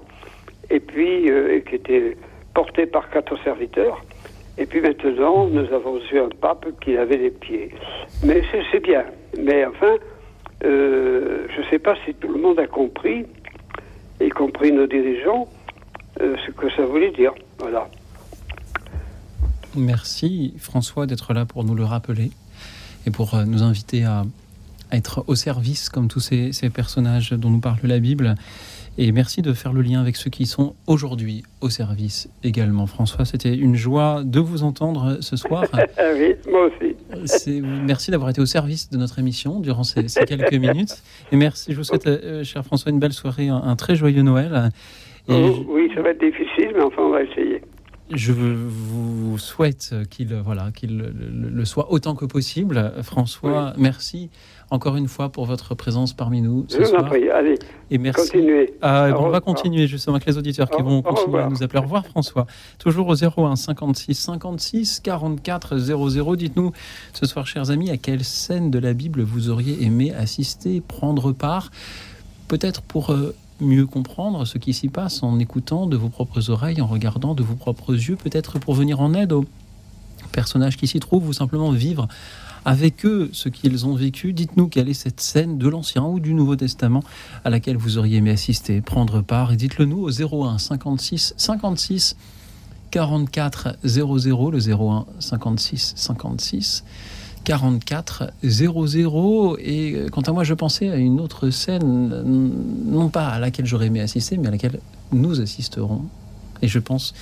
et 0.69 0.79
puis 0.79 1.29
euh, 1.29 1.59
qui 1.61 1.75
étaient 1.75 2.17
portés 2.53 2.85
par 2.85 3.09
quatre 3.09 3.41
serviteurs. 3.43 4.03
Et 4.57 4.65
puis 4.65 4.79
maintenant, 4.81 5.47
nous 5.47 5.65
avons 5.73 5.99
eu 6.11 6.19
un 6.19 6.29
pape 6.29 6.67
qui 6.81 6.95
avait 6.97 7.17
les 7.17 7.31
pieds. 7.31 7.73
Mais 8.23 8.41
c'est 8.71 8.79
bien. 8.79 9.03
Mais 9.37 9.65
enfin, 9.65 9.95
euh, 10.63 11.45
je 11.53 11.61
ne 11.61 11.65
sais 11.69 11.79
pas 11.79 11.95
si 12.05 12.13
tout 12.13 12.29
le 12.29 12.39
monde 12.39 12.57
a 12.59 12.67
compris, 12.67 13.25
y 14.21 14.29
compris 14.29 14.71
nos 14.71 14.87
dirigeants, 14.87 15.49
euh, 16.21 16.35
ce 16.45 16.51
que 16.51 16.69
ça 16.71 16.85
voulait 16.85 17.11
dire. 17.11 17.33
Voilà. 17.59 17.89
Merci 19.75 20.53
François 20.57 21.05
d'être 21.05 21.33
là 21.33 21.45
pour 21.45 21.65
nous 21.65 21.75
le 21.75 21.83
rappeler 21.83 22.31
et 23.05 23.11
pour 23.11 23.35
euh, 23.35 23.43
nous 23.43 23.61
inviter 23.61 24.05
à 24.05 24.23
être 24.91 25.23
au 25.27 25.35
service 25.35 25.89
comme 25.89 26.07
tous 26.07 26.19
ces, 26.19 26.51
ces 26.51 26.69
personnages 26.69 27.31
dont 27.31 27.49
nous 27.49 27.59
parle 27.59 27.79
la 27.83 27.99
Bible. 27.99 28.35
Et 28.97 29.11
merci 29.11 29.41
de 29.41 29.51
faire 29.51 29.73
le 29.73 29.81
lien 29.81 29.99
avec 29.99 30.15
ceux 30.15 30.29
qui 30.29 30.45
sont 30.45 30.73
aujourd'hui 30.87 31.43
au 31.59 31.69
service 31.69 32.29
également. 32.43 32.87
François, 32.87 33.25
c'était 33.25 33.53
une 33.53 33.75
joie 33.75 34.23
de 34.23 34.39
vous 34.39 34.63
entendre 34.63 35.17
ce 35.19 35.35
soir. 35.35 35.65
Oui, 36.17 36.33
moi 36.49 36.69
aussi. 36.69 37.61
Merci 37.61 38.11
d'avoir 38.11 38.29
été 38.29 38.39
au 38.39 38.45
service 38.45 38.89
de 38.89 38.97
notre 38.97 39.19
émission 39.19 39.59
durant 39.59 39.83
ces, 39.83 40.07
ces 40.07 40.23
quelques 40.23 40.53
minutes. 40.53 41.03
Et 41.33 41.35
merci, 41.35 41.73
je 41.73 41.77
vous 41.77 41.83
souhaite, 41.83 42.07
euh, 42.07 42.43
cher 42.45 42.63
François, 42.63 42.89
une 42.91 42.99
belle 42.99 43.11
soirée, 43.11 43.49
un, 43.49 43.57
un 43.57 43.75
très 43.75 43.95
joyeux 43.97 44.21
Noël. 44.21 44.69
Et 45.27 45.33
Oh, 45.33 45.65
oui, 45.67 45.89
ça 45.93 46.01
va 46.01 46.11
être 46.11 46.21
difficile, 46.21 46.71
mais 46.75 46.83
enfin, 46.83 47.01
on 47.01 47.09
va 47.11 47.23
essayer. 47.23 47.61
je 48.13 48.31
vous 48.31 49.37
souhaite 49.37 49.93
qu'il 50.09 50.33
voilà, 50.35 50.71
qu'il 50.73 50.97
le, 50.97 51.05
le- 51.09 51.49
le 51.49 51.65
soit 51.65 51.91
autant 51.91 52.15
que 52.15 52.25
possible. 52.25 52.93
François, 53.01 53.73
merci 53.77 54.29
encore 54.71 54.95
une 54.95 55.07
fois 55.07 55.29
pour 55.29 55.45
votre 55.45 55.75
présence 55.75 56.13
parmi 56.13 56.41
nous 56.41 56.65
ce 56.67 56.77
Je 56.77 56.81
vous 56.83 56.85
en 56.95 56.99
soir. 56.99 57.05
prie. 57.05 57.29
Allez, 57.29 57.55
Et 57.91 57.97
merci. 57.97 58.21
continuez. 58.31 58.73
Ah, 58.81 59.11
bon, 59.11 59.25
on 59.25 59.29
va 59.29 59.39
continuer 59.39 59.87
justement 59.87 60.15
avec 60.15 60.25
les 60.27 60.37
auditeurs 60.37 60.69
qui 60.69 60.81
Au- 60.81 60.85
vont 60.85 61.01
continuer 61.01 61.39
à 61.41 61.47
nous 61.49 61.61
appeler. 61.63 61.79
Au 61.79 61.83
revoir 61.83 62.05
François. 62.07 62.47
Toujours 62.79 63.07
au 63.07 63.15
01 63.15 63.55
56 63.55 64.15
56 64.15 64.99
44 65.01 65.77
00. 65.77 66.35
Dites-nous 66.35 66.71
ce 67.13 67.25
soir, 67.25 67.45
chers 67.45 67.69
amis, 67.69 67.89
à 67.91 67.97
quelle 67.97 68.23
scène 68.23 68.71
de 68.71 68.79
la 68.79 68.93
Bible 68.93 69.21
vous 69.21 69.49
auriez 69.49 69.83
aimé 69.83 70.13
assister, 70.13 70.81
prendre 70.81 71.31
part, 71.31 71.69
peut-être 72.47 72.81
pour 72.81 73.11
euh, 73.11 73.35
mieux 73.61 73.85
comprendre 73.85 74.45
ce 74.45 74.57
qui 74.57 74.73
s'y 74.73 74.89
passe 74.89 75.21
en 75.23 75.39
écoutant 75.39 75.85
de 75.85 75.95
vos 75.95 76.09
propres 76.09 76.49
oreilles, 76.49 76.81
en 76.81 76.87
regardant 76.87 77.35
de 77.35 77.43
vos 77.43 77.55
propres 77.55 77.93
yeux, 77.93 78.15
peut-être 78.15 78.59
pour 78.59 78.73
venir 78.73 78.99
en 78.99 79.13
aide 79.13 79.31
aux 79.31 79.45
personnages 80.31 80.75
qui 80.75 80.87
s'y 80.87 80.99
trouvent 80.99 81.27
ou 81.29 81.33
simplement 81.33 81.71
vivre 81.71 82.07
avec 82.65 83.05
eux 83.05 83.29
ce 83.31 83.47
qu'ils 83.49 83.85
ont 83.85 83.95
vécu. 83.95 84.33
Dites-nous 84.33 84.67
quelle 84.67 84.89
est 84.89 84.93
cette 84.93 85.21
scène 85.21 85.57
de 85.57 85.69
l'Ancien 85.69 86.03
ou 86.03 86.19
du 86.19 86.33
Nouveau 86.33 86.55
Testament 86.55 87.03
à 87.43 87.49
laquelle 87.49 87.77
vous 87.77 87.97
auriez 87.97 88.17
aimé 88.17 88.31
assister, 88.31 88.81
prendre 88.81 89.21
part. 89.21 89.53
Et 89.53 89.55
dites-le 89.55 89.85
nous 89.85 89.99
au 89.99 90.09
01 90.09 90.57
56 90.57 91.35
56 91.37 92.17
44 92.91 93.77
00, 93.83 94.51
le 94.51 94.59
01 94.59 95.05
56 95.19 95.93
56 95.95 96.83
44 97.43 98.31
00. 98.43 99.57
Et 99.59 99.93
euh, 99.93 100.09
quant 100.09 100.21
à 100.21 100.31
moi, 100.31 100.43
je 100.43 100.53
pensais 100.53 100.89
à 100.89 100.97
une 100.97 101.19
autre 101.19 101.49
scène, 101.51 102.23
non 102.85 103.09
pas 103.09 103.27
à 103.27 103.39
laquelle 103.39 103.65
j'aurais 103.65 103.87
aimé 103.87 104.01
assister, 104.01 104.37
mais 104.37 104.47
à 104.47 104.51
laquelle 104.51 104.79
nous 105.11 105.39
assisterons. 105.39 106.03
Et 106.61 106.67
je 106.67 106.79
pense, 106.79 107.13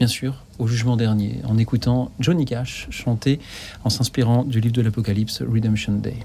bien 0.00 0.08
sûr, 0.08 0.46
au 0.58 0.66
jugement 0.66 0.96
dernier, 0.96 1.42
en 1.46 1.58
écoutant 1.58 2.10
Johnny 2.20 2.46
Cash 2.46 2.88
chanter 2.88 3.38
en 3.84 3.90
s'inspirant 3.90 4.44
du 4.44 4.58
livre 4.58 4.72
de 4.72 4.80
l'Apocalypse, 4.80 5.42
Redemption 5.42 5.92
Day. 5.92 6.16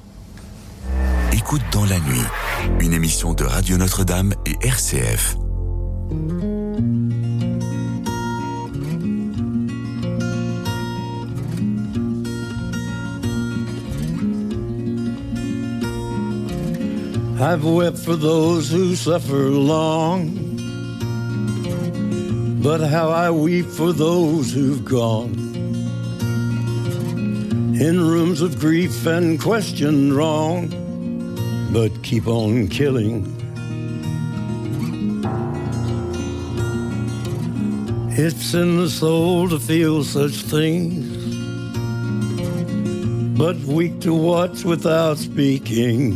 Écoute 1.33 1.61
dans 1.73 1.83
la 1.83 1.99
nuit, 1.99 2.23
une 2.79 2.93
émission 2.93 3.33
de 3.33 3.43
Radio 3.43 3.75
Notre-Dame 3.75 4.33
et 4.45 4.55
RCF. 4.65 5.35
I've 17.37 17.65
wept 17.65 17.97
for 17.97 18.15
those 18.15 18.71
who 18.71 18.95
suffer 18.95 19.49
long, 19.49 20.44
but 22.65 22.81
how 22.81 23.11
I 23.11 23.29
weep 23.29 23.67
for 23.67 23.93
those 23.93 24.51
who've 24.51 24.83
gone. 24.83 25.35
In 27.79 28.01
rooms 28.01 28.41
of 28.41 28.59
grief 28.59 29.05
and 29.05 29.39
questioned 29.39 30.15
wrong, 30.15 30.69
but 31.71 31.91
keep 32.01 32.25
on 32.25 32.67
killing. 32.67 33.21
It's 38.17 38.55
in 38.55 38.77
the 38.77 38.89
soul 38.89 39.47
to 39.49 39.59
feel 39.59 40.03
such 40.03 40.33
things, 40.33 41.05
but 43.37 43.57
weak 43.57 44.01
to 44.01 44.11
watch 44.11 44.65
without 44.65 45.19
speaking. 45.19 46.15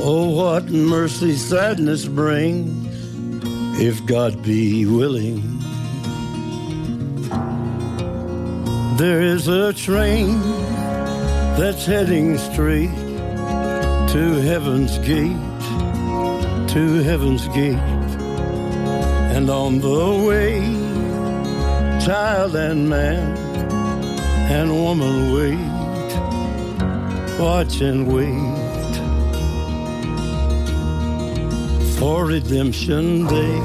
Oh, 0.00 0.30
what 0.30 0.64
mercy 0.64 1.36
sadness 1.36 2.06
brings 2.06 2.83
if 3.80 4.04
God 4.06 4.42
be 4.42 4.86
willing. 4.86 5.42
There 8.96 9.20
is 9.20 9.48
a 9.48 9.72
train 9.72 10.40
that's 11.58 11.84
heading 11.84 12.38
straight 12.38 12.94
to 14.12 14.40
heaven's 14.42 14.98
gate, 14.98 15.36
to 16.68 17.02
heaven's 17.02 17.48
gate. 17.48 17.74
And 19.34 19.50
on 19.50 19.80
the 19.80 20.24
way, 20.28 20.60
child 22.04 22.54
and 22.54 22.88
man 22.88 23.36
and 24.52 24.70
woman 24.70 25.32
wait, 25.32 25.58
watch 27.40 27.80
and 27.80 28.06
wait. 28.06 28.63
For 32.04 32.26
Redemption 32.26 33.26
Day. 33.28 33.58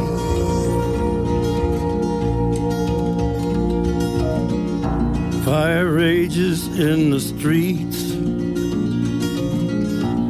Fire 5.44 5.91
rages 5.91 6.66
in 6.80 7.10
the 7.10 7.20
streets 7.20 8.14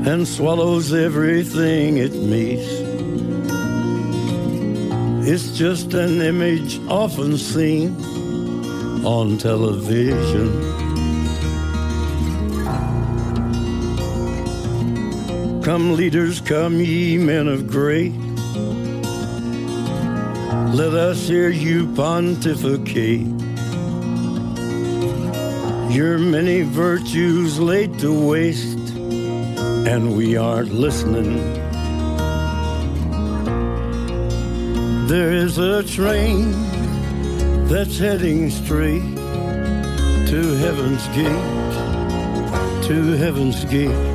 and 0.10 0.28
swallows 0.28 0.92
everything 0.92 1.98
it 1.98 2.16
meets. 2.16 2.72
It's 5.30 5.56
just 5.56 5.94
an 5.94 6.20
image 6.20 6.80
often 6.88 7.38
seen 7.38 7.96
on 9.06 9.38
television. 9.38 10.69
Come, 15.70 15.96
leaders, 15.96 16.42
come, 16.42 16.80
ye 16.80 17.20
men 17.20 17.48
of 17.48 17.68
great. 17.68 18.12
Let 20.74 20.96
us 20.96 21.28
hear 21.28 21.50
you 21.50 21.94
pontificate. 21.94 23.28
Your 25.92 26.18
many 26.18 26.64
virtues 26.64 27.60
laid 27.60 28.00
to 28.00 28.12
waste, 28.12 28.80
and 29.86 30.18
we 30.18 30.36
aren't 30.36 30.74
listening. 30.74 31.38
There 35.06 35.34
is 35.34 35.60
a 35.60 35.84
train 35.84 36.52
that's 37.68 38.00
heading 38.00 38.50
straight 38.50 39.04
to 40.32 40.56
heaven's 40.64 41.08
gate, 41.10 42.88
to 42.88 43.12
heaven's 43.18 43.66
gate. 43.66 44.09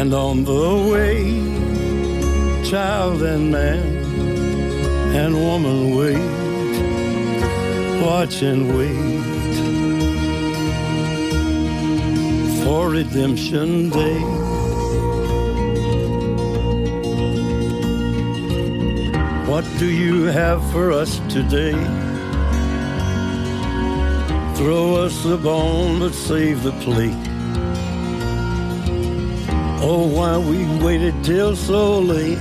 And 0.00 0.14
on 0.14 0.44
the 0.44 0.90
way, 0.92 1.24
child 2.62 3.20
and 3.20 3.50
man 3.50 3.82
and 5.16 5.34
woman 5.34 5.96
wait, 5.96 6.16
watch 8.00 8.42
and 8.42 8.78
wait 8.78 9.18
for 12.62 12.90
redemption 12.90 13.90
day. 13.90 14.20
What 19.50 19.64
do 19.78 19.86
you 19.86 20.26
have 20.26 20.60
for 20.70 20.92
us 20.92 21.18
today? 21.28 21.72
Throw 24.54 24.94
us 24.94 25.24
the 25.24 25.38
bone, 25.38 25.98
but 25.98 26.14
save 26.14 26.62
the 26.62 26.72
plate. 26.84 27.27
Oh, 29.80 30.08
why 30.08 30.36
we 30.36 30.66
waited 30.84 31.22
till 31.22 31.54
so 31.54 32.00
late? 32.00 32.38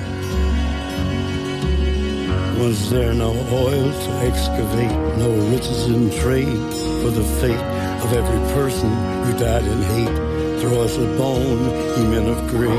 Was 2.57 2.89
there 2.89 3.13
no 3.13 3.29
oil 3.51 3.91
to 3.91 4.11
excavate, 4.25 4.97
no 5.19 5.29
riches 5.51 5.85
in 5.85 6.09
trade 6.19 6.57
for 7.01 7.11
the 7.11 7.23
fate 7.39 7.63
of 8.03 8.11
every 8.11 8.39
person 8.55 8.89
who 9.23 9.37
died 9.37 9.63
in 9.65 9.81
hate? 9.83 10.61
Throw 10.61 10.81
us 10.81 10.97
a 10.97 11.05
bone, 11.15 11.63
ye 11.97 12.07
men 12.07 12.27
of 12.27 12.47
great. 12.49 12.71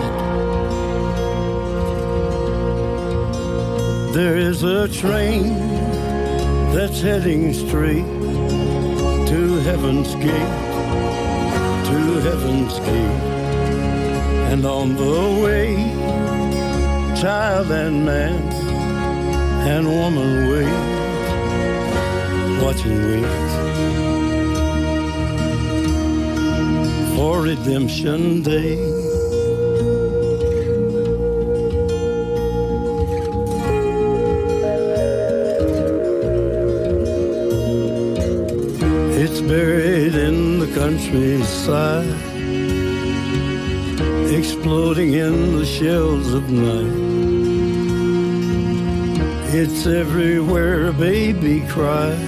There 4.13 4.37
is 4.37 4.65
a 4.65 4.89
train 4.89 5.55
that's 6.75 7.01
heading 7.01 7.55
straight 7.55 8.05
to 9.29 9.61
heaven's 9.61 10.13
gate, 10.17 10.53
to 11.87 12.21
heaven's 12.23 12.81
gate. 12.81 13.38
And 14.51 14.65
on 14.65 14.97
the 14.97 15.43
way, 15.45 15.77
child 17.21 17.71
and 17.71 18.07
man 18.07 18.35
and 19.69 19.87
woman 19.87 20.49
wait, 20.51 20.73
watch 22.63 22.83
and 22.87 22.99
wait 23.09 23.29
for 27.15 27.43
redemption 27.43 28.43
day. 28.43 28.79
It's 39.23 39.41
buried 39.43 40.15
in 40.15 40.59
the 40.61 40.69
countryside 40.75 42.38
exploding 44.59 45.13
in 45.13 45.57
the 45.57 45.65
shells 45.65 46.35
of 46.35 46.51
night. 46.51 46.93
It's 49.55 49.87
everywhere 49.87 50.89
a 50.89 50.93
baby 50.93 51.65
cries. 51.69 52.19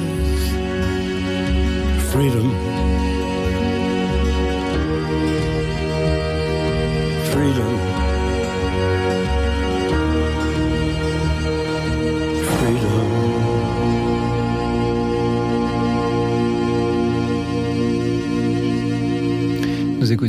Freedom. 2.12 2.50
Freedom. 2.50 2.69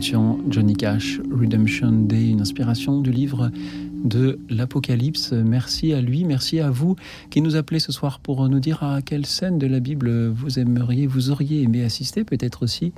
Johnny 0.02 0.74
Cash, 0.74 1.20
Redemption 1.32 1.92
Day, 1.92 2.30
une 2.30 2.42
inspiration 2.42 3.02
du 3.02 3.12
livre 3.12 3.52
de 4.04 4.40
l'Apocalypse. 4.50 5.32
Merci 5.32 5.94
à 5.94 6.02
lui, 6.02 6.24
merci 6.24 6.60
à 6.60 6.72
vous 6.72 6.96
qui 7.30 7.40
nous 7.40 7.56
appelez 7.56 7.80
ce 7.80 7.92
soir 7.92 8.20
pour 8.20 8.50
nous 8.50 8.60
dire 8.60 8.82
à 8.82 9.04
quelle 9.04 9.28
scène 9.28 9.60
de 9.60 9.68
la 9.68 9.80
Bible 9.80 10.30
vous 10.30 10.58
aimeriez, 10.58 11.06
vous 11.06 11.30
auriez 11.30 11.62
aimé 11.62 11.84
assister, 11.84 12.24
peut-être 12.24 12.64
aussi 12.64 12.94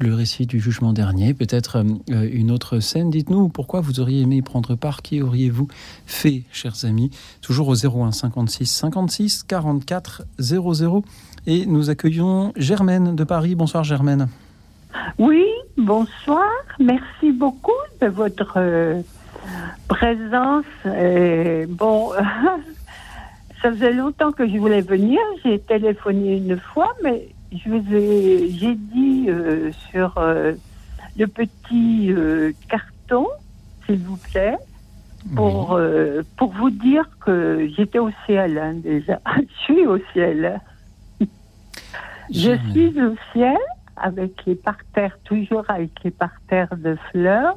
le 0.00 0.12
récit 0.12 0.46
du 0.46 0.58
jugement 0.58 0.92
dernier, 0.92 1.34
peut-être 1.34 1.84
euh, 2.10 2.28
une 2.32 2.50
autre 2.50 2.80
scène. 2.80 3.10
Dites-nous 3.10 3.48
pourquoi 3.48 3.80
vous 3.80 4.00
auriez 4.00 4.22
aimé 4.22 4.38
y 4.38 4.42
prendre 4.42 4.74
part, 4.74 5.02
qui 5.02 5.22
auriez-vous 5.22 5.68
fait, 6.04 6.42
chers 6.50 6.84
amis? 6.84 7.10
Toujours 7.42 7.68
au 7.68 7.76
01 7.76 8.10
56 8.10 8.66
56 8.66 9.44
44 9.44 10.24
00. 10.40 11.04
Et 11.46 11.64
nous 11.66 11.90
accueillons 11.90 12.52
Germaine 12.56 13.14
de 13.14 13.22
Paris. 13.22 13.54
Bonsoir 13.54 13.84
Germaine. 13.84 14.26
Oui, 15.18 15.46
bonsoir. 15.76 16.48
Merci 16.78 17.32
beaucoup 17.32 17.72
de 18.00 18.06
votre 18.06 18.54
euh, 18.56 19.02
présence. 19.88 20.64
Et 20.98 21.66
bon, 21.68 22.12
ça 23.62 23.70
faisait 23.70 23.92
longtemps 23.92 24.32
que 24.32 24.46
je 24.48 24.56
voulais 24.58 24.80
venir. 24.80 25.20
J'ai 25.44 25.58
téléphoné 25.58 26.36
une 26.36 26.58
fois, 26.58 26.94
mais 27.02 27.28
je 27.52 27.70
vous 27.70 27.94
ai, 27.94 28.50
j'ai 28.50 28.74
dit 28.74 29.26
euh, 29.28 29.70
sur 29.90 30.18
euh, 30.18 30.52
le 31.16 31.26
petit 31.26 32.12
euh, 32.12 32.52
carton, 32.68 33.26
s'il 33.86 34.00
vous 34.00 34.16
plaît, 34.16 34.56
pour, 35.34 35.72
euh, 35.72 36.22
pour 36.36 36.52
vous 36.52 36.70
dire 36.70 37.04
que 37.24 37.68
j'étais 37.76 37.98
au 37.98 38.10
ciel 38.26 38.58
hein, 38.58 38.74
déjà. 38.74 39.20
je 39.36 39.62
suis 39.62 39.86
au 39.86 39.98
ciel. 40.12 40.60
je 42.30 42.58
suis 42.70 43.00
au 43.00 43.14
ciel 43.32 43.56
avec 43.96 44.32
les 44.46 44.54
parterres, 44.54 45.18
toujours 45.24 45.64
avec 45.68 45.90
les 46.04 46.10
parterres 46.10 46.76
de 46.76 46.96
fleurs. 47.10 47.56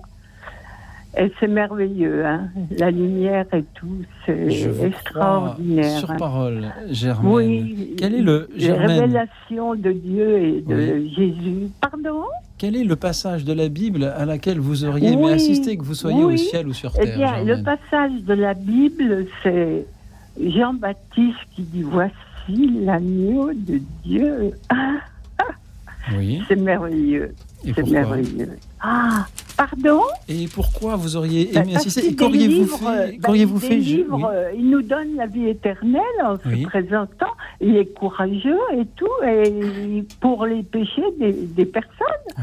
Et 1.20 1.32
c'est 1.40 1.48
merveilleux, 1.48 2.26
hein. 2.26 2.50
la 2.78 2.92
lumière 2.92 3.46
et 3.52 3.64
tout, 3.74 4.04
c'est 4.26 4.50
extraordinaire. 4.84 6.00
sur 6.00 6.12
hein. 6.12 6.18
parole, 6.18 6.68
Germaine. 6.92 7.32
Oui. 7.32 7.96
Quel 7.98 8.14
est 8.14 8.22
le 8.22 8.48
Germaine 8.56 9.00
révélations 9.00 9.74
de 9.74 9.94
Dieu 9.94 10.38
et 10.38 10.62
de 10.62 11.08
Jésus. 11.16 11.70
Pardon? 11.82 12.26
Quel 12.60 12.76
est 12.76 12.84
le 12.84 12.96
passage 12.96 13.46
de 13.46 13.54
la 13.54 13.70
Bible 13.70 14.04
à 14.04 14.26
laquelle 14.26 14.60
vous 14.60 14.84
auriez 14.84 15.14
aimé 15.14 15.24
Oui, 15.26 15.32
assister, 15.32 15.78
que 15.78 15.84
vous 15.84 15.96
soyez 15.96 16.24
au 16.24 16.36
ciel 16.38 16.68
ou 16.68 16.74
sur 16.74 16.92
Eh 17.00 17.06
terre 17.06 17.18
bien, 17.18 17.44
le 17.44 17.64
passage 17.64 18.12
de 18.24 18.34
la 18.34 18.54
Bible, 18.54 19.26
c'est 19.42 19.86
Jean-Baptiste 20.40 21.38
qui 21.56 21.64
dit 21.64 21.84
Voici 21.84 22.84
l'agneau 22.84 23.54
de 23.54 23.80
Dieu. 24.04 24.52
Oui. 26.16 26.42
c'est 26.48 26.56
merveilleux. 26.56 27.34
C'est 27.64 27.86
merveilleux. 27.88 28.58
Ah, 28.82 29.26
pardon 29.58 30.02
Et 30.30 30.48
pourquoi 30.48 30.96
vous 30.96 31.16
auriez 31.16 31.50
Ben, 31.54 31.64
aimé 31.64 31.74
parce 31.74 31.88
assister 31.88 32.16
qu'auriez-vous 32.16 32.66
fait, 32.68 33.18
qu'auriez-vous 33.24 33.58
il 33.58 33.68
fait 33.68 33.82
je- 33.82 34.02
oui. 34.10 34.24
Il 34.58 34.70
nous 34.70 34.82
donne 34.84 35.16
la 35.16 35.26
vie 35.26 35.48
éternelle 35.48 36.02
en 36.24 36.36
Oui. 36.46 36.62
se 36.64 36.68
présentant. 36.68 37.26
Il 37.60 37.76
est 37.76 37.92
courageux 37.94 38.60
et 38.78 38.86
tout, 38.96 39.06
et 39.28 40.04
pour 40.22 40.46
les 40.46 40.62
péchés 40.64 41.02
des, 41.20 41.34
des 41.34 41.66
personnes. 41.66 41.88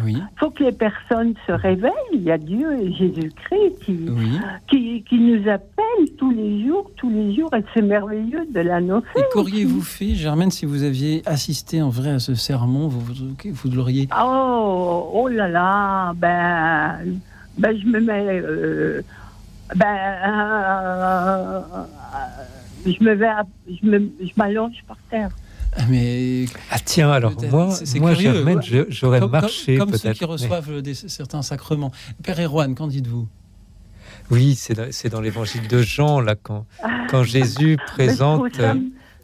Oui. 0.05 0.15
Il 0.16 0.39
faut 0.40 0.51
que 0.51 0.65
les 0.65 0.73
personnes 0.73 1.35
se 1.47 1.52
réveillent. 1.52 1.93
Il 2.12 2.23
y 2.23 2.31
a 2.32 2.39
Dieu 2.39 2.66
et 2.81 2.93
Jésus-Christ 2.94 3.78
qui, 3.85 3.97
Oui. 4.09 4.39
qui, 4.69 5.05
qui 5.09 5.19
nous 5.19 5.48
appelle 5.48 6.11
tous 6.19 6.32
les 6.32 6.66
jours, 6.66 6.90
tous 6.97 7.11
les 7.11 7.35
jours, 7.36 7.51
et 7.55 7.62
c'est 7.73 7.82
merveilleux 7.82 8.44
de 8.52 8.61
l'annoncer. 8.61 9.06
Et 9.16 9.23
qu'auriez-vous 9.32 9.82
fait, 9.82 10.15
Germaine, 10.15 10.51
si 10.51 10.66
vous 10.66 10.82
aviez 10.82 11.23
assisté 11.27 11.81
en 11.81 11.90
vrai 11.90 12.11
à 12.11 12.19
ce 12.19 12.35
sermon 12.35 12.89
Vous, 12.89 13.01
vous, 13.01 13.15
vous 13.52 13.70
l'auriez. 13.70 14.09
Oh, 14.20 15.11
oh 15.15 15.28
là 15.28 15.47
là, 15.48 16.12
ben, 16.16 16.34
ben 17.59 17.78
je 17.81 17.86
me 17.86 18.01
mets, 18.01 18.40
euh, 18.43 19.02
ben, 19.74 19.86
euh, 19.97 21.61
je 22.86 23.02
me 23.05 23.15
vais, 23.15 23.27
à- 23.27 23.47
je 23.69 23.86
me, 23.89 23.98
je 24.20 24.31
m'allonge 24.36 24.77
par 24.86 24.97
terre. 25.11 25.31
Ah, 25.77 25.82
mais. 25.89 26.44
Ah 26.70 26.77
tiens, 26.85 27.11
alors 27.11 27.32
moi, 27.51 27.70
moi 27.97 28.12
curieux. 28.15 28.32
Germaine, 28.35 28.62
je- 28.62 28.85
j'aurais 28.90 29.20
Comme- 29.20 29.31
comme- 29.31 29.40
marché 29.40 29.77
Comme, 29.78 29.93
ceux 29.97 30.12
qui 30.12 30.24
reçoivent 30.24 30.82
des, 30.82 30.94
certains 30.94 31.43
sacrements. 31.43 31.90
Père 32.23 32.39
Erwan, 32.40 32.74
qu'en 32.74 32.86
dites-vous? 32.86 33.27
Oui, 34.31 34.55
c'est 34.55 34.74
dans, 34.74 34.86
c'est 34.90 35.09
dans 35.09 35.20
l'évangile 35.20 35.66
de 35.69 35.82
Jean, 35.82 36.20
là, 36.20 36.35
quand, 36.40 36.65
quand 37.11 37.23
Jésus 37.65 37.77
présente 37.89 38.55
ça- 38.55 38.70
euh, 38.70 38.74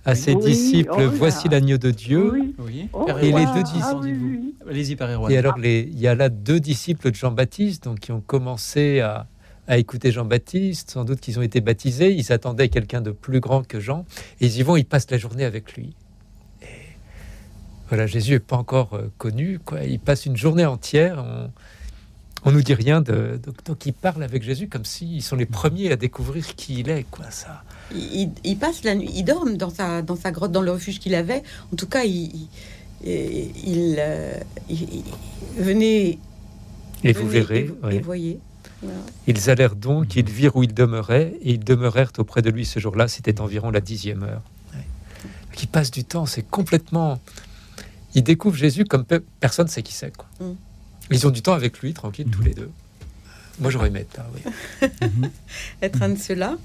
à 0.05 0.15
ses 0.15 0.33
Oui, 0.35 0.45
disciples 0.45 0.91
oh. 0.97 1.11
Voici 1.11 1.49
l'agneau 1.49 1.77
de 1.79 1.91
Dieu. 1.91 2.33
Oui. 2.33 2.55
Oui. 2.59 2.89
Oh, 2.93 3.07
Et 3.21 3.25
les 3.25 3.33
deux 3.33 3.63
qu'en 3.63 4.01
disciples. 4.01 4.97
Père 4.97 5.11
Erwan. 5.11 5.31
Et 5.33 5.37
alors, 5.37 5.59
les- 5.59 5.89
il 5.93 5.99
y 6.01 6.07
a 6.07 6.15
là 6.15 6.29
deux 6.29 6.61
disciples 6.61 7.11
de 7.11 7.15
Jean-Baptiste, 7.15 7.85
donc 7.85 8.01
qui 8.01 8.13
ont 8.13 8.21
commencé 8.21 9.01
à, 9.01 9.27
à 9.69 9.77
écouter 9.79 10.11
Jean-Baptiste. 10.13 10.91
Sans 10.91 11.05
doute 11.05 11.21
qu'ils 11.21 11.39
ont 11.39 11.43
été 11.43 11.61
baptisés. 11.61 12.13
Ils 12.15 12.33
attendaient 12.33 12.69
quelqu'un 12.69 13.01
de 13.03 13.11
plus 13.11 13.41
grand 13.41 13.67
que 13.67 13.79
Jean. 13.81 14.05
Et 14.41 14.47
ils 14.47 14.59
y 14.59 14.63
vont, 14.63 14.77
ils 14.77 14.85
passent 14.85 15.11
la 15.11 15.19
journée 15.19 15.45
avec 15.45 15.75
lui. 15.75 15.95
Et 16.63 16.67
voilà, 17.89 18.07
Jésus 18.07 18.33
n'est 18.33 18.39
pas 18.39 18.57
encore 18.57 18.95
euh, 18.95 19.11
connu. 19.19 19.59
Quoi. 19.65 19.83
Il 19.85 19.99
passe 20.01 20.25
une 20.27 20.37
journée 20.37 20.65
entière. 20.67 21.25
On, 21.27 21.51
on 22.47 22.53
nous 22.53 22.63
dit 22.63 22.75
rien. 22.75 23.03
De, 23.03 23.39
donc, 23.45 23.65
donc, 23.65 23.85
ils 23.87 23.93
parlent 23.93 24.23
avec 24.23 24.43
Jésus 24.43 24.69
comme 24.69 24.85
s'ils 24.85 25.23
sont 25.23 25.37
les 25.37 25.47
premiers 25.47 25.93
à 25.93 25.97
découvrir 25.97 26.55
qui 26.55 26.81
il 26.81 26.89
est. 26.89 27.05
Quoi, 27.11 27.31
ça. 27.31 27.63
Il, 27.95 28.21
il- 28.21 28.31
il 28.45 28.57
passe 28.59 28.85
la 28.85 28.95
nuit, 28.95 29.11
il 29.15 29.25
dorme 29.25 29.57
dans 29.57 29.71
sa, 29.71 30.03
dans 30.03 30.17
sa 30.17 30.31
grotte, 30.31 30.53
dans 30.53 30.63
le 30.63 30.73
refuge 30.73 30.99
qu'il 31.01 31.15
avait. 31.15 31.43
En 31.73 31.77
tout 31.77 31.87
cas, 31.87 32.05
il, 32.05 32.31
il, 33.05 33.09
il, 33.65 33.97
euh, 33.99 34.35
il- 34.69 34.83
il- 34.95 35.05
venez. 35.63 36.19
Et 37.05 37.13
vous 37.13 37.27
verrez, 37.29 37.61
Et, 37.61 37.65
vous- 37.65 37.77
oui. 37.85 37.95
et 37.97 38.01
voyez. 38.01 38.41
Voilà. 38.83 38.99
Ils 39.27 39.51
allèrent 39.51 39.77
donc, 39.77 40.17
ils 40.17 40.29
virent 40.29 40.57
où 40.57 40.63
il 40.63 40.73
demeurait, 40.73 41.35
et 41.43 41.53
ils 41.53 41.65
demeurèrent 41.65 42.13
auprès 42.19 42.43
de 42.43 42.51
lui 42.51 42.65
ce 42.65 42.79
jour-là. 42.81 43.09
C'était 43.09 43.41
environ 43.41 43.71
la 43.71 43.81
dixième 43.81 44.23
heure. 44.23 44.43
Qui 45.55 45.67
passe 45.67 45.91
du 45.91 46.05
temps, 46.05 46.27
c'est 46.27 46.49
complètement. 46.49 47.21
Ils 48.15 48.23
découvrent 48.23 48.57
Jésus 48.57 48.85
comme 48.85 49.05
pe- 49.05 49.23
personne 49.41 49.67
ne 49.67 49.71
sait 49.71 49.83
qui 49.83 49.93
c'est. 49.93 50.13
Mm. 50.41 50.45
Ils 51.11 51.27
ont 51.27 51.31
du 51.31 51.43
temps 51.43 51.53
avec 51.53 51.81
lui, 51.81 51.93
tranquille, 51.93 52.29
tous 52.31 52.43
les 52.43 52.55
deux. 52.55 52.71
Moi, 53.59 53.71
j'aurais 53.71 53.89
aimé 53.89 54.01
être 54.01 54.17
là, 54.17 54.27
oui. 54.35 54.89
Être 55.83 56.03
un 56.03 56.11
de 56.11 56.19
ceux-là. 56.19 56.57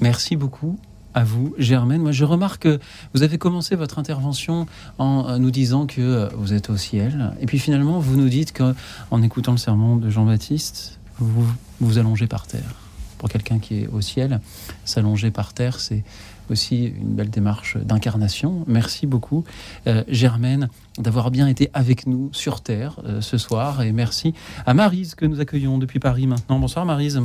Merci 0.00 0.36
beaucoup 0.36 0.78
à 1.12 1.24
vous, 1.24 1.54
Germaine. 1.58 2.02
Moi, 2.02 2.12
je 2.12 2.24
remarque 2.24 2.62
que 2.62 2.78
vous 3.14 3.22
avez 3.22 3.36
commencé 3.36 3.74
votre 3.74 3.98
intervention 3.98 4.66
en 4.98 5.28
euh, 5.28 5.38
nous 5.38 5.50
disant 5.50 5.86
que 5.86 6.00
euh, 6.00 6.28
vous 6.36 6.52
êtes 6.52 6.70
au 6.70 6.76
ciel. 6.76 7.32
Et 7.40 7.46
puis 7.46 7.58
finalement, 7.58 7.98
vous 7.98 8.16
nous 8.16 8.28
dites 8.28 8.56
qu'en 8.56 9.22
écoutant 9.22 9.52
le 9.52 9.58
sermon 9.58 9.96
de 9.96 10.08
Jean-Baptiste, 10.08 10.98
vous 11.18 11.46
vous 11.80 11.98
allongez 11.98 12.26
par 12.26 12.46
terre. 12.46 12.74
Pour 13.18 13.28
quelqu'un 13.28 13.58
qui 13.58 13.82
est 13.82 13.86
au 13.88 14.00
ciel, 14.00 14.40
s'allonger 14.84 15.30
par 15.30 15.52
terre, 15.52 15.80
c'est 15.80 16.04
aussi 16.50 16.86
une 16.86 17.14
belle 17.14 17.30
démarche 17.30 17.76
d'incarnation. 17.76 18.64
Merci 18.66 19.06
beaucoup, 19.06 19.44
euh, 19.86 20.04
Germaine, 20.08 20.68
d'avoir 20.98 21.30
bien 21.30 21.46
été 21.46 21.70
avec 21.74 22.06
nous 22.06 22.30
sur 22.32 22.60
Terre 22.60 23.00
euh, 23.04 23.20
ce 23.20 23.38
soir. 23.38 23.82
Et 23.82 23.92
merci 23.92 24.34
à 24.66 24.74
Marise 24.74 25.14
que 25.14 25.26
nous 25.26 25.40
accueillons 25.40 25.78
depuis 25.78 26.00
Paris 26.00 26.26
maintenant. 26.26 26.58
Bonsoir 26.58 26.84
Marise. 26.84 27.20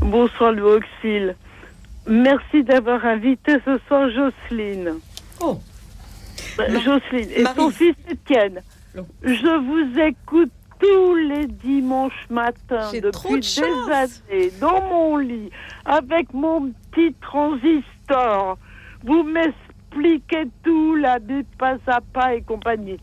Bonsoir 0.00 0.52
Louis 0.52 0.78
Auxil. 0.78 1.36
Merci 2.06 2.64
d'avoir 2.64 3.04
invité 3.04 3.56
ce 3.64 3.78
soir 3.86 4.08
Jocelyne. 4.10 4.94
Oh. 5.40 5.58
Jocelyne 6.58 7.30
et 7.34 7.44
son 7.56 7.70
fils 7.70 7.94
Étienne. 8.08 8.62
Je 9.22 9.58
vous 9.58 10.00
écoute 10.00 10.50
tous 10.80 11.14
les 11.14 11.46
dimanches 11.46 12.26
matins 12.30 12.90
depuis 12.92 13.40
de 13.40 13.60
des 13.60 13.92
années 13.92 14.52
dans 14.60 14.80
mon 14.82 15.16
lit 15.18 15.50
avec 15.84 16.32
mon 16.32 16.72
petit 16.90 17.14
transistor. 17.20 18.58
Vous 19.04 19.22
m'expliquez 19.22 20.48
tout, 20.64 20.96
la 20.96 21.18
Bible 21.18 21.46
pas 21.58 21.76
à 21.86 22.00
pas 22.00 22.34
et 22.34 22.42
compagnie. 22.42 22.98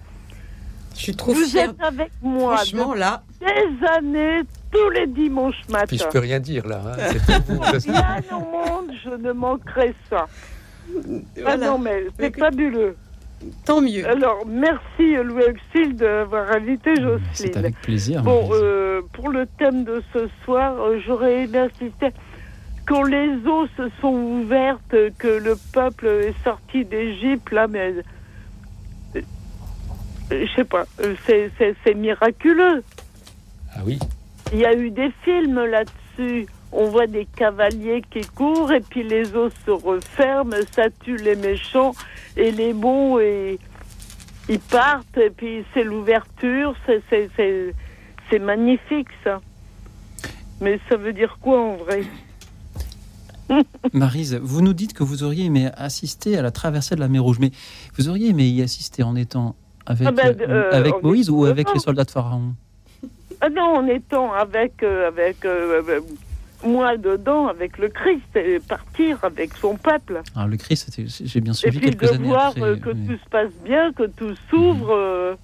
Je 0.98 1.04
suis 1.04 1.16
trop 1.16 1.32
Vous 1.34 1.46
fière. 1.46 1.70
êtes 1.70 1.82
avec 1.82 2.12
moi 2.22 2.58
Franchement, 2.58 2.94
là. 2.94 3.24
des 3.40 3.88
années, 3.88 4.42
tous 4.72 4.90
les 4.90 5.08
dimanches 5.08 5.56
matins. 5.70 5.86
Puis 5.88 6.00
je 6.00 6.08
peux 6.08 6.20
rien 6.20 6.40
dire 6.40 6.68
là. 6.68 6.82
hein. 6.86 6.98
C'est. 7.80 7.92
Rien 7.92 8.22
au 8.32 8.40
monde, 8.40 8.92
je 9.04 9.10
ne 9.12 9.32
manquerai 9.32 9.94
ça. 10.10 10.26
Ah 10.28 11.00
Voilà. 11.42 11.68
non, 11.68 11.78
mais 11.78 12.06
c'est 12.20 12.36
Mais- 12.36 12.40
fabuleux. 12.40 12.96
Tant 13.66 13.82
mieux. 13.82 14.04
Alors, 14.08 14.44
merci 14.48 15.14
Louis 15.24 15.44
Auxil 15.44 15.96
d'avoir 15.96 16.52
invité 16.54 16.96
Jocelyne. 16.96 17.22
C'est 17.34 17.56
avec 17.56 17.80
plaisir. 17.82 18.24
Bon, 18.24 18.50
euh, 18.52 19.02
pour 19.14 19.30
le 19.30 19.46
thème 19.60 19.84
de 19.84 20.02
ce 20.12 20.28
soir, 20.44 20.74
euh, 20.82 21.00
j'aurais 21.06 21.44
aimé 21.44 21.60
insister. 21.60 22.10
Quand 22.88 23.04
les 23.04 23.30
eaux 23.46 23.68
se 23.78 23.90
sont 24.02 24.08
ouvertes, 24.42 24.96
que 25.20 25.28
le 25.28 25.56
peuple 25.72 26.08
est 26.08 26.44
sorti 26.44 26.84
d'Égypte, 26.84 27.52
là, 27.52 27.68
mais. 27.68 27.94
Euh, 30.32 30.46
je 30.46 30.56
sais 30.56 30.64
pas, 30.64 30.86
euh, 31.02 31.16
c'est- 31.26 31.52
c'est 31.58 31.76
c'est 31.84 31.94
miraculeux. 31.94 32.84
Ah 33.74 33.82
oui. 33.86 34.00
Il 34.54 34.60
y 34.60 34.66
a 34.66 34.74
eu 34.74 34.92
des 34.92 35.12
films 35.24 35.64
là-dessus. 35.66 36.48
On 36.72 36.90
voit 36.90 37.08
des 37.08 37.26
cavaliers 37.26 38.02
qui 38.12 38.22
courent 38.22 38.72
et 38.74 38.82
puis 38.82 39.04
les 39.04 39.36
eaux 39.36 39.50
se 39.66 39.72
referment, 39.72 40.56
ça 40.74 40.90
tue 40.90 41.16
les 41.18 41.36
méchants 41.36 41.94
et 42.36 42.52
les 42.52 42.74
bons 42.74 43.20
et 43.20 43.58
ils 44.50 44.60
partent 44.60 45.18
et 45.18 45.30
puis 45.30 45.64
c'est 45.74 45.84
l'ouverture, 45.84 46.76
c'est 46.86 47.02
c'est 47.10 47.30
c'est 47.38 47.74
c'est 48.30 48.40
magnifique 48.40 49.08
ça. 49.24 49.40
Mais 50.60 50.80
ça 50.90 50.98
veut 50.98 51.14
dire 51.14 51.38
quoi 51.42 51.62
en 51.62 51.76
vrai? 51.78 52.02
Marise, 53.94 54.36
vous 54.42 54.62
nous 54.62 54.74
dites 54.74 54.94
que 54.94 55.04
vous 55.04 55.24
auriez 55.24 55.46
aimé 55.46 55.70
assister 55.78 56.38
à 56.38 56.42
la 56.42 56.52
traversée 56.52 56.96
de 56.96 57.00
la 57.00 57.08
mer 57.08 57.24
Rouge, 57.24 57.38
mais 57.40 57.52
vous 57.98 58.10
auriez 58.10 58.30
aimé 58.30 58.48
y 58.50 58.62
assister 58.62 59.04
en 59.04 59.16
étant 59.16 59.56
avec, 59.88 60.08
Ah 60.08 60.12
ben, 60.12 60.36
euh, 60.42 60.72
avec 60.72 61.02
Moïse 61.02 61.30
ou 61.30 61.46
avec 61.46 61.74
les 61.74 61.80
soldats 61.80 62.04
de 62.04 62.12
Pharaon? 62.12 62.54
Ah 63.42 63.50
non, 63.50 63.78
en 63.78 63.88
étant 63.88 64.34
avec 64.34 64.84
euh, 64.84 65.08
avec 65.08 65.44
euh, 65.46 66.02
moi 66.66 66.98
dedans 66.98 67.48
avec 67.48 67.78
le 67.78 67.88
Christ 67.90 68.36
et 68.36 68.60
partir 68.60 69.20
avec 69.24 69.54
son 69.62 69.76
peuple. 69.76 70.22
Alors, 70.36 70.48
le 70.48 70.58
Christ, 70.58 71.00
j'ai 71.24 71.42
bien 71.42 71.54
Et 71.54 71.56
suivi 71.56 71.80
puis 71.80 71.90
quelques 71.90 72.04
de 72.04 72.16
années 72.16 72.28
voir 72.28 72.48
après. 72.50 72.80
que 72.80 72.90
tout 72.92 73.18
se 73.24 73.30
passe 73.30 73.52
bien, 73.64 73.94
que 73.94 74.04
tout 74.08 74.34
s'ouvre. 74.50 75.38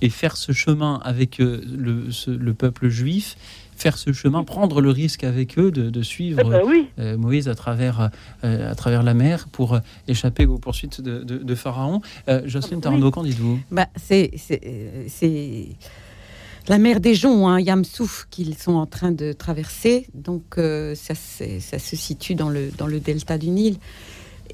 et 0.00 0.08
faire 0.10 0.36
ce 0.36 0.52
chemin 0.52 1.00
avec 1.04 1.38
le, 1.38 2.10
ce- 2.10 2.30
le 2.30 2.54
peuple 2.54 2.88
juif, 2.88 3.36
faire 3.76 3.98
ce 3.98 4.12
chemin, 4.12 4.44
prendre 4.44 4.80
le 4.80 4.90
risque 4.90 5.24
avec 5.24 5.58
eux 5.58 5.70
de, 5.70 5.90
de 5.90 6.02
suivre 6.02 6.40
Eh 6.44 6.48
ben 6.48 6.60
oui. 6.66 6.86
euh, 6.98 7.16
Moïse 7.16 7.48
à 7.48 7.54
travers, 7.54 8.10
euh, 8.44 8.70
à 8.70 8.74
travers 8.74 9.02
la 9.02 9.14
mer 9.14 9.48
pour 9.50 9.74
euh, 9.74 9.80
échapper 10.08 10.46
aux 10.46 10.58
poursuites 10.58 11.00
de, 11.00 11.22
de- 11.24 11.38
de 11.38 11.54
Pharaon. 11.54 12.00
Euh, 12.28 12.42
Jocelyne 12.46 12.80
Tarando, 12.80 13.10
qu'en 13.10 13.24
dites-vous? 13.24 13.58
Bah, 13.70 13.88
c'est, 13.96 14.30
c'est, 14.36 14.60
euh, 14.64 15.04
c'est 15.08 15.66
la 16.68 16.78
mer 16.78 17.00
des 17.00 17.14
Joncs, 17.16 17.48
hein, 17.48 17.58
Yamsouf, 17.58 18.28
qu'ils 18.30 18.56
sont 18.56 18.74
en 18.74 18.86
train 18.86 19.10
de 19.10 19.32
traverser. 19.32 20.06
Donc, 20.14 20.44
euh, 20.58 20.94
ça, 20.94 21.14
c'est- 21.16 21.58
ça 21.58 21.80
se 21.80 21.96
situe 21.96 22.36
dans 22.36 22.48
le, 22.50 22.70
dans 22.78 22.86
le 22.86 23.00
delta 23.00 23.36
du 23.36 23.48
Nil. 23.48 23.76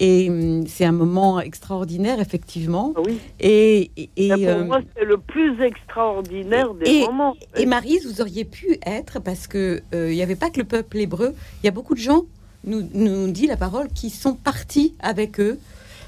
Et 0.01 0.31
hum, 0.31 0.67
c'est 0.67 0.85
un 0.85 0.93
moment 0.93 1.41
extraordinaire, 1.41 2.21
effectivement. 2.21 2.95
Et, 3.41 3.91
et, 3.97 4.11
et, 4.17 4.31
Ah 4.33 4.37
pour 4.37 4.47
euh, 4.47 4.65
moi, 4.65 4.81
c'est 4.97 5.05
le 5.05 5.19
plus 5.19 5.61
extraordinaire 5.63 6.73
des 6.75 6.89
et, 6.91 7.01
moments. 7.07 7.35
et 7.57 7.67
Marise, 7.67 8.07
vous 8.07 8.21
auriez 8.21 8.45
pu 8.45 8.79
être, 8.87 9.21
parce 9.21 9.47
que 9.47 9.83
euh, 9.95 10.11
il 10.13 10.15
n'y 10.17 10.23
avait 10.23 10.37
pas 10.37 10.51
que 10.51 10.59
le 10.61 10.67
peuple 10.67 10.99
hébreu, 10.99 11.35
il 11.63 11.67
y 11.67 11.69
a 11.69 11.73
beaucoup 11.73 11.95
de 11.95 12.01
gens, 12.01 12.23
nous, 12.65 12.89
nous 12.95 13.29
dit 13.31 13.47
la 13.47 13.57
parole, 13.57 13.89
qui 13.89 14.11
sont 14.11 14.35
partis 14.35 14.95
avec 15.01 15.41
eux. 15.41 15.59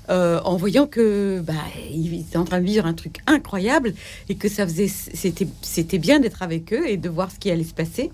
euh, 0.09 0.41
en 0.45 0.57
voyant 0.57 0.87
que 0.87 1.41
bah, 1.41 1.53
ils 1.93 2.21
étaient 2.21 2.37
en 2.37 2.45
train 2.45 2.59
de 2.61 2.65
vivre 2.65 2.85
un 2.87 2.95
truc 2.95 3.19
incroyable 3.27 3.95
et 4.29 4.35
que 4.35 4.49
ça 4.49 4.67
faisait 4.67 4.89
c'était 4.89 5.47
c'était 5.63 5.99
bien 5.99 6.19
d'être 6.19 6.43
avec 6.43 6.73
eux 6.73 6.85
et 6.89 6.97
de 6.97 7.09
voir 7.09 7.31
ce 7.31 7.39
qui 7.39 7.49
allait 7.51 7.63
se 7.65 7.75
passer 7.75 8.11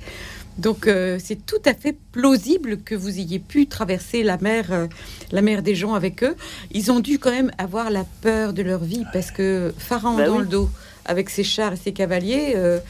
donc 0.59 0.87
euh, 0.87 1.19
c'est 1.23 1.45
tout 1.45 1.63
à 1.65 1.75
fait 1.75 1.97
plausible 2.13 2.79
que 2.79 2.95
vous 2.95 3.19
ayez 3.19 3.39
pu 3.39 3.67
traverser 3.67 4.23
la 4.23 4.39
mer, 4.39 4.73
euh, 4.73 4.87
la 5.33 5.43
mer 5.43 5.63
des 5.63 5.75
gens 5.75 5.95
avec 5.95 6.23
eux. 6.25 6.35
Ils 6.73 6.91
ont 6.91 7.01
dû 7.01 7.19
quand 7.19 7.31
même 7.31 7.51
avoir 7.59 7.91
la 7.91 8.05
peur 8.23 8.53
de 8.53 8.63
leur 8.63 8.83
vie 8.83 9.05
parce 9.13 9.31
que 9.31 9.75
Pharaon 9.77 10.17
Bah 10.17 10.27
dans 10.27 10.37
oui. 10.37 10.41
le 10.41 10.47
dos, 10.47 10.71
avec 11.05 11.31
ses 11.31 11.45
chars 11.45 11.75
et 11.75 11.77
ses 11.77 11.93
cavaliers, 11.93 12.55
euh, 12.57 12.81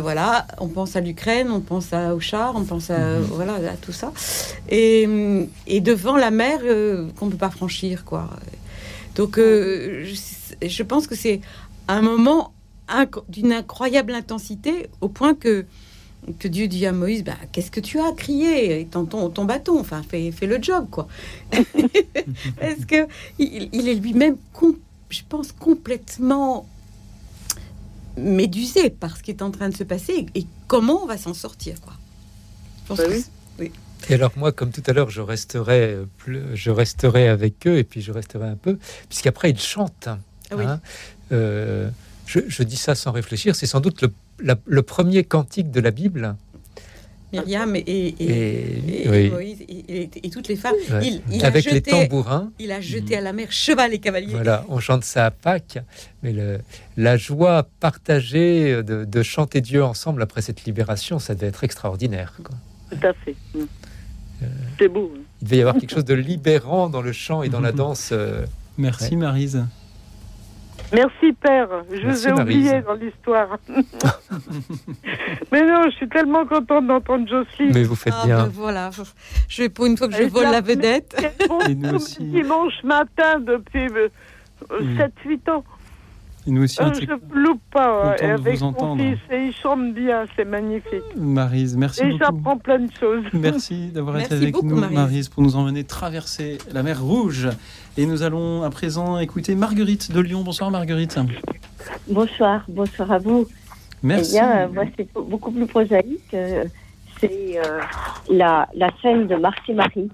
voilà, 0.00 0.46
on 0.58 0.68
pense 0.68 0.96
à 0.96 1.00
l'Ukraine, 1.00 1.50
on 1.50 1.60
pense 1.60 1.92
à, 1.92 2.14
aux 2.14 2.20
chars, 2.20 2.54
on 2.56 2.64
pense 2.64 2.88
à, 2.90 3.18
voilà, 3.20 3.54
à 3.54 3.76
tout 3.76 3.92
ça. 3.92 4.12
Et, 4.70 5.06
et 5.66 5.80
devant 5.80 6.16
la 6.16 6.30
mer 6.30 6.60
qu'on 7.16 7.26
ne 7.26 7.30
peut 7.32 7.36
pas 7.36 7.50
franchir, 7.50 8.04
quoi. 8.04 8.30
Donc 9.16 9.36
je, 9.36 10.14
je 10.62 10.82
pense 10.82 11.06
que 11.06 11.14
c'est 11.14 11.40
un 11.88 12.00
moment 12.00 12.52
inc- 12.88 13.22
d'une 13.28 13.52
incroyable 13.52 14.12
intensité 14.12 14.88
au 15.00 15.08
point 15.08 15.34
que 15.34 15.66
que 16.38 16.48
Dieu 16.48 16.66
dit 16.68 16.84
à 16.86 16.92
Moïse, 16.92 17.22
bah, 17.24 17.36
qu'est-ce 17.52 17.70
que 17.70 17.80
tu 17.80 17.98
as 18.00 18.12
crié 18.12 18.80
Étends 18.80 19.04
ton, 19.04 19.30
ton 19.30 19.44
bâton, 19.44 19.78
enfin, 19.80 20.02
fais, 20.08 20.30
fais 20.32 20.46
le 20.46 20.60
job, 20.62 20.86
quoi. 20.90 21.06
Parce 21.52 22.84
que 22.86 23.06
il, 23.38 23.68
il 23.72 23.88
est 23.88 23.94
lui-même, 23.94 24.36
je 25.10 25.20
pense, 25.28 25.52
complètement 25.52 26.66
médusé 28.16 28.90
par 28.90 29.16
ce 29.16 29.22
qui 29.22 29.30
est 29.30 29.42
en 29.42 29.50
train 29.50 29.68
de 29.68 29.76
se 29.76 29.84
passer 29.84 30.26
et 30.34 30.46
comment 30.68 31.02
on 31.02 31.06
va 31.06 31.18
s'en 31.18 31.34
sortir, 31.34 31.80
quoi. 31.80 31.92
Je 32.84 32.88
pense 32.88 32.98
Bah 32.98 33.04
que 33.04 33.10
oui. 33.12 33.24
oui. 33.58 33.72
Et 34.08 34.14
alors 34.14 34.32
moi, 34.36 34.52
comme 34.52 34.70
tout 34.70 34.82
à 34.86 34.92
l'heure, 34.92 35.10
je 35.10 35.20
resterai, 35.20 35.94
euh, 35.94 36.04
plus- 36.18 36.42
je 36.54 36.70
resterai 36.70 37.28
avec 37.28 37.66
eux 37.66 37.76
et 37.78 37.84
puis 37.84 38.00
je 38.02 38.12
resterai 38.12 38.46
un 38.48 38.56
peu, 38.56 38.78
puisqu'après 39.08 39.50
ils 39.50 39.58
chantent. 39.60 40.08
Ah 40.08 40.56
oui. 40.56 40.64
hein. 40.64 40.80
Euh, 41.32 41.90
je, 42.26 42.40
je 42.46 42.62
dis 42.62 42.76
ça 42.76 42.94
sans 42.94 43.10
réfléchir. 43.12 43.54
C'est 43.56 43.66
sans 43.66 43.80
doute 43.80 44.02
le, 44.02 44.12
la- 44.40 44.56
le 44.66 44.82
premier 44.82 45.24
cantique 45.24 45.70
de 45.70 45.80
la 45.80 45.90
Bible. 45.90 46.36
Myriam 47.32 47.74
et, 47.74 47.80
et, 47.80 48.14
Et- 48.20 49.04
et 49.04 49.10
oui. 49.10 49.30
Moïse 49.30 49.60
et, 49.68 50.02
et- 50.02 50.10
et 50.26 50.30
toutes 50.30 50.46
les 50.48 50.54
femmes. 50.56 50.76
Ouais. 50.90 51.06
Il, 51.06 51.22
il 51.32 51.44
Avec 51.44 51.66
a 51.66 51.70
les 51.72 51.82
tambourins. 51.82 52.52
Il 52.60 52.70
a 52.70 52.80
jeté 52.80 53.16
à 53.16 53.20
la 53.20 53.32
mer 53.32 53.50
cheval 53.50 53.92
et 53.92 53.98
cavalier. 53.98 54.28
Voilà, 54.32 54.64
on 54.68 54.78
chante 54.78 55.02
ça 55.04 55.26
à 55.26 55.30
Pâques, 55.32 55.78
mais 56.22 56.32
le- 56.32 56.60
la 56.96 57.16
joie 57.16 57.68
partagée 57.80 58.82
de, 58.82 59.04
de 59.04 59.22
chanter 59.22 59.60
Dieu 59.60 59.82
ensemble 59.84 60.22
après 60.22 60.40
cette 60.40 60.64
libération, 60.64 61.18
ça 61.18 61.34
devait 61.34 61.48
être 61.48 61.64
extraordinaire. 61.64 62.32
quoi. 62.42 62.56
Tout 62.90 63.06
à 63.06 63.12
fait. 63.12 63.34
Mm. 63.54 63.64
C'est 64.78 64.88
beau. 64.88 65.12
hein. 65.16 65.20
Il 65.42 65.44
devait 65.46 65.56
y 65.56 65.60
avoir 65.60 65.76
quelque 65.76 65.92
chose 65.94 66.04
de 66.04 66.14
libérant 66.14 66.88
dans 66.88 67.02
le 67.02 67.12
chant 67.12 67.42
et 67.42 67.48
dans 67.48 67.60
la 67.60 67.72
danse. 67.82 68.10
euh, 68.12 68.46
Merci 68.78 69.10
ouais. 69.10 69.16
Marise. 69.16 69.64
Merci 70.96 71.32
Père, 71.34 71.68
je 71.90 72.06
Merci, 72.06 72.22
vous 72.22 72.28
ai 72.28 72.32
oublié 72.42 72.70
Maryse. 72.70 72.84
dans 72.86 72.94
l'histoire. 72.94 73.58
Mais 75.52 75.62
non, 75.66 75.82
je 75.86 75.90
suis 75.96 76.08
tellement 76.08 76.46
contente 76.46 76.86
d'entendre 76.86 77.28
Jocelyne. 77.28 77.72
Mais 77.74 77.82
vous 77.84 77.94
faites 77.94 78.14
Ah, 78.16 78.26
bien. 78.26 78.38
ben 78.44 78.50
voilà, 78.54 78.90
je 79.48 79.62
vais 79.62 79.68
pour 79.68 79.86
une 79.86 79.96
fois 79.96 80.08
que 80.08 80.14
je 80.14 80.22
Et 80.22 80.28
vole 80.28 80.44
la 80.50 80.60
vedette. 80.60 81.14
Et 81.68 81.74
nous 81.74 81.94
aussi. 81.96 82.24
Dimanche 82.24 82.82
matin 82.84 83.40
depuis 83.40 83.86
euh, 83.94 84.08
Mm. 84.80 84.98
7-8 85.26 85.50
ans. 85.50 85.64
Et 86.46 86.50
nous 86.50 86.62
aussi, 86.62 86.78
on 86.80 86.86
Euh, 86.86 86.92
je 86.94 87.00
ne 87.10 87.42
loupe 87.42 87.60
pas 87.70 88.12
euh, 88.12 88.16
de 88.16 88.40
avec 88.40 88.58
vous 88.58 88.70
mon 88.70 88.96
fils 88.96 89.18
et 89.30 89.46
il 89.48 89.52
chante 89.54 89.92
bien, 89.92 90.24
c'est 90.34 90.44
magnifique. 90.46 91.02
Marise, 91.16 91.76
merci 91.76 92.00
et 92.02 92.04
beaucoup. 92.12 92.18
j'apprends 92.24 92.56
plein 92.56 92.78
de 92.78 92.90
choses. 92.98 93.24
Merci 93.34 93.88
d'avoir 93.88 94.18
été 94.18 94.34
avec 94.34 94.54
beaucoup, 94.54 94.66
nous, 94.66 94.76
Maryse. 94.76 94.96
Marise, 94.96 95.28
pour 95.28 95.42
nous 95.42 95.56
emmener 95.56 95.84
traverser 95.84 96.56
la 96.72 96.82
mer 96.82 97.02
Rouge. 97.02 97.48
Et 97.96 98.06
nous 98.06 98.22
allons 98.22 98.62
à 98.62 98.70
présent 98.70 99.18
écouter 99.18 99.54
Marguerite 99.54 100.12
de 100.12 100.20
Lyon. 100.20 100.42
Bonsoir 100.42 100.70
Marguerite. 100.70 101.18
Bonsoir, 102.08 102.64
bonsoir 102.68 103.10
à 103.12 103.18
vous. 103.18 103.46
Merci. 104.02 104.32
Eh 104.36 104.40
bien, 104.40 104.58
euh, 104.58 104.68
moi, 104.68 104.84
c'est 104.96 105.08
beaucoup 105.14 105.50
plus 105.50 105.66
prosaïque. 105.66 106.34
euh, 106.34 106.64
c'est 107.18 107.58
euh, 107.58 107.80
la, 108.30 108.68
la 108.74 108.90
scène 109.00 109.26
de 109.26 109.36
Marcy 109.36 109.72
Marie, 109.72 110.10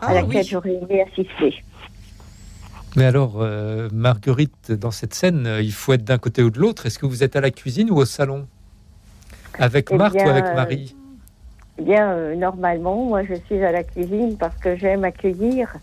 à 0.00 0.06
Ah, 0.06 0.14
laquelle 0.14 0.42
oui. 0.42 0.48
j'aurais 0.48 0.74
aimé 0.74 1.02
assister. 1.02 1.64
Mais 2.94 3.06
alors, 3.06 3.38
euh, 3.40 3.88
Marguerite, 3.92 4.70
dans 4.70 4.92
cette 4.92 5.14
scène, 5.14 5.48
il 5.60 5.72
faut 5.72 5.94
être 5.94 6.04
d'un 6.04 6.18
côté 6.18 6.44
ou 6.44 6.50
de 6.50 6.60
l'autre. 6.60 6.86
Est-ce 6.86 7.00
que 7.00 7.06
vous 7.06 7.24
êtes 7.24 7.34
à 7.34 7.40
la 7.40 7.50
cuisine 7.50 7.90
ou 7.90 7.96
au 7.96 8.04
salon 8.04 8.46
Avec 9.58 9.88
Eh 9.90 9.96
Marthe 9.96 10.14
bien, 10.14 10.26
ou 10.26 10.30
avec 10.30 10.44
Marie? 10.54 10.94
Eh 11.78 11.82
bien, 11.82 12.12
euh, 12.12 12.36
normalement, 12.36 13.04
moi, 13.06 13.24
je 13.24 13.34
suis 13.46 13.64
à 13.64 13.72
la 13.72 13.82
cuisine 13.82 14.36
parce 14.38 14.56
que 14.58 14.76
j'aime 14.76 15.02
accueillir. 15.02 15.74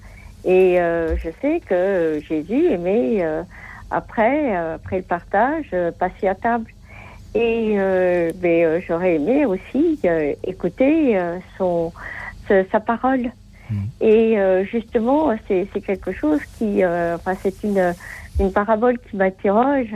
Et 0.44 0.80
euh, 0.80 1.18
je 1.18 1.30
sais 1.42 1.62
que 1.62 1.74
euh, 1.74 2.22
Jésus 2.22 2.68
aimait, 2.72 3.24
euh, 3.24 3.44
après, 3.90 4.56
euh, 4.58 4.76
après 4.76 4.98
le 4.98 5.04
partage, 5.04 5.66
euh, 5.74 5.92
passer 5.92 6.28
à 6.28 6.36
table. 6.36 6.72
Et 7.36 7.76
euh, 7.80 8.34
mais, 8.42 8.66
euh, 8.66 8.82
j'aurais 8.88 9.16
aimé 9.16 9.46
aussi 9.46 10.00
euh, 10.06 10.34
écouter 10.44 11.18
euh, 11.18 11.40
son, 11.58 11.94
ce- 12.48 12.66
sa 12.72 12.80
parole. 12.80 13.32
Et 14.02 14.40
euh, 14.40 14.64
justement, 14.66 15.36
c'est 15.48 15.68
c'est 15.74 15.82
quelque 15.82 16.12
chose 16.14 16.40
qui, 16.58 16.84
euh, 16.84 17.16
enfin, 17.18 17.38
c'est 17.44 17.62
une, 17.64 17.96
une 18.40 18.52
parabole 18.52 18.98
qui 19.00 19.18
m'interroge 19.18 19.94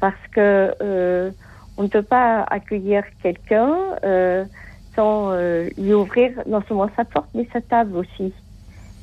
parce 0.00 0.14
que 0.32 0.74
euh, 0.82 1.32
on 1.76 1.84
ne 1.84 1.88
peut 1.88 2.02
pas 2.02 2.42
accueillir 2.50 3.04
quelqu'un 3.22 3.74
euh, 4.04 4.44
sans 4.94 5.32
euh, 5.32 5.68
lui 5.76 5.94
ouvrir 5.94 6.30
non 6.46 6.62
seulement 6.68 6.90
sa 6.96 7.04
porte 7.04 7.30
mais 7.34 7.48
sa 7.52 7.60
table 7.60 7.96
aussi. 7.96 8.34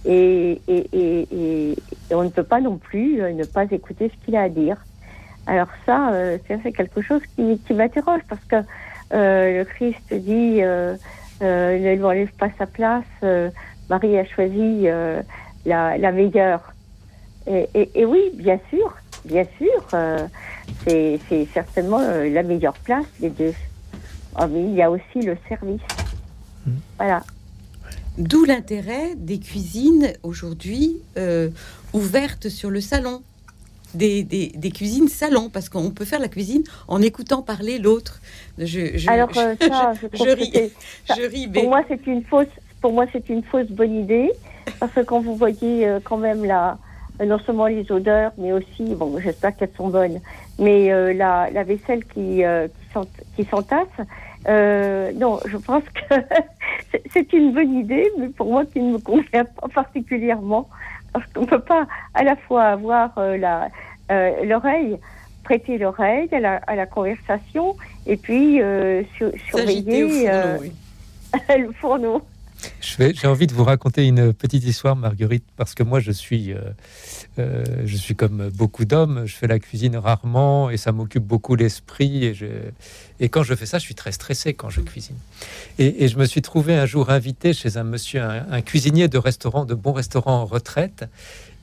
Et, 0.05 0.61
et, 0.67 0.87
et, 0.93 1.27
et- 1.31 1.71
et 2.11 2.13
on 2.15 2.23
ne 2.23 2.29
peut 2.29 2.43
pas 2.43 2.61
non 2.61 2.77
plus 2.77 3.21
euh, 3.21 3.33
ne 3.33 3.43
pas 3.43 3.63
écouter 3.71 4.09
ce 4.13 4.25
qu'il 4.25 4.35
a 4.35 4.43
à 4.43 4.49
dire. 4.49 4.77
Alors 5.47 5.67
ça, 5.85 6.11
euh, 6.13 6.37
c'est 6.47 6.71
quelque 6.71 7.01
chose 7.01 7.21
qui, 7.35 7.59
qui 7.59 7.73
m'interroge 7.73 8.21
parce 8.29 8.43
que 8.45 8.57
euh, 9.13 9.59
le 9.59 9.65
Christ 9.65 10.13
dit 10.13 10.59
euh, 10.61 10.95
ne 11.41 11.95
lui 11.95 12.03
enlève 12.03 12.31
pas 12.33 12.49
sa 12.57 12.65
place. 12.67 13.03
Marie 13.89 14.17
a 14.17 14.25
choisi 14.25 14.87
la, 15.65 15.97
la 15.97 16.11
meilleure. 16.11 16.73
Et, 17.47 18.05
oui, 18.05 18.31
bien 18.33 18.59
sûr, 18.71 18.95
bien 19.25 19.45
sûr, 19.57 19.99
c'est 20.83 21.19
certainement 21.53 21.99
la 21.99 22.41
meilleure 22.43 22.73
place 22.83 23.05
des 23.19 23.29
deux. 23.29 23.53
Ah, 24.35 24.47
mais 24.47 24.63
il 24.63 24.73
y 24.73 24.81
a 24.81 24.89
aussi 24.89 25.21
le 25.21 25.37
service. 25.47 25.81
Voilà. 26.97 27.21
D'où 28.17 28.45
l'intérêt 28.45 29.15
des 29.15 29.39
cuisines 29.39 30.13
aujourd'hui 30.23 30.97
euh, 31.17 31.49
ouvertes 31.93 32.49
sur 32.49 32.69
le 32.69 32.81
salon. 32.81 33.21
Des, 33.93 34.23
des, 34.23 34.47
des 34.55 34.71
cuisines 34.71 35.07
salon, 35.07 35.49
parce 35.49 35.69
qu'on 35.69 35.89
peut 35.89 36.03
faire 36.03 36.19
la 36.19 36.27
cuisine 36.27 36.63
en 36.89 37.01
écoutant 37.01 37.41
parler 37.41 37.79
l'autre. 37.79 38.19
Je, 38.57 38.97
je- 38.97 39.09
Alors 39.09 39.29
euh, 39.37 39.55
ça, 39.61 39.93
je, 40.01 40.17
je 40.17 40.29
ris. 40.31 40.51
ça- 41.07 41.15
Je 41.15 41.21
ris, 41.29 41.47
mais- 41.47 41.61
Pour 41.61 41.69
moi, 41.69 41.81
c'est 41.87 42.05
une 42.07 42.21
fausse. 42.23 42.47
Pour 42.81 42.91
moi, 42.91 43.05
c'est 43.13 43.29
une 43.29 43.41
fausse 43.43 43.67
bonne 43.69 43.95
idée 43.95 44.31
parce 44.81 44.91
que 44.91 44.99
quand 44.99 45.21
vous 45.21 45.35
voyez 45.37 45.87
euh, 45.87 45.99
quand 46.03 46.17
même 46.17 46.43
la, 46.43 46.77
non 47.25 47.39
seulement 47.39 47.67
les 47.67 47.89
odeurs, 47.89 48.33
mais 48.37 48.51
aussi, 48.51 48.83
bon, 48.95 49.17
j'espère 49.17 49.55
qu'elles 49.55 49.71
sont 49.77 49.87
bonnes, 49.87 50.19
mais 50.59 50.91
euh, 50.91 51.13
la, 51.13 51.49
la 51.51 51.63
vaisselle 51.63 52.03
qui 52.05 52.41
qui 52.41 52.93
s'ent- 52.93 53.07
qui 53.37 53.45
s'entasse. 53.45 53.87
Euh, 54.47 55.11
non, 55.13 55.39
je 55.45 55.57
pense 55.57 55.83
que 55.83 56.15
c'est- 57.13 57.33
une 57.33 57.53
bonne 57.53 57.73
idée, 57.79 58.09
mais 58.19 58.29
pour 58.29 58.47
moi 58.51 58.65
qui 58.65 58.79
ne 58.81 58.93
me 58.93 58.97
convient 58.99 59.45
pas 59.45 59.67
particulièrement 59.73 60.67
parce 61.13 61.25
qu'on 61.33 61.45
peut 61.45 61.59
pas 61.59 61.87
à 62.13 62.23
la 62.23 62.35
fois 62.35 62.63
avoir 62.63 63.17
euh, 63.17 63.37
la 63.37 63.69
euh, 64.11 64.43
l'oreille 64.45 64.97
prêter 65.43 65.77
l'oreille 65.77 66.27
à 66.33 66.39
la, 66.39 66.55
à 66.67 66.75
la 66.75 66.85
conversation 66.85 67.75
et 68.07 68.17
puis 68.17 68.61
euh, 68.61 69.03
sur- 69.15 69.31
S'agiter 69.51 70.03
au 70.03 70.09
surveiller 70.09 70.27
fourneau, 70.29 70.59
oui. 70.59 70.71
le 71.57 71.71
fourneau. 71.73 72.21
J'ai 72.81 73.27
envie 73.27 73.47
de 73.47 73.53
vous 73.53 73.63
raconter 73.63 74.05
une 74.05 74.33
petite 74.33 74.63
histoire, 74.63 74.95
Marguerite, 74.95 75.43
parce 75.57 75.73
que 75.73 75.83
moi, 75.83 75.99
je 75.99 76.11
suis, 76.11 76.53
euh, 76.53 76.59
euh, 77.39 77.63
je 77.85 77.97
suis 77.97 78.15
comme 78.15 78.49
beaucoup 78.49 78.85
d'hommes. 78.85 79.25
Je 79.25 79.35
fais 79.35 79.47
la 79.47 79.59
cuisine 79.59 79.97
rarement 79.97 80.69
et 80.69 80.77
ça 80.77 80.91
m'occupe 80.91 81.23
beaucoup 81.23 81.55
l'esprit. 81.55 82.25
Et, 82.25 82.35
et 83.19 83.29
quand 83.29 83.43
je 83.43 83.53
fais 83.53 83.65
ça, 83.65 83.79
je 83.79 83.83
suis 83.83 83.95
très 83.95 84.11
stressé 84.11 84.53
quand 84.53 84.69
je 84.69 84.81
cuisine. 84.81 85.17
Et, 85.77 86.07
je 86.07 86.17
me 86.17 86.25
suis 86.25 86.41
trouvé 86.41 86.75
un 86.75 86.85
jour 86.85 87.09
invité 87.09 87.53
chez 87.53 87.77
un 87.77 87.83
monsieur, 87.83 88.21
un, 88.21 88.45
un 88.49 88.61
cuisinier 88.61 89.07
de 89.07 89.17
restaurant, 89.17 89.65
de 89.65 89.73
bon 89.73 89.91
restaurant 89.91 90.41
en 90.41 90.45
retraite, 90.45 91.05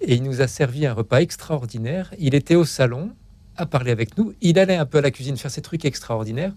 et 0.00 0.14
il 0.14 0.22
nous 0.22 0.40
a 0.42 0.48
servi 0.48 0.86
un 0.86 0.92
repas 0.92 1.20
extraordinaire. 1.20 2.12
Il 2.18 2.34
était 2.34 2.56
au 2.56 2.64
salon 2.64 3.10
à 3.56 3.66
parler 3.66 3.90
avec 3.90 4.16
nous. 4.16 4.34
Il 4.40 4.58
allait 4.58 4.76
un 4.76 4.86
peu 4.86 4.98
à 4.98 5.00
la 5.00 5.10
cuisine 5.10 5.36
faire 5.36 5.50
ses 5.50 5.62
trucs 5.62 5.84
extraordinaires 5.84 6.52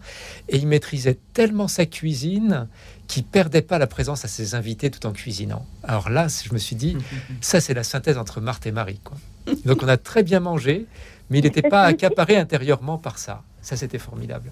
et 0.49 0.57
il 0.57 0.67
maîtrisait 0.67 1.17
tellement 1.33 1.67
sa 1.67 1.85
cuisine 1.85 2.67
qu'il 3.07 3.23
perdait 3.23 3.61
pas 3.61 3.77
la 3.77 3.87
présence 3.87 4.25
à 4.25 4.27
ses 4.27 4.55
invités 4.55 4.89
tout 4.89 5.05
en 5.05 5.11
cuisinant. 5.11 5.65
Alors 5.83 6.09
là, 6.09 6.27
je 6.27 6.53
me 6.53 6.57
suis 6.59 6.75
dit, 6.75 6.97
ça 7.41 7.61
c'est 7.61 7.73
la 7.73 7.83
synthèse 7.83 8.17
entre 8.17 8.41
Marthe 8.41 8.65
et 8.65 8.71
Marie. 8.71 8.99
Quoi. 9.03 9.17
Donc 9.65 9.83
on 9.83 9.87
a 9.87 9.97
très 9.97 10.23
bien 10.23 10.39
mangé, 10.39 10.85
mais 11.29 11.39
il 11.39 11.43
n'était 11.43 11.61
pas 11.61 11.83
accaparé 11.91 12.37
intérieurement 12.37 12.97
par 12.97 13.17
ça. 13.19 13.43
Ça 13.61 13.75
c'était 13.77 13.99
formidable. 13.99 14.51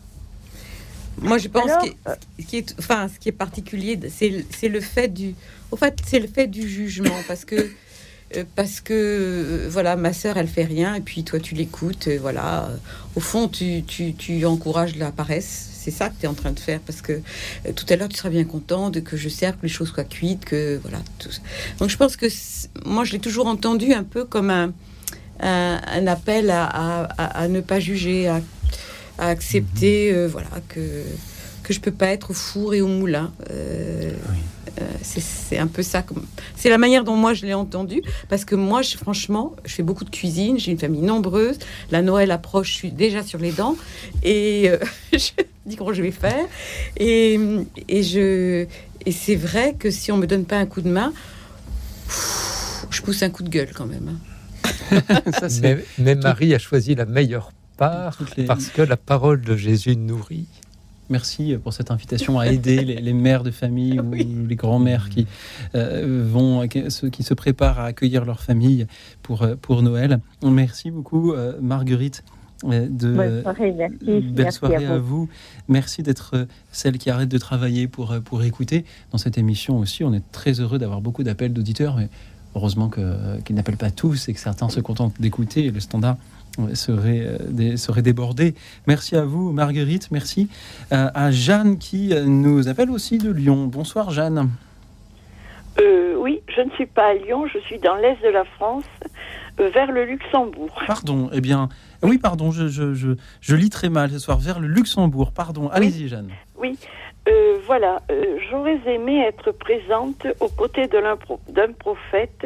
Moi, 1.21 1.37
je 1.37 1.47
pense 1.47 1.69
Alors, 1.69 1.83
que 1.83 1.89
ce 2.39 2.45
qui 2.47 2.57
est, 2.57 2.75
enfin, 2.79 3.07
ce 3.07 3.19
qui 3.19 3.29
est 3.29 3.33
particulier, 3.33 3.99
c'est 4.09 4.29
le- 4.29 4.45
c'est 4.49 4.67
le 4.67 4.81
fait 4.81 5.07
du, 5.09 5.35
au 5.69 5.75
fait, 5.77 5.95
c'est 6.07 6.19
le 6.19 6.27
fait 6.27 6.47
du 6.47 6.67
jugement, 6.67 7.15
parce 7.27 7.45
que, 7.45 7.69
euh, 8.35 8.43
parce 8.55 8.81
que, 8.81 8.93
euh, 8.95 9.67
voilà, 9.69 9.95
ma 9.95 10.11
sœur, 10.11 10.37
elle 10.37 10.47
fait 10.47 10.63
rien, 10.63 10.95
et 10.95 11.01
puis 11.01 11.23
toi, 11.23 11.39
tu 11.39 11.53
l'écoutes, 11.53 12.07
voilà. 12.19 12.71
Au 13.15 13.19
fond, 13.19 13.47
tu, 13.47 13.83
tu, 13.83 14.15
tu 14.15 14.43
encourages 14.47 14.95
la 14.95 15.11
paresse. 15.11 15.69
C'est 15.83 15.91
ça 15.91 16.09
que 16.09 16.15
tu 16.19 16.25
es 16.25 16.27
en 16.29 16.33
train 16.33 16.51
de 16.51 16.59
faire, 16.59 16.79
parce 16.79 17.01
que 17.01 17.13
euh, 17.13 17.71
tout 17.75 17.85
à 17.89 17.95
l'heure, 17.97 18.07
tu 18.07 18.15
seras 18.17 18.29
bien 18.29 18.45
content 18.45 18.89
de 18.89 18.99
que 19.01 19.17
je 19.17 19.27
serve, 19.27 19.57
que 19.57 19.63
les 19.63 19.69
choses 19.69 19.89
soient 19.91 20.03
cuites, 20.05 20.45
que 20.45 20.79
voilà. 20.81 20.99
Tout 21.19 21.31
ça. 21.31 21.41
Donc, 21.79 21.89
je 21.89 21.97
pense 21.97 22.15
que 22.15 22.27
moi, 22.85 23.03
je 23.03 23.11
l'ai 23.11 23.19
toujours 23.19 23.47
entendu 23.47 23.91
un 23.93 24.03
peu 24.03 24.23
comme 24.23 24.49
un, 24.49 24.71
un, 25.41 25.81
un 25.85 26.07
appel 26.07 26.49
à, 26.51 26.63
à- 26.65 27.03
à- 27.17 27.41
à 27.43 27.47
ne 27.49 27.59
pas 27.61 27.79
juger, 27.81 28.27
à, 28.29 28.39
accepter, 29.19 30.11
euh, 30.13 30.27
voilà, 30.27 30.47
que 30.69 31.03
que 31.63 31.73
je 31.73 31.79
peux 31.79 31.91
pas 31.91 32.07
être 32.07 32.31
au 32.31 32.33
four 32.33 32.73
et 32.73 32.81
au 32.81 32.87
moulin. 32.89 33.31
Euh, 33.49 34.11
euh, 34.81 34.81
c'est- 35.01 35.57
un 35.57 35.67
peu 35.67 35.81
ça. 35.81 36.01
comme- 36.01 36.25
C'est 36.57 36.69
la 36.69 36.77
manière 36.77 37.05
dont 37.05 37.15
moi 37.15 37.33
je 37.33 37.45
l'ai 37.45 37.53
entendu, 37.53 38.01
parce 38.27 38.43
que 38.43 38.55
moi, 38.55 38.81
je, 38.81 38.97
franchement, 38.97 39.55
je 39.63 39.73
fais 39.73 39.83
beaucoup 39.83 40.03
de 40.03 40.09
cuisine, 40.09 40.59
j'ai 40.59 40.71
une 40.71 40.79
famille 40.79 41.01
nombreuse. 41.01 41.57
La 41.91 42.01
Noël 42.01 42.31
approche, 42.31 42.69
je 42.71 42.73
suis 42.75 42.91
déjà 42.91 43.23
sur 43.23 43.39
les 43.39 43.51
dents, 43.53 43.77
et 44.23 44.69
euh, 44.69 44.77
je 45.13 45.29
dis 45.65 45.75
comment 45.75 45.93
je 45.93 46.01
vais 46.01 46.11
faire. 46.11 46.45
Et, 46.97 47.39
et 47.87 48.03
je 48.03 48.65
et 49.05 49.11
c'est 49.11 49.35
vrai 49.35 49.75
que 49.77 49.91
si 49.91 50.11
on 50.11 50.17
me 50.17 50.27
donne 50.27 50.45
pas 50.45 50.57
un 50.57 50.65
coup 50.65 50.81
de 50.81 50.89
main, 50.89 51.11
je 52.89 53.01
pousse 53.01 53.23
un 53.23 53.29
coup 53.29 53.43
de 53.43 53.49
gueule 53.49 53.71
quand 53.73 53.85
même. 53.85 54.09
hein. 54.09 55.01
Ça, 55.39 55.47
Mais, 55.61 55.77
mais 55.97 56.15
Marie 56.15 56.53
a 56.53 56.59
choisi 56.59 56.95
la 56.95 57.05
meilleure 57.05 57.51
part 57.77 58.17
les- 58.37 58.45
parce 58.45 58.67
que 58.69 58.81
la 58.81 58.97
parole 58.97 59.41
de 59.41 59.55
Jésus 59.57 59.95
nourrit. 59.97 60.45
Merci 61.09 61.55
pour 61.61 61.73
cette 61.73 61.91
invitation 61.91 62.39
à 62.39 62.47
aider 62.47 62.83
les, 62.85 62.95
les 63.01 63.13
mères 63.13 63.43
de 63.43 63.51
famille 63.51 63.99
ou 63.99 64.11
les 64.47 64.55
grands-mères 64.55 65.09
qui 65.09 65.27
euh, 65.75 66.23
vont, 66.25 66.65
qui, 66.67 66.89
ceux 66.89 67.09
qui 67.09 67.23
se 67.23 67.33
préparent 67.33 67.79
à 67.79 67.85
accueillir 67.85 68.23
leur 68.25 68.39
famille 68.39 68.87
pour, 69.21 69.41
euh, 69.43 69.55
pour 69.61 69.81
Noël. 69.81 70.19
Merci 70.43 70.91
beaucoup, 70.91 71.33
euh, 71.33 71.53
Marguerite. 71.61 72.23
Euh, 72.65 72.87
De, 72.89 73.13
Bonne 73.13 73.41
soirée, 73.41 73.71
merci. 73.71 73.97
Belle 74.01 74.33
Merci 74.35 74.57
soirée 74.59 74.85
à 74.85 74.93
à 74.93 74.97
vous. 74.97 75.25
vous. 75.25 75.29
Merci 75.67 76.03
d'être 76.03 76.31
euh, 76.35 76.45
celle 76.71 76.97
qui 76.97 77.09
arrête 77.09 77.29
de 77.29 77.37
travailler 77.37 77.87
pour, 77.87 78.11
euh, 78.11 78.19
pour 78.19 78.43
écouter. 78.43 78.85
Dans 79.11 79.17
cette 79.17 79.37
émission 79.37 79.77
aussi, 79.79 80.03
on 80.03 80.13
est 80.13 80.23
très 80.31 80.59
heureux 80.59 80.77
d'avoir 80.77 81.01
beaucoup 81.01 81.23
d'appels 81.23 81.53
d'auditeurs, 81.53 81.95
mais 81.97 82.09
heureusement 82.55 82.89
qu'ils 82.89 83.55
n'appellent 83.55 83.77
pas 83.77 83.91
tous 83.91 84.29
et 84.29 84.33
que 84.33 84.39
certains 84.39 84.69
se 84.69 84.79
contentent 84.79 85.19
d'écouter. 85.19 85.71
Le 85.71 85.79
standard 85.79 86.17
serait, 86.75 87.37
serait 87.77 88.03
débordé. 88.03 88.53
Merci 88.85 89.15
à 89.15 89.25
vous, 89.25 89.51
Marguerite. 89.51 90.09
Merci 90.11 90.49
euh, 90.91 91.09
à 91.15 91.31
Jeanne 91.31 91.79
qui 91.79 92.13
nous 92.27 92.67
appelle 92.67 92.91
aussi 92.91 93.17
de 93.17 93.31
Lyon. 93.31 93.65
Bonsoir, 93.65 94.11
Jeanne. 94.11 94.49
Euh, 95.79 96.15
oui, 96.19 96.41
je 96.55 96.61
ne 96.61 96.69
suis 96.71 96.85
pas 96.85 97.07
à 97.07 97.13
Lyon, 97.15 97.47
je 97.51 97.57
suis 97.59 97.79
dans 97.79 97.95
l'est 97.95 98.21
de 98.23 98.29
la 98.29 98.45
France, 98.45 98.83
euh, 99.59 99.69
vers 99.69 99.91
le 99.91 100.05
Luxembourg. 100.05 100.79
Pardon. 100.85 101.29
Eh 101.33 101.41
bien, 101.41 101.69
oui, 102.03 102.17
pardon, 102.17 102.51
je, 102.51 102.67
je, 102.67 102.93
je, 102.93 103.11
je 103.41 103.55
lis 103.55 103.69
très 103.69 103.89
mal 103.89 104.09
ce 104.11 104.19
soir. 104.19 104.37
Vers 104.37 104.59
le 104.59 104.67
Luxembourg. 104.67 105.31
Pardon. 105.31 105.69
Allez-y, 105.69 106.07
Jeanne. 106.07 106.29
Oui, 106.57 106.77
euh, 107.27 107.57
voilà, 107.65 108.01
euh, 108.11 108.37
j'aurais 108.49 108.79
aimé 108.85 109.25
être 109.25 109.51
présente 109.51 110.27
aux 110.39 110.49
côtés 110.49 110.87
d'un 110.87 111.71
prophète 111.71 112.45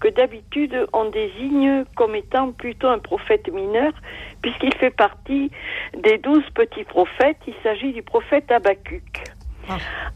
que 0.00 0.08
d'habitude 0.08 0.86
on 0.92 1.10
désigne 1.10 1.84
comme 1.94 2.14
étant 2.14 2.52
plutôt 2.52 2.88
un 2.88 2.98
prophète 2.98 3.52
mineur, 3.52 3.92
puisqu'il 4.42 4.74
fait 4.74 4.90
partie 4.90 5.50
des 5.96 6.18
douze 6.18 6.44
petits 6.54 6.84
prophètes. 6.84 7.38
Il 7.46 7.54
s'agit 7.62 7.92
du 7.92 8.02
prophète 8.02 8.50
Habacuc. 8.50 9.24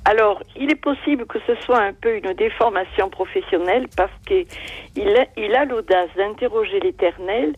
Alors, 0.05 0.43
il 0.56 0.70
est 0.70 0.81
possible 0.81 1.27
que 1.27 1.39
ce 1.47 1.55
soit 1.62 1.81
un 1.81 1.93
peu 1.93 2.16
une 2.16 2.32
déformation 2.32 3.09
professionnelle 3.09 3.86
parce 3.97 4.11
qu'il 4.27 4.47
a, 5.16 5.27
il 5.36 5.55
a 5.55 5.65
l'audace 5.65 6.09
d'interroger 6.16 6.81
l'Éternel 6.81 7.55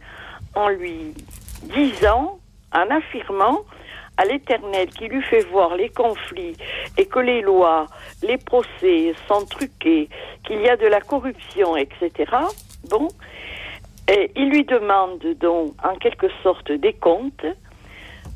en 0.57 0.69
lui 0.71 1.15
disant, 1.63 2.39
en 2.73 2.91
affirmant 2.91 3.61
à 4.17 4.25
l'Éternel 4.25 4.89
qui 4.89 5.07
lui 5.09 5.23
fait 5.23 5.45
voir 5.51 5.77
les 5.77 5.91
conflits 5.91 6.57
et 6.97 7.07
que 7.07 7.19
les 7.21 7.43
lois, 7.43 7.87
les 8.23 8.39
procès 8.39 9.15
sont 9.29 9.45
truqués, 9.45 10.09
qu'il 10.45 10.61
y 10.63 10.69
a 10.69 10.77
de 10.77 10.87
la 10.87 11.01
corruption, 11.01 11.77
etc. 11.77 12.25
Bon, 12.89 13.09
il 14.09 14.51
lui 14.51 14.65
demande 14.65 15.25
donc 15.39 15.75
en 15.85 15.97
quelque 15.97 16.29
sorte 16.43 16.73
des 16.73 16.95
comptes. 16.95 17.47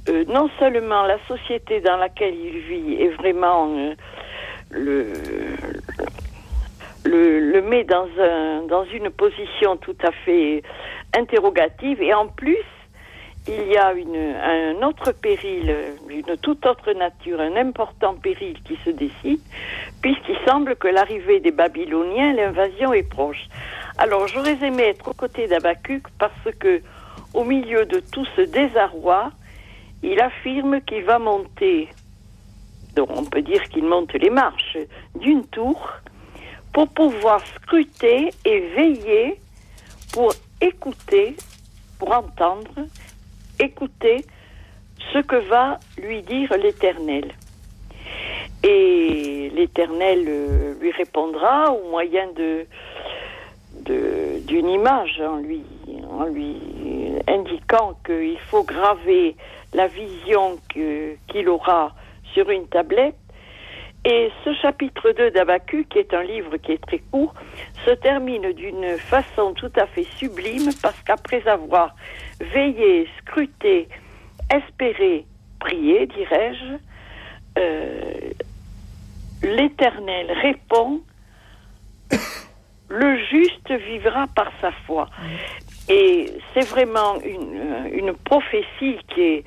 Euh, 0.09 0.25
non 0.29 0.49
seulement 0.59 1.03
la 1.03 1.19
société 1.27 1.81
dans 1.81 1.99
laquelle 1.99 2.35
il 2.35 2.59
vit 2.61 2.95
est 2.95 3.11
vraiment 3.11 3.69
euh, 3.77 3.95
le, 4.71 5.13
le, 7.05 7.63
met 7.63 7.85
dans 7.85 8.85
une 8.95 9.11
position 9.11 9.77
tout 9.77 9.97
à 10.03 10.11
fait 10.25 10.63
interrogative 11.15 12.03
et 12.03 12.15
en 12.15 12.27
plus 12.27 12.65
il 13.49 13.73
y 13.73 13.77
a 13.77 13.93
une, 13.95 14.17
un 14.17 14.87
autre 14.87 15.13
péril, 15.13 15.75
une 16.09 16.37
toute 16.37 16.65
autre 16.67 16.93
nature, 16.93 17.41
un 17.41 17.57
important 17.57 18.15
péril 18.15 18.57
qui 18.65 18.77
se 18.85 18.91
décide, 18.91 19.41
puisqu'il 20.03 20.37
semble 20.47 20.77
que 20.77 20.89
l'arrivée 20.89 21.41
des 21.41 21.51
Babyloniens, 21.51 22.35
l'invasion 22.35 22.93
est 22.93 23.09
proche. 23.09 23.49
Alors 23.99 24.29
j'aurais 24.29 24.63
aimé 24.63 24.85
être 24.85 25.09
aux 25.09 25.15
côtés 25.15 25.47
d'Abacuc 25.47 26.05
parce 26.19 26.55
que, 26.59 26.83
au 27.33 27.45
milieu 27.45 27.87
de 27.87 28.01
tout 28.01 28.27
ce 28.37 28.43
désarroi, 28.43 29.31
il 30.03 30.21
affirme 30.21 30.81
qu'il 30.83 31.05
va 31.05 31.19
monter, 31.19 31.89
donc 32.95 33.09
on 33.17 33.25
peut 33.25 33.43
dire 33.43 33.63
qu'il 33.65 33.85
monte 33.85 34.13
les 34.15 34.31
marches 34.31 34.79
d'une 35.15 35.47
tour 35.47 35.93
pour 36.73 36.89
pouvoir 36.89 37.41
scruter 37.57 38.31
et 38.45 38.61
veiller 38.77 39.41
pour 40.13 40.33
écouter, 40.61 41.37
pour 41.99 42.13
entendre, 42.13 42.87
écouter 43.59 44.25
ce 45.13 45.19
que 45.19 45.37
va 45.37 45.79
lui 45.99 46.23
dire 46.23 46.53
l'Éternel. 46.57 47.33
Et 48.63 49.51
l'Éternel 49.55 50.25
euh, 50.29 50.75
lui 50.81 50.91
répondra 50.93 51.73
au 51.73 51.89
moyen 51.91 52.29
d'une 53.87 54.69
image 54.69 55.21
en 55.21 55.37
lui, 55.37 55.63
indiquant 57.27 57.95
qu'il 58.05 58.39
faut 58.39 58.65
graver 58.65 59.37
la 59.73 59.87
vision 59.87 60.59
qu'il 60.69 61.49
aura 61.49 61.95
sur 62.35 62.51
une 62.51 62.67
tablette. 62.67 63.15
Et 64.05 64.31
ce 64.45 64.55
chapitre 64.55 65.13
2 65.13 65.31
d'Abacu, 65.33 65.85
qui 65.85 65.99
est 65.99 66.15
un 66.15 66.23
livre 66.23 66.57
qui 66.57 66.73
est 66.73 66.83
très 66.83 67.01
court, 67.11 67.35
se 67.85 67.91
termine 67.91 68.53
d'une 68.53 68.97
façon 68.97 69.53
tout 69.53 69.73
à 69.77 69.87
fait 69.87 70.07
sublime 70.17 70.71
parce 70.81 70.99
qu'après 71.03 71.47
avoir 71.47 71.95
veillé, 72.41 73.07
scruté, 73.19 73.89
espéré, 74.51 75.27
prié, 75.59 76.07
dirais-je, 76.07 76.77
euh, 77.59 78.31
l'Éternel 79.43 80.33
répond 80.33 81.03
le 82.89 83.19
juste 83.27 83.71
vivra 83.71 84.27
par 84.35 84.51
sa 84.63 84.73
foi. 84.87 85.09
Et 85.91 86.33
c'est 86.55 86.69
vraiment 86.69 87.21
une, 87.21 87.91
une 87.93 88.13
prophétie 88.15 88.99
qui 89.09 89.21
est, 89.21 89.45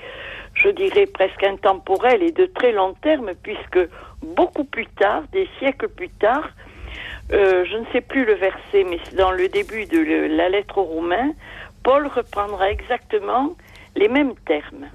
je 0.54 0.70
dirais, 0.70 1.08
presque 1.08 1.44
intemporelle 1.44 2.22
et 2.22 2.32
de 2.32 2.46
très 2.46 2.72
long 2.72 2.94
terme, 3.02 3.32
puisque 3.42 3.80
beaucoup 4.24 4.64
plus 4.64 4.88
tard, 4.88 5.24
des 5.32 5.48
siècles 5.60 5.90
plus 5.90 6.10
tard, 6.10 6.50
euh, 7.32 7.66
je 7.70 7.78
ne 7.78 7.86
sais 7.92 8.02
plus 8.02 8.26
le 8.26 8.34
verset, 8.34 8.86
mais 8.90 9.00
c'est 9.06 9.16
dans 9.16 9.32
le 9.32 9.48
début 9.48 9.86
de 9.86 10.28
la 10.36 10.50
lettre 10.50 10.78
aux 10.78 10.84
Romains, 10.84 11.32
Paul 11.84 12.08
reprendra 12.08 12.70
exactement 12.70 13.56
les 13.96 14.08
mêmes 14.08 14.36
termes. 14.46 14.88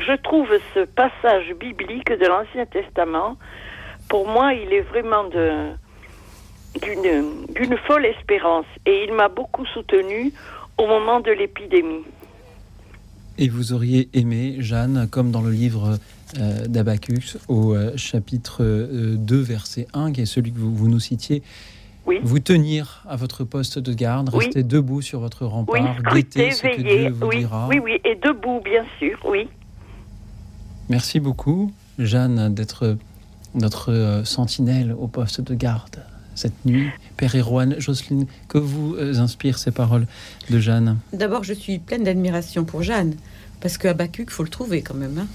je 0.00 0.14
trouve 0.16 0.48
ce 0.74 0.84
passage 0.84 1.52
biblique 1.54 2.10
de 2.10 2.26
l'Ancien 2.26 2.66
Testament, 2.66 3.36
pour 4.08 4.26
moi, 4.26 4.52
il 4.52 4.72
est 4.72 4.80
vraiment 4.80 5.24
d'une 5.24 5.76
folle 7.86 8.06
espérance 8.06 8.66
et 8.84 9.04
il 9.04 9.12
m'a 9.14 9.28
beaucoup 9.28 9.64
soutenu 9.66 10.32
au 10.78 10.86
moment 10.86 11.20
de 11.20 11.30
l'épidémie. 11.30 12.04
Et 13.38 13.48
vous 13.48 13.72
auriez 13.72 14.08
aimé, 14.12 14.56
Jeanne, 14.58 15.08
comme 15.10 15.30
dans 15.30 15.40
le 15.40 15.50
livre 15.50 15.98
euh, 16.38 16.66
d'Abacus, 16.66 17.38
au 17.48 17.74
euh, 17.74 17.96
chapitre 17.96 18.58
euh, 18.62 19.16
2, 19.16 19.36
verset 19.40 19.86
1, 19.94 20.12
qui 20.12 20.22
est 20.22 20.26
celui 20.26 20.52
que 20.52 20.58
vous, 20.58 20.74
vous 20.74 20.88
nous 20.88 21.00
citiez, 21.00 21.42
Oui. 22.06 22.18
vous 22.22 22.38
tenir 22.38 23.04
à 23.08 23.16
votre 23.16 23.44
poste 23.44 23.78
de 23.78 23.92
garde, 23.94 24.30
Oui. 24.32 24.44
rester 24.46 24.62
debout 24.62 25.02
sur 25.02 25.20
votre 25.20 25.42
Oui, 25.44 25.50
rempart, 25.50 25.96
scruter, 25.98 26.48
guetter 26.48 26.50
ce 26.52 26.62
que 26.62 26.80
Dieu 26.82 27.10
vous 27.10 27.26
oui, 27.26 27.38
dira. 27.38 27.68
oui, 27.68 27.78
oui, 27.82 28.00
et 28.04 28.14
debout, 28.16 28.60
bien 28.64 28.84
sûr, 28.98 29.18
oui. 29.28 29.48
Merci 30.88 31.20
beaucoup, 31.20 31.72
Jeanne, 31.98 32.52
d'être 32.54 32.96
notre 33.54 33.92
euh, 33.92 34.24
sentinelle 34.24 34.92
au 34.98 35.06
poste 35.08 35.40
de 35.40 35.54
garde 35.54 36.04
cette 36.34 36.64
nuit. 36.64 36.88
Père 37.18 37.36
Erwan, 37.36 37.76
Jocelyne, 37.78 38.26
que 38.48 38.56
vous 38.56 38.94
euh, 38.96 39.18
inspirent 39.18 39.58
ces 39.58 39.70
paroles 39.70 40.06
de 40.48 40.58
Jeanne? 40.58 40.96
D'abord, 41.12 41.44
je 41.44 41.52
suis 41.52 41.78
pleine 41.78 42.04
d'admiration 42.04 42.64
pour 42.64 42.82
Jeanne, 42.82 43.14
parce 43.60 43.76
que 43.76 43.88
Habakkuk, 43.88 44.30
faut 44.30 44.42
le 44.42 44.48
trouver 44.48 44.80
quand 44.80 44.94
même. 44.94 45.18
hein. 45.18 45.26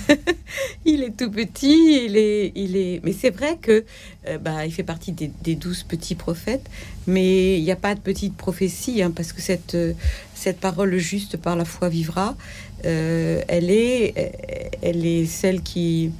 il 0.84 1.02
est 1.02 1.16
tout 1.16 1.30
petit, 1.30 2.04
il 2.06 2.16
est, 2.16 2.52
il 2.54 2.76
est. 2.76 3.00
Mais 3.04 3.12
c'est 3.12 3.30
vrai 3.30 3.58
que, 3.60 3.84
euh, 4.28 4.38
bah, 4.38 4.66
il 4.66 4.72
fait 4.72 4.82
partie 4.82 5.12
des, 5.12 5.54
douze 5.54 5.82
petits 5.82 6.14
prophètes, 6.14 6.68
mais 7.06 7.58
il 7.58 7.64
n'y 7.64 7.70
a 7.70 7.76
pas 7.76 7.94
de 7.94 8.00
petite 8.00 8.36
prophétie, 8.36 9.02
hein, 9.02 9.12
parce 9.14 9.32
que 9.32 9.40
cette, 9.40 9.74
euh, 9.74 9.92
cette 10.34 10.58
parole 10.60 10.96
juste 10.96 11.36
par 11.36 11.56
la 11.56 11.64
foi 11.64 11.88
vivra, 11.88 12.36
euh, 12.84 13.42
elle 13.48 13.70
est, 13.70 14.78
elle 14.82 15.04
est 15.06 15.26
celle 15.26 15.62
qui 15.62 16.10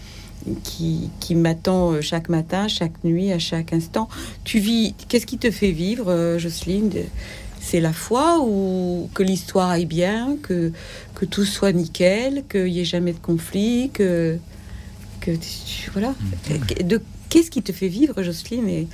qui, 0.65 1.09
qui 1.21 1.37
m'attend 1.37 2.01
chaque 2.01 2.29
matin, 2.29 2.67
chaque 2.67 3.05
nuit, 3.05 3.31
à 3.31 3.39
chaque 3.39 3.73
instant. 3.73 4.09
Tu 4.43 4.59
vis, 4.59 4.93
qu'est-ce 5.07 5.25
qui 5.25 5.39
te 5.39 5.53
fait 5.53 5.71
vivre, 5.71 6.37
Jocelyne? 6.37 6.91
C'est 7.61 7.79
la 7.79 7.93
foi 7.93 8.41
ou 8.45 9.09
que 9.15 9.23
l'histoire 9.23 9.71
aille 9.71 9.87
bien, 9.87 10.37
que, 10.43 10.73
que 11.23 11.27
tout 11.27 11.45
soit 11.45 11.71
nickel, 11.71 12.43
qu'il 12.51 12.65
n'y 12.65 12.81
ait 12.81 12.85
jamais 12.85 13.13
de 13.13 13.19
conflit, 13.19 13.91
que, 13.95 14.39
que 15.21 15.31
voilà. 15.93 16.17
De, 16.85 17.01
qu'est-ce 17.29 17.49
qui 17.49 17.63
te 17.63 17.71
fait 17.71 17.87
vivre, 17.87 18.21
Jocelyne? 18.25 18.69
Et, 18.69 18.89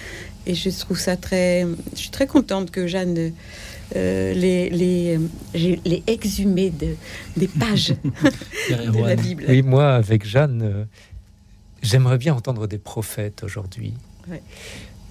et 0.46 0.54
je 0.54 0.68
trouve 0.68 0.98
ça 0.98 1.16
très. 1.16 1.66
Je 1.94 1.98
suis 1.98 2.10
très 2.10 2.26
contente 2.26 2.70
que 2.70 2.86
Jeanne 2.86 3.32
euh, 3.96 4.34
les, 4.34 4.68
les, 4.68 5.18
les 5.54 6.02
exhumé 6.06 6.68
de, 6.68 6.96
des 7.38 7.48
pages 7.48 7.94
de 8.68 9.02
la 9.06 9.16
Bible. 9.16 9.46
Oui, 9.48 9.62
moi, 9.62 9.94
avec 9.94 10.26
Jeanne, 10.26 10.60
euh, 10.62 10.84
j'aimerais 11.80 12.18
bien 12.18 12.34
entendre 12.34 12.66
des 12.66 12.76
prophètes 12.76 13.42
aujourd'hui. 13.42 13.94
Ouais. 14.30 14.42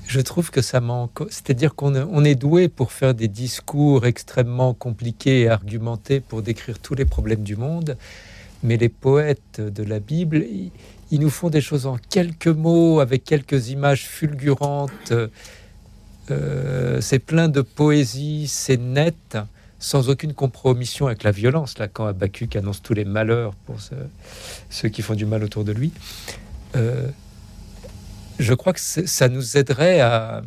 Je 0.08 0.22
trouve 0.22 0.52
que 0.52 0.62
ça 0.62 0.80
manque. 0.80 1.20
C'est-à-dire 1.30 1.76
qu'on 1.76 2.24
est- 2.24 2.36
doué 2.36 2.70
pour 2.70 2.92
faire 2.94 3.14
des 3.14 3.28
discours 3.28 4.06
extrêmement 4.06 4.74
compliqués 4.74 5.42
et 5.42 5.50
argumentés 5.50 6.20
pour 6.22 6.42
décrire 6.42 6.80
tous 6.80 6.96
les 6.96 7.06
problèmes 7.06 7.44
du 7.44 7.56
monde, 7.58 7.98
mais 8.64 8.78
les 8.78 8.90
poètes 8.90 9.60
de 9.60 9.84
la 9.84 10.00
Bible, 10.00 10.46
ils, 11.12 11.20
nous 11.20 11.30
font 11.30 11.50
des 11.50 11.62
choses 11.62 11.86
en 11.86 11.98
quelques 12.10 12.48
mots, 12.48 13.00
avec 13.02 13.24
quelques 13.26 13.70
images 13.70 14.06
fulgurantes. 14.06 15.14
Euh, 16.32 17.00
c'est 17.02 17.20
plein 17.20 17.48
de 17.50 17.62
poésie, 17.62 18.48
c'est 18.48 18.78
net, 18.78 19.38
sans 19.80 20.10
aucune 20.10 20.34
compromission 20.34 21.08
avec 21.08 21.24
la 21.24 21.32
violence. 21.32 21.78
Là, 21.80 21.88
quand 21.88 22.06
Habakkuk 22.06 22.56
annonce 22.56 22.82
tous 22.82 22.94
les 22.94 23.06
malheurs 23.06 23.54
pour 23.66 23.80
ce- 23.82 23.94
ceux 24.70 24.90
qui 24.90 25.02
font 25.02 25.16
du 25.16 25.26
mal 25.26 25.44
autour 25.44 25.64
de 25.64 25.72
lui, 25.72 25.92
euh, 26.76 27.08
je 28.40 28.54
crois 28.54 28.74
que 28.74 28.80
ça 28.80 29.30
nous 29.30 29.58
aiderait 29.58 30.00
à. 30.02 30.42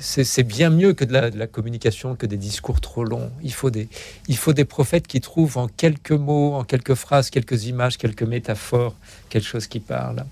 C'est 0.00 0.42
bien 0.42 0.70
mieux 0.70 0.92
que 0.92 1.04
de 1.04 1.12
la, 1.12 1.46
communication, 1.46 2.16
que 2.16 2.26
des 2.26 2.36
discours 2.36 2.80
trop 2.80 3.04
longs. 3.04 3.30
Il 3.42 3.52
faut, 3.52 3.70
des, 3.70 3.88
il 4.28 4.36
faut 4.36 4.52
des 4.52 4.64
prophètes 4.64 5.06
qui 5.06 5.20
trouvent 5.20 5.56
en 5.56 5.68
quelques 5.68 6.10
mots, 6.12 6.54
en 6.54 6.64
quelques 6.64 6.94
phrases, 6.94 7.30
quelques 7.30 7.66
images, 7.66 7.96
quelques 7.96 8.24
métaphores, 8.24 8.94
quelque 9.30 9.46
chose 9.46 9.66
qui 9.66 9.80
parle. 9.80 10.24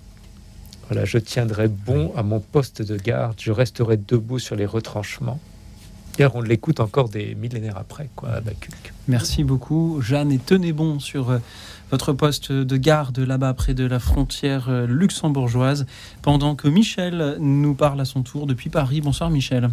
Voilà, 0.88 1.04
je 1.04 1.16
tiendrai 1.16 1.68
bon 1.68 2.12
à 2.16 2.22
mon 2.22 2.40
poste 2.40 2.82
de 2.82 2.96
garde, 2.96 3.40
je 3.40 3.52
resterai 3.52 3.96
debout 3.96 4.40
sur 4.40 4.56
les 4.56 4.66
retranchements. 4.66 5.40
D'ailleurs, 6.18 6.36
on 6.36 6.42
l'écoute 6.42 6.80
encore 6.80 7.08
des 7.08 7.34
millénaires 7.34 7.78
après, 7.78 8.10
quoi, 8.14 8.30
Habakkuk. 8.32 8.92
Merci 9.08 9.44
beaucoup, 9.44 10.02
Jeanne, 10.02 10.32
et 10.32 10.38
tenez 10.38 10.72
bon 10.72 10.98
sur 11.00 11.30
euh, 11.30 11.38
votre 11.92 12.14
poste 12.14 12.50
de 12.50 12.76
garde 12.78 13.18
là-bas 13.18 13.52
près 13.52 13.74
de 13.74 13.86
la 13.86 13.98
frontière 13.98 14.70
euh, 14.70 14.86
luxembourgeoise, 14.86 15.86
pendant 16.22 16.56
que 16.56 16.66
Michel 16.66 17.36
nous 17.38 17.74
parle 17.74 18.00
à 18.00 18.06
son 18.06 18.22
tour 18.22 18.46
depuis 18.46 18.70
Paris. 18.70 19.02
Bonsoir 19.02 19.28
Michel. 19.28 19.68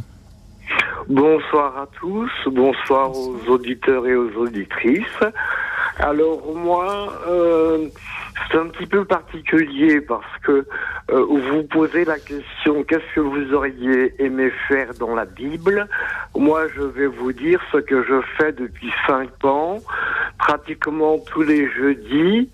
Bonsoir 1.07 1.77
à 1.77 1.87
tous, 1.97 2.29
bonsoir 2.45 3.09
aux 3.11 3.39
auditeurs 3.47 4.05
et 4.05 4.15
aux 4.15 4.31
auditrices. 4.35 5.23
Alors 5.97 6.41
moi, 6.53 7.13
euh, 7.29 7.87
c'est 8.51 8.57
un 8.57 8.67
petit 8.67 8.85
peu 8.87 9.05
particulier 9.05 10.01
parce 10.01 10.37
que 10.43 10.65
euh, 11.11 11.25
vous 11.25 11.63
posez 11.63 12.05
la 12.05 12.19
question 12.19 12.83
qu'est-ce 12.83 13.15
que 13.15 13.19
vous 13.19 13.53
auriez 13.53 14.21
aimé 14.23 14.51
faire 14.67 14.93
dans 14.95 15.15
la 15.15 15.25
Bible? 15.25 15.87
Moi, 16.35 16.67
je 16.75 16.81
vais 16.81 17.07
vous 17.07 17.33
dire 17.33 17.59
ce 17.71 17.77
que 17.77 18.03
je 18.03 18.21
fais 18.37 18.51
depuis 18.51 18.91
cinq 19.07 19.29
ans, 19.43 19.83
pratiquement 20.37 21.19
tous 21.31 21.41
les 21.43 21.69
jeudis, 21.71 22.49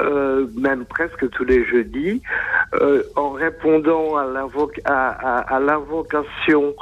euh, 0.00 0.46
même 0.56 0.84
presque 0.84 1.28
tous 1.30 1.44
les 1.44 1.64
jeudis, 1.64 2.22
euh, 2.74 3.02
en 3.16 3.30
répondant 3.30 4.16
à 4.16 4.24
à- 4.84 4.92
à- 4.92 5.56
à 5.56 5.60
l'invocation 5.60 6.74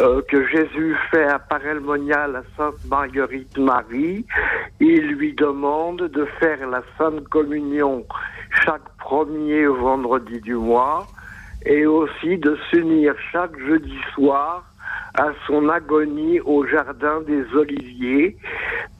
euh, 0.00 0.22
que 0.28 0.46
Jésus 0.48 0.96
fait 1.10 1.24
à 1.24 1.38
Parelmonia, 1.38 2.26
la 2.26 2.42
Sainte 2.56 2.84
Marguerite 2.88 3.56
Marie, 3.58 4.26
il 4.80 5.06
lui 5.12 5.32
demande 5.34 6.02
de 6.02 6.24
faire 6.40 6.68
la 6.68 6.82
Sainte 6.98 7.28
Communion 7.28 8.04
chaque 8.64 8.88
premier 8.98 9.66
vendredi 9.66 10.40
du 10.40 10.54
mois 10.54 11.06
et 11.64 11.86
aussi 11.86 12.38
de 12.38 12.58
s'unir 12.70 13.14
chaque 13.32 13.58
jeudi 13.58 13.96
soir 14.14 14.64
à 15.14 15.28
son 15.46 15.68
agonie 15.68 16.40
au 16.40 16.66
jardin 16.66 17.20
des 17.22 17.44
Oliviers, 17.54 18.36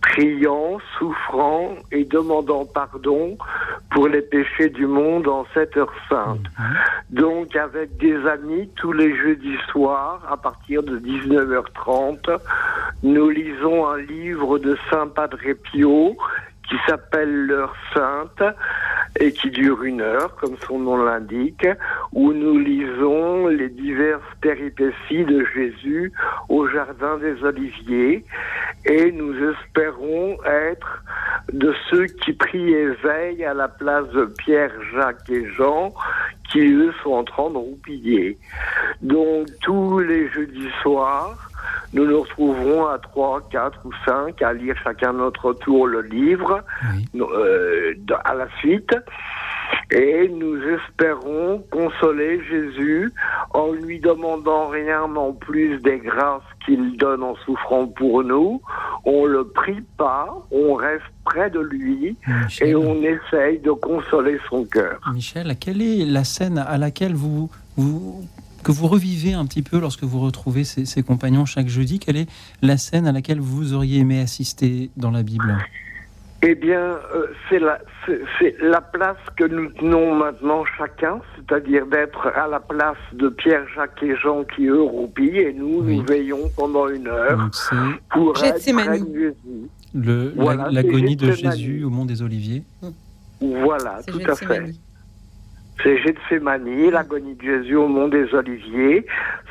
priant, 0.01 0.78
souffrant 0.99 1.74
et 1.91 2.05
demandant 2.05 2.65
pardon 2.66 3.36
pour 3.91 4.09
les 4.09 4.23
péchés 4.23 4.69
du 4.69 4.86
monde 4.86 5.27
en 5.27 5.45
cette 5.55 5.77
heure 5.77 5.93
sainte. 6.09 6.47
Donc 7.11 7.57
avec 7.57 7.97
des 7.97 8.16
amis, 8.27 8.69
tous 8.77 8.93
les 8.93 9.16
jeudis 9.16 9.59
soirs, 9.70 10.20
à 10.31 10.36
partir 10.36 10.82
de 10.82 10.99
19h30, 10.99 12.39
nous 13.03 13.28
lisons 13.31 13.86
un 13.89 13.99
livre 13.99 14.59
de 14.59 14.77
Saint 14.91 15.09
Padre 15.09 15.39
Pio 15.65 16.16
qui 16.69 16.77
s'appelle 16.86 17.47
L'heure 17.47 17.74
sainte 17.93 18.43
et 19.20 19.32
qui 19.32 19.51
dure 19.51 19.85
une 19.85 20.01
heure, 20.01 20.35
comme 20.36 20.57
son 20.66 20.78
nom 20.78 20.97
l'indique, 20.97 21.66
où 22.12 22.32
nous 22.32 22.59
lisons 22.59 23.47
les 23.47 23.69
diverses 23.69 24.23
péripéties 24.41 25.24
de 25.24 25.45
Jésus 25.55 26.12
au 26.49 26.66
Jardin 26.69 27.19
des 27.19 27.43
Oliviers 27.45 28.24
et 28.86 29.12
nous 29.12 29.35
espérons 29.51 30.36
être 30.45 31.05
de 31.53 31.74
ceux 31.91 32.07
qui 32.07 32.32
prient 32.32 32.73
et 32.73 32.89
veillent 33.03 33.45
à 33.45 33.55
la 33.55 33.69
place 33.69 34.09
de 34.11 34.24
Pierre, 34.24 34.73
Jacques 34.93 35.31
et 35.31 35.47
Jean 35.51 35.93
qui 36.51 36.61
eux 36.61 36.93
sont 37.03 37.12
en 37.12 37.24
train 37.24 37.51
de 37.51 37.57
roupiller. 37.57 38.39
Donc 39.03 39.49
tous 39.62 39.99
les 40.01 40.28
jeudis 40.28 40.70
soirs, 40.82 41.43
nous 41.94 42.06
nous 42.06 42.22
retrouverons 42.22 42.86
à 42.86 42.98
3, 42.98 43.48
4 43.50 43.80
ou 43.84 43.92
5 44.04 44.42
à 44.42 44.52
lire 44.52 44.74
chacun 44.82 45.12
notre 45.12 45.52
tour 45.52 45.86
le 45.86 46.02
livre 46.02 46.60
euh, 47.14 47.94
à 48.24 48.34
la 48.34 48.48
suite. 48.58 48.94
Et 49.90 50.28
nous 50.28 50.56
espérons 50.60 51.64
consoler 51.70 52.40
Jésus 52.44 53.12
en 53.52 53.72
lui 53.72 54.00
demandant 54.00 54.68
rien 54.68 55.06
non 55.06 55.32
plus 55.32 55.78
des 55.82 55.98
grâces 55.98 56.42
qu'il 56.66 56.96
donne 56.96 57.22
en 57.22 57.36
souffrant 57.44 57.86
pour 57.86 58.24
nous. 58.24 58.60
On 59.04 59.24
le 59.26 59.44
prie 59.44 59.82
pas, 59.96 60.26
on 60.50 60.74
reste 60.74 61.04
près 61.24 61.48
de 61.50 61.60
lui 61.60 62.16
et 62.60 62.74
on 62.74 63.02
essaye 63.02 63.58
de 63.60 63.70
consoler 63.70 64.38
son 64.48 64.64
cœur. 64.64 64.98
Michel, 65.12 65.54
quelle 65.60 65.80
est 65.80 66.04
la 66.04 66.24
scène 66.24 66.58
à 66.58 66.76
laquelle 66.76 67.14
vous, 67.14 67.50
vous 67.76 68.24
que 68.65 68.73
vous 68.73 68.89
revivez 68.89 69.35
un 69.35 69.47
petit 69.47 69.62
peu 69.62 69.78
lorsque 69.78 70.03
vous 70.03 70.19
retrouvez 70.20 70.65
ces, 70.65 70.85
ces 70.86 71.03
compagnons 71.05 71.45
chaque 71.45 71.69
jeudi 71.69 71.99
Quelle 72.01 72.16
est 72.16 72.28
la 72.62 72.77
scène 72.77 73.07
à 73.07 73.12
laquelle 73.12 73.41
vous 73.41 73.74
auriez 73.74 74.01
aimé 74.01 74.20
assister 74.20 74.91
dans 74.97 75.11
la 75.12 75.23
Bible? 75.23 75.57
Eh 76.47 76.55
bien, 76.55 76.78
euh, 77.15 77.27
c'est 77.49 77.59
la, 77.59 77.78
c'est- 78.05 78.20
c'est 78.39 78.55
la 78.61 78.82
place 78.82 79.16
que 79.35 79.45
nous 79.45 79.70
tenons 79.70 80.15
maintenant 80.15 80.62
chacun, 80.77 81.20
c'est-à-dire 81.36 81.86
d'être 81.86 82.27
à 82.36 82.47
la 82.49 82.61
place 82.61 82.99
de 83.15 83.31
Pierre, 83.31 83.65
Jacques 83.74 84.03
et 84.03 84.15
Jean 84.23 84.45
qui 84.45 84.66
eux 84.66 84.82
roupillent 84.82 85.39
et 85.39 85.55
nous, 85.55 85.82
nous 85.82 86.03
veillons 86.03 86.51
pendant 86.55 86.86
une 86.89 87.07
heure 87.09 87.49
pour 88.11 88.35
être 88.45 88.61
Jésus. 88.62 89.32
Le- 89.95 90.32
Voilà, 90.36 90.69
L'agonie 90.70 91.16
de. 91.16 91.32
Jésus 91.32 91.82
au 91.85 91.89
mont 91.89 92.05
des 92.05 92.20
Oliviers. 92.20 92.62
Voilà, 93.41 94.01
tout 94.07 94.20
à 94.28 94.35
fait. 94.35 94.74
C'est 95.82 95.98
Gethsemane, 95.98 96.90
l'agonie 96.90 97.34
de 97.34 97.42
Jésus 97.42 97.76
au 97.76 97.88
mont 97.88 98.09
des 98.09 98.32
Oliviers. 98.34 99.06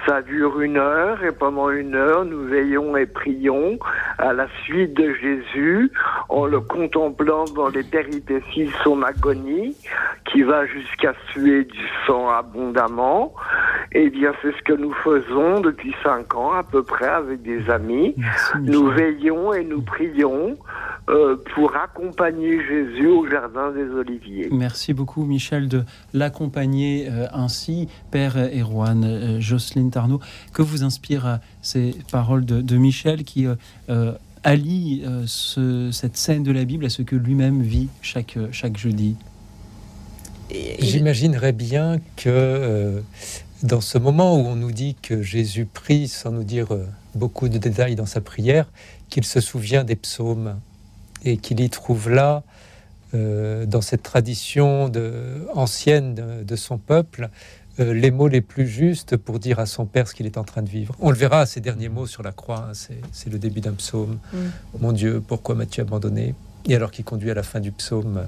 Ça 0.07 0.21
dure 0.21 0.61
une 0.61 0.77
heure 0.77 1.23
et 1.23 1.31
pendant 1.31 1.69
une 1.69 1.95
heure, 1.95 2.25
nous 2.25 2.45
veillons 2.45 2.97
et 2.97 3.05
prions 3.05 3.77
à 4.17 4.33
la 4.33 4.47
suite 4.63 4.93
de 4.95 5.13
Jésus 5.13 5.91
en 6.29 6.45
le 6.45 6.59
contemplant 6.59 7.45
dans 7.55 7.69
les 7.69 7.83
péripéties 7.83 8.65
de 8.65 8.71
son 8.83 9.01
agonie 9.01 9.75
qui 10.31 10.41
va 10.41 10.65
jusqu'à 10.65 11.13
suer 11.31 11.65
du 11.65 11.87
sang 12.07 12.29
abondamment. 12.29 13.33
Eh 13.91 14.09
bien, 14.09 14.33
c'est 14.41 14.51
ce 14.57 14.63
que 14.63 14.73
nous 14.73 14.93
faisons 15.03 15.61
depuis 15.61 15.93
cinq 16.03 16.35
ans 16.35 16.51
à 16.51 16.63
peu 16.63 16.83
près 16.83 17.07
avec 17.07 17.41
des 17.43 17.69
amis. 17.69 18.15
Nous 18.59 18.87
veillons 18.87 19.53
et 19.53 19.63
nous 19.63 19.81
prions 19.81 20.57
euh, 21.09 21.35
pour 21.53 21.75
accompagner 21.75 22.65
Jésus 22.65 23.07
au 23.07 23.27
jardin 23.27 23.71
des 23.71 23.89
Oliviers. 23.89 24.47
Merci 24.51 24.93
beaucoup, 24.93 25.25
Michel, 25.25 25.67
de 25.67 25.83
l'accompagner 26.13 27.07
euh, 27.09 27.27
ainsi. 27.33 27.87
Père 28.11 28.37
Erwan, 28.37 29.03
euh, 29.03 29.39
Jocelyne 29.39 29.91
Tarnot, 29.91 30.19
que 30.53 30.61
vous 30.61 30.83
inspirent 30.83 31.25
euh, 31.25 31.37
ces 31.61 31.95
paroles 32.11 32.45
de, 32.45 32.77
Michel 32.77 33.23
qui 33.23 33.45
allie 34.43 35.03
ce- 35.25 35.89
cette 35.91 36.17
scène 36.17 36.43
de 36.43 36.51
la 36.51 36.65
Bible 36.65 36.85
à 36.85 36.89
ce 36.89 37.01
que 37.01 37.15
lui-même 37.15 37.61
vit 37.61 37.87
chaque, 38.01 38.37
chaque 38.51 38.77
jeudi 38.77 39.15
J'imaginerais 40.79 41.53
bien 41.53 41.99
que 42.17 43.01
dans 43.61 43.79
ce 43.79 43.97
moment 43.97 44.35
où 44.35 44.39
on 44.45 44.55
nous 44.55 44.71
dit 44.71 44.95
que 45.01 45.21
Jésus 45.21 45.65
prie 45.65 46.07
sans 46.07 46.31
nous 46.31 46.43
dire 46.43 46.67
beaucoup 47.15 47.47
de 47.47 47.57
détails 47.57 47.95
dans 47.95 48.05
sa 48.05 48.19
prière, 48.19 48.69
qu'il 49.09 49.23
se 49.23 49.39
souvient 49.39 49.83
des 49.83 49.95
psaumes 49.95 50.59
et 51.23 51.37
qu'il 51.37 51.61
y 51.61 51.69
trouve 51.69 52.09
là, 52.09 52.43
euh, 53.13 53.65
dans 53.65 53.81
cette 53.81 54.03
tradition 54.03 54.89
de- 54.89 55.47
ancienne 55.53 56.15
de, 56.15 56.43
de 56.43 56.55
son 56.55 56.77
peuple, 56.77 57.29
euh, 57.79 57.93
les 57.93 58.11
mots 58.11 58.27
les 58.27 58.41
plus 58.41 58.67
justes 58.67 59.17
pour 59.17 59.39
dire 59.39 59.59
à 59.59 59.65
son 59.65 59.85
Père 59.85 60.07
ce 60.07 60.13
qu'il 60.15 60.25
est 60.25 60.37
en 60.37 60.43
train 60.43 60.61
de 60.61 60.69
vivre. 60.69 60.95
On 60.99 61.09
le 61.09 61.17
verra 61.17 61.41
à 61.41 61.45
ces 61.45 61.59
derniers 61.61 61.89
mots 61.89 62.07
sur 62.07 62.23
la 62.23 62.31
croix, 62.31 62.69
hein, 62.69 62.73
c'est 63.11 63.29
le 63.31 63.39
début 63.39 63.61
d'un 63.61 63.73
psaume. 63.73 64.19
Mm. 64.31 64.37
Mon 64.79 64.91
Dieu, 64.91 65.21
pourquoi 65.25 65.55
m'as-tu 65.55 65.81
abandonné? 65.81 66.35
Et 66.65 66.75
alors 66.75 66.91
qu'il 66.91 67.03
conduit 67.05 67.29
à 67.31 67.33
la 67.33 67.43
fin 67.43 67.59
du 67.59 67.71
psaume, 67.71 68.25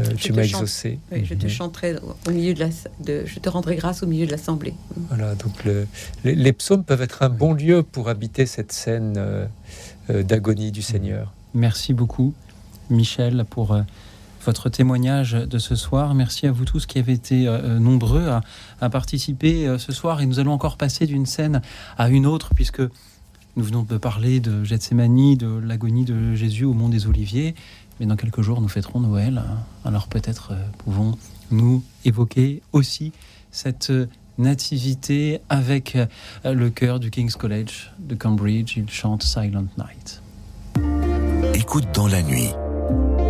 euh, 0.00 0.04
Je 0.04 0.10
tu 0.16 0.30
te 0.30 0.36
m'as 0.36 0.42
exaucé. 0.44 0.98
oui, 1.12 1.24
je 1.24 1.34
te 1.34 1.44
Mhm. 1.44 1.50
chanterai 1.50 1.96
au 2.26 2.30
milieu 2.30 2.54
de 2.54 2.60
la, 2.60 2.68
de, 3.04 3.24
je 3.26 3.38
te 3.38 3.48
rendrai 3.48 3.76
grâce 3.76 4.02
au 4.02 4.06
milieu 4.06 4.26
de 4.26 4.30
l'assemblée. 4.30 4.74
Voilà, 5.08 5.34
donc 5.34 5.64
le- 5.64 5.86
les, 6.24 6.34
les 6.34 6.52
psaumes 6.52 6.84
peuvent 6.84 7.02
être 7.02 7.22
un 7.22 7.28
bon 7.28 7.52
lieu 7.52 7.82
pour 7.82 8.08
habiter 8.08 8.46
cette 8.46 8.72
scène 8.72 9.14
euh, 9.16 9.46
d'agonie 10.22 10.72
du 10.72 10.82
Seigneur. 10.82 11.32
Merci 11.54 11.94
beaucoup, 11.94 12.34
Michel, 12.92 13.44
pour 13.48 13.72
euh, 13.72 13.82
votre 14.44 14.68
témoignage 14.68 15.32
de 15.32 15.58
ce 15.58 15.74
soir. 15.74 16.14
Merci 16.14 16.46
à 16.46 16.52
vous 16.52 16.64
tous 16.64 16.86
qui 16.86 16.98
avez 16.98 17.12
été 17.12 17.46
euh, 17.46 17.78
nombreux 17.78 18.28
à, 18.80 18.90
participer 18.90 19.66
euh, 19.66 19.78
ce 19.78 19.92
soir. 19.92 20.20
Et 20.20 20.26
nous 20.26 20.38
allons 20.38 20.52
encore 20.52 20.76
passer 20.76 21.06
d'une 21.06 21.26
scène 21.26 21.62
à 21.98 22.08
une 22.08 22.26
autre, 22.26 22.50
puisque 22.54 22.82
nous 23.54 23.64
venons 23.64 23.82
de 23.82 23.98
parler 23.98 24.40
de 24.40 24.64
Gethsemane, 24.64 25.36
de 25.36 25.58
l'agonie 25.58 26.04
de 26.04 26.34
Jésus 26.34 26.64
au 26.64 26.72
mont 26.72 26.88
des 26.88 27.06
Oliviers. 27.06 27.54
Mais 28.00 28.06
dans 28.06 28.16
quelques 28.16 28.40
jours, 28.40 28.60
nous 28.60 28.68
fêterons 28.68 29.00
Noël. 29.00 29.38
hein. 29.38 29.58
Alors 29.84 30.08
peut-être 30.08 30.52
euh, 30.52 30.66
pouvons-nous 30.78 31.84
évoquer 32.04 32.62
aussi 32.72 33.12
cette 33.50 33.90
euh, 33.90 34.06
nativité 34.38 35.40
avec 35.48 35.96
euh, 35.96 36.06
le 36.44 36.70
chœur 36.70 36.98
du 36.98 37.10
King's 37.10 37.36
College 37.36 37.92
de 37.98 38.14
Cambridge. 38.14 38.76
Il 38.76 38.88
chante 38.90 39.22
Silent 39.22 39.66
Night. 39.76 40.22
Écoute 41.54 41.88
dans 41.94 42.08
la 42.08 42.22
nuit, 42.22 42.48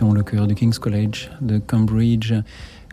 Le 0.00 0.24
chœur 0.24 0.48
du 0.48 0.56
King's 0.56 0.80
College 0.80 1.30
de 1.40 1.58
Cambridge, 1.58 2.34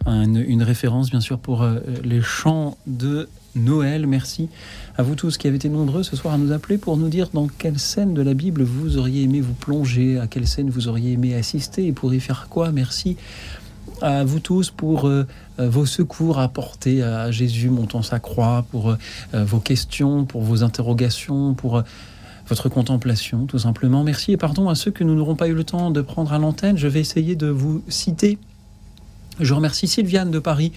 une, 0.06 0.62
référence 0.62 1.10
bien 1.10 1.20
sûr 1.20 1.40
pour 1.40 1.64
euh, 1.64 1.80
les 2.04 2.22
chants 2.22 2.78
de 2.86 3.28
Noël. 3.56 4.06
Merci 4.06 4.50
à 4.98 5.02
vous 5.02 5.16
tous 5.16 5.40
qui 5.40 5.48
avez 5.48 5.56
été 5.56 5.68
nombreux 5.68 6.04
ce 6.04 6.16
soir 6.16 6.36
à 6.36 6.38
nous 6.38 6.52
appeler 6.52 6.78
pour 6.78 6.98
nous 6.98 7.10
dire 7.10 7.30
dans 7.34 7.48
quelle 7.48 7.80
scène 7.80 8.14
de 8.14 8.22
la 8.22 8.36
Bible 8.36 8.62
vous 8.62 8.98
auriez 8.98 9.24
aimé 9.24 9.42
vous 9.42 9.56
plonger, 9.56 10.20
à 10.20 10.28
quelle 10.28 10.46
scène 10.46 10.70
vous 10.70 10.88
auriez 10.88 11.14
aimé 11.14 11.34
assister 11.34 11.88
et 11.88 11.92
pour 11.92 12.14
y 12.14 12.20
faire 12.20 12.48
quoi. 12.52 12.72
Merci 12.72 13.18
à 14.04 14.24
vous 14.24 14.40
tous 14.40 14.70
pour 14.70 15.08
euh, 15.08 15.26
vos 15.58 15.88
secours 15.88 16.38
apportés 16.38 17.02
à 17.02 17.32
Jésus 17.32 17.72
montant 17.72 18.04
sa 18.04 18.20
croix, 18.20 18.64
pour 18.70 18.92
euh, 18.92 19.44
vos 19.44 19.60
questions, 19.60 20.26
pour 20.26 20.44
vos 20.44 20.62
interrogations, 20.64 21.56
pour 21.56 21.82
votre 22.52 22.68
contemplation, 22.68 23.46
tout 23.46 23.60
simplement. 23.60 24.04
Merci 24.04 24.34
et 24.34 24.38
pardon 24.38 24.68
à 24.68 24.76
ceux 24.76 24.92
que 24.92 25.06
nous 25.06 25.16
n'aurons 25.16 25.38
pas 25.38 25.48
eu 25.48 25.54
le 25.54 25.64
temps 25.64 25.90
de 25.90 26.02
prendre 26.02 26.34
à 26.34 26.38
l'antenne. 26.38 26.78
Je 26.78 26.90
vais 26.90 27.00
essayer 27.00 27.38
de 27.38 27.48
vous 27.48 27.82
citer. 27.88 28.38
Je 29.40 29.54
remercie 29.54 29.88
Sylviane 29.88 30.32
de 30.32 30.40
Paris 30.40 30.74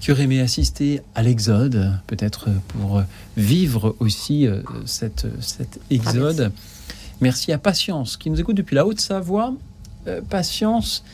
qui 0.00 0.12
aurait 0.12 0.22
aimé 0.22 0.40
assister 0.40 1.02
à 1.14 1.22
l'Exode, 1.22 1.92
peut-être 2.06 2.48
pour 2.68 3.02
vivre 3.36 3.94
aussi 4.00 4.46
euh, 4.46 4.62
cette, 4.86 5.26
cet 5.42 5.78
Exode. 5.90 6.52
merci 7.20 7.52
à 7.52 7.58
Patience 7.58 8.16
qui 8.16 8.30
nous 8.30 8.40
écoute 8.40 8.56
depuis 8.56 8.74
la 8.74 8.86
Haute-Savoie. 8.86 9.52
Euh, 10.06 10.22
Patience 10.26 11.04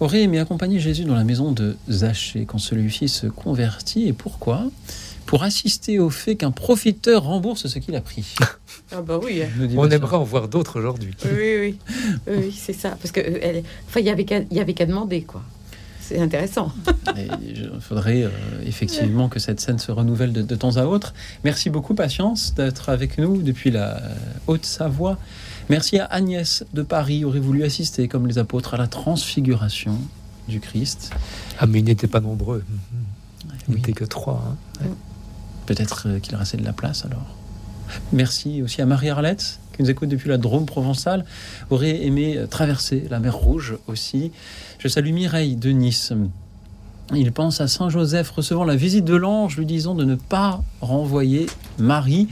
aurait 0.00 0.20
aimé 0.20 0.38
accompagner 0.38 0.80
Jésus 0.80 1.04
dans 1.04 1.14
la 1.14 1.24
maison 1.24 1.52
de 1.52 1.78
Zachée 1.88 2.44
quand 2.44 2.58
celui-ci 2.58 3.08
se 3.08 3.26
convertit. 3.26 4.06
Et 4.06 4.12
pourquoi? 4.12 4.66
Pour 5.26 5.42
assister 5.42 5.98
au 5.98 6.10
fait 6.10 6.36
qu'un 6.36 6.50
profiteur 6.52 7.24
rembourse 7.24 7.66
ce 7.66 7.78
qu'il 7.78 7.94
a 7.96 8.00
pris. 8.00 8.34
Ah 8.92 9.02
bah 9.02 9.18
oui. 9.20 9.42
Dit 9.58 9.74
On 9.76 9.90
aimerait 9.90 10.16
en 10.16 10.22
voir 10.22 10.46
d'autres 10.46 10.78
aujourd'hui. 10.78 11.12
Oui, 11.24 11.30
oui, 11.34 11.56
oui, 11.60 11.78
oui, 12.28 12.34
oui, 12.38 12.54
c'est 12.56 12.72
ça. 12.72 12.90
Parce 12.90 13.10
que 13.10 13.18
euh, 13.18 13.38
elle, 13.42 13.64
enfin, 13.88 13.98
il 13.98 14.06
y 14.06 14.10
avait 14.10 14.24
qu'à, 14.24 14.86
demander, 14.86 15.22
quoi. 15.22 15.42
C'est 16.00 16.20
intéressant. 16.20 16.70
Et 17.16 17.26
il 17.44 17.68
faudrait 17.80 18.22
euh, 18.22 18.30
effectivement 18.64 19.28
que 19.28 19.40
cette 19.40 19.58
scène 19.58 19.80
se 19.80 19.90
renouvelle 19.90 20.32
de, 20.32 20.42
de 20.42 20.54
temps 20.54 20.76
à 20.76 20.84
autre. 20.84 21.14
Merci 21.42 21.68
beaucoup, 21.68 21.94
Patience, 21.94 22.54
d'être 22.54 22.88
avec 22.90 23.18
nous 23.18 23.42
depuis 23.42 23.72
la 23.72 23.96
euh, 23.96 24.14
Haute-Savoie. 24.46 25.18
Merci 25.68 25.98
à 25.98 26.04
Agnès 26.04 26.64
de 26.72 26.82
Paris, 26.82 27.24
aurait 27.24 27.40
voulu 27.40 27.64
assister, 27.64 28.06
comme 28.06 28.28
les 28.28 28.38
apôtres, 28.38 28.74
à 28.74 28.76
la 28.76 28.86
transfiguration 28.86 29.98
du 30.46 30.60
Christ? 30.60 31.10
Ah, 31.58 31.66
mais 31.66 31.80
ils 31.80 31.84
n'étaient 31.84 32.06
pas 32.06 32.20
nombreux. 32.20 32.62
Ils 33.68 33.74
n'étaient 33.74 33.92
que 33.92 34.04
trois. 34.04 34.56
hein. 34.80 34.86
Peut-être 35.66 36.04
euh, 36.06 36.18
qu'il 36.18 36.34
restait 36.36 36.56
de 36.56 36.64
la 36.64 36.72
place 36.72 37.04
alors. 37.04 37.26
Merci 38.12 38.62
aussi 38.62 38.82
à 38.82 38.86
Marie-Arlette, 38.86 39.60
qui 39.74 39.82
nous 39.82 39.90
écoute 39.90 40.08
depuis 40.08 40.28
la 40.28 40.38
Drôme 40.38 40.66
provençale, 40.66 41.24
aurait 41.70 42.04
aimé 42.04 42.36
euh, 42.36 42.46
traverser 42.46 43.06
la 43.10 43.20
mer 43.20 43.34
Rouge 43.34 43.76
aussi. 43.86 44.32
Je 44.78 44.88
salue 44.88 45.12
Mireille 45.12 45.56
de 45.56 45.70
Nice. 45.70 46.12
Il 47.14 47.30
pense 47.32 47.60
à 47.60 47.68
Saint 47.68 47.88
Joseph 47.88 48.30
recevant 48.30 48.64
la 48.64 48.74
visite 48.74 49.04
de 49.04 49.14
l'ange, 49.14 49.56
lui 49.56 49.66
disant 49.66 49.94
de 49.94 50.04
ne 50.04 50.16
pas 50.16 50.62
renvoyer 50.80 51.46
Marie, 51.78 52.28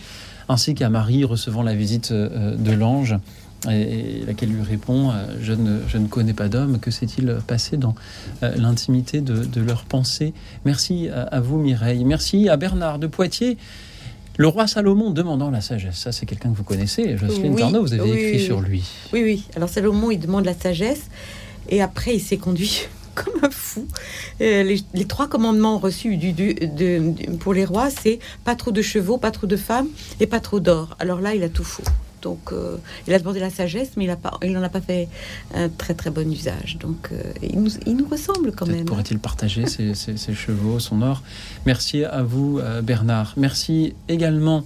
ainsi 0.49 0.75
qu'à 0.75 0.91
Marie 0.91 1.25
recevant 1.25 1.63
la 1.63 1.75
visite 1.75 2.11
euh, 2.11 2.57
de 2.57 2.73
l'ange, 2.73 3.17
et, 3.71 4.21
et 4.21 4.25
laquelle 4.27 4.51
lui 4.51 4.63
répond 4.63 5.11
euh, 5.11 5.25
je, 5.41 5.53
ne, 5.53 5.81
je 5.89 5.99
ne 5.99 6.07
connais 6.07 6.33
pas 6.35 6.49
d'homme, 6.49 6.79
que 6.79 6.91
s'est-il 6.91 7.37
passé 7.47 7.77
dans 7.77 7.95
euh, 8.43 8.53
l'intimité 8.57 9.21
de, 9.21 9.45
de 9.45 9.61
leurs 9.61 9.85
pensées? 9.85 10.33
Merci 10.65 11.09
à, 11.09 11.23
à 11.23 11.41
vous, 11.41 11.59
Mireille. 11.59 12.05
Merci 12.05 12.49
à 12.49 12.57
Bernard 12.57 12.99
de 12.99 13.07
Poitiers. 13.07 13.57
Le 14.37 14.49
roi 14.49 14.67
Salomon 14.67 15.11
demandant 15.11 15.51
la 15.51 15.61
sagesse, 15.61 15.97
ça 15.97 16.11
c'est 16.11 16.27
quelqu'un 16.27 16.51
que 16.51 16.57
vous 16.57 16.65
connaissez, 16.65 17.17
Jocelyne 17.17 17.55
Oui, 17.55 17.63
vous 17.63 17.93
avez 17.93 18.03
oui, 18.03 18.11
écrit 18.11 18.33
oui, 18.39 18.45
sur 18.45 18.61
lui. 18.61 18.83
Oui, 19.13 19.23
oui. 19.23 19.45
Alors 19.55 19.69
Salomon, 19.69 20.11
il 20.11 20.19
demande 20.19 20.45
la 20.45 20.55
sagesse. 20.55 21.03
Et 21.69 21.81
après, 21.81 22.17
il 22.17 22.21
s'est 22.21 22.37
conduit 22.37 22.81
comme 23.15 23.33
un 23.45 23.51
fou. 23.51 23.87
Euh, 24.41 24.65
les, 24.65 24.81
les 24.93 25.05
trois 25.05 25.29
commandements 25.29 25.79
reçus 25.79 26.17
du, 26.17 26.33
du- 26.33 26.55
de- 26.55 27.13
du- 27.13 27.31
pour 27.39 27.55
les 27.55 27.65
rois, 27.65 27.91
c'est 27.91 28.19
pas 28.45 28.57
trop 28.57 28.73
de 28.73 28.83
chevaux, 28.83 29.19
pas 29.19 29.31
trop 29.31 29.47
de 29.47 29.57
femmes 29.57 29.87
et 30.19 30.27
pas 30.27 30.41
trop 30.41 30.59
d'or. 30.59 30.97
Alors 30.99 31.21
là, 31.21 31.35
il 31.37 31.43
a 31.45 31.49
tout 31.49 31.63
faux. 31.63 31.85
Donc, 32.25 32.51
euh, 32.53 32.77
il 33.07 33.15
a 33.15 33.19
demandé 33.19 33.39
la 33.39 33.51
sagesse, 33.51 33.91
mais 33.97 34.05
il 34.05 34.11
a 34.11 34.17
pas, 34.17 34.33
il 34.43 34.53
n'en 34.53 34.63
a 34.63 34.69
pas 34.69 34.81
fait 34.81 35.09
un 35.55 35.69
très 35.69 35.95
très 35.95 36.11
bon 36.11 36.29
usage. 36.33 36.79
Donc, 36.81 37.11
euh, 37.13 37.23
il, 37.43 37.61
nous, 37.61 37.71
il 37.87 37.97
nous 37.97 38.09
ressemble 38.09 38.51
quand 38.53 38.67
même. 38.67 38.85
pourrait-il 38.87 39.19
partager 39.19 39.67
ses, 39.67 39.95
ses- 40.03 40.17
ses 40.17 40.35
chevaux, 40.35 40.79
son 40.81 41.03
or. 41.03 41.23
Merci 41.67 42.03
à 42.05 42.23
vous, 42.23 42.59
euh, 42.59 42.83
Bernard. 42.83 43.35
Merci 43.37 43.95
également 44.09 44.65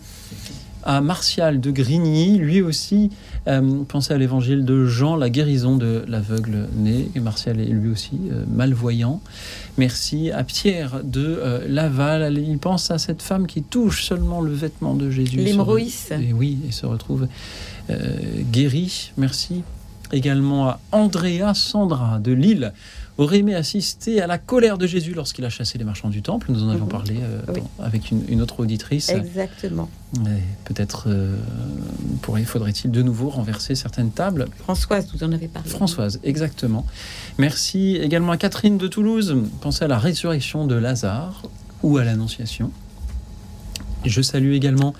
à 0.85 1.01
Martial 1.01 1.60
de 1.60 1.70
Grigny, 1.70 2.39
lui 2.39 2.62
aussi 2.62 3.10
euh, 3.48 3.82
pensez 3.89 4.14
à 4.14 4.18
l'évangile 4.18 4.64
de 4.64 4.86
Jean, 4.86 5.16
la 5.16 5.28
guérison 5.28 5.76
de 5.76 6.05
l'aveugle 6.06 6.68
né. 6.76 7.10
Et 7.14 7.20
Martial 7.20 7.60
est 7.60 7.64
lui 7.66 7.90
aussi 7.90 8.18
euh, 8.30 8.44
malvoyant. 8.55 9.20
Merci 9.79 10.33
à 10.33 10.43
Pierre 10.43 11.05
de 11.05 11.25
euh, 11.25 11.67
Laval. 11.69 12.37
Il 12.37 12.59
pense 12.59 12.91
à 12.91 12.99
cette 12.99 13.23
femme 13.23 13.47
qui 13.47 13.63
touche 13.63 14.03
seulement 14.03 14.41
le 14.41 14.53
vêtement 14.53 14.95
de 14.95 15.09
Jésus. 15.09 15.37
L'hémorroïs. 15.37 16.11
Et 16.11 16.33
oui, 16.33 16.59
et 16.69 16.73
se 16.73 16.85
retrouve 16.85 17.29
euh, 17.89 18.17
guéri. 18.51 19.13
Merci 19.17 19.63
également 20.13 20.69
à 20.69 20.81
Andrea 20.91 21.55
Sandra 21.55 22.19
de 22.19 22.33
Lille. 22.33 22.73
Aurait 23.19 23.39
aimé 23.39 23.55
assister 23.57 24.20
à 24.23 24.28
la 24.28 24.39
colère 24.39 24.78
de 24.78 24.86
Jésus 24.86 25.12
lorsqu'il 25.12 25.45
a 25.45 25.51
chassé 25.51 25.77
les 25.77 25.85
marchands 25.85 26.09
du 26.09 26.23
temple. 26.23 26.53
Nous 26.53 26.62
en 26.62 26.69
avions 26.69 26.85
Mhm. 26.85 26.89
parlé 26.90 27.16
euh, 27.20 27.40
Oui. 27.53 27.61
dans- 27.78 27.85
avec 27.85 28.12
une, 28.12 28.23
une 28.28 28.40
autre 28.40 28.61
auditrice. 28.61 29.09
Exactement. 29.09 29.90
Peut-être 30.65 31.09
euh, 31.09 31.36
faudrait-il 32.47 32.93
de 32.93 33.03
nouveau 33.03 33.28
renverser 33.28 33.74
certaines 33.74 34.12
tables. 34.12 34.47
Françoise, 34.61 35.09
vous 35.12 35.24
en 35.24 35.32
avez 35.32 35.49
parlé. 35.49 35.69
Françoise, 35.69 36.20
exactement. 36.23 36.86
Merci 37.39 37.97
également 37.97 38.31
à 38.32 38.36
Catherine 38.36 38.78
de 38.78 38.86
Toulouse. 38.86 39.36
Pensez 39.61 39.85
à 39.85 39.89
la 39.89 39.99
résurrection 39.99 40.66
de 40.66 40.77
Lazare 40.77 41.43
ou 41.82 41.99
à 41.99 42.05
l'Annonciation. 42.05 42.70
Je 44.05 44.23
salue 44.23 44.53
également, 44.53 44.95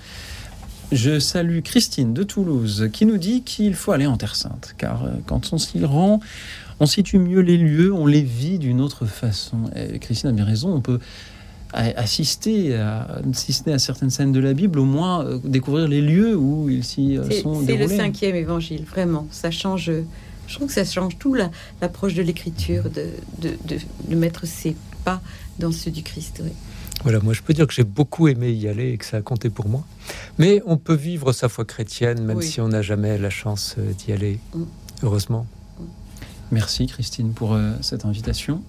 je 0.91 1.19
salue 1.19 1.59
Christine 1.61 2.13
de 2.13 2.23
Toulouse 2.23 2.89
qui 2.91 3.05
nous 3.05 3.17
dit 3.17 3.43
qu'il 3.43 3.75
faut 3.75 3.91
aller 3.91 4.07
en 4.07 4.17
Terre 4.17 4.35
Sainte, 4.35 4.73
car 4.77 5.05
euh, 5.05 5.09
quand 5.25 5.53
on 5.53 5.57
s'y 5.57 5.83
rend, 5.85 6.19
on 6.79 6.85
situe 6.85 7.19
mieux 7.19 7.41
les 7.41 7.57
lieux, 7.57 7.93
on 7.93 8.05
les 8.07 8.21
vit 8.21 8.57
d'une 8.59 8.81
autre 8.81 9.05
façon. 9.05 9.57
Et 9.75 9.99
Christine 9.99 10.29
a 10.29 10.33
bien 10.33 10.45
raison, 10.45 10.73
on 10.73 10.81
peut 10.81 10.99
assister 11.71 12.75
à, 12.75 13.21
si 13.33 13.53
ce 13.53 13.63
n'est 13.67 13.73
à 13.73 13.79
certaines 13.79 14.09
scènes 14.09 14.31
de 14.31 14.39
la 14.39 14.53
Bible, 14.53 14.79
au 14.79 14.85
moins 14.85 15.23
euh, 15.23 15.39
découvrir 15.43 15.87
les 15.87 16.01
lieux 16.01 16.35
où 16.35 16.69
ils 16.69 16.83
s'y 16.83 17.17
euh, 17.17 17.23
sont 17.41 17.61
c'est 17.63 17.73
le 17.73 17.77
déroulés. 17.77 17.97
cinquième 17.97 18.35
évangile, 18.35 18.83
vraiment. 18.85 19.27
Ça 19.31 19.51
change. 19.51 19.91
Je 20.47 20.55
trouve 20.55 20.67
que 20.67 20.73
ça 20.73 20.83
change 20.85 21.17
tout 21.19 21.35
la- 21.35 21.51
l'approche 21.81 22.15
de 22.15 22.23
l'écriture, 22.23 22.85
de, 22.89 23.05
de, 23.39 23.55
de- 23.65 23.79
de 24.09 24.15
mettre 24.15 24.47
ses 24.47 24.75
pas 25.05 25.21
dans 25.59 25.71
ceux 25.71 25.91
du 25.91 26.01
Christ. 26.01 26.41
oui. 26.43 26.49
Voilà, 27.03 27.19
moi 27.21 27.33
je 27.33 27.41
peux 27.41 27.53
dire 27.53 27.65
que 27.65 27.73
j'ai 27.73 27.83
beaucoup 27.85 28.27
aimé 28.27 28.51
y 28.51 28.67
aller 28.67 28.91
et 28.91 28.97
que 28.97 29.05
ça 29.05 29.17
a 29.17 29.21
compté 29.21 29.49
pour 29.49 29.69
moi. 29.69 29.83
Mais 30.37 30.61
on 30.65 30.77
peut 30.77 30.95
vivre 30.95 31.31
sa 31.31 31.47
foi 31.47 31.63
chrétienne 31.65 32.23
même 32.25 32.37
Oui. 32.37 32.45
si 32.45 32.59
on 32.61 32.67
n'a 32.69 32.81
jamais 32.81 33.17
la 33.17 33.29
chance 33.29 33.75
euh, 33.77 33.91
d'y 33.93 34.11
aller. 34.11 34.39
Mm. 34.53 34.63
Heureusement. 35.03 35.45
Merci 36.51 36.87
Christine 36.87 37.31
pour 37.33 37.53
euh, 37.53 37.73
cette 37.81 38.05
invitation. 38.05 38.61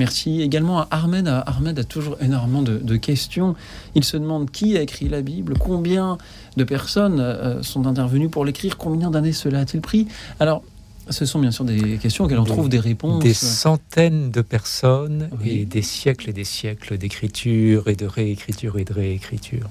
Merci 0.00 0.42
également 0.42 0.80
à 0.80 0.88
Ahmed. 0.90 1.28
À- 1.28 1.38
Ahmed 1.40 1.78
a 1.78 1.84
toujours 1.84 2.16
énormément 2.20 2.60
de, 2.62 2.76
de 2.78 2.96
questions. 2.96 3.54
Il 3.94 4.02
se 4.04 4.16
demande 4.16 4.50
qui 4.50 4.76
a 4.76 4.82
écrit 4.82 5.08
la 5.08 5.22
Bible, 5.22 5.54
combien 5.58 6.18
de 6.56 6.64
personnes 6.64 7.20
euh, 7.20 7.62
sont 7.62 7.86
intervenues 7.86 8.28
pour 8.28 8.44
l'écrire, 8.44 8.76
combien 8.76 9.10
d'années 9.10 9.32
cela 9.32 9.60
a-t-il 9.60 9.80
pris? 9.80 10.08
Alors, 10.40 10.62
ce 11.10 11.24
sont 11.26 11.38
bien 11.40 11.50
sûr 11.50 11.64
des 11.64 11.98
questions 11.98 12.24
auxquelles 12.24 12.38
on 12.38 12.44
Des- 12.44 12.50
trouve 12.50 12.68
des 12.68 12.78
réponses. 12.78 13.22
Des 13.22 13.34
centaines 13.34 14.30
de 14.30 14.40
personnes 14.42 15.28
Oui. 15.40 15.50
et 15.50 15.64
des 15.64 15.82
siècles 15.82 16.30
et 16.30 16.32
des 16.32 16.44
siècles 16.44 16.98
d'écriture 16.98 17.88
et 17.88 17.96
de 17.96 18.06
réécriture 18.06 18.78
et 18.78 18.84
de 18.84 18.92
réécriture. 18.92 19.68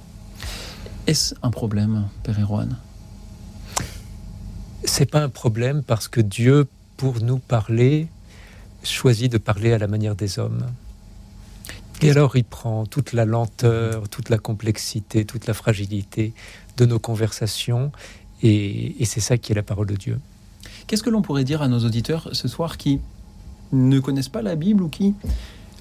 Est-ce 1.07 1.35
un 1.41 1.51
problème, 1.51 2.07
Père 2.23 2.39
Erwan? 2.39 2.77
C'est 4.83 5.09
pas 5.09 5.21
un 5.23 5.29
problème 5.29 5.83
parce 5.85 6.07
que 6.07 6.21
Dieu, 6.21 6.67
pour 6.97 7.21
nous 7.21 7.37
parler, 7.39 8.07
choisit 8.83 9.31
de 9.31 9.37
parler 9.37 9.73
à 9.73 9.77
la 9.77 9.87
manière 9.87 10.15
des 10.15 10.39
hommes. 10.39 10.65
Et 12.01 12.11
alors 12.11 12.37
il 12.37 12.45
prend 12.45 12.85
toute 12.85 13.11
la 13.11 13.25
lenteur, 13.25 14.07
toute 14.07 14.29
la 14.29 14.37
complexité, 14.37 15.25
toute 15.25 15.47
la 15.47 15.53
fragilité 15.53 16.33
de 16.77 16.85
nos 16.85 16.97
conversations, 16.99 17.91
et, 18.41 19.01
et 19.01 19.05
c'est 19.05 19.19
ça 19.19 19.37
qui 19.37 19.51
est 19.51 19.55
la 19.55 19.63
parole 19.63 19.87
de 19.87 19.95
Dieu. 19.97 20.17
Qu'est-ce 20.89 21.03
que 21.03 21.11
l'on 21.11 21.21
pourrait 21.21 21.43
dire 21.43 21.61
à 21.61 21.67
nos 21.67 21.85
auditeurs 21.85 22.29
ce 22.31 22.47
soir 22.47 22.75
qui 22.75 22.99
ne 23.71 23.99
connaissent 23.99 24.27
pas 24.27 24.41
la 24.41 24.55
Bible 24.55 24.81
ou 24.81 24.89
qui 24.89 25.13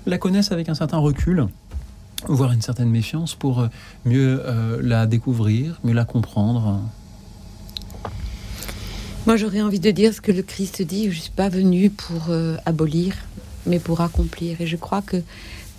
la 0.04 0.18
connaissent 0.18 0.52
avec 0.52 0.68
un 0.68 0.74
certain 0.74 0.98
recul, 0.98 1.46
voire 2.26 2.52
une 2.52 2.60
certaine 2.60 2.90
méfiance 2.90 3.34
pour 3.34 3.60
euh, 3.60 3.68
mieux 4.04 4.42
euh, 4.44 4.82
la 4.82 5.06
découvrir, 5.06 5.80
mieux 5.82 5.94
la 5.94 6.04
comprendre? 6.04 6.82
Moi, 9.26 9.36
j'aurais 9.36 9.62
envie 9.62 9.80
de 9.80 9.90
dire 9.90 10.12
ce 10.12 10.20
que 10.20 10.30
le 10.30 10.42
Christ 10.42 10.82
dit 10.82 11.04
je 11.04 11.16
ne 11.16 11.22
suis 11.22 11.30
pas 11.30 11.48
venu 11.48 11.88
pour 11.88 12.26
euh, 12.28 12.58
abolir, 12.66 13.14
mais 13.64 13.78
pour 13.78 14.02
accomplir. 14.02 14.60
Et 14.60 14.66
je 14.66 14.76
crois 14.76 15.00
que 15.00 15.22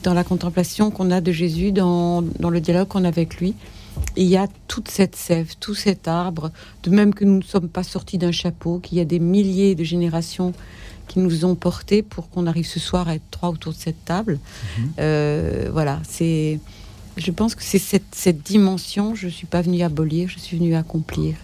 dans 0.02 0.16
la 0.16 0.24
contemplation 0.24 0.90
qu'on 0.90 1.12
a 1.12 1.22
de 1.22 1.32
Jésus, 1.32 1.72
dans, 1.72 2.24
dans 2.24 2.50
le 2.50 2.62
dialogue 2.62 2.88
qu'on 2.88 3.04
a 3.04 3.10
avec 3.10 3.36
lui, 3.36 3.54
il 4.16 4.28
y 4.28 4.38
a 4.38 4.48
toute 4.68 4.90
cette 4.90 5.16
sève, 5.16 5.56
tout 5.60 5.76
cet 5.76 6.08
arbre, 6.08 6.52
de 6.84 6.90
même 6.90 7.14
que 7.14 7.26
nous 7.26 7.38
ne 7.38 7.44
sommes 7.44 7.70
pas 7.70 7.84
sortis 7.84 8.18
d'un 8.18 8.32
chapeau, 8.32 8.80
qu'il 8.80 8.98
y 8.98 9.02
a 9.02 9.06
des 9.06 9.20
milliers 9.20 9.76
de 9.76 9.84
générations 9.84 10.54
qui 11.08 11.20
nous 11.20 11.46
ont 11.46 11.56
portés 11.56 12.04
pour 12.04 12.30
qu'on 12.30 12.46
arrive 12.46 12.68
ce 12.68 12.80
soir 12.80 13.08
à 13.08 13.16
être 13.16 13.30
trois 13.32 13.50
autour 13.50 13.74
de 13.74 13.78
cette 13.78 14.04
table. 14.06 14.40
Mhm. 14.78 14.90
Euh, 15.00 15.70
voilà, 15.72 16.00
c'est. 16.08 16.60
Je 17.18 17.32
pense 17.32 17.56
que 17.56 17.64
c'est 17.64 17.80
cette, 17.80 18.14
cette 18.14 18.44
dimension. 18.44 19.16
Je 19.16 19.28
suis 19.28 19.48
pas 19.48 19.62
venue 19.62 19.82
abolir, 19.82 20.30
je 20.30 20.40
suis 20.40 20.58
venue 20.58 20.76
accomplir. 20.76 21.36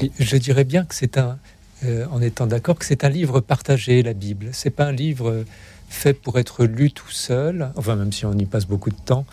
Et 0.00 0.10
je 0.18 0.36
dirais 0.36 0.64
bien 0.64 0.84
que 0.84 0.94
c'est 0.94 1.18
un, 1.18 1.38
euh, 1.84 2.06
en 2.12 2.20
étant 2.22 2.46
d'accord, 2.46 2.78
que 2.78 2.84
c'est 2.84 3.02
un 3.04 3.08
livre 3.08 3.40
partagé, 3.40 4.02
la 4.02 4.12
Bible. 4.12 4.50
C'est 4.52 4.70
pas 4.70 4.84
un 4.84 4.92
livre 4.92 5.44
fait 5.88 6.14
pour 6.14 6.38
être 6.38 6.64
lu 6.64 6.90
tout 6.90 7.10
seul, 7.10 7.70
enfin 7.76 7.96
même 7.96 8.12
si 8.12 8.26
on 8.26 8.36
y 8.36 8.44
passe 8.44 8.66
beaucoup 8.66 8.90
de 8.90 8.96
temps. 9.04 9.26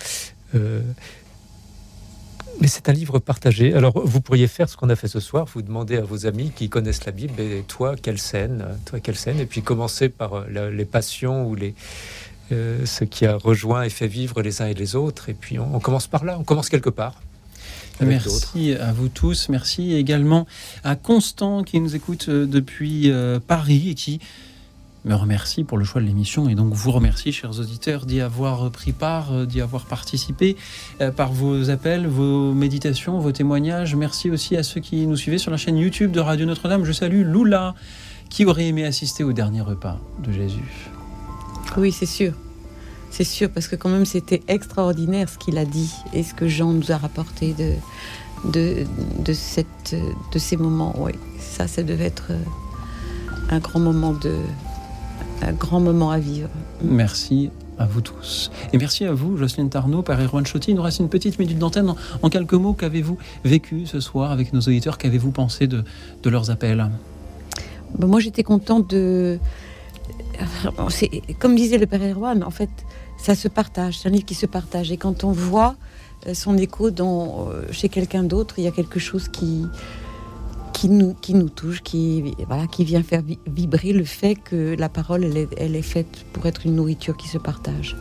Euh, 0.55 0.81
mais 2.61 2.67
c'est 2.67 2.87
un 2.89 2.93
livre 2.93 3.19
partagé. 3.19 3.73
Alors, 3.73 3.99
vous 4.05 4.21
pourriez 4.21 4.47
faire 4.47 4.69
ce 4.69 4.77
qu'on 4.77 4.89
a 4.89 4.95
fait 4.95 5.07
ce 5.07 5.19
soir, 5.19 5.45
vous 5.53 5.61
demander 5.61 5.97
à 5.97 6.01
vos 6.01 6.25
amis 6.25 6.51
qui 6.55 6.69
connaissent 6.69 7.05
la 7.05 7.11
Bible, 7.11 7.39
et 7.41 7.63
toi, 7.67 7.95
quelle 8.01 8.19
scène 8.19 8.65
Toi, 8.85 8.99
quelle 8.99 9.15
scène 9.17 9.39
Et 9.39 9.45
puis 9.45 9.61
commencer 9.61 10.09
par 10.09 10.33
euh, 10.33 10.45
la- 10.51 10.69
les 10.69 10.85
passions 10.85 11.45
ou 11.47 11.55
les, 11.55 11.73
euh, 12.51 12.85
ce 12.85 13.03
qui 13.03 13.25
a 13.25 13.35
rejoint 13.37 13.83
et 13.83 13.89
fait 13.89 14.07
vivre 14.07 14.41
les 14.41 14.61
uns 14.61 14.67
et 14.67 14.73
les 14.73 14.95
autres. 14.95 15.29
Et 15.29 15.33
puis, 15.33 15.59
on, 15.59 15.75
on 15.75 15.79
commence 15.79 16.07
par 16.07 16.23
là, 16.23 16.37
on 16.39 16.43
commence 16.43 16.69
quelque 16.69 16.89
part. 16.91 17.21
Merci 18.01 18.73
à 18.73 18.91
vous 18.91 19.07
tous. 19.07 19.49
Merci 19.49 19.93
également 19.93 20.45
à 20.83 20.95
Constant 20.95 21.63
qui 21.63 21.79
nous 21.79 21.95
écoute 21.95 22.27
euh, 22.29 22.45
depuis 22.45 23.11
euh, 23.11 23.39
Paris 23.45 23.89
et 23.91 23.93
qui 23.95 24.19
me 25.05 25.15
remercie 25.15 25.63
pour 25.63 25.77
le 25.77 25.83
choix 25.83 26.01
de 26.01 26.07
l'émission 26.07 26.47
et 26.47 26.55
donc 26.55 26.73
vous 26.73 26.91
remercie, 26.91 27.31
chers 27.31 27.59
auditeurs, 27.59 28.05
d'y 28.05 28.21
avoir 28.21 28.71
pris 28.71 28.93
part, 28.93 29.33
euh, 29.33 29.45
d'y 29.45 29.61
avoir 29.61 29.85
participé 29.85 30.55
euh, 31.01 31.11
par 31.11 31.31
vos 31.33 31.69
appels, 31.69 32.07
vos 32.07 32.53
méditations, 32.53 33.19
vos 33.19 33.31
témoignages. 33.31 33.95
Merci 33.95 34.29
aussi 34.29 34.55
à 34.55 34.63
ceux 34.63 34.81
qui 34.81 35.05
nous 35.05 35.17
suivaient 35.17 35.37
sur 35.37 35.51
la 35.51 35.57
chaîne 35.57 35.77
YouTube 35.77 36.11
de 36.11 36.19
Radio 36.19 36.45
Notre-Dame. 36.45 36.85
Je 36.85 36.91
salue 36.91 37.23
Lula 37.23 37.75
qui 38.29 38.45
aurait 38.45 38.67
aimé 38.67 38.85
assister 38.85 39.23
au 39.23 39.33
dernier 39.33 39.61
repas 39.61 39.99
de 40.23 40.31
Jésus. 40.31 40.89
Oui, 41.77 41.91
c'est 41.91 42.05
sûr. 42.05 42.33
C'est 43.11 43.23
sûr, 43.23 43.51
parce 43.51 43.67
que 43.67 43.75
quand 43.75 43.89
même, 43.89 44.05
c'était 44.05 44.41
extraordinaire 44.47 45.29
ce 45.29 45.37
qu'il 45.37 45.57
a 45.59 45.65
dit 45.65 45.91
et 46.13 46.23
ce 46.23 46.33
que 46.33 46.47
Jean 46.47 46.73
nous 46.73 46.91
a 46.91 46.97
rapporté 46.97 47.53
de, 47.53 47.73
de, 48.51 48.85
de, 49.23 49.33
ces 50.39 50.57
moments. 50.57 50.95
Oui, 50.97 51.11
ça, 51.37 51.67
ça 51.67 51.83
devait 51.83 52.05
être 52.05 52.31
euh, 52.31 52.39
un 53.51 53.59
grand 53.59 53.79
moment 53.79 54.13
de, 54.13 54.35
grand 55.51 55.79
moment 55.79 56.11
à 56.11 56.19
vivre. 56.19 56.49
Merci 56.83 57.49
à 57.77 57.85
vous 57.85 58.01
tous. 58.01 58.51
Et 58.71 58.77
merci 58.77 59.03
à 59.05 59.13
vous, 59.13 59.35
Jocelyne 59.37 59.69
Tarnot, 59.69 60.03
Père 60.03 60.19
Erwan 60.21 60.45
Chotti. 60.45 60.71
Il 60.71 60.75
nous 60.75 60.83
reste 60.83 60.99
une 60.99 61.09
petite 61.09 61.39
minute 61.39 61.57
d'antenne. 61.57 61.89
En, 61.89 61.97
en 62.21 62.29
quelques 62.29 62.53
mots, 62.53 62.73
qu'avez-vous 62.73 63.17
vécu 63.43 63.85
ce 63.85 63.99
soir 63.99 64.31
avec 64.31 64.53
nos 64.53 64.61
auditeurs? 64.61 64.97
Qu'avez-vous 64.97 65.31
pensé 65.31 65.67
de, 65.67 65.83
de 66.21 66.29
leurs 66.29 66.49
appels? 66.51 66.89
Ben, 67.97 68.07
moi, 68.07 68.19
j'étais 68.19 68.43
contente 68.43 68.89
de. 68.89 69.39
Comme 71.39 71.55
disait 71.55 71.77
le 71.77 71.85
Père 71.85 72.01
Erwan, 72.01 72.43
en 72.43 72.51
fait, 72.51 72.69
ça 73.17 73.35
se 73.35 73.47
partage. 73.47 73.99
C'est 73.99 74.09
un 74.09 74.11
livre 74.11 74.25
qui 74.25 74.35
se 74.35 74.45
partage. 74.45 74.91
Et 74.91 74.97
quand 74.97 75.23
on 75.23 75.31
voit 75.31 75.75
euh, 76.27 76.33
son 76.33 76.57
écho 76.57 76.91
dans, 76.91 77.49
euh, 77.49 77.63
chez 77.71 77.89
quelqu'un 77.89 78.23
d'autre, 78.23 78.55
il 78.57 78.63
y 78.63 78.67
a 78.67 78.71
quelque 78.71 78.99
chose 78.99 79.27
qui, 79.29 79.65
qui, 80.83 80.89
nous, 80.89 81.13
qui 81.13 81.33
nous 81.33 81.47
touche, 81.47 81.81
qui, 81.81 82.35
voilà, 82.45 82.67
qui 82.67 82.83
vient 82.83 83.03
faire 83.03 83.21
vi- 83.21 83.39
vibrer 83.47 83.93
le 83.93 84.03
fait 84.03 84.35
que 84.35 84.75
la 84.77 84.89
parole, 84.89 85.23
elle 85.23 85.75
est, 85.77 85.81
faite 85.81 86.25
pour 86.33 86.45
être 86.45 86.65
une 86.65 86.75
nourriture 86.75 87.15
qui 87.15 87.29
se 87.29 87.37
partage. 87.37 87.95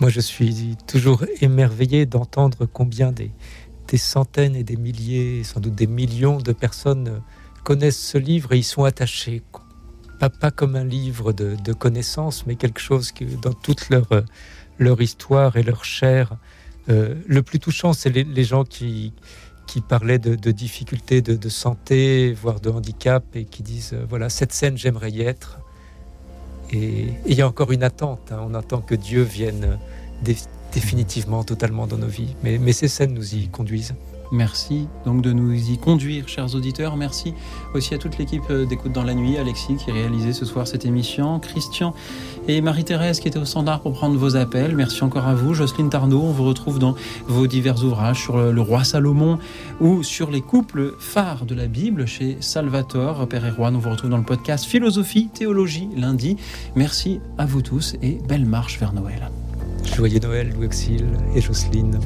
Moi, 0.00 0.08
je 0.08 0.20
suis 0.20 0.78
toujours 0.86 1.22
émerveillé 1.42 2.06
d'entendre 2.06 2.64
combien 2.64 3.12
des, 3.12 3.30
des 3.88 3.98
centaines 3.98 4.56
et 4.56 4.64
des 4.64 4.76
milliers, 4.76 5.44
sans 5.44 5.60
doute 5.60 5.74
des 5.74 5.86
millions 5.86 6.38
de 6.38 6.52
personnes 6.52 7.20
connaissent 7.62 8.00
ce 8.00 8.16
livre 8.16 8.54
et 8.54 8.58
y 8.60 8.62
sont 8.62 8.84
attachés. 8.84 9.42
Pas, 10.18 10.30
pas 10.30 10.50
comme 10.50 10.76
un 10.76 10.84
livre 10.84 11.34
de, 11.34 11.56
de 11.62 11.72
connaissances, 11.74 12.46
mais 12.46 12.54
quelque 12.56 12.80
chose 12.80 13.12
que 13.12 13.24
dans 13.24 13.52
toute 13.52 13.90
leur, 13.90 14.08
leur 14.78 15.02
histoire 15.02 15.58
et 15.58 15.62
leur 15.62 15.84
chair. 15.84 16.38
euh, 16.88 17.16
le 17.26 17.42
plus 17.42 17.58
touchant, 17.58 17.92
c'est 17.92 18.08
les 18.10 18.44
gens 18.44 18.64
qui, 18.64 19.12
qui 19.72 19.80
parlaient 19.80 20.18
de, 20.18 20.50
difficultés 20.50 21.22
de, 21.22 21.48
santé, 21.48 22.34
voire 22.34 22.60
de 22.60 22.68
handicap, 22.68 23.24
et 23.34 23.46
qui 23.46 23.62
disent, 23.62 23.94
euh, 23.94 24.04
voilà, 24.06 24.28
cette 24.28 24.52
scène, 24.52 24.76
j'aimerais 24.76 25.10
y 25.10 25.22
être. 25.22 25.60
Et 26.70 27.06
il 27.24 27.32
y 27.32 27.40
a 27.40 27.48
encore 27.48 27.72
une 27.72 27.82
attente. 27.82 28.32
hein. 28.32 28.40
On 28.46 28.52
attend 28.52 28.82
que 28.82 28.94
Dieu 28.94 29.22
vienne 29.22 29.78
dé- 30.22 30.36
définitivement, 30.74 31.42
totalement 31.42 31.86
dans 31.86 31.96
nos 31.96 32.06
vies. 32.06 32.36
Mais 32.42 32.72
ces 32.74 32.86
scènes 32.86 33.14
nous 33.14 33.34
y 33.34 33.48
conduisent. 33.48 33.94
Merci 34.32 34.88
donc 35.04 35.20
de 35.20 35.30
nous 35.30 35.52
y 35.52 35.76
conduire, 35.76 36.26
chers 36.26 36.54
auditeurs. 36.54 36.96
Merci 36.96 37.34
aussi 37.74 37.92
à 37.92 37.98
toute 37.98 38.16
l'équipe 38.16 38.42
euh, 38.48 38.64
d'écoute 38.64 38.90
dans 38.90 39.02
la 39.02 39.12
nuit, 39.12 39.36
Alexis 39.36 39.76
qui 39.76 39.90
réalisait 39.90 40.32
ce 40.32 40.46
soir 40.46 40.66
cette 40.66 40.86
émission, 40.86 41.38
Christian 41.38 41.92
et 42.48 42.62
Marie-Thérèse 42.62 43.20
qui 43.20 43.28
étaient 43.28 43.38
au 43.38 43.44
standard 43.44 43.82
pour 43.82 43.92
prendre 43.92 44.16
vos 44.16 44.34
appels. 44.34 44.74
Merci 44.74 45.04
encore 45.04 45.26
à 45.28 45.34
vous, 45.34 45.52
Jocelyne 45.52 45.90
Tarnot. 45.90 46.22
On 46.22 46.32
vous 46.32 46.44
retrouve 46.44 46.78
dans 46.78 46.94
vos 47.26 47.46
divers 47.46 47.84
ouvrages 47.84 48.22
sur 48.22 48.38
le, 48.38 48.52
le 48.52 48.60
roi 48.62 48.84
Salomon 48.84 49.38
ou 49.80 50.02
sur 50.02 50.30
les 50.30 50.40
couples 50.40 50.94
phares 50.98 51.44
de 51.44 51.54
la 51.54 51.66
Bible 51.66 52.06
chez 52.06 52.38
Salvatore, 52.40 53.28
Père 53.28 53.44
Erwan. 53.44 53.76
On 53.76 53.80
vous 53.80 53.90
retrouve 53.90 54.08
dans 54.08 54.16
le 54.16 54.24
podcast 54.24 54.64
Philosophie, 54.64 55.28
Théologie 55.28 55.90
lundi. 55.94 56.38
Merci 56.74 57.20
à 57.36 57.44
vous 57.44 57.60
tous 57.60 57.96
et 58.00 58.18
belle 58.26 58.46
marche 58.46 58.78
vers 58.80 58.94
Noël. 58.94 59.30
Joyeux 59.94 60.20
Noël, 60.20 60.50
Louis 60.56 60.68
et 61.34 61.40
Jocelyne. 61.42 62.00